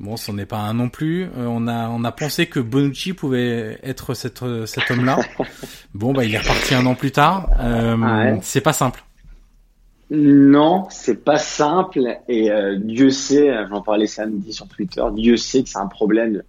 Bon, 0.00 0.16
ce 0.16 0.30
n'est 0.30 0.46
pas 0.46 0.58
un 0.58 0.74
non 0.74 0.88
plus. 0.88 1.24
Euh, 1.24 1.46
on 1.48 1.66
a 1.66 1.88
on 1.88 2.04
a 2.04 2.12
pensé 2.12 2.46
que 2.46 2.60
Bonucci 2.60 3.14
pouvait 3.14 3.80
être 3.82 4.14
cet 4.14 4.42
homme-là. 4.42 5.18
Bon, 5.94 6.12
bah 6.12 6.24
il 6.24 6.34
est 6.34 6.38
reparti 6.38 6.74
un 6.74 6.86
an 6.86 6.94
plus 6.94 7.10
tard. 7.10 7.48
Euh, 7.58 7.96
ah 8.02 8.36
C'est 8.42 8.60
pas 8.60 8.72
simple. 8.72 9.02
Non, 10.10 10.86
c'est 10.90 11.22
pas 11.22 11.38
simple 11.38 12.18
et 12.28 12.50
euh, 12.50 12.78
Dieu 12.78 13.10
sait, 13.10 13.52
j'en 13.68 13.82
parlais 13.82 14.06
samedi 14.06 14.54
sur 14.54 14.66
Twitter, 14.66 15.02
Dieu 15.12 15.36
sait 15.36 15.62
que 15.62 15.68
c'est 15.68 15.78
un 15.78 15.86
problème 15.86 16.42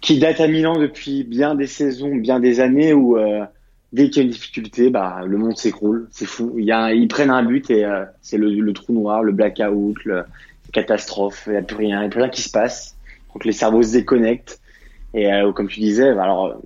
qui 0.00 0.18
date 0.18 0.40
à 0.40 0.48
Milan 0.48 0.78
depuis 0.78 1.22
bien 1.22 1.54
des 1.54 1.66
saisons, 1.66 2.14
bien 2.16 2.40
des 2.40 2.60
années 2.60 2.94
où 2.94 3.18
euh, 3.18 3.44
dès 3.92 4.10
qu'il 4.10 4.22
y 4.22 4.24
a 4.24 4.26
une 4.26 4.32
difficulté, 4.32 4.90
bah 4.90 5.22
le 5.26 5.36
monde 5.38 5.56
s'écroule, 5.56 6.08
c'est 6.10 6.26
fou. 6.26 6.54
Il 6.58 6.64
y 6.64 6.72
a, 6.72 6.92
ils 6.92 7.08
prennent 7.08 7.30
un 7.30 7.42
but 7.42 7.70
et 7.70 7.84
euh, 7.84 8.04
c'est 8.20 8.38
le, 8.38 8.48
le, 8.48 8.72
trou 8.72 8.92
noir, 8.92 9.22
le 9.22 9.32
blackout, 9.32 10.04
la 10.04 10.26
catastrophe, 10.72 11.44
il 11.46 11.52
n'y 11.52 11.58
a 11.58 11.62
plus 11.62 11.76
rien, 11.76 11.98
il 11.98 12.00
n'y 12.00 12.06
a 12.06 12.10
plus 12.10 12.20
rien 12.20 12.30
qui 12.30 12.42
se 12.42 12.50
passe. 12.50 12.96
Donc 13.32 13.44
les 13.44 13.52
cerveaux 13.52 13.82
se 13.82 13.92
déconnectent 13.92 14.60
et 15.14 15.28
comme 15.54 15.68
tu 15.68 15.80
disais, 15.80 16.08
alors 16.08 16.58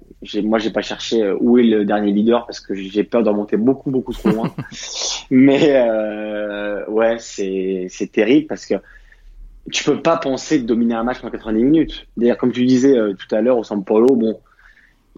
moi 0.42 0.58
j'ai 0.58 0.70
pas 0.70 0.82
cherché 0.82 1.22
euh, 1.22 1.36
où 1.40 1.58
est 1.58 1.62
le 1.62 1.84
dernier 1.84 2.12
leader 2.12 2.46
parce 2.46 2.60
que 2.60 2.74
j'ai 2.74 3.04
peur 3.04 3.22
de 3.22 3.28
remonter 3.28 3.56
beaucoup 3.56 3.90
beaucoup 3.90 4.12
trop 4.12 4.30
loin. 4.30 4.54
Mais 5.30 5.72
euh, 5.74 6.84
ouais, 6.86 7.16
c'est 7.18 7.86
c'est 7.90 8.10
terrible 8.10 8.46
parce 8.46 8.66
que 8.66 8.74
tu 9.70 9.84
peux 9.84 10.00
pas 10.00 10.16
penser 10.16 10.58
de 10.60 10.66
dominer 10.66 10.94
un 10.94 11.02
match 11.02 11.22
en 11.24 11.30
90 11.30 11.64
minutes. 11.64 12.06
D'ailleurs, 12.16 12.38
comme 12.38 12.52
tu 12.52 12.64
disais 12.64 12.96
euh, 12.96 13.14
tout 13.14 13.34
à 13.34 13.40
l'heure 13.40 13.58
au 13.58 13.64
San 13.64 13.84
Paulo, 13.84 14.14
bon, 14.14 14.38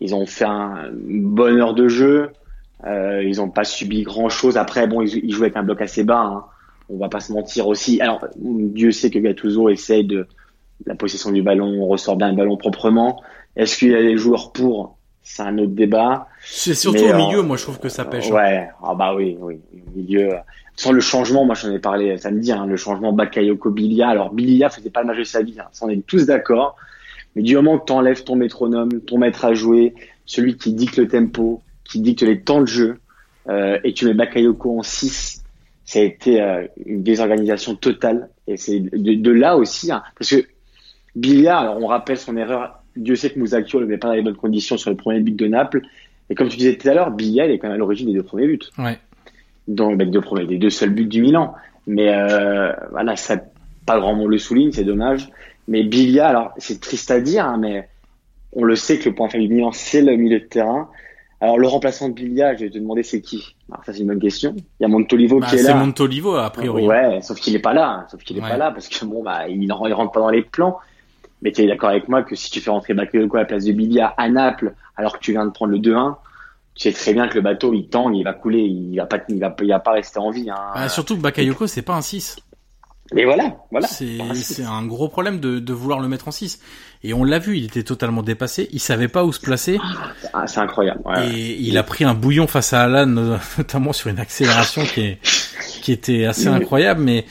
ils 0.01 0.15
ont 0.15 0.27
fait 0.27 0.45
un, 0.45 0.91
une 1.09 1.29
bonne 1.29 1.61
heure 1.61 1.75
de 1.75 1.89
jeu. 1.89 2.31
Euh, 2.87 3.23
ils 3.25 3.41
ont 3.41 3.51
pas 3.51 3.65
subi 3.65 4.03
grand 4.03 4.29
chose. 4.29 4.57
Après, 4.57 4.87
bon, 4.87 5.03
ils, 5.03 5.25
ils 5.25 5.33
jouaient 5.33 5.47
avec 5.47 5.57
un 5.57 5.63
bloc 5.63 5.81
assez 5.81 6.05
bas. 6.05 6.23
Hein. 6.23 6.45
On 6.89 6.99
va 6.99 7.09
pas 7.09 7.21
se 7.21 7.33
mentir 7.33 7.67
aussi. 7.67 8.01
Alors, 8.01 8.25
Dieu 8.37 8.93
sait 8.93 9.11
que 9.11 9.19
Gattuso 9.19 9.69
essaye 9.69 10.05
de 10.05 10.27
la 10.87 10.95
possession 10.95 11.33
du 11.33 11.43
ballon, 11.43 11.67
on 11.83 11.89
ressort 11.89 12.17
bien 12.17 12.31
le 12.31 12.37
ballon 12.37 12.57
proprement. 12.57 13.21
Est-ce 13.57 13.77
qu'il 13.77 13.91
y 13.91 13.95
a 13.95 14.01
des 14.01 14.17
joueurs 14.17 14.53
pour? 14.53 14.97
C'est 15.23 15.43
un 15.43 15.59
autre 15.59 15.73
débat. 15.73 16.29
C'est 16.43 16.75
surtout 16.75 17.05
au 17.05 17.17
milieu, 17.17 17.43
moi 17.43 17.57
je 17.57 17.65
trouve 17.65 17.79
que 17.79 17.91
ça 17.91 18.05
pêche. 18.05 18.31
Ouais, 18.31 18.69
ah 18.83 18.95
bah 18.95 19.15
oui, 19.15 19.37
oui, 19.41 19.61
au 19.75 19.99
milieu. 19.99 20.31
Sans 20.77 20.93
le 20.93 21.01
changement, 21.01 21.45
moi 21.45 21.55
j'en 21.55 21.71
ai 21.71 21.81
parlé 21.81 22.17
samedi, 22.17 22.51
hein, 22.53 22.65
le 22.65 22.77
changement 22.77 23.13
Bakayoko 23.13 23.71
Bilia. 23.71 24.09
Alors 24.09 24.33
Bilia 24.33 24.71
faisait 24.71 24.89
pas 24.89 25.03
le 25.03 25.09
match 25.09 25.19
de 25.19 25.25
sa 25.25 25.43
vie, 25.43 25.57
hein, 25.59 25.67
ça 25.73 25.85
on 25.85 25.91
est 25.91 26.07
tous 26.07 26.25
d'accord. 26.25 26.77
Mais 27.39 27.45
du 27.45 27.55
moment 27.55 27.79
que 27.79 27.85
tu 27.85 27.93
enlèves 27.93 28.25
ton 28.25 28.35
métronome, 28.35 29.01
ton 29.03 29.17
maître 29.17 29.45
à 29.45 29.55
jouer, 29.55 29.95
celui 30.27 30.57
qui 30.57 30.73
dicte 30.73 30.97
le 30.97 31.07
tempo, 31.07 31.63
qui 31.85 32.01
dicte 32.01 32.23
les 32.23 32.41
temps 32.41 32.63
de 32.63 32.67
jeu, 32.67 32.99
euh, 33.49 33.79
et 33.85 33.93
tu 33.93 34.07
mets 34.07 34.15
Bakayoko 34.15 34.81
en 34.81 34.83
6, 34.83 35.45
ça 35.85 36.01
a 36.01 36.03
été 36.03 36.43
euh, 36.43 36.67
une 36.85 37.05
désorganisation 37.05 37.77
totale. 37.77 38.29
Et 38.49 38.57
c'est 38.57 38.81
de, 38.81 39.15
de, 39.15 39.31
là 39.31 39.57
aussi, 39.57 39.93
hein, 39.93 40.03
parce 40.19 40.31
que 40.31 40.49
Bilia, 41.15 41.59
alors 41.59 41.79
on 41.81 41.87
rappelle 41.87 42.19
son 42.19 42.37
erreur 42.37 42.83
Dieu 42.97 43.15
sait 43.15 43.31
que 43.31 43.39
Mousakio 43.39 43.79
ne 43.79 43.87
met 43.87 43.99
pas 43.99 44.09
dans 44.09 44.15
les 44.15 44.23
bonnes 44.23 44.35
conditions 44.35 44.77
sur 44.77 44.91
le 44.91 44.97
premier 44.97 45.21
but 45.21 45.37
de 45.37 45.47
Naples. 45.47 45.83
Et 46.31 46.35
comme 46.35 46.49
tu 46.49 46.57
disais 46.57 46.75
tout 46.75 46.89
à 46.89 46.95
l'heure, 46.95 47.13
Bilia 47.13 47.47
est 47.47 47.59
quand 47.59 47.69
même 47.69 47.77
à 47.77 47.79
l'origine 47.79 48.09
des 48.09 48.15
deux 48.15 48.25
premiers 48.25 48.49
buts. 48.49 48.59
Ouais. 48.79 48.99
Donc, 49.69 49.97
les 50.01 50.07
deux 50.07 50.21
premiers, 50.21 50.45
des 50.45 50.59
deux 50.59 50.71
seuls 50.71 50.91
buts 50.91 51.07
du 51.07 51.23
Milan. 51.23 51.55
Mais 51.87 52.13
euh, 52.13 52.73
voilà, 52.91 53.15
ça, 53.15 53.41
pas 53.87 54.01
grand 54.01 54.17
monde 54.17 54.31
le 54.33 54.39
souligne, 54.39 54.73
c'est 54.73 54.83
dommage. 54.83 55.29
Mais 55.69 55.85
Bilia, 55.85 56.29
alors 56.29 56.53
c'est 56.57 56.81
triste 56.81 57.11
à 57.11 57.21
dire, 57.21 57.45
hein, 57.45 57.59
mais 57.59 57.89
on 58.53 58.65
le 58.65 58.75
sait 58.75 58.99
que 58.99 59.09
le 59.09 59.15
point 59.15 59.29
faible 59.29 59.47
du 59.47 59.55
Milan, 59.55 59.71
c'est 59.73 60.01
le 60.01 60.17
milieu 60.17 60.41
de 60.41 60.45
terrain. 60.45 60.89
Alors 61.41 61.59
le 61.59 61.69
remplaçant 61.69 62.09
de 62.09 62.15
Bilia, 62.15 62.57
je 62.57 62.65
vais 62.65 62.71
te 62.71 62.79
demander 62.79 63.03
c'est 63.03 63.21
qui? 63.21 63.55
Alors, 63.71 63.85
Ça 63.85 63.93
c'est 63.93 64.01
une 64.01 64.09
bonne 64.09 64.19
question. 64.19 64.57
Il 64.57 64.83
y 64.83 64.85
a 64.87 64.89
Montolivo 64.89 65.39
bah, 65.39 65.47
qui 65.47 65.57
est, 65.57 65.63
là. 65.63 65.73
C'est 65.73 65.75
Montolivo 65.75 66.35
a 66.35 66.51
priori. 66.51 66.87
Ouais, 66.87 67.21
sauf 67.23 67.39
qu'il 67.39 67.55
est 67.55 67.61
pas 67.61 67.75
là. 67.75 68.07
Sauf 68.11 68.23
qu'il 68.25 68.39
est 68.39 68.41
pas 68.41 68.57
là 68.57 68.73
parce 68.73 68.89
que 68.89 69.05
bon 69.05 69.23
bah 69.23 69.47
il, 69.49 69.63
il 69.63 69.73
rentre 69.73 70.11
pas 70.11 70.21
dans 70.21 70.31
les 70.31 70.43
plans. 70.43 70.79
Mais 71.43 71.53
tu 71.53 71.63
es 71.63 71.69
d'accord 71.69 71.91
avec 71.91 72.09
moi 72.09 72.25
que 72.25 72.35
si 72.35 72.51
tu 72.51 72.61
fais 72.61 72.71
rentrer 72.71 72.95
Bakayoko 72.95 73.37
à 73.37 73.41
la 73.41 73.47
place 73.47 73.65
de 73.65 73.73
Bilia 73.73 74.13
à 74.17 74.29
Naples, 74.29 74.75
alors 74.97 75.13
que 75.13 75.21
tu 75.21 75.31
viens 75.31 75.47
de 75.47 75.53
prendre 75.53 75.71
le 75.71 75.79
2-1, 75.79 76.17
tu 76.75 76.83
sais 76.83 76.93
très 76.93 77.13
bien 77.13 77.29
que 77.29 77.35
le 77.37 77.43
bateau 77.43 77.73
il 77.73 77.89
tangue, 77.89 78.17
il 78.17 78.25
va 78.25 78.33
couler, 78.33 78.63
il 78.63 78.97
va 78.97 79.07
pas, 79.07 79.19
il 79.29 79.39
va, 79.39 79.55
il 79.61 79.69
va 79.69 79.79
pas 79.79 79.93
rester 79.93 80.19
en 80.19 80.31
vie. 80.31 80.51
Hein. 80.51 80.57
Bah, 80.75 80.89
surtout 80.89 81.17
que 81.17 81.23
Bakayoko 81.23 81.69
c'est 81.69 81.83
pas 81.83 81.95
un 81.95 82.03
6. 82.03 82.39
Et 83.17 83.25
voilà, 83.25 83.57
voilà. 83.71 83.87
C'est 83.87 84.63
un 84.63 84.85
gros 84.85 85.09
problème 85.09 85.41
de, 85.41 85.59
de 85.59 85.73
vouloir 85.73 86.01
le 86.01 86.09
mettre 86.09 86.29
en 86.29 86.31
6. 86.31 86.61
Et 87.05 87.15
on 87.15 87.25
l'a 87.25 87.39
vu, 87.39 87.57
il 87.57 87.65
était 87.65 87.83
totalement 87.83 88.23
dépassé, 88.23 88.69
il 88.73 88.81
savait 88.81 89.09
pas 89.09 89.25
où 89.25 89.33
se 89.33 89.41
placer. 89.41 89.79
Ah, 90.35 90.47
c'est 90.47 90.61
incroyable. 90.61 91.01
Ouais. 91.05 91.29
Et 91.29 91.57
il 91.61 91.79
a 91.79 91.83
pris 91.83 92.05
un 92.05 92.15
bouillon 92.15 92.47
face 92.47 92.73
à 92.73 92.83
Alan, 92.83 93.07
notamment 93.59 93.93
sur 93.93 94.11
une 94.11 94.19
accélération 94.19 94.83
qui 94.85 95.01
est 95.01 95.19
qui 95.81 95.93
était 95.93 96.27
assez 96.27 96.49
incroyable, 96.49 97.01
mais 97.01 97.25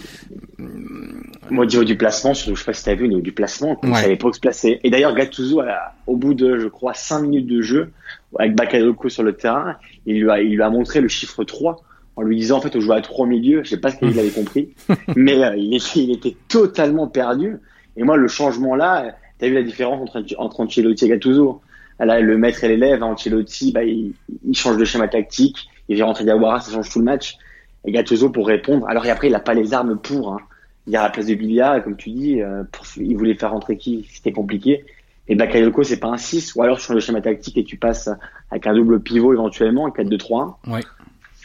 moi, 1.50 1.66
au 1.66 1.68
niveau 1.68 1.84
du 1.84 1.96
placement, 1.96 2.34
je 2.34 2.54
sais 2.54 2.66
pas 2.66 2.74
si 2.74 2.84
tu 2.84 2.90
as 2.90 2.96
vu, 2.96 3.06
au 3.06 3.08
niveau 3.08 3.22
du 3.22 3.32
placement, 3.32 3.80
il 3.84 3.96
savait 3.96 4.16
pas 4.16 4.28
où 4.28 4.34
se 4.34 4.40
placer. 4.40 4.80
Et 4.84 4.90
d'ailleurs, 4.90 5.14
Gattuso, 5.14 5.62
au 6.08 6.16
bout 6.16 6.34
de, 6.34 6.58
je 6.58 6.68
crois, 6.68 6.94
5 6.94 7.22
minutes 7.22 7.48
de 7.48 7.62
jeu, 7.62 7.92
avec 8.38 8.56
Bakayoko 8.56 9.10
sur 9.10 9.24
le 9.24 9.34
terrain, 9.34 9.78
il 10.06 10.22
lui 10.22 10.32
a, 10.32 10.42
il 10.42 10.56
lui 10.56 10.62
a 10.62 10.70
montré 10.70 11.02
le 11.02 11.08
chiffre 11.08 11.44
3 11.44 11.82
en 12.18 12.24
lui 12.24 12.36
disant, 12.36 12.58
en 12.58 12.62
fait, 12.62 12.76
on 12.76 12.82
joue 12.82 12.92
à 12.92 13.02
3 13.02 13.26
au 13.26 13.28
milieu. 13.28 13.64
Je 13.64 13.70
sais 13.70 13.80
pas 13.80 13.92
ce 13.92 13.98
qu'il 13.98 14.20
avait 14.20 14.30
compris, 14.30 14.74
mais 15.16 15.44
euh, 15.44 15.56
il, 15.56 15.74
était, 15.74 16.00
il, 16.00 16.12
était, 16.12 16.36
totalement 16.50 17.08
perdu. 17.08 17.58
Et 17.96 18.04
moi, 18.04 18.18
le 18.18 18.28
changement 18.28 18.76
là, 18.76 19.16
tu 19.40 19.46
as 19.46 19.50
vu 19.50 19.56
la 19.56 19.64
différence 19.64 20.02
entre, 20.02 20.24
entre 20.38 20.60
Ancelotti 20.60 21.06
et 21.06 21.10
Gattuso 21.10 21.62
Là, 22.00 22.20
le 22.20 22.38
maître 22.38 22.64
et 22.64 22.68
l'élève, 22.68 23.02
Ancelotti, 23.02 23.72
bah, 23.72 23.84
il, 23.84 24.14
il, 24.48 24.56
change 24.56 24.78
de 24.78 24.86
schéma 24.86 25.08
tactique, 25.08 25.68
il 25.90 25.96
vient 25.96 26.06
rentrer 26.06 26.26
Diawara, 26.26 26.60
ça 26.60 26.72
change 26.72 26.92
tout 26.92 27.00
le 27.00 27.06
match. 27.06 27.38
Et 27.86 27.92
Gattuso 27.92 28.30
pour 28.30 28.46
répondre. 28.46 28.88
Alors, 28.88 29.06
et 29.06 29.10
après, 29.10 29.28
il 29.28 29.36
a 29.36 29.40
pas 29.40 29.54
les 29.54 29.74
armes 29.74 29.98
pour. 29.98 30.34
Hein 30.34 30.40
il 30.88 30.94
y 30.94 30.96
a 30.96 31.04
la 31.04 31.10
place 31.10 31.26
de 31.26 31.36
Bilia, 31.36 31.82
comme 31.82 31.98
tu 31.98 32.10
dis, 32.12 32.42
euh, 32.42 32.64
il 32.96 33.18
voulait 33.18 33.36
faire 33.36 33.52
rentrer 33.52 33.78
qui? 33.78 34.08
C'était 34.12 34.32
compliqué. 34.32 34.86
Et 35.28 35.36
Bakayoko, 35.36 35.84
c'est 35.84 36.00
pas 36.00 36.08
un 36.08 36.18
6, 36.18 36.56
ou 36.56 36.64
alors 36.64 36.78
tu 36.78 36.86
changes 36.86 36.96
le 36.96 37.02
schéma 37.02 37.20
tactique 37.20 37.58
et 37.58 37.66
tu 37.66 37.76
passes 37.76 38.10
avec 38.50 38.66
un 38.66 38.74
double 38.74 39.02
pivot 39.02 39.34
éventuellement, 39.34 39.86
un 39.86 39.90
4-2-3-1. 39.90 40.56
Ouais. 40.68 40.80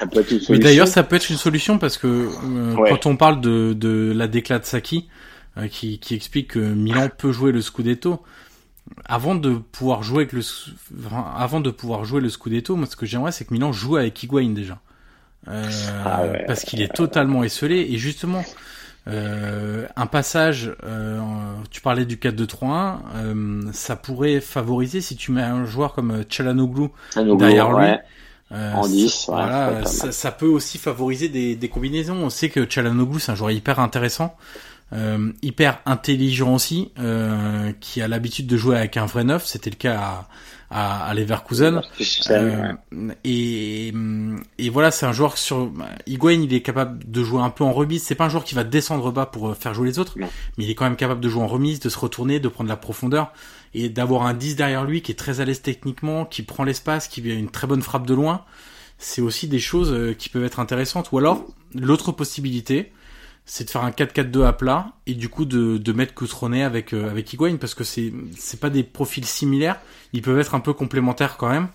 Ça 0.02 0.08
peut 0.08 0.20
être 0.20 0.30
une 0.30 0.40
solution. 0.40 0.54
Mais 0.54 0.58
d'ailleurs, 0.58 0.88
ça 0.88 1.02
peut 1.02 1.16
être 1.16 1.30
une 1.30 1.36
solution 1.36 1.78
parce 1.78 1.96
que 1.96 2.06
euh, 2.06 2.74
quand 2.88 3.06
on 3.06 3.16
parle 3.16 3.40
de, 3.40 3.72
de 3.72 4.12
la 4.14 4.26
déclat 4.26 4.58
de 4.58 4.64
Saki, 4.64 5.08
euh, 5.58 5.68
qui, 5.68 5.98
qui 5.98 6.14
explique 6.14 6.48
que 6.48 6.58
Milan 6.58 7.08
peut 7.16 7.30
jouer 7.30 7.52
le 7.52 7.60
Scudetto, 7.60 8.22
avant 9.04 9.34
de 9.34 9.54
pouvoir 9.54 10.02
jouer 10.02 10.24
avec 10.24 10.32
le, 10.32 10.42
avant 11.36 11.60
de 11.60 11.70
pouvoir 11.70 12.04
jouer 12.04 12.20
le 12.20 12.28
Scudetto, 12.28 12.74
moi 12.74 12.86
ce 12.86 12.96
que 12.96 13.06
j'aimerais 13.06 13.32
c'est 13.32 13.44
que 13.44 13.54
Milan 13.54 13.72
joue 13.72 13.96
avec 13.96 14.20
Higuain 14.22 14.50
déjà. 14.50 14.80
Euh, 15.48 15.64
ah 16.04 16.24
ouais. 16.24 16.44
Parce 16.46 16.62
qu'il 16.62 16.82
est 16.82 16.92
totalement 16.92 17.44
esselé 17.44 17.86
et 17.90 17.96
justement, 17.96 18.44
euh, 19.08 19.86
un 19.96 20.06
passage, 20.06 20.72
euh, 20.84 21.20
tu 21.70 21.80
parlais 21.80 22.04
du 22.04 22.16
4-2-3-1, 22.16 22.98
euh, 23.16 23.62
ça 23.72 23.96
pourrait 23.96 24.40
favoriser 24.40 25.00
si 25.00 25.16
tu 25.16 25.32
mets 25.32 25.42
un 25.42 25.64
joueur 25.64 25.92
comme 25.94 26.22
Chalanoglu 26.28 26.88
derrière 27.16 27.72
lui. 27.72 27.88
En 28.52 28.86
10, 28.86 29.24
voilà, 29.28 29.84
ça, 29.86 30.12
ça, 30.12 30.30
peut 30.30 30.46
aussi 30.46 30.78
favoriser 30.78 31.28
des, 31.28 31.56
des 31.56 31.68
combinaisons. 31.68 32.16
On 32.16 32.30
sait 32.30 32.48
que 32.50 32.68
Chalanoglu 32.68 33.20
c'est 33.20 33.32
un 33.32 33.34
joueur 33.34 33.50
hyper 33.50 33.80
intéressant, 33.80 34.36
hyper 35.42 35.80
intelligent 35.86 36.54
aussi, 36.54 36.92
qui 37.80 38.02
a 38.02 38.08
l'habitude 38.08 38.46
de 38.46 38.56
jouer 38.56 38.76
avec 38.76 38.96
un 38.96 39.06
vrai 39.06 39.24
neuf. 39.24 39.46
C'était 39.46 39.70
le 39.70 39.76
cas 39.76 39.98
à, 39.98 40.28
à, 40.72 41.04
à 41.06 41.14
Leverkusen. 41.14 41.82
Euh, 42.30 42.72
et, 43.24 43.92
et 44.58 44.70
voilà, 44.70 44.90
c'est 44.90 45.06
un 45.06 45.12
joueur 45.12 45.38
sur 45.38 45.70
Higuain, 46.06 46.32
il 46.42 46.52
est 46.54 46.62
capable 46.62 47.10
de 47.10 47.22
jouer 47.22 47.42
un 47.42 47.50
peu 47.50 47.62
en 47.62 47.72
remise. 47.72 48.02
C'est 48.02 48.14
pas 48.14 48.24
un 48.24 48.28
joueur 48.28 48.44
qui 48.44 48.54
va 48.54 48.64
descendre 48.64 49.12
bas 49.12 49.26
pour 49.26 49.50
euh, 49.50 49.54
faire 49.54 49.74
jouer 49.74 49.88
les 49.88 49.98
autres, 49.98 50.14
mais 50.16 50.28
il 50.58 50.70
est 50.70 50.74
quand 50.74 50.84
même 50.84 50.96
capable 50.96 51.20
de 51.20 51.28
jouer 51.28 51.42
en 51.42 51.46
remise, 51.46 51.78
de 51.80 51.88
se 51.88 51.98
retourner, 51.98 52.40
de 52.40 52.48
prendre 52.48 52.70
la 52.70 52.76
profondeur 52.76 53.32
et 53.74 53.88
d'avoir 53.88 54.26
un 54.26 54.34
10 54.34 54.56
derrière 54.56 54.84
lui 54.84 55.02
qui 55.02 55.12
est 55.12 55.16
très 55.16 55.40
à 55.40 55.44
l'aise 55.44 55.62
techniquement, 55.62 56.24
qui 56.24 56.42
prend 56.42 56.64
l'espace, 56.64 57.08
qui 57.08 57.28
a 57.30 57.34
une 57.34 57.50
très 57.50 57.66
bonne 57.66 57.82
frappe 57.82 58.06
de 58.06 58.14
loin. 58.14 58.44
C'est 58.98 59.22
aussi 59.22 59.48
des 59.48 59.58
choses 59.58 59.92
euh, 59.92 60.14
qui 60.14 60.28
peuvent 60.28 60.44
être 60.44 60.60
intéressantes. 60.60 61.10
Ou 61.12 61.18
alors, 61.18 61.44
l'autre 61.74 62.12
possibilité, 62.12 62.92
c'est 63.44 63.64
de 63.64 63.70
faire 63.70 63.84
un 63.84 63.90
4-4-2 63.90 64.44
à 64.44 64.52
plat 64.52 64.92
et 65.06 65.14
du 65.14 65.28
coup 65.28 65.44
de, 65.44 65.92
mettre 65.92 66.14
Coutronnet 66.14 66.62
avec 66.62 66.92
euh, 66.92 67.10
avec 67.10 67.32
Higuain 67.32 67.56
parce 67.56 67.74
que 67.74 67.84
c'est 67.84 68.12
pas 68.60 68.70
des 68.70 68.84
profils 68.84 69.24
similaires, 69.24 69.80
ils 70.12 70.22
peuvent 70.22 70.38
être 70.38 70.54
un 70.54 70.60
peu 70.60 70.72
complémentaires 70.72 71.36
quand 71.36 71.48
même. 71.48 71.68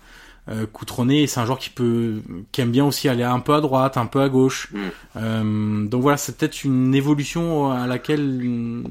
Euh, 0.48 0.66
Coutronnet 0.72 1.26
c'est 1.26 1.40
un 1.40 1.44
joueur 1.44 1.58
qui 1.58 1.70
peut 1.70 2.22
qui 2.52 2.60
aime 2.60 2.70
bien 2.70 2.84
aussi 2.84 3.08
aller 3.08 3.22
un 3.22 3.40
peu 3.40 3.54
à 3.54 3.60
droite, 3.60 3.96
un 3.96 4.06
peu 4.06 4.20
à 4.20 4.28
gauche. 4.28 4.70
Mm. 4.72 4.78
Euh, 5.16 5.86
donc 5.86 6.02
voilà, 6.02 6.16
c'est 6.16 6.36
peut-être 6.36 6.64
une 6.64 6.94
évolution 6.94 7.70
à 7.70 7.86
laquelle 7.86 8.82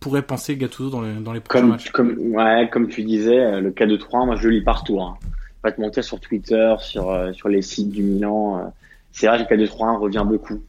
pourrait 0.00 0.22
penser 0.22 0.56
Gattuso 0.56 0.90
dans 0.90 1.00
les 1.00 1.14
dans 1.14 1.32
les 1.32 1.40
prochains 1.40 1.60
comme, 1.60 1.70
matchs. 1.70 1.90
Comme 1.90 2.16
ouais, 2.34 2.68
comme 2.70 2.88
tu 2.88 3.02
disais, 3.04 3.38
euh, 3.38 3.60
le 3.60 3.70
4-2-3, 3.70 4.26
moi 4.26 4.36
je 4.36 4.48
le 4.48 4.54
lis 4.54 4.64
partout. 4.64 5.00
Hein. 5.00 5.16
Pas 5.62 5.72
te 5.72 5.80
monter 5.80 6.02
sur 6.02 6.20
Twitter, 6.20 6.74
sur 6.80 7.10
euh, 7.10 7.32
sur 7.32 7.48
les 7.48 7.62
sites 7.62 7.90
du 7.90 8.02
Milan. 8.02 8.72
c'est 9.12 9.26
vrai 9.26 9.46
que 9.46 9.54
le 9.54 9.64
4-2-3 9.64 9.98
revient 9.98 10.24
beaucoup 10.26 10.60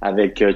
avec 0.00 0.42
euh, 0.42 0.52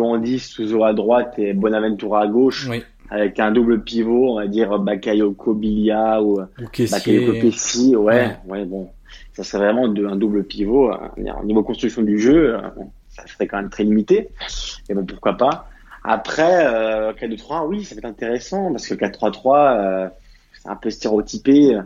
en 0.00 0.18
10 0.18 0.50
toujours 0.54 0.86
à 0.86 0.92
droite 0.92 1.34
et 1.38 1.52
Bonaventura 1.52 2.22
à 2.22 2.26
gauche. 2.26 2.68
Avec 3.10 3.40
un 3.40 3.50
double 3.50 3.82
pivot, 3.82 4.32
on 4.32 4.36
va 4.36 4.46
dire 4.46 4.78
Bakayoko 4.78 5.54
Bilia 5.54 6.22
ou, 6.22 6.40
ou 6.40 6.44
Bakayoko 6.90 7.32
Pessi. 7.40 7.96
Ouais, 7.96 8.36
ouais, 8.46 8.64
bon. 8.64 8.88
Ça 9.32 9.42
serait 9.42 9.64
vraiment 9.64 9.86
un 9.86 10.16
double 10.16 10.44
pivot. 10.44 10.92
Au 10.92 11.44
niveau 11.44 11.62
construction 11.62 12.02
du 12.02 12.18
jeu, 12.18 12.54
euh, 12.54 12.60
ça 13.08 13.26
serait 13.26 13.46
quand 13.46 13.56
même 13.56 13.70
très 13.70 13.84
limité. 13.84 14.28
Mais 14.88 14.94
bon, 14.94 15.04
pourquoi 15.04 15.36
pas. 15.36 15.68
Après, 16.04 16.66
euh, 16.66 17.12
4-2-3, 17.12 17.66
oui, 17.66 17.84
ça 17.84 17.94
peut 17.94 17.98
être 17.98 18.04
intéressant 18.06 18.70
parce 18.70 18.86
que 18.86 18.94
4-3-3, 18.94 19.76
euh, 19.76 20.08
c'est 20.52 20.68
un 20.68 20.76
peu 20.76 20.90
stéréotypé. 20.90 21.78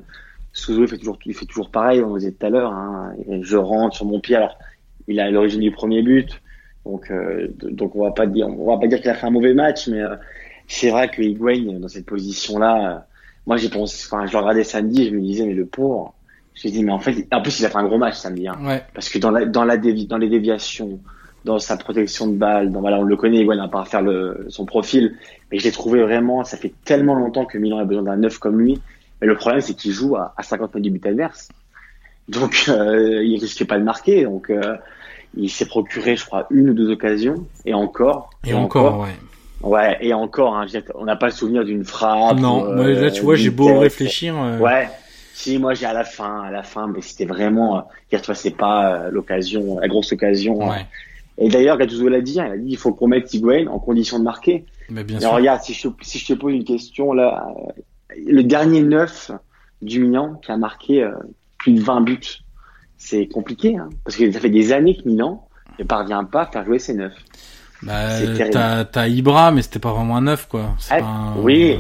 Souzo, 0.53 0.83
il 0.83 0.89
fait 0.89 0.99
toujours, 0.99 1.19
il 1.25 1.35
fait 1.35 1.47
toujours 1.47 1.71
pareil, 1.71 2.03
on 2.03 2.15
le 2.15 2.21
disait 2.21 2.33
tout 2.33 2.47
à 2.47 2.51
l'heure. 2.51 2.73
Hein. 2.73 3.15
Je 3.41 3.57
rentre 3.57 3.97
sur 3.97 4.07
mon 4.07 4.21
pied. 4.21 4.37
Alors, 4.37 4.57
il 5.09 5.21
a 5.21 5.31
l'origine 5.31 5.61
du 5.61 5.71
premier 5.71 6.03
but. 6.03 6.41
Donc, 6.85 7.11
euh, 7.11 7.49
donc 7.63 7.97
on 7.97 8.05
va 8.05 8.11
pas 8.11 8.27
dire, 8.27 8.47
on 8.47 8.67
va 8.67 8.79
pas 8.79 8.87
dire 8.87 9.01
qu'il 9.01 9.11
a 9.11 9.15
fait 9.15 9.27
un 9.27 9.31
mauvais 9.31 9.55
match, 9.55 9.89
mais 9.89 10.01
euh, 10.01 10.17
c'est 10.69 10.91
vrai 10.91 11.11
que 11.11 11.23
Higuain 11.23 11.79
dans 11.79 11.89
cette 11.89 12.07
position-là, 12.07 12.91
euh, 12.91 12.99
moi 13.47 13.57
j'ai 13.57 13.69
pensé, 13.69 14.07
enfin 14.11 14.27
je 14.27 14.33
le 14.33 14.39
regardais 14.39 14.65
samedi, 14.65 15.09
je 15.09 15.15
me 15.15 15.21
disais 15.21 15.47
mais 15.47 15.55
le 15.55 15.67
pauvre, 15.67 16.15
je 16.55 16.69
me 16.69 16.73
dis 16.73 16.85
mais 16.85 16.93
en 16.93 16.99
fait, 16.99 17.27
en 17.33 17.43
plus 17.43 17.61
il 17.61 17.67
a 17.67 17.71
fait 17.71 17.77
un 17.77 17.85
gros 17.85 17.99
match 17.99 18.17
samedi, 18.17 18.49
hein, 18.49 18.57
ouais. 18.63 18.83
parce 18.95 19.09
que 19.09 19.19
dans 19.19 19.31
la 19.31 19.45
dans 19.45 19.65
la 19.65 19.77
dans 19.77 20.19
les 20.19 20.29
déviations, 20.29 20.99
dans 21.45 21.59
sa 21.59 21.77
protection 21.77 22.27
de 22.27 22.37
balle, 22.37 22.73
dans 22.73 22.81
voilà 22.81 22.99
on 22.99 23.03
le 23.03 23.17
connaît 23.17 23.39
Higuain 23.39 23.59
à 23.59 23.69
part 23.69 23.89
faire 23.89 24.03
le 24.03 24.47
son 24.49 24.65
profil, 24.65 25.17
mais 25.51 25.59
je 25.59 25.65
l'ai 25.65 25.73
trouvé 25.73 26.03
vraiment, 26.03 26.45
ça 26.45 26.57
fait 26.57 26.73
tellement 26.85 27.15
longtemps 27.15 27.45
que 27.45 27.59
Milan 27.59 27.79
a 27.79 27.85
besoin 27.85 28.05
d'un 28.05 28.17
neuf 28.17 28.39
comme 28.39 28.59
lui, 28.59 28.81
mais 29.21 29.27
le 29.27 29.37
problème 29.37 29.61
c'est 29.61 29.75
qu'il 29.75 29.93
joue 29.93 30.17
à, 30.17 30.35
à 30.37 30.43
50 30.43 30.75
mètres 30.75 30.83
du 30.83 30.91
but 30.91 31.07
adverse, 31.07 31.49
donc 32.29 32.65
euh, 32.69 33.23
il 33.23 33.39
risquait 33.39 33.67
pas 33.67 33.79
de 33.79 33.85
marquer, 33.85 34.25
donc 34.25 34.51
il 35.37 35.51
s'est 35.51 35.67
procuré, 35.67 36.17
je 36.17 36.25
crois, 36.25 36.47
une 36.51 36.71
ou 36.71 36.75
deux 36.75 36.91
occasions, 36.91 37.47
et 37.65 37.75
encore. 37.75 38.31
Et, 38.45 38.55
encore, 38.55 39.01
ouais. 39.01 39.15
Ouais, 39.65 39.97
et 40.01 40.13
encore, 40.13 40.57
hein, 40.57 40.67
on 40.95 41.05
n'a 41.05 41.17
pas 41.17 41.27
le 41.27 41.33
souvenir 41.33 41.65
d'une 41.65 41.85
frappe. 41.85 42.39
Non, 42.39 42.67
euh, 42.67 43.01
là, 43.01 43.11
tu 43.11 43.23
vois, 43.23 43.37
j'ai 43.37 43.51
beau 43.51 43.79
réfléchir. 43.79 44.37
Euh... 44.37 44.59
Ouais. 44.59 44.89
Si, 45.33 45.59
moi, 45.59 45.75
j'ai 45.75 45.87
à 45.87 45.93
la 45.93 46.05
fin, 46.05 46.43
à 46.43 46.51
la 46.51 46.63
fin, 46.63 46.87
mais 46.87 47.01
c'était 47.03 47.25
vraiment, 47.25 47.89
hier, 48.11 48.21
tu 48.21 48.27
vois, 48.27 48.35
c'est 48.35 48.57
pas 48.57 48.95
euh, 48.95 49.11
l'occasion, 49.11 49.81
la 49.81 49.89
grosse 49.89 50.13
occasion. 50.13 50.69
Ouais. 50.69 50.87
Et 51.39 51.49
d'ailleurs, 51.49 51.77
Gattuso 51.77 52.09
l'a 52.09 52.21
dit, 52.21 52.41
hein, 52.41 52.47
il 52.49 52.53
a 52.53 52.57
dit, 52.59 52.71
il 52.71 52.77
faut 52.77 52.93
qu'on 52.93 53.09
mette 53.09 53.33
Higuain 53.35 53.67
en 53.67 53.79
condition 53.79 54.19
de 54.19 54.25
marquer. 54.25 54.65
Mais 54.89 55.03
bien 55.03 55.19
sûr. 55.19 55.33
regarde, 55.33 55.63
si 55.63 55.73
je, 55.73 55.89
si 56.03 56.19
je 56.19 56.27
te 56.27 56.33
pose 56.35 56.55
une 56.55 56.65
question, 56.65 57.13
là, 57.13 57.47
euh, 57.57 57.83
le 58.17 58.43
dernier 58.43 58.83
neuf 58.83 59.31
du 59.83 60.01
Milan 60.01 60.35
qui 60.43 60.53
a 60.53 60.57
marqué 60.57 61.03
euh, 61.03 61.11
plus 61.59 61.73
de 61.73 61.81
20 61.81 62.03
buts, 62.03 62.21
c'est 62.97 63.27
compliqué, 63.27 63.77
hein, 63.77 63.89
parce 64.05 64.17
que 64.17 64.31
ça 64.31 64.41
fait 64.41 64.51
des 64.51 64.73
années 64.73 64.97
que 64.97 65.09
Milan 65.09 65.49
ne 65.79 65.85
parvient 65.85 66.25
pas 66.25 66.43
à 66.43 66.47
faire 66.47 66.65
jouer 66.65 66.79
ses 66.79 66.95
neufs. 66.95 67.25
Bah, 67.85 68.09
t'as, 68.51 68.85
t'as 68.85 69.09
Ibra, 69.09 69.51
mais 69.51 69.63
c'était 69.63 69.79
pas 69.79 69.93
vraiment 69.93 70.17
un 70.17 70.23
neuf, 70.23 70.47
quoi. 70.49 70.75
Ah, 70.91 70.99
un, 70.99 71.37
oui. 71.39 71.79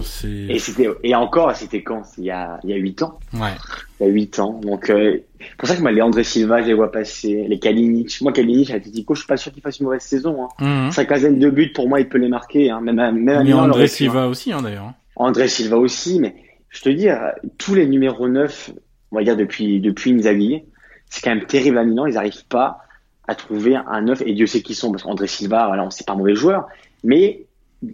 Et 0.49 0.59
c'était, 0.59 0.89
et 1.03 1.15
encore, 1.15 1.55
c'était 1.57 1.83
quand? 1.83 2.03
Il 2.19 2.25
y 2.25 2.31
a, 2.31 2.61
il 2.63 2.71
y 2.71 2.73
a 2.75 2.77
8 2.77 3.03
ans. 3.03 3.19
Ouais. 3.33 3.55
Il 4.01 4.07
y 4.07 4.11
a 4.11 4.13
8 4.13 4.39
ans. 4.39 4.61
Donc, 4.63 4.91
euh, 4.91 5.19
pour 5.57 5.67
ça 5.67 5.77
que 5.77 5.81
moi, 5.81 5.93
les 5.93 6.03
André 6.03 6.23
Silva, 6.23 6.61
je 6.63 6.67
les 6.67 6.75
vois 6.75 6.93
passer. 6.93 7.47
Les 7.49 7.59
Kalinic. 7.59 8.21
Moi, 8.21 8.33
Kalinic, 8.33 8.71
à 8.71 8.75
Atletico, 8.75 9.15
je 9.15 9.21
suis 9.21 9.27
pas 9.27 9.39
sûr 9.39 9.53
qu'il 9.53 9.63
fasse 9.63 9.79
une 9.79 9.87
mauvaise 9.87 10.03
saison, 10.03 10.45
hein. 10.45 10.89
Mmh. 10.89 10.93
Sa 10.93 11.05
quinzaine 11.07 11.39
de 11.39 11.49
buts, 11.49 11.73
pour 11.73 11.89
moi, 11.89 12.01
il 12.01 12.09
peut 12.09 12.19
les 12.19 12.29
marquer, 12.29 12.71
hein. 12.71 12.81
Même, 12.83 12.97
même 12.97 13.45
mais 13.45 13.53
André 13.55 13.89
Silva 13.89 14.29
aussi, 14.29 14.53
hein, 14.53 14.61
d'ailleurs. 14.63 14.93
André 15.17 15.49
Silva 15.49 15.79
aussi, 15.79 16.21
mais 16.21 16.35
je 16.69 16.83
te 16.83 16.89
dis, 16.91 17.09
tous 17.57 17.75
les 17.75 17.87
numéros 17.87 18.29
9, 18.29 18.73
on 19.13 19.17
va 19.17 19.25
dire 19.25 19.37
depuis, 19.37 19.81
depuis 19.81 20.13
Inzaghi, 20.13 20.65
c'est 21.09 21.23
quand 21.23 21.35
même 21.35 21.47
terrible 21.47 21.79
à 21.79 21.85
Milan. 21.85 22.07
Ils 22.07 22.15
n'arrivent 22.15 22.47
pas 22.49 22.84
à 23.29 23.35
trouver 23.35 23.77
un 23.77 24.03
neuf. 24.03 24.23
Et 24.27 24.35
Dieu 24.35 24.47
sait 24.47 24.63
qui 24.63 24.75
sont, 24.75 24.91
parce 24.91 25.03
qu'André 25.03 25.27
Silva, 25.27 25.67
voilà, 25.67 25.85
on 25.85 25.91
sait 25.91 26.05
pas 26.05 26.13
un 26.13 26.17
mauvais 26.17 26.35
joueur, 26.35 26.69
mais 27.03 27.47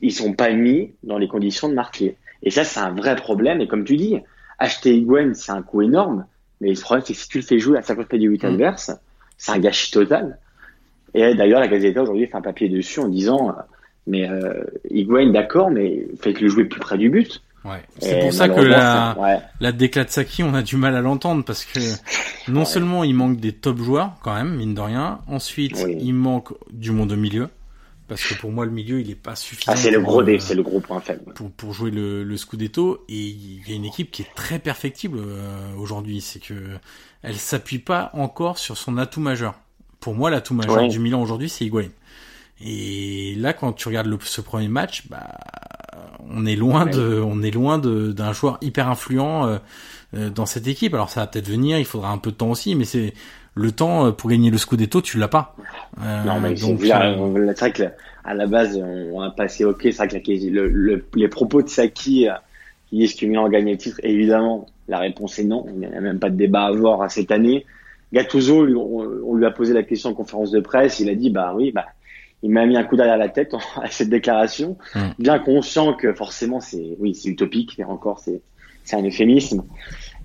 ils 0.03 0.13
sont 0.13 0.33
pas 0.33 0.53
mis 0.53 0.93
dans 1.03 1.19
les 1.19 1.29
conditions 1.29 1.69
de 1.69 1.75
marquer. 1.75 2.17
Et 2.43 2.51
ça, 2.51 2.65
c'est 2.65 2.81
un 2.81 2.93
vrai 2.95 3.17
problème. 3.17 3.61
Et 3.61 3.69
comme 3.69 3.85
tu 3.85 3.97
dis, 3.97 4.17
acheter 4.59 4.97
Higuain, 4.97 5.35
c'est 5.35 5.53
un 5.53 5.63
coût 5.63 5.83
énorme. 5.83 6.27
Mais 6.61 6.71
le 6.71 6.81
problème, 6.81 7.05
c'est 7.07 7.15
que 7.15 7.19
si 7.19 7.29
tu 7.29 7.39
le 7.39 7.45
fais 7.45 7.59
jouer 7.59 7.79
à 7.79 7.83
50 7.83 8.15
du 8.15 8.29
8 8.29 8.45
adverse, 8.45 8.93
c'est 9.37 9.53
un 9.53 9.59
gâchis 9.59 9.91
total. 9.91 10.39
Et 11.15 11.35
d'ailleurs, 11.35 11.61
la 11.61 11.69
Gazeta 11.69 12.03
aujourd'hui 12.03 12.27
fait 12.27 12.37
un 12.37 12.43
papier 12.43 12.69
dessus 12.69 13.01
en 13.01 13.09
disant, 13.09 13.55
mais 14.07 14.29
euh, 14.29 14.65
Higuain, 14.91 15.31
d'accord, 15.31 15.71
mais 15.71 16.07
faites-le 16.21 16.49
jouer 16.49 16.65
plus 16.65 16.81
près 16.81 16.99
du 16.99 17.11
but. 17.11 17.43
Ouais. 17.65 17.83
C'est 17.99 18.21
pour 18.21 18.33
ça 18.33 18.49
que 18.49 18.61
la, 18.61 19.17
ouais. 19.19 19.39
la 19.61 19.73
déclat 19.73 20.05
de 20.05 20.11
Saki, 20.11 20.43
on 20.43 20.55
a 20.55 20.63
du 20.63 20.77
mal 20.77 20.97
à 20.97 21.01
l'entendre 21.01 21.45
parce 21.45 21.65
que 21.65 21.79
non 22.51 22.61
ouais. 22.61 22.67
seulement 22.67 23.05
il 23.05 23.15
manque 23.15 23.39
des 23.39 23.53
top 23.53 23.79
joueurs 23.79 24.15
quand 24.23 24.35
même, 24.35 24.57
mine 24.57 24.75
de 24.75 24.81
rien. 24.81 25.21
Ensuite, 25.27 25.79
oui. 25.85 25.97
il 26.01 26.15
manque 26.15 26.53
du 26.73 26.91
monde 26.91 27.13
au 27.13 27.17
milieu 27.17 27.49
parce 28.09 28.25
que 28.25 28.35
pour 28.35 28.51
moi 28.51 28.65
le 28.65 28.73
milieu 28.73 29.01
il 29.01 29.11
est 29.11 29.15
pas 29.15 29.37
suffisant. 29.37 29.73
Ah, 29.73 29.77
c'est 29.77 29.91
le 29.91 30.01
gros, 30.01 30.23
euh, 30.23 30.39
c'est 30.39 30.55
le 30.55 30.63
gros 30.63 30.81
point 30.81 31.01
faible. 31.01 31.33
Pour, 31.35 31.51
pour 31.51 31.75
jouer 31.75 31.91
le, 31.91 32.25
le 32.25 32.37
Scudetto 32.37 33.05
et 33.09 33.15
il 33.15 33.69
y 33.69 33.73
a 33.73 33.77
une 33.77 33.85
équipe 33.85 34.11
qui 34.11 34.23
est 34.23 34.35
très 34.35 34.59
perfectible 34.59 35.19
euh, 35.21 35.75
aujourd'hui, 35.77 36.21
c'est 36.21 36.41
que 36.41 36.55
elle 37.23 37.37
s'appuie 37.37 37.79
pas 37.79 38.11
encore 38.15 38.59
sur 38.59 38.79
son 38.79 38.97
atout 38.97 39.21
majeur. 39.21 39.55
pour 40.01 40.15
moi, 40.15 40.31
l'atout 40.31 40.55
majeur 40.55 40.89
du 40.89 40.99
Milan 40.99 41.21
aujourd'hui, 41.21 41.51
c'est 41.51 41.67
Higuain. 41.67 41.91
Et 42.63 43.35
là, 43.37 43.53
quand 43.53 43.73
tu 43.73 43.89
regardes 43.89 44.07
le, 44.07 44.19
ce 44.23 44.41
premier 44.41 44.69
match, 44.69 45.05
bah, 45.09 45.29
on 46.31 46.47
est 46.47 46.57
loin 46.57 46.87
de, 46.87 47.21
on 47.21 47.43
est 47.43 47.51
loin 47.51 47.79
d'un 47.79 48.33
joueur 48.33 48.59
hyper 48.61 48.89
influent 48.89 49.47
euh, 49.47 49.59
euh, 50.15 50.31
dans 50.31 50.47
cette 50.47 50.67
équipe. 50.67 50.95
Alors 50.95 51.11
ça 51.11 51.21
va 51.21 51.27
peut-être 51.27 51.49
venir, 51.49 51.79
il 51.79 51.85
faudra 51.85 52.11
un 52.11 52.19
peu 52.19 52.31
de 52.31 52.37
temps 52.37 52.51
aussi, 52.51 52.75
mais 52.75 52.85
c'est 52.85 53.15
le 53.55 53.73
temps 53.73 54.07
euh, 54.07 54.13
pour 54.13 54.31
gagner 54.31 54.51
le 54.51 54.59
Scudetto, 54.59 55.03
tu 55.03 55.19
l'as 55.19 55.29
pas. 55.29 55.57
non, 55.99 56.41
mais 56.41 56.55
donc, 56.55 56.81
c'est 56.83 57.59
vrai 57.59 57.73
que 57.73 57.85
à 58.25 58.35
la 58.35 58.47
base, 58.47 58.77
on 58.77 59.21
a 59.21 59.31
passé 59.31 59.65
ok, 59.65 59.81
c'est 59.83 59.97
vrai 59.97 60.09
que 60.09 60.31
le, 60.51 61.05
les 61.15 61.29
propos 61.29 61.63
de 61.63 61.69
Saki 61.69 62.29
qui 62.89 62.97
disent 62.97 63.15
que 63.15 63.25
Milan 63.27 63.47
a 63.47 63.49
gagné 63.49 63.73
le 63.73 63.79
titre, 63.79 63.99
évidemment, 64.03 64.67
la 64.89 64.99
réponse 64.99 65.39
est 65.39 65.45
non. 65.45 65.65
Il 65.69 65.79
n'y 65.79 65.87
a 65.87 66.01
même 66.01 66.19
pas 66.19 66.31
de 66.31 66.37
débat 66.37 66.65
à 66.65 66.69
avoir 66.69 67.11
cette 67.11 67.31
année. 67.31 67.65
Gattuso, 68.13 68.67
on, 68.67 69.35
lui 69.37 69.47
a 69.47 69.51
posé 69.51 69.73
la 69.73 69.85
question 69.85 70.11
en 70.11 70.15
conférence 70.15 70.51
de 70.51 70.61
presse, 70.61 70.99
il 71.01 71.09
a 71.09 71.15
dit 71.15 71.31
bah 71.31 71.53
oui, 71.57 71.71
bah 71.73 71.87
il 72.43 72.51
m'a 72.51 72.67
mis 72.67 72.77
un 72.77 72.85
coup 72.85 72.97
derrière 72.97 73.19
la 73.19 73.29
tête 73.29 73.55
à 73.83 73.91
cette 73.91 74.09
déclaration, 74.09 74.77
hmm. 74.95 75.11
bien 75.19 75.39
conscient 75.39 75.95
que 75.95 76.13
forcément 76.15 76.61
c'est 76.61 76.97
oui 76.99 77.15
c'est 77.15 77.29
utopique, 77.29 77.77
mais 77.79 77.85
encore 77.85 78.19
c'est 78.19 78.41
c'est 78.85 78.97
un 78.97 79.03
euphémisme. 79.05 79.63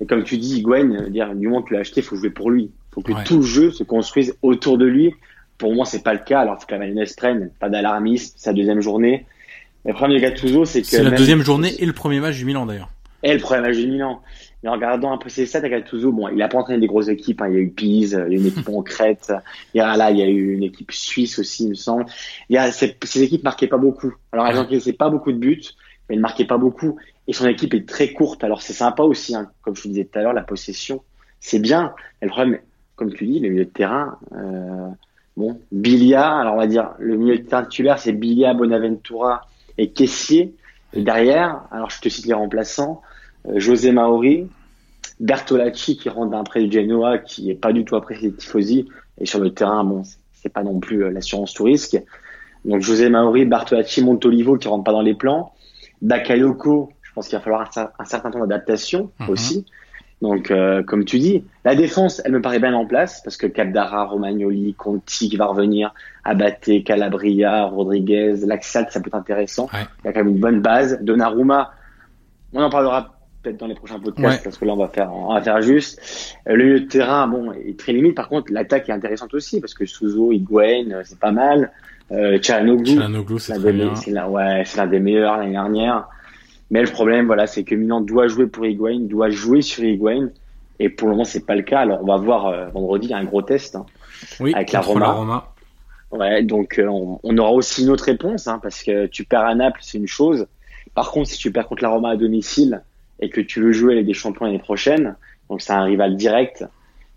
Et 0.02 0.06
comme 0.06 0.24
tu 0.24 0.38
dis, 0.38 0.62
Gwen, 0.62 1.10
dire 1.10 1.34
du 1.36 1.48
moment 1.48 1.62
que 1.62 1.70
tu 1.70 1.74
l'as 1.74 1.82
acheté, 1.82 2.02
il 2.02 2.04
faut 2.04 2.16
jouer 2.16 2.30
pour 2.30 2.50
lui, 2.50 2.64
il 2.64 2.94
faut 2.94 3.02
que 3.02 3.24
tout 3.24 3.38
le 3.38 3.44
jeu 3.44 3.72
se 3.72 3.84
construise 3.84 4.36
autour 4.42 4.78
de 4.78 4.86
lui. 4.86 5.14
Pour 5.58 5.74
moi, 5.74 5.86
c'est 5.86 6.04
pas 6.04 6.14
le 6.14 6.20
cas. 6.20 6.42
Alors, 6.42 6.56
il 6.58 6.62
faut 6.62 6.68
que 6.68 6.74
la 6.74 6.80
mayonnaise 6.80 7.14
prenne, 7.16 7.50
pas 7.60 7.70
d'alarmisme, 7.70 8.34
sa 8.38 8.52
deuxième 8.52 8.82
journée. 8.82 9.26
Le 9.86 9.94
problème 9.94 10.18
de 10.18 10.22
Gattuso, 10.22 10.66
c'est 10.66 10.82
que 10.82 10.88
c'est 10.88 11.04
la 11.04 11.12
deuxième 11.12 11.44
journée 11.44 11.74
et 11.80 11.86
le 11.86 11.94
premier 11.94 12.20
match 12.20 12.36
du 12.36 12.46
Milan 12.46 12.66
d'ailleurs. 12.66 12.90
Et 13.24 13.34
le 13.34 13.40
premier 13.40 13.62
match 13.62 13.78
du 13.78 13.88
Milan. 13.88 14.22
Mais 14.66 14.72
en 14.72 14.74
regardant 14.74 15.12
un 15.12 15.20
peu 15.20 15.30
ses 15.30 15.46
stats, 15.46 15.70
Gattuso, 15.70 16.12
bon, 16.12 16.28
il 16.30 16.42
a 16.42 16.48
pas 16.48 16.58
entraîné 16.58 16.80
des 16.80 16.88
grosses 16.88 17.08
équipes. 17.08 17.40
Hein. 17.44 17.50
Il 17.50 17.54
y 17.54 17.58
a 17.58 17.60
eu 17.60 17.70
Pise, 17.70 18.20
il 18.28 18.34
y 18.34 18.36
a 18.36 18.40
eu 18.40 18.42
une 18.42 18.48
équipe 18.48 18.68
en 18.74 18.82
Crète. 18.82 19.32
Il 19.76 19.78
y 19.78 19.82
a 19.82 19.96
là, 19.96 20.10
il 20.10 20.18
y 20.18 20.24
a 20.24 20.28
eu 20.28 20.54
une 20.54 20.64
équipe 20.64 20.92
suisse 20.92 21.38
aussi, 21.38 21.66
il 21.66 21.70
me 21.70 21.76
semble. 21.76 22.08
Il 22.50 22.56
y 22.56 22.58
a 22.58 22.72
ces, 22.72 22.98
ces 23.04 23.22
équipes 23.22 23.44
marquaient 23.44 23.68
pas 23.68 23.78
beaucoup. 23.78 24.16
Alors, 24.32 24.48
elles 24.48 24.58
encaissaient 24.58 24.94
pas 24.94 25.12
beaucoup 25.12 25.32
de 25.32 25.38
buts, 25.38 25.62
mais 26.10 26.16
elles 26.16 26.22
marquaient 26.22 26.48
pas 26.48 26.58
beaucoup. 26.58 26.98
Et 27.28 27.34
son 27.34 27.46
équipe 27.46 27.76
est 27.76 27.88
très 27.88 28.12
courte. 28.12 28.44
Alors, 28.44 28.64
c'est 28.64 28.74
sympa 28.74 29.04
aussi, 29.04 29.36
hein. 29.36 29.52
comme 29.62 29.76
je 29.76 29.84
vous 29.84 29.90
disais 29.90 30.06
tout 30.06 30.18
à 30.18 30.24
l'heure, 30.24 30.34
la 30.34 30.42
possession, 30.42 31.04
c'est 31.40 31.60
bien. 31.60 31.94
Et 32.24 32.26
le 32.26 32.32
problème, 32.32 32.58
comme 32.96 33.14
tu 33.14 33.28
dis, 33.28 33.40
le 33.40 33.50
milieu 33.50 33.66
de 33.66 33.70
terrain. 33.70 34.18
Euh, 34.36 34.90
bon, 35.38 35.62
Bilia. 35.72 36.40
Alors, 36.40 36.56
on 36.56 36.58
va 36.58 36.66
dire 36.66 36.90
le 36.98 37.18
milieu 37.18 37.38
de 37.38 37.44
terrain 37.44 37.66
titulaire, 37.66 38.00
c'est 38.00 38.14
Bilia, 38.14 38.56
Bonaventura 38.56 39.48
et 39.78 39.92
Caissier. 39.92 40.56
Et 40.94 41.04
derrière, 41.04 41.62
alors 41.70 41.92
je 41.92 42.02
te 42.02 42.10
cite 42.10 42.26
les 42.26 42.34
remplaçants. 42.34 43.04
Euh, 43.50 43.60
José 43.60 43.92
Maori, 43.92 44.48
Bertolacci 45.20 45.98
qui 45.98 46.10
rentre 46.10 46.32
d'un 46.32 46.44
prêt 46.44 46.64
du 46.64 46.72
Genoa 46.72 47.18
qui 47.18 47.50
est 47.50 47.56
pas 47.56 47.74
du 47.74 47.86
tout 47.86 47.96
apprécié 47.96 48.32
de 48.32 48.36
Tifosi. 48.36 48.88
Et 49.20 49.26
sur 49.26 49.40
le 49.40 49.54
terrain 49.54 49.84
bon 49.84 50.04
c'est 50.34 50.50
pas 50.50 50.64
non 50.64 50.80
plus 50.80 51.04
euh, 51.04 51.10
l'assurance 51.10 51.54
tout 51.54 51.64
risque. 51.64 51.98
Donc 52.66 52.82
José 52.82 53.10
Maori, 53.10 53.46
Bertolacci, 53.46 54.04
Montolivo 54.04 54.58
qui 54.58 54.68
rentrent 54.68 54.84
pas 54.84 54.92
dans 54.92 55.02
les 55.02 55.14
plans. 55.16 55.54
Bakayoko 56.02 56.92
je 57.02 57.14
pense 57.14 57.30
qu'il 57.30 57.38
va 57.38 57.44
falloir 57.44 57.70
un, 57.98 58.06
certain 58.06 58.30
temps 58.30 58.40
d'adaptation 58.40 59.12
mhm. 59.20 59.30
aussi. 59.30 59.66
Donc 60.22 60.50
euh, 60.50 60.84
comme 60.84 61.06
tu 61.06 61.20
dis 61.20 61.44
la 61.64 61.76
défense 61.76 62.22
elle 62.26 62.32
me 62.32 62.42
paraît 62.42 62.60
bien 62.60 62.74
en 62.74 62.86
place 62.86 63.22
parce 63.24 63.38
que 63.38 63.48
Capdara, 63.48 64.06
Romagnoli, 64.06 64.74
Conti 64.74 65.30
qui 65.30 65.38
va 65.38 65.46
revenir 65.46 65.94
Abate, 66.24 66.84
Calabria, 66.84 67.66
Rodriguez, 67.66 68.36
Laxalt 68.46 68.92
ça 68.92 69.00
peut 69.00 69.08
être 69.08 69.16
intéressant. 69.16 69.70
Il 69.74 70.08
y 70.08 70.10
a 70.10 70.14
quand 70.14 70.24
même 70.24 70.34
une 70.34 70.40
bonne 70.40 70.62
base. 70.62 71.00
Donnarumma 71.02 71.72
on 72.56 72.64
en 72.64 72.70
parlera 72.70 73.15
peut-être 73.46 73.60
dans 73.60 73.68
les 73.68 73.76
prochains 73.76 74.00
podcasts 74.00 74.44
parce 74.44 74.58
que 74.58 74.66
là 74.66 74.74
on 74.74 74.78
va 74.78 74.88
faire 74.88 75.14
on 75.14 75.34
va 75.34 75.42
faire 75.42 75.62
juste. 75.62 76.02
Euh, 76.48 76.56
le 76.56 76.64
milieu 76.64 76.80
de 76.82 76.86
terrain 76.86 77.28
bon 77.28 77.52
est 77.54 77.78
très 77.78 77.94
limite. 77.94 78.16
Par 78.16 78.28
contre 78.28 78.52
l'attaque 78.52 78.90
est 78.90 78.92
intéressante 78.92 79.34
aussi 79.34 79.62
parce 79.62 79.74
que 79.74 79.86
Suzo 79.86 80.32
Higuain 80.32 80.92
euh, 80.92 81.02
c'est 81.06 81.20
pas 81.20 81.32
mal. 81.32 81.72
Euh, 82.12 82.40
Chalanoglu 82.42 83.40
c'est 83.40 84.12
l'un 84.12 84.28
ouais, 84.28 84.64
des 84.90 85.00
meilleurs 85.00 85.38
l'année 85.38 85.52
dernière. 85.52 86.08
Mais 86.72 86.82
le 86.82 86.88
problème 86.88 87.28
voilà 87.28 87.46
c'est 87.46 87.64
que 87.64 87.76
Milan 87.76 88.02
doit 88.02 88.28
jouer 88.28 88.48
pour 88.48 88.66
Higuain 88.66 89.02
doit 89.02 89.30
jouer 89.30 89.62
sur 89.62 89.84
Higuain. 89.84 90.30
Et 90.80 90.90
pour 90.90 91.08
le 91.08 91.14
moment 91.14 91.24
c'est 91.24 91.46
pas 91.46 91.56
le 91.56 91.64
cas. 91.64 91.82
Alors 91.82 92.02
on 92.02 92.08
va 92.08 92.18
voir 92.18 92.48
euh, 92.48 92.68
vendredi 92.68 93.14
un 93.14 93.24
gros 93.24 93.44
test 93.44 93.76
hein, 93.76 93.86
avec 94.54 94.72
la 94.72 94.82
Roma. 94.82 95.52
Ouais, 96.12 96.44
donc 96.44 96.82
on, 96.82 97.20
on, 97.24 97.38
aura 97.38 97.52
aussi 97.52 97.84
une 97.84 97.90
autre 97.90 98.06
réponse 98.06 98.48
hein, 98.48 98.60
parce 98.62 98.84
que 98.84 99.08
tu 99.08 99.26
perds 99.26 99.46
à 99.46 99.56
Naples 99.56 99.80
c'est 99.82 99.98
une 99.98 100.08
chose. 100.08 100.48
Par 100.96 101.12
contre 101.12 101.30
si 101.30 101.38
tu 101.38 101.52
perds 101.52 101.68
contre 101.68 101.84
la 101.84 101.90
Roma 101.90 102.10
à 102.10 102.16
domicile 102.16 102.82
et 103.20 103.30
que 103.30 103.42
tu 103.42 103.62
veux 103.62 103.72
jouer 103.72 103.94
avec 103.94 104.06
des 104.06 104.14
champions 104.14 104.46
l'année 104.46 104.60
prochaine, 104.60 105.16
donc 105.50 105.62
c'est 105.62 105.74
un 105.74 105.84
rival 105.84 106.16
direct. 106.16 106.66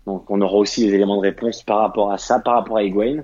Donc 0.05 0.29
on 0.29 0.41
aura 0.41 0.55
aussi 0.55 0.85
des 0.85 0.93
éléments 0.93 1.17
de 1.17 1.21
réponse 1.21 1.63
par 1.63 1.79
rapport 1.79 2.11
à 2.11 2.17
ça, 2.17 2.39
par 2.39 2.55
rapport 2.55 2.77
à 2.77 2.83
Higuain. 2.83 3.23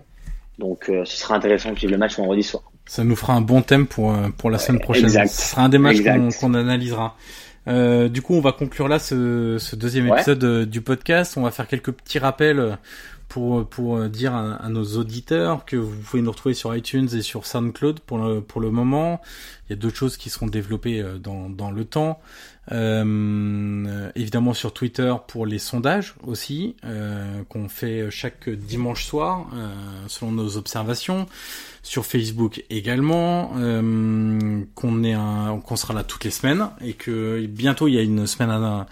Donc 0.60 0.90
euh, 0.90 1.04
ce 1.06 1.18
sera 1.18 1.36
intéressant 1.36 1.72
de 1.72 1.78
suivre 1.78 1.94
le 1.94 1.98
match 1.98 2.18
vendredi 2.18 2.44
soir. 2.44 2.64
Ça 2.86 3.04
nous 3.04 3.16
fera 3.16 3.34
un 3.34 3.42
bon 3.42 3.62
thème 3.62 3.88
pour 3.88 4.12
euh, 4.12 4.30
pour 4.38 4.50
la 4.50 4.60
semaine 4.60 4.82
prochaine. 4.82 5.06
Exact. 5.06 5.28
Ce 5.28 5.52
sera 5.52 5.64
un 5.64 5.70
des 5.70 5.80
matchs 5.80 6.02
qu'on 6.40 6.54
analysera. 6.54 7.16
Euh, 7.68 8.10
du 8.10 8.22
coup, 8.22 8.36
on 8.36 8.42
va 8.42 8.52
conclure 8.52 8.88
là 8.88 9.00
ce, 9.00 9.58
ce 9.60 9.76
deuxième 9.76 10.08
épisode 10.08 10.44
euh, 10.44 10.66
du 10.66 10.82
podcast. 10.82 11.36
On 11.38 11.42
va 11.42 11.52
faire 11.52 11.68
quelques 11.68 11.92
petits 11.92 12.20
rappels 12.20 12.78
pour 13.28 13.68
pour 13.68 14.08
dire 14.10 14.34
à, 14.36 14.70
nos 14.70 14.98
auditeurs 14.98 15.66
que 15.66 15.76
vous 15.76 15.96
pouvez 15.96 16.22
nous 16.22 16.32
retrouver 16.32 16.56
sur 16.56 16.76
iTunes 16.76 17.10
et 17.14 17.22
sur 17.22 17.46
SoundCloud 17.46 18.00
pour 18.00 18.18
le 18.18 18.42
pour 18.42 18.62
le 18.62 18.72
moment. 18.72 19.22
Il 19.68 19.74
y 19.74 19.74
a 19.74 19.76
d'autres 19.76 19.96
choses 19.96 20.18
qui 20.18 20.30
seront 20.30 20.48
développées 20.48 21.04
dans 21.22 21.50
dans 21.50 21.72
le 21.72 21.86
temps. 21.86 22.20
Euh, 22.72 24.10
évidemment 24.16 24.56
sur 24.56 24.74
Twitter 24.74 25.14
pour 25.28 25.46
les 25.46 25.60
sondages 25.60 26.16
aussi 26.24 26.76
euh, 26.84 27.44
qu'on 27.48 27.70
fait 27.70 28.10
chaque 28.10 28.50
dimanche 28.50 29.06
soir 29.06 29.46
euh, 29.54 29.72
selon 30.08 30.32
nos 30.32 30.58
observations. 30.58 31.28
Sur 31.84 32.08
Facebook 32.08 32.64
également 32.72 33.52
euh, 33.58 34.64
qu'on 34.74 35.04
est 35.04 35.16
qu'on 35.64 35.76
sera 35.76 35.94
là 35.94 36.04
toutes 36.04 36.24
les 36.24 36.32
semaines 36.32 36.70
et 36.82 36.94
que 36.94 37.46
bientôt 37.46 37.88
il 37.88 37.94
y 37.94 38.00
a 38.00 38.02
une 38.02 38.26
semaine 38.26 38.50
à, 38.50 38.88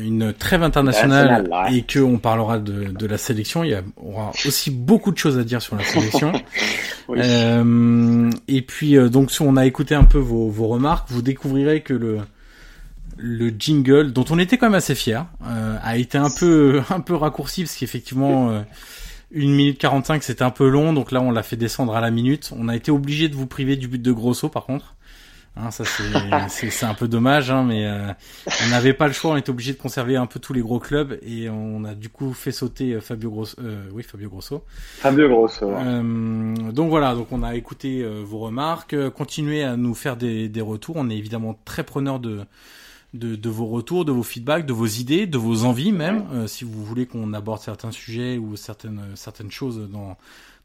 une 0.00 0.32
trêve 0.32 0.62
internationale 0.62 1.48
et 1.70 1.82
que 1.82 2.00
on 2.00 2.18
parlera 2.18 2.58
de, 2.58 2.84
de, 2.84 3.06
la 3.06 3.18
sélection. 3.18 3.64
Il 3.64 3.70
y 3.70 3.76
aura 3.96 4.32
aussi 4.46 4.70
beaucoup 4.70 5.12
de 5.12 5.18
choses 5.18 5.38
à 5.38 5.44
dire 5.44 5.62
sur 5.62 5.76
la 5.76 5.84
sélection. 5.84 6.32
euh, 7.10 8.30
et 8.48 8.62
puis 8.62 8.96
donc 9.10 9.30
si 9.30 9.42
on 9.42 9.56
a 9.56 9.66
écouté 9.66 9.94
un 9.94 10.04
peu 10.04 10.18
vos, 10.18 10.48
vos 10.48 10.68
remarques, 10.68 11.08
vous 11.10 11.22
découvrirez 11.22 11.82
que 11.82 11.94
le 11.94 12.18
le 13.16 13.52
jingle 13.58 14.12
dont 14.12 14.24
on 14.30 14.38
était 14.38 14.58
quand 14.58 14.66
même 14.66 14.74
assez 14.74 14.94
fier 14.94 15.26
euh, 15.46 15.76
a 15.82 15.96
été 15.96 16.18
un 16.18 16.30
peu 16.30 16.82
un 16.90 17.00
peu 17.00 17.14
raccourci 17.14 17.62
parce 17.62 17.76
qu'effectivement 17.76 18.50
euh, 18.50 18.60
une 19.30 19.54
minute 19.54 19.78
45 19.78 20.22
c'était 20.22 20.42
un 20.42 20.50
peu 20.50 20.68
long 20.68 20.92
donc 20.92 21.12
là 21.12 21.20
on 21.20 21.30
l'a 21.30 21.42
fait 21.42 21.56
descendre 21.56 21.96
à 21.96 22.00
la 22.00 22.10
minute 22.10 22.52
on 22.56 22.68
a 22.68 22.76
été 22.76 22.90
obligé 22.90 23.28
de 23.28 23.34
vous 23.34 23.46
priver 23.46 23.76
du 23.76 23.88
but 23.88 24.02
de 24.02 24.12
Grosso 24.12 24.48
par 24.48 24.64
contre 24.64 24.95
hein, 25.56 25.70
ça 25.70 25.84
c'est 25.84 26.70
c'est 26.70 26.86
un 26.86 26.94
peu 26.94 27.08
dommage 27.08 27.50
hein, 27.50 27.64
mais 27.64 27.86
euh, 27.86 28.12
on 28.64 28.70
n'avait 28.70 28.92
pas 28.92 29.06
le 29.06 29.12
choix 29.12 29.32
on 29.32 29.36
était 29.36 29.50
obligé 29.50 29.72
de 29.72 29.78
conserver 29.78 30.16
un 30.16 30.26
peu 30.26 30.40
tous 30.40 30.52
les 30.52 30.60
gros 30.60 30.78
clubs 30.78 31.18
et 31.22 31.48
on 31.48 31.84
a 31.84 31.94
du 31.94 32.08
coup 32.08 32.32
fait 32.32 32.52
sauter 32.52 32.92
euh, 32.92 33.00
Fabio 33.00 33.30
Grosso 33.30 33.56
oui 33.92 34.02
Fabio 34.02 34.28
Grosso. 34.28 34.64
Fabio 34.98 35.28
Grosso 35.28 35.70
donc 36.72 36.90
voilà 36.90 37.14
donc 37.14 37.28
on 37.32 37.42
a 37.42 37.54
écouté 37.54 38.04
vos 38.24 38.38
remarques 38.38 38.96
continuez 39.10 39.62
à 39.62 39.76
nous 39.76 39.94
faire 39.94 40.16
des, 40.16 40.48
des 40.48 40.60
retours 40.60 40.96
on 40.96 41.10
est 41.10 41.16
évidemment 41.16 41.58
très 41.64 41.84
preneur 41.84 42.20
de 42.20 42.44
de, 43.16 43.34
de, 43.36 43.48
vos 43.48 43.66
retours, 43.66 44.04
de 44.04 44.12
vos 44.12 44.22
feedbacks, 44.22 44.66
de 44.66 44.72
vos 44.72 44.86
idées, 44.86 45.26
de 45.26 45.38
vos 45.38 45.64
envies 45.64 45.92
même, 45.92 46.24
euh, 46.32 46.46
si 46.46 46.64
vous 46.64 46.84
voulez 46.84 47.06
qu'on 47.06 47.32
aborde 47.32 47.60
certains 47.60 47.90
sujets 47.90 48.38
ou 48.38 48.56
certaines 48.56 49.02
certaines 49.14 49.50
choses 49.50 49.88
dans 49.90 50.16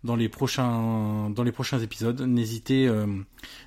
dans 0.03 0.15
les 0.15 0.29
prochains 0.29 1.29
dans 1.29 1.43
les 1.43 1.51
prochains 1.51 1.79
épisodes. 1.79 2.21
N'hésitez 2.21 2.87
euh, 2.87 3.05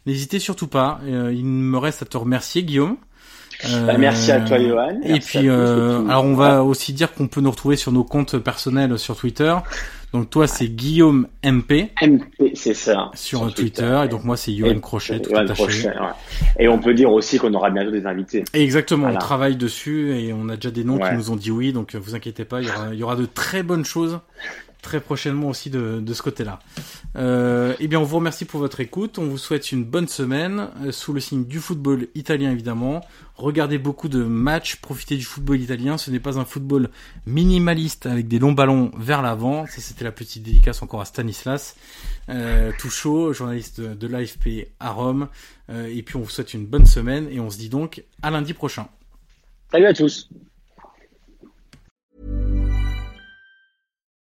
n'hésitez 0.06 0.38
surtout 0.38 0.68
pas. 0.68 1.00
Euh, 1.04 1.32
il 1.32 1.44
me 1.44 1.78
reste 1.78 2.02
à 2.02 2.06
te 2.06 2.16
remercier 2.16 2.62
Guillaume. 2.62 2.96
Bah, 3.62 3.96
merci 3.98 4.32
à 4.32 4.40
toi 4.40 4.58
Johan. 4.58 5.00
et 5.04 5.20
puis 5.20 5.48
alors 5.48 6.24
on 6.24 6.34
va 6.34 6.64
aussi 6.64 6.92
dire 6.92 7.14
qu'on 7.14 7.28
peut 7.28 7.40
nous 7.40 7.52
retrouver 7.52 7.76
sur 7.76 7.92
nos 7.92 8.02
comptes 8.02 8.38
personnels 8.38 8.98
sur 8.98 9.16
Twitter. 9.16 9.54
Donc 10.14 10.30
toi 10.30 10.46
c'est 10.46 10.68
Guillaume 10.68 11.26
MP. 11.44 11.90
MP, 12.00 12.52
c'est 12.54 12.74
ça. 12.74 13.10
Sur, 13.14 13.52
Twitter, 13.52 14.02
et 14.04 14.08
donc 14.08 14.22
moi 14.22 14.36
c'est 14.36 14.52
Yoann 14.52 14.80
Crochet. 14.80 15.20
Tout 15.20 15.30
Crochet, 15.32 15.90
Et 16.56 16.68
on 16.68 16.78
peut 16.78 16.94
dire 16.94 17.10
aussi 17.10 17.36
qu'on 17.38 17.52
aura 17.52 17.70
bientôt 17.70 17.90
des 17.90 18.06
invités. 18.06 18.44
exactement, 18.52 19.08
on 19.08 19.18
travaille 19.18 19.56
dessus 19.56 20.16
et 20.16 20.32
on 20.32 20.48
a 20.48 20.54
déjà 20.54 20.70
des 20.70 20.84
noms 20.84 20.98
qui 20.98 21.14
nous 21.14 21.30
ont 21.30 21.36
dit 21.36 21.50
oui, 21.50 21.72
donc 21.72 21.96
vous 21.96 22.14
inquiétez 22.14 22.44
pas, 22.44 22.60
il 22.60 22.68
y 22.68 22.70
aura, 22.70 22.88
il 22.92 22.98
y 22.98 23.02
aura 23.02 23.16
de 23.16 23.26
très 23.26 23.64
bonnes 23.64 23.84
choses 23.84 24.20
très 24.84 25.00
prochainement 25.00 25.48
aussi 25.48 25.70
de, 25.70 26.12
ce 26.12 26.22
côté-là. 26.22 26.60
Euh, 27.16 27.74
eh 27.80 27.88
bien, 27.88 27.98
on 27.98 28.04
vous 28.04 28.16
remercie 28.16 28.44
pour 28.44 28.60
votre 28.60 28.78
écoute. 28.78 29.18
On 29.18 29.26
vous 29.26 29.38
souhaite 29.38 29.72
une 29.72 29.84
bonne 29.84 30.06
semaine 30.06 30.68
euh, 30.82 30.92
sous 30.92 31.12
le 31.12 31.20
signe 31.20 31.44
du 31.44 31.58
football 31.58 32.06
italien 32.14 32.52
évidemment. 32.52 33.00
Regardez 33.36 33.78
beaucoup 33.78 34.08
de 34.08 34.22
matchs, 34.22 34.76
profitez 34.76 35.16
du 35.16 35.24
football 35.24 35.60
italien. 35.60 35.98
Ce 35.98 36.10
n'est 36.10 36.20
pas 36.20 36.38
un 36.38 36.44
football 36.44 36.90
minimaliste 37.26 38.06
avec 38.06 38.28
des 38.28 38.38
longs 38.38 38.52
ballons 38.52 38.92
vers 38.96 39.22
l'avant. 39.22 39.66
Ça, 39.66 39.80
c'était 39.80 40.04
la 40.04 40.12
petite 40.12 40.44
dédicace 40.44 40.82
encore 40.82 41.00
à 41.00 41.04
Stanislas, 41.06 41.74
euh, 42.28 42.70
tout 42.78 42.90
chaud, 42.90 43.32
journaliste 43.32 43.80
de, 43.80 43.94
de 43.94 44.06
l'AFP 44.06 44.68
à 44.78 44.90
Rome. 44.90 45.28
Euh, 45.70 45.88
et 45.92 46.02
puis, 46.02 46.16
on 46.16 46.20
vous 46.20 46.30
souhaite 46.30 46.54
une 46.54 46.66
bonne 46.66 46.86
semaine 46.86 47.26
et 47.30 47.40
on 47.40 47.50
se 47.50 47.58
dit 47.58 47.70
donc 47.70 48.04
à 48.22 48.30
lundi 48.30 48.52
prochain. 48.52 48.86
Salut 49.72 49.86
à 49.86 49.94
tous. 49.94 50.28